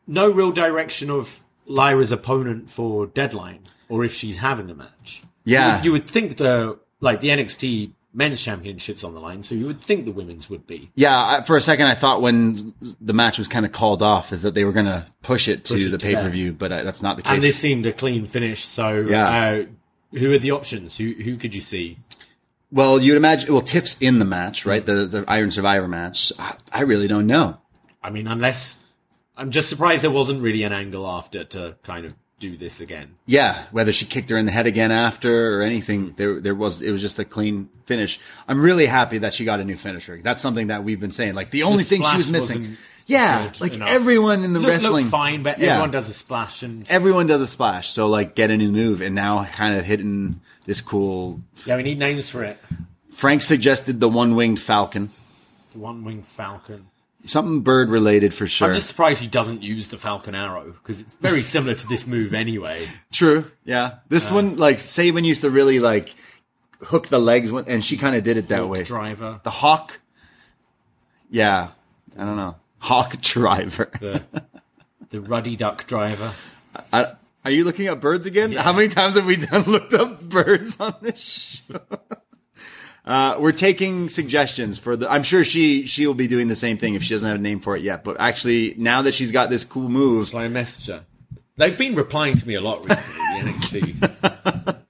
no 0.06 0.30
real 0.30 0.52
direction 0.52 1.10
of 1.10 1.40
Lyra's 1.66 2.12
opponent 2.12 2.70
for 2.70 3.06
Deadline, 3.06 3.60
or 3.88 4.04
if 4.04 4.14
she's 4.14 4.38
having 4.38 4.70
a 4.70 4.74
match. 4.74 5.22
Yeah. 5.44 5.66
you 5.66 5.72
would, 5.72 5.84
you 5.84 5.92
would 5.92 6.06
think 6.08 6.36
the 6.36 6.78
like 7.00 7.20
the 7.20 7.28
NXT 7.28 7.90
Men's 8.14 8.40
Championships 8.40 9.02
on 9.04 9.14
the 9.14 9.20
line, 9.20 9.42
so 9.42 9.54
you 9.56 9.66
would 9.66 9.80
think 9.80 10.04
the 10.06 10.12
women's 10.12 10.48
would 10.48 10.66
be. 10.66 10.90
Yeah, 10.94 11.12
I, 11.16 11.40
for 11.42 11.56
a 11.56 11.60
second 11.60 11.86
I 11.86 11.94
thought 11.94 12.22
when 12.22 12.72
the 13.00 13.12
match 13.12 13.36
was 13.36 13.48
kind 13.48 13.66
of 13.66 13.72
called 13.72 14.02
off 14.02 14.32
is 14.32 14.42
that 14.42 14.54
they 14.54 14.64
were 14.64 14.72
going 14.72 14.86
to 14.86 15.06
push 15.22 15.48
it 15.48 15.64
to 15.64 15.74
Push 15.74 15.86
it 15.86 15.90
the 15.90 15.98
pay 15.98 16.14
per 16.14 16.28
view, 16.28 16.52
but 16.52 16.70
uh, 16.72 16.84
that's 16.84 17.02
not 17.02 17.16
the 17.16 17.22
case. 17.22 17.32
And 17.32 17.42
this 17.42 17.56
seemed 17.56 17.84
a 17.84 17.92
clean 17.92 18.26
finish. 18.26 18.64
So, 18.64 19.00
Yeah. 19.08 19.28
uh, 19.28 19.64
who 20.16 20.32
are 20.32 20.38
the 20.38 20.52
options? 20.52 20.96
Who 20.96 21.10
who 21.12 21.36
could 21.36 21.54
you 21.54 21.60
see? 21.60 21.98
Well, 22.76 23.00
you'd 23.00 23.16
imagine. 23.16 23.52
Well, 23.52 23.62
Tiff's 23.62 23.96
in 24.00 24.18
the 24.18 24.24
match, 24.24 24.66
right? 24.66 24.84
The 24.84 25.06
the 25.06 25.24
Iron 25.26 25.50
Survivor 25.50 25.88
match. 25.88 26.30
I, 26.38 26.56
I 26.70 26.82
really 26.82 27.08
don't 27.08 27.26
know. 27.26 27.58
I 28.02 28.10
mean, 28.10 28.26
unless 28.26 28.82
I'm 29.36 29.50
just 29.50 29.70
surprised 29.70 30.04
there 30.04 30.10
wasn't 30.10 30.42
really 30.42 30.62
an 30.62 30.72
angle 30.72 31.06
after 31.06 31.42
to 31.44 31.76
kind 31.82 32.04
of 32.04 32.14
do 32.38 32.56
this 32.56 32.80
again. 32.80 33.16
Yeah, 33.24 33.64
whether 33.70 33.92
she 33.92 34.04
kicked 34.04 34.28
her 34.28 34.36
in 34.36 34.44
the 34.44 34.52
head 34.52 34.66
again 34.66 34.92
after 34.92 35.58
or 35.58 35.62
anything, 35.62 36.08
hmm. 36.08 36.16
there 36.16 36.38
there 36.38 36.54
was 36.54 36.82
it 36.82 36.90
was 36.90 37.00
just 37.00 37.18
a 37.18 37.24
clean 37.24 37.70
finish. 37.86 38.20
I'm 38.46 38.60
really 38.60 38.86
happy 38.86 39.18
that 39.18 39.32
she 39.32 39.46
got 39.46 39.58
a 39.58 39.64
new 39.64 39.76
finisher. 39.76 40.20
That's 40.22 40.42
something 40.42 40.66
that 40.66 40.84
we've 40.84 41.00
been 41.00 41.10
saying. 41.10 41.34
Like 41.34 41.50
the 41.50 41.62
only 41.62 41.82
thing 41.82 42.04
she 42.04 42.16
was 42.16 42.30
missing. 42.30 42.76
Yeah, 43.06 43.52
like 43.60 43.74
enough. 43.74 43.88
everyone 43.88 44.42
in 44.42 44.52
the 44.52 44.58
Look, 44.60 44.68
wrestling 44.70 45.04
look 45.04 45.10
fine, 45.12 45.42
but 45.44 45.58
Yeah. 45.58 45.72
everyone 45.74 45.92
does 45.92 46.08
a 46.08 46.12
splash 46.12 46.62
and 46.64 46.84
Everyone 46.90 47.26
does 47.28 47.40
a 47.40 47.46
splash, 47.46 47.88
so 47.90 48.08
like 48.08 48.34
get 48.34 48.50
a 48.50 48.56
new 48.56 48.70
move, 48.72 49.00
and 49.00 49.14
now 49.14 49.44
kind 49.44 49.78
of 49.78 49.84
hitting 49.84 50.40
this 50.64 50.80
cool. 50.80 51.40
yeah, 51.64 51.76
we 51.76 51.82
need 51.84 51.98
names 51.98 52.28
for 52.30 52.42
it. 52.42 52.58
Frank 53.12 53.42
suggested 53.42 54.00
the 54.00 54.08
one 54.08 54.34
winged 54.34 54.60
falcon. 54.60 55.10
The 55.72 55.78
one 55.78 56.04
winged 56.04 56.26
falcon. 56.26 56.88
Something 57.24 57.60
bird 57.60 57.88
related 57.88 58.32
for 58.34 58.46
sure. 58.46 58.68
I'm 58.68 58.74
just 58.74 58.86
surprised 58.86 59.20
he 59.20 59.26
doesn't 59.26 59.62
use 59.62 59.88
the 59.88 59.98
falcon 59.98 60.34
arrow 60.34 60.72
because 60.72 61.00
it's 61.00 61.14
very 61.14 61.42
similar 61.42 61.74
to 61.74 61.88
this 61.88 62.06
move 62.06 62.32
anyway. 62.34 62.86
True. 63.10 63.50
Yeah. 63.64 63.94
This 64.08 64.26
uh, 64.30 64.34
one, 64.34 64.56
like, 64.58 64.76
Saban 64.76 65.24
used 65.24 65.40
to 65.42 65.50
really 65.50 65.80
like 65.80 66.14
hook 66.82 67.08
the 67.08 67.18
legs, 67.18 67.50
when, 67.50 67.64
and 67.68 67.84
she 67.84 67.96
kind 67.96 68.14
of 68.14 68.22
did 68.22 68.36
it 68.36 68.48
that 68.48 68.68
way. 68.68 68.84
driver. 68.84 69.40
The 69.42 69.50
hawk. 69.50 69.98
Yeah. 71.30 71.70
I 72.16 72.24
don't 72.24 72.36
know. 72.36 72.56
Hawk 72.86 73.20
driver. 73.20 73.90
the 74.00 74.22
the 75.10 75.20
ruddy 75.20 75.56
duck 75.56 75.86
driver. 75.86 76.32
I, 76.92 77.14
are 77.44 77.50
you 77.50 77.64
looking 77.64 77.88
up 77.88 78.00
birds 78.00 78.26
again? 78.26 78.52
How 78.52 78.72
many 78.72 78.88
times 78.88 79.16
have 79.16 79.26
we 79.26 79.36
done 79.36 79.62
looked 79.66 79.92
up 79.92 80.20
birds 80.20 80.78
on 80.80 80.94
this 81.02 81.62
show? 81.68 81.80
Uh, 83.04 83.36
we're 83.38 83.52
taking 83.52 84.08
suggestions 84.08 84.80
for 84.80 84.96
the. 84.96 85.08
I'm 85.08 85.22
sure 85.22 85.44
she 85.44 85.86
she 85.86 86.08
will 86.08 86.14
be 86.14 86.26
doing 86.26 86.48
the 86.48 86.56
same 86.56 86.76
thing 86.76 86.96
if 86.96 87.04
she 87.04 87.14
doesn't 87.14 87.28
have 87.28 87.38
a 87.38 87.40
name 87.40 87.60
for 87.60 87.76
it 87.76 87.84
yet. 87.84 88.02
But 88.02 88.16
actually, 88.18 88.74
now 88.76 89.02
that 89.02 89.14
she's 89.14 89.30
got 89.30 89.48
this 89.48 89.62
cool 89.62 89.88
move, 89.88 90.26
Shall 90.30 90.40
I 90.40 90.48
message 90.48 90.88
her? 90.88 91.04
They've 91.54 91.78
been 91.78 91.94
replying 91.94 92.34
to 92.34 92.48
me 92.48 92.54
a 92.54 92.60
lot 92.60 92.84
recently, 92.84 93.52
NXT. 93.52 94.76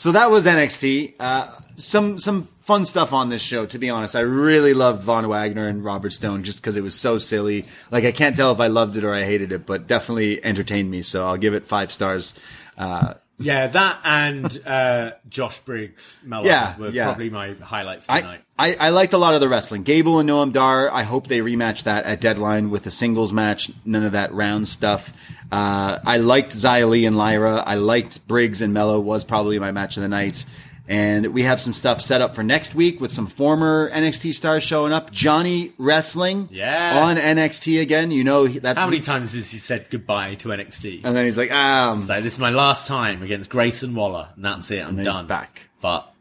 So 0.00 0.12
that 0.12 0.30
was 0.30 0.46
NXT. 0.46 1.16
Uh, 1.20 1.46
some 1.76 2.16
some 2.16 2.44
fun 2.70 2.86
stuff 2.86 3.12
on 3.12 3.30
this 3.30 3.42
show. 3.42 3.66
To 3.66 3.78
be 3.80 3.90
honest, 3.90 4.14
I 4.14 4.20
really 4.20 4.74
loved 4.74 5.02
Von 5.02 5.28
Wagner 5.28 5.66
and 5.66 5.84
Robert 5.84 6.10
Stone 6.10 6.44
just 6.44 6.58
because 6.60 6.76
it 6.76 6.82
was 6.82 6.94
so 6.94 7.18
silly. 7.18 7.66
Like 7.90 8.04
I 8.04 8.12
can't 8.12 8.36
tell 8.36 8.52
if 8.52 8.60
I 8.60 8.68
loved 8.68 8.96
it 8.96 9.02
or 9.02 9.12
I 9.12 9.24
hated 9.24 9.50
it, 9.50 9.66
but 9.66 9.88
definitely 9.88 10.44
entertained 10.44 10.88
me. 10.88 11.02
So 11.02 11.26
I'll 11.26 11.36
give 11.36 11.52
it 11.52 11.66
five 11.66 11.90
stars. 11.90 12.32
Uh, 12.78 13.14
yeah, 13.40 13.66
that 13.66 13.98
and 14.04 14.56
uh, 14.64 15.10
Josh 15.28 15.58
Briggs 15.58 16.18
Melo 16.24 16.44
Yeah, 16.44 16.78
were 16.78 16.90
yeah. 16.90 17.06
probably 17.06 17.28
my 17.28 17.54
highlights 17.54 18.06
I, 18.08 18.20
tonight. 18.20 18.42
I 18.56 18.76
I 18.78 18.88
liked 18.90 19.14
a 19.14 19.18
lot 19.18 19.34
of 19.34 19.40
the 19.40 19.48
wrestling. 19.48 19.82
Gable 19.82 20.20
and 20.20 20.28
Noam 20.28 20.52
Dar. 20.52 20.92
I 20.92 21.02
hope 21.02 21.26
they 21.26 21.40
rematch 21.40 21.82
that 21.84 22.04
at 22.04 22.20
Deadline 22.20 22.70
with 22.70 22.86
a 22.86 22.90
singles 22.92 23.32
match. 23.32 23.72
None 23.84 24.04
of 24.04 24.12
that 24.12 24.32
round 24.32 24.68
stuff. 24.68 25.12
Uh, 25.50 25.98
I 26.06 26.18
liked 26.18 26.52
Xia 26.52 26.88
Li 26.88 27.04
and 27.04 27.18
Lyra. 27.18 27.64
I 27.66 27.74
liked 27.74 28.24
Briggs 28.28 28.62
and 28.62 28.72
Melo 28.72 29.00
was 29.00 29.24
probably 29.24 29.58
my 29.58 29.72
match 29.72 29.96
of 29.96 30.02
the 30.04 30.08
night. 30.08 30.44
And 30.90 31.28
we 31.32 31.44
have 31.44 31.60
some 31.60 31.72
stuff 31.72 32.00
set 32.00 32.20
up 32.20 32.34
for 32.34 32.42
next 32.42 32.74
week 32.74 33.00
with 33.00 33.12
some 33.12 33.28
former 33.28 33.88
NXT 33.90 34.34
stars 34.34 34.64
showing 34.64 34.92
up. 34.92 35.12
Johnny 35.12 35.72
wrestling 35.78 36.48
Yeah. 36.50 37.04
on 37.04 37.16
NXT 37.16 37.80
again. 37.80 38.10
You 38.10 38.24
know 38.24 38.48
that. 38.48 38.76
How 38.76 38.86
many 38.86 38.98
times 39.00 39.32
has 39.34 39.52
he 39.52 39.58
said 39.58 39.86
goodbye 39.88 40.34
to 40.34 40.48
NXT? 40.48 41.02
And 41.04 41.14
then 41.16 41.26
he's 41.26 41.38
like, 41.38 41.50
So 41.50 42.20
this 42.20 42.32
is 42.34 42.38
my 42.40 42.50
last 42.50 42.88
time 42.88 43.22
against 43.22 43.48
Grayson 43.50 43.94
Waller, 43.94 44.30
and 44.34 44.44
that's 44.44 44.68
it. 44.72 44.84
I'm 44.84 45.00
done. 45.00 45.28
back. 45.28 45.62
But 45.80 46.12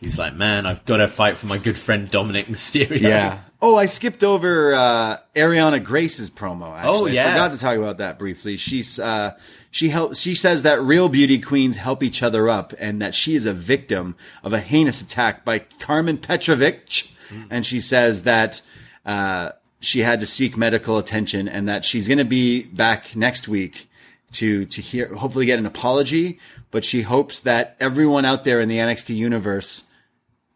He's 0.00 0.18
like, 0.18 0.34
man, 0.34 0.64
I've 0.66 0.82
got 0.86 0.96
to 0.96 1.08
fight 1.08 1.36
for 1.36 1.46
my 1.46 1.58
good 1.58 1.76
friend 1.76 2.10
Dominic 2.10 2.46
Mysterio. 2.46 3.00
Yeah. 3.00 3.38
Oh, 3.62 3.76
I 3.76 3.84
skipped 3.86 4.24
over 4.24 4.72
uh, 4.74 5.18
Arianna 5.36 5.84
Grace's 5.84 6.30
promo. 6.30 6.74
Actually, 6.74 7.10
Oh, 7.12 7.14
yeah. 7.14 7.28
I 7.28 7.32
forgot 7.32 7.52
to 7.52 7.58
talk 7.58 7.76
about 7.76 7.98
that 7.98 8.18
briefly. 8.18 8.56
She's 8.56 8.98
uh, 8.98 9.32
she 9.70 9.90
helps. 9.90 10.20
She 10.20 10.34
says 10.34 10.62
that 10.62 10.82
real 10.82 11.08
beauty 11.08 11.38
queens 11.38 11.76
help 11.76 12.02
each 12.02 12.22
other 12.22 12.48
up, 12.48 12.74
and 12.78 13.00
that 13.00 13.14
she 13.14 13.34
is 13.34 13.46
a 13.46 13.52
victim 13.52 14.16
of 14.42 14.52
a 14.52 14.60
heinous 14.60 15.00
attack 15.00 15.44
by 15.44 15.60
Carmen 15.78 16.18
Petrovic. 16.18 17.08
And 17.48 17.64
she 17.64 17.80
says 17.80 18.24
that 18.24 18.60
uh, 19.06 19.52
she 19.78 20.00
had 20.00 20.18
to 20.18 20.26
seek 20.26 20.56
medical 20.56 20.98
attention, 20.98 21.48
and 21.48 21.68
that 21.68 21.84
she's 21.84 22.08
going 22.08 22.18
to 22.18 22.24
be 22.24 22.64
back 22.64 23.14
next 23.14 23.46
week 23.46 23.88
to 24.32 24.66
to 24.66 24.80
hear, 24.80 25.14
hopefully, 25.14 25.46
get 25.46 25.58
an 25.58 25.66
apology. 25.66 26.38
But 26.72 26.84
she 26.84 27.02
hopes 27.02 27.40
that 27.40 27.76
everyone 27.80 28.24
out 28.24 28.44
there 28.44 28.60
in 28.60 28.68
the 28.68 28.78
NXT 28.78 29.14
universe 29.14 29.84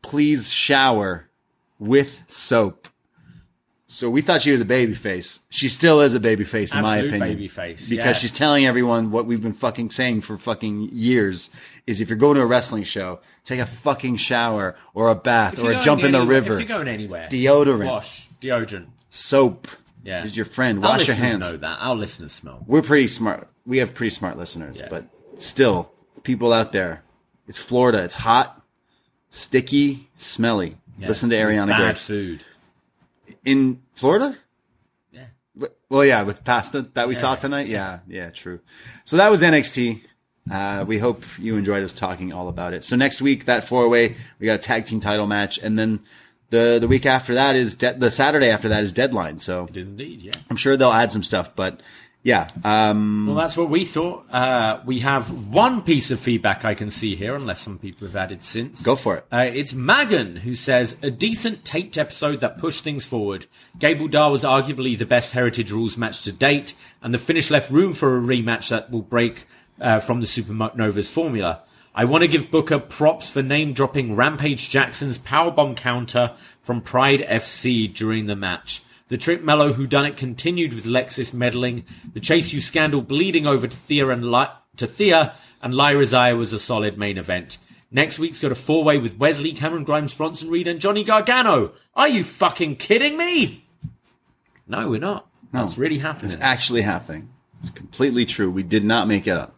please 0.04 0.50
shower 0.50 1.28
with 1.78 2.22
soap. 2.28 2.88
So 3.94 4.10
we 4.10 4.22
thought 4.22 4.42
she 4.42 4.50
was 4.50 4.60
a 4.60 4.64
baby 4.64 4.92
face. 4.94 5.38
She 5.50 5.68
still 5.68 6.00
is 6.00 6.14
a 6.14 6.20
baby 6.20 6.42
face, 6.42 6.74
in 6.74 6.82
my 6.82 6.96
opinion. 6.96 7.20
baby 7.20 7.46
face, 7.46 7.88
Because 7.88 8.06
yeah. 8.06 8.12
she's 8.14 8.32
telling 8.32 8.66
everyone 8.66 9.12
what 9.12 9.24
we've 9.24 9.40
been 9.40 9.52
fucking 9.52 9.90
saying 9.90 10.22
for 10.22 10.36
fucking 10.36 10.88
years 10.92 11.48
is 11.86 12.00
if 12.00 12.08
you're 12.08 12.18
going 12.18 12.34
to 12.34 12.40
a 12.40 12.46
wrestling 12.46 12.82
show, 12.82 13.20
take 13.44 13.60
a 13.60 13.66
fucking 13.66 14.16
shower 14.16 14.74
or 14.94 15.10
a 15.10 15.14
bath 15.14 15.52
If 15.54 15.58
or 15.60 15.62
you're 15.62 15.70
a 15.70 15.74
going 15.74 15.84
jump 15.84 16.02
in 16.02 16.10
the 16.12 16.22
river. 16.22 16.54
If 16.54 16.68
you're 16.68 16.76
going 16.76 16.88
anywhere, 16.88 17.28
Deodorant. 17.30 17.86
wash, 17.86 18.28
deodorant. 18.40 18.86
Soap 19.10 19.68
Yeah, 20.02 20.24
is 20.24 20.36
your 20.36 20.46
friend. 20.46 20.84
Our 20.84 20.90
Wash 20.90 21.06
your 21.06 21.14
listeners 21.14 21.30
hands. 21.30 21.40
Know 21.50 21.56
that 21.58 21.78
our 21.80 21.94
listeners 21.94 22.32
smell. 22.32 22.64
We're 22.66 22.82
pretty 22.82 23.06
smart. 23.06 23.46
We 23.64 23.78
have 23.78 23.94
pretty 23.94 24.10
smart 24.10 24.36
listeners, 24.36 24.80
Yeah. 24.80 24.88
but 24.90 25.04
still, 25.38 25.92
people 26.24 26.52
out 26.52 26.72
there, 26.72 27.04
it's 27.46 27.60
Florida. 27.60 28.02
It's 28.02 28.14
hot, 28.16 28.60
sticky, 29.30 30.08
smelly. 30.16 30.78
Listen 30.98 31.30
to 31.30 31.36
Arianna 31.36 31.68
Bad 31.68 31.78
Grace. 31.94 32.06
food. 32.06 32.40
In 33.44 33.82
Florida? 33.92 34.36
Yeah. 35.12 35.26
Well, 35.88 36.04
yeah, 36.04 36.22
with 36.22 36.44
pasta 36.44 36.82
that 36.94 37.08
we 37.08 37.14
saw 37.14 37.34
tonight. 37.34 37.66
Yeah, 37.68 38.00
yeah, 38.08 38.30
true. 38.30 38.60
So 39.04 39.16
that 39.16 39.30
was 39.30 39.42
NXT. 39.42 40.02
Uh, 40.50 40.84
we 40.86 40.98
hope 40.98 41.24
you 41.38 41.56
enjoyed 41.56 41.82
us 41.82 41.92
talking 41.92 42.32
all 42.32 42.48
about 42.48 42.74
it. 42.74 42.84
So 42.84 42.96
next 42.96 43.22
week, 43.22 43.46
that 43.46 43.64
four 43.64 43.88
way, 43.88 44.16
we 44.38 44.46
got 44.46 44.54
a 44.54 44.58
tag 44.58 44.84
team 44.84 45.00
title 45.00 45.26
match, 45.26 45.58
and 45.58 45.78
then 45.78 46.00
the 46.50 46.78
the 46.80 46.88
week 46.88 47.06
after 47.06 47.34
that 47.34 47.56
is 47.56 47.74
de- 47.74 47.94
the 47.94 48.10
Saturday 48.10 48.48
after 48.50 48.68
that 48.68 48.84
is 48.84 48.92
deadline. 48.92 49.38
So 49.38 49.66
It 49.70 49.76
is 49.76 49.86
indeed. 49.86 50.20
Yeah. 50.20 50.32
I'm 50.50 50.56
sure 50.56 50.76
they'll 50.76 50.92
add 50.92 51.12
some 51.12 51.22
stuff, 51.22 51.54
but 51.56 51.80
yeah, 52.24 52.48
um, 52.64 53.26
Well, 53.26 53.36
that's 53.36 53.54
what 53.54 53.68
we 53.68 53.84
thought. 53.84 54.24
Uh, 54.32 54.80
we 54.86 55.00
have 55.00 55.30
one 55.52 55.82
piece 55.82 56.10
of 56.10 56.18
feedback 56.18 56.64
I 56.64 56.72
can 56.72 56.90
see 56.90 57.14
here, 57.14 57.36
unless 57.36 57.60
some 57.60 57.78
people 57.78 58.06
have 58.06 58.16
added 58.16 58.42
since. 58.42 58.82
go 58.82 58.96
for 58.96 59.18
it. 59.18 59.26
Uh, 59.30 59.50
it's 59.52 59.74
Magan 59.74 60.36
who 60.36 60.54
says 60.54 60.96
a 61.02 61.10
decent 61.10 61.66
taped 61.66 61.98
episode 61.98 62.40
that 62.40 62.56
pushed 62.56 62.82
things 62.82 63.04
forward. 63.04 63.44
Gable 63.78 64.08
Dar 64.08 64.30
was 64.30 64.42
arguably 64.42 64.96
the 64.96 65.04
best 65.04 65.32
Heritage 65.32 65.70
Rules 65.70 65.98
match 65.98 66.22
to 66.22 66.32
date, 66.32 66.72
and 67.02 67.12
the 67.12 67.18
finish 67.18 67.50
left 67.50 67.70
room 67.70 67.92
for 67.92 68.16
a 68.16 68.20
rematch 68.22 68.70
that 68.70 68.90
will 68.90 69.02
break 69.02 69.46
uh, 69.78 70.00
from 70.00 70.20
the 70.22 70.26
Supernovas 70.26 71.10
formula. 71.10 71.60
I 71.94 72.06
want 72.06 72.22
to 72.22 72.28
give 72.28 72.50
Booker 72.50 72.78
props 72.78 73.28
for 73.28 73.42
name 73.42 73.74
dropping 73.74 74.16
Rampage 74.16 74.70
Jackson's 74.70 75.18
powerbomb 75.18 75.76
counter 75.76 76.32
from 76.62 76.80
Pride 76.80 77.20
FC 77.20 77.92
during 77.92 78.24
the 78.24 78.34
match. 78.34 78.82
The 79.14 79.18
Trick 79.18 79.44
Melo 79.44 79.72
whodunit 79.72 80.16
continued 80.16 80.74
with 80.74 80.86
Lexis 80.86 81.32
meddling. 81.32 81.84
The 82.14 82.18
Chase 82.18 82.52
U 82.52 82.60
scandal 82.60 83.00
bleeding 83.00 83.46
over 83.46 83.68
to 83.68 83.76
Thea 83.76 84.08
and 84.08 84.32
Li- 84.32 84.48
to 84.76 84.88
Thea 84.88 85.36
and 85.62 85.72
Lyra 85.72 86.02
Xia 86.02 86.36
was 86.36 86.52
a 86.52 86.58
solid 86.58 86.98
main 86.98 87.16
event. 87.16 87.58
Next 87.92 88.18
week's 88.18 88.40
got 88.40 88.50
a 88.50 88.56
four 88.56 88.82
way 88.82 88.98
with 88.98 89.16
Wes 89.16 89.40
Lee, 89.40 89.52
Cameron 89.52 89.84
Grimes, 89.84 90.14
Bronson 90.14 90.50
Reed, 90.50 90.66
and 90.66 90.80
Johnny 90.80 91.04
Gargano. 91.04 91.74
Are 91.94 92.08
you 92.08 92.24
fucking 92.24 92.74
kidding 92.74 93.16
me? 93.16 93.64
No, 94.66 94.88
we're 94.88 94.98
not. 94.98 95.28
No. 95.52 95.60
That's 95.60 95.78
really 95.78 95.98
happening. 95.98 96.32
It's 96.32 96.42
actually 96.42 96.82
happening. 96.82 97.28
It's 97.60 97.70
completely 97.70 98.26
true. 98.26 98.50
We 98.50 98.64
did 98.64 98.82
not 98.82 99.06
make 99.06 99.28
it 99.28 99.36
up. 99.36 99.54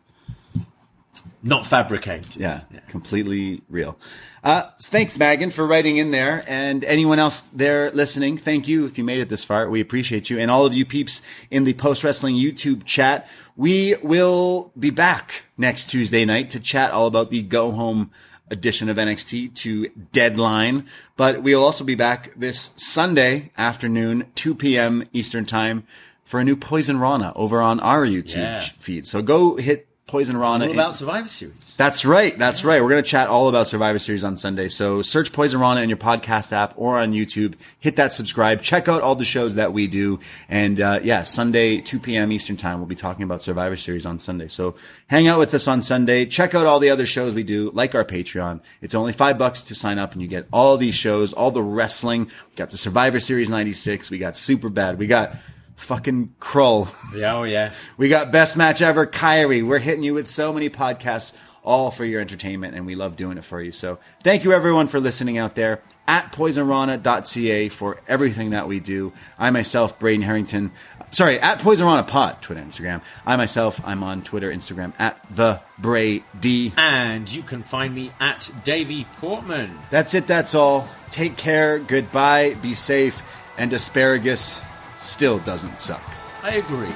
Not 1.47 1.65
fabricated. 1.65 2.37
Yeah, 2.37 2.61
completely 2.89 3.63
real. 3.69 3.97
Uh, 4.43 4.71
thanks, 4.81 5.17
Megan, 5.19 5.51
for 5.51 5.67
writing 5.67 5.97
in 5.97 6.11
there. 6.11 6.45
And 6.47 6.85
anyone 6.85 7.19
else 7.19 7.41
there 7.53 7.91
listening, 7.93 8.37
thank 8.37 8.67
you 8.69 8.85
if 8.85 8.99
you 8.99 9.05
made 9.05 9.21
it 9.21 9.29
this 9.29 9.45
far. 9.45 9.69
We 9.71 9.81
appreciate 9.81 10.29
you. 10.29 10.39
And 10.39 10.51
all 10.51 10.67
of 10.67 10.75
you 10.75 10.85
peeps 10.85 11.23
in 11.51 11.65
the 11.65 11.75
post 11.75 12.03
wrestling 12.05 12.35
YouTube 12.35 12.85
chat. 12.85 13.29
We 13.57 13.95
will 14.03 14.73
be 14.79 14.91
back 14.91 15.45
next 15.57 15.87
Tuesday 15.87 16.25
night 16.25 16.51
to 16.51 16.61
chat 16.61 16.91
all 16.91 17.07
about 17.07 17.31
the 17.31 17.43
go 17.43 17.71
home 17.71 18.11
edition 18.51 18.89
of 18.89 18.97
NXT 18.97 19.55
to 19.57 19.89
Deadline. 20.13 20.87
But 21.17 21.43
we'll 21.43 21.65
also 21.65 21.85
be 21.85 21.95
back 21.95 22.33
this 22.37 22.71
Sunday 22.77 23.53
afternoon, 23.57 24.27
2 24.35 24.55
p.m. 24.55 25.05
Eastern 25.13 25.45
Time 25.45 25.85
for 26.25 26.41
a 26.41 26.45
new 26.45 26.57
Poisonrana 26.57 27.33
over 27.37 27.61
on 27.61 27.79
our 27.81 28.05
YouTube 28.05 28.37
Yeah. 28.37 28.65
feed. 28.79 29.07
So 29.07 29.23
go 29.23 29.57
hit 29.57 29.89
Poisonrana. 30.09 30.41
All 30.45 30.63
in- 30.63 30.71
about 30.71 30.95
Survivor 30.95 31.27
Series. 31.27 31.75
that's 31.77 32.05
right. 32.05 32.39
That's 32.39 32.65
right. 32.65 32.81
We're 32.81 32.91
going 32.91 33.03
to 33.03 33.09
chat 33.11 33.27
all 33.29 33.49
about 33.49 33.67
Survivor 33.67 33.99
Series 33.99 34.23
on 34.23 34.37
Sunday. 34.37 34.69
So 34.69 35.03
search 35.03 35.33
Poisonrana 35.33 35.83
in 35.83 35.89
your 35.89 35.99
podcast 35.99 36.53
app 36.53 36.75
or 36.77 36.97
on 36.97 37.13
YouTube. 37.13 37.55
Hit 37.81 37.97
that 37.97 38.13
subscribe. 38.13 38.63
Check 38.63 38.87
out 38.87 39.03
all 39.03 39.17
the 39.17 39.25
shows 39.25 39.57
that 39.57 39.73
we 39.73 39.89
do. 39.89 40.21
And, 40.49 40.81
uh, 40.81 41.01
yeah, 41.03 41.25
Sunday, 41.25 41.81
2 41.81 41.99
p.m. 41.99 42.31
Eastern 42.31 42.57
time, 42.57 42.79
we'll 42.79 42.87
be 42.87 42.95
talking 42.95 43.25
about 43.25 43.43
Survivor 43.43 43.77
Series 43.77 44.07
on 44.07 44.21
Sunday. 44.21 44.47
So 44.47 44.77
hang 45.09 45.27
out 45.27 45.41
with 45.41 45.53
us 45.55 45.67
on 45.67 45.83
Sunday. 45.83 46.25
Check 46.25 46.55
out 46.55 46.67
all 46.67 46.79
the 46.79 46.91
other 46.91 47.05
shows 47.05 47.35
we 47.35 47.43
do, 47.43 47.73
like 47.75 47.97
our 47.97 48.05
Patreon. 48.05 48.61
It's 48.81 48.95
only 48.95 49.13
five 49.13 49.39
bucks 49.39 49.61
to 49.63 49.75
sign 49.75 49.99
up 49.99 50.13
and 50.13 50.23
you 50.23 50.29
get 50.29 50.47
all 50.53 50.77
these 50.77 50.95
shows, 50.95 51.33
all 51.33 51.51
the 51.51 51.65
wrestling. 51.65 52.27
We 52.51 52.55
got 52.55 52.71
the 52.71 52.79
Survivor 52.79 53.19
Series 53.19 53.51
96. 53.51 54.09
We 54.13 54.19
got 54.19 54.37
Super 54.37 54.69
Bad. 54.69 55.01
We 55.01 55.09
got 55.09 55.35
fucking 55.77 56.35
Krull. 56.41 56.89
Yeah, 57.15 57.37
oh 57.37 57.45
yeah. 57.45 57.73
We 57.97 58.09
got 58.09 58.33
best 58.33 58.57
match 58.57 58.83
ever, 58.83 59.07
Kairi. 59.07 59.67
We're 59.67 59.79
hitting 59.79 60.03
you 60.03 60.15
with 60.15 60.27
so 60.27 60.53
many 60.53 60.69
podcasts, 60.69 61.35
all 61.63 61.91
for 61.91 62.05
your 62.05 62.21
entertainment, 62.21 62.75
and 62.75 62.87
we 62.87 62.95
love 62.95 63.17
doing 63.17 63.39
it 63.39 63.45
for 63.45 63.61
you. 63.61 63.73
So 63.73 63.99
thank 64.23 64.45
you 64.45 64.53
everyone 64.53 64.89
for 64.89 65.01
listening 65.01 65.39
out 65.39 65.55
there 65.55 65.81
at 66.09 66.33
poisonrana.ca 66.33 67.69
for 67.71 67.99
everything 68.07 68.51
that 68.51 68.69
we 68.69 68.81
do. 68.81 69.13
I 69.39 69.51
myself, 69.51 69.99
Braden 69.99 70.23
Herrington, 70.23 70.73
sorry, 71.11 71.41
at 71.41 71.59
poisonrana 71.59 72.07
pod, 72.07 72.43
Twitter, 72.43 72.61
Instagram. 72.61 73.03
I 73.25 73.37
myself, 73.37 73.81
I'm 73.85 74.03
on 74.03 74.23
Twitter, 74.23 74.51
Instagram 74.51 74.93
at 74.99 75.19
the 75.35 75.61
Brady. 75.79 76.73
And 76.77 77.31
you 77.31 77.43
can 77.43 77.63
find 77.63 77.95
me 77.95 78.13
at 78.21 78.51
Davie 78.65 79.07
Portman. 79.19 79.79
That's 79.91 80.15
it. 80.15 80.27
That's 80.27 80.55
all. 80.55 80.89
Take 81.11 81.37
care. 81.37 81.79
Goodbye. 81.79 82.55
Be 82.55 82.75
safe. 82.75 83.23
And 83.59 83.73
asparagus 83.73 84.61
still 85.07 85.39
doesn't 85.39 85.79
suck. 85.79 86.03
I 86.43 86.57
agree. 86.57 86.95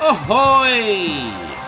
Ahoy! 0.00 1.65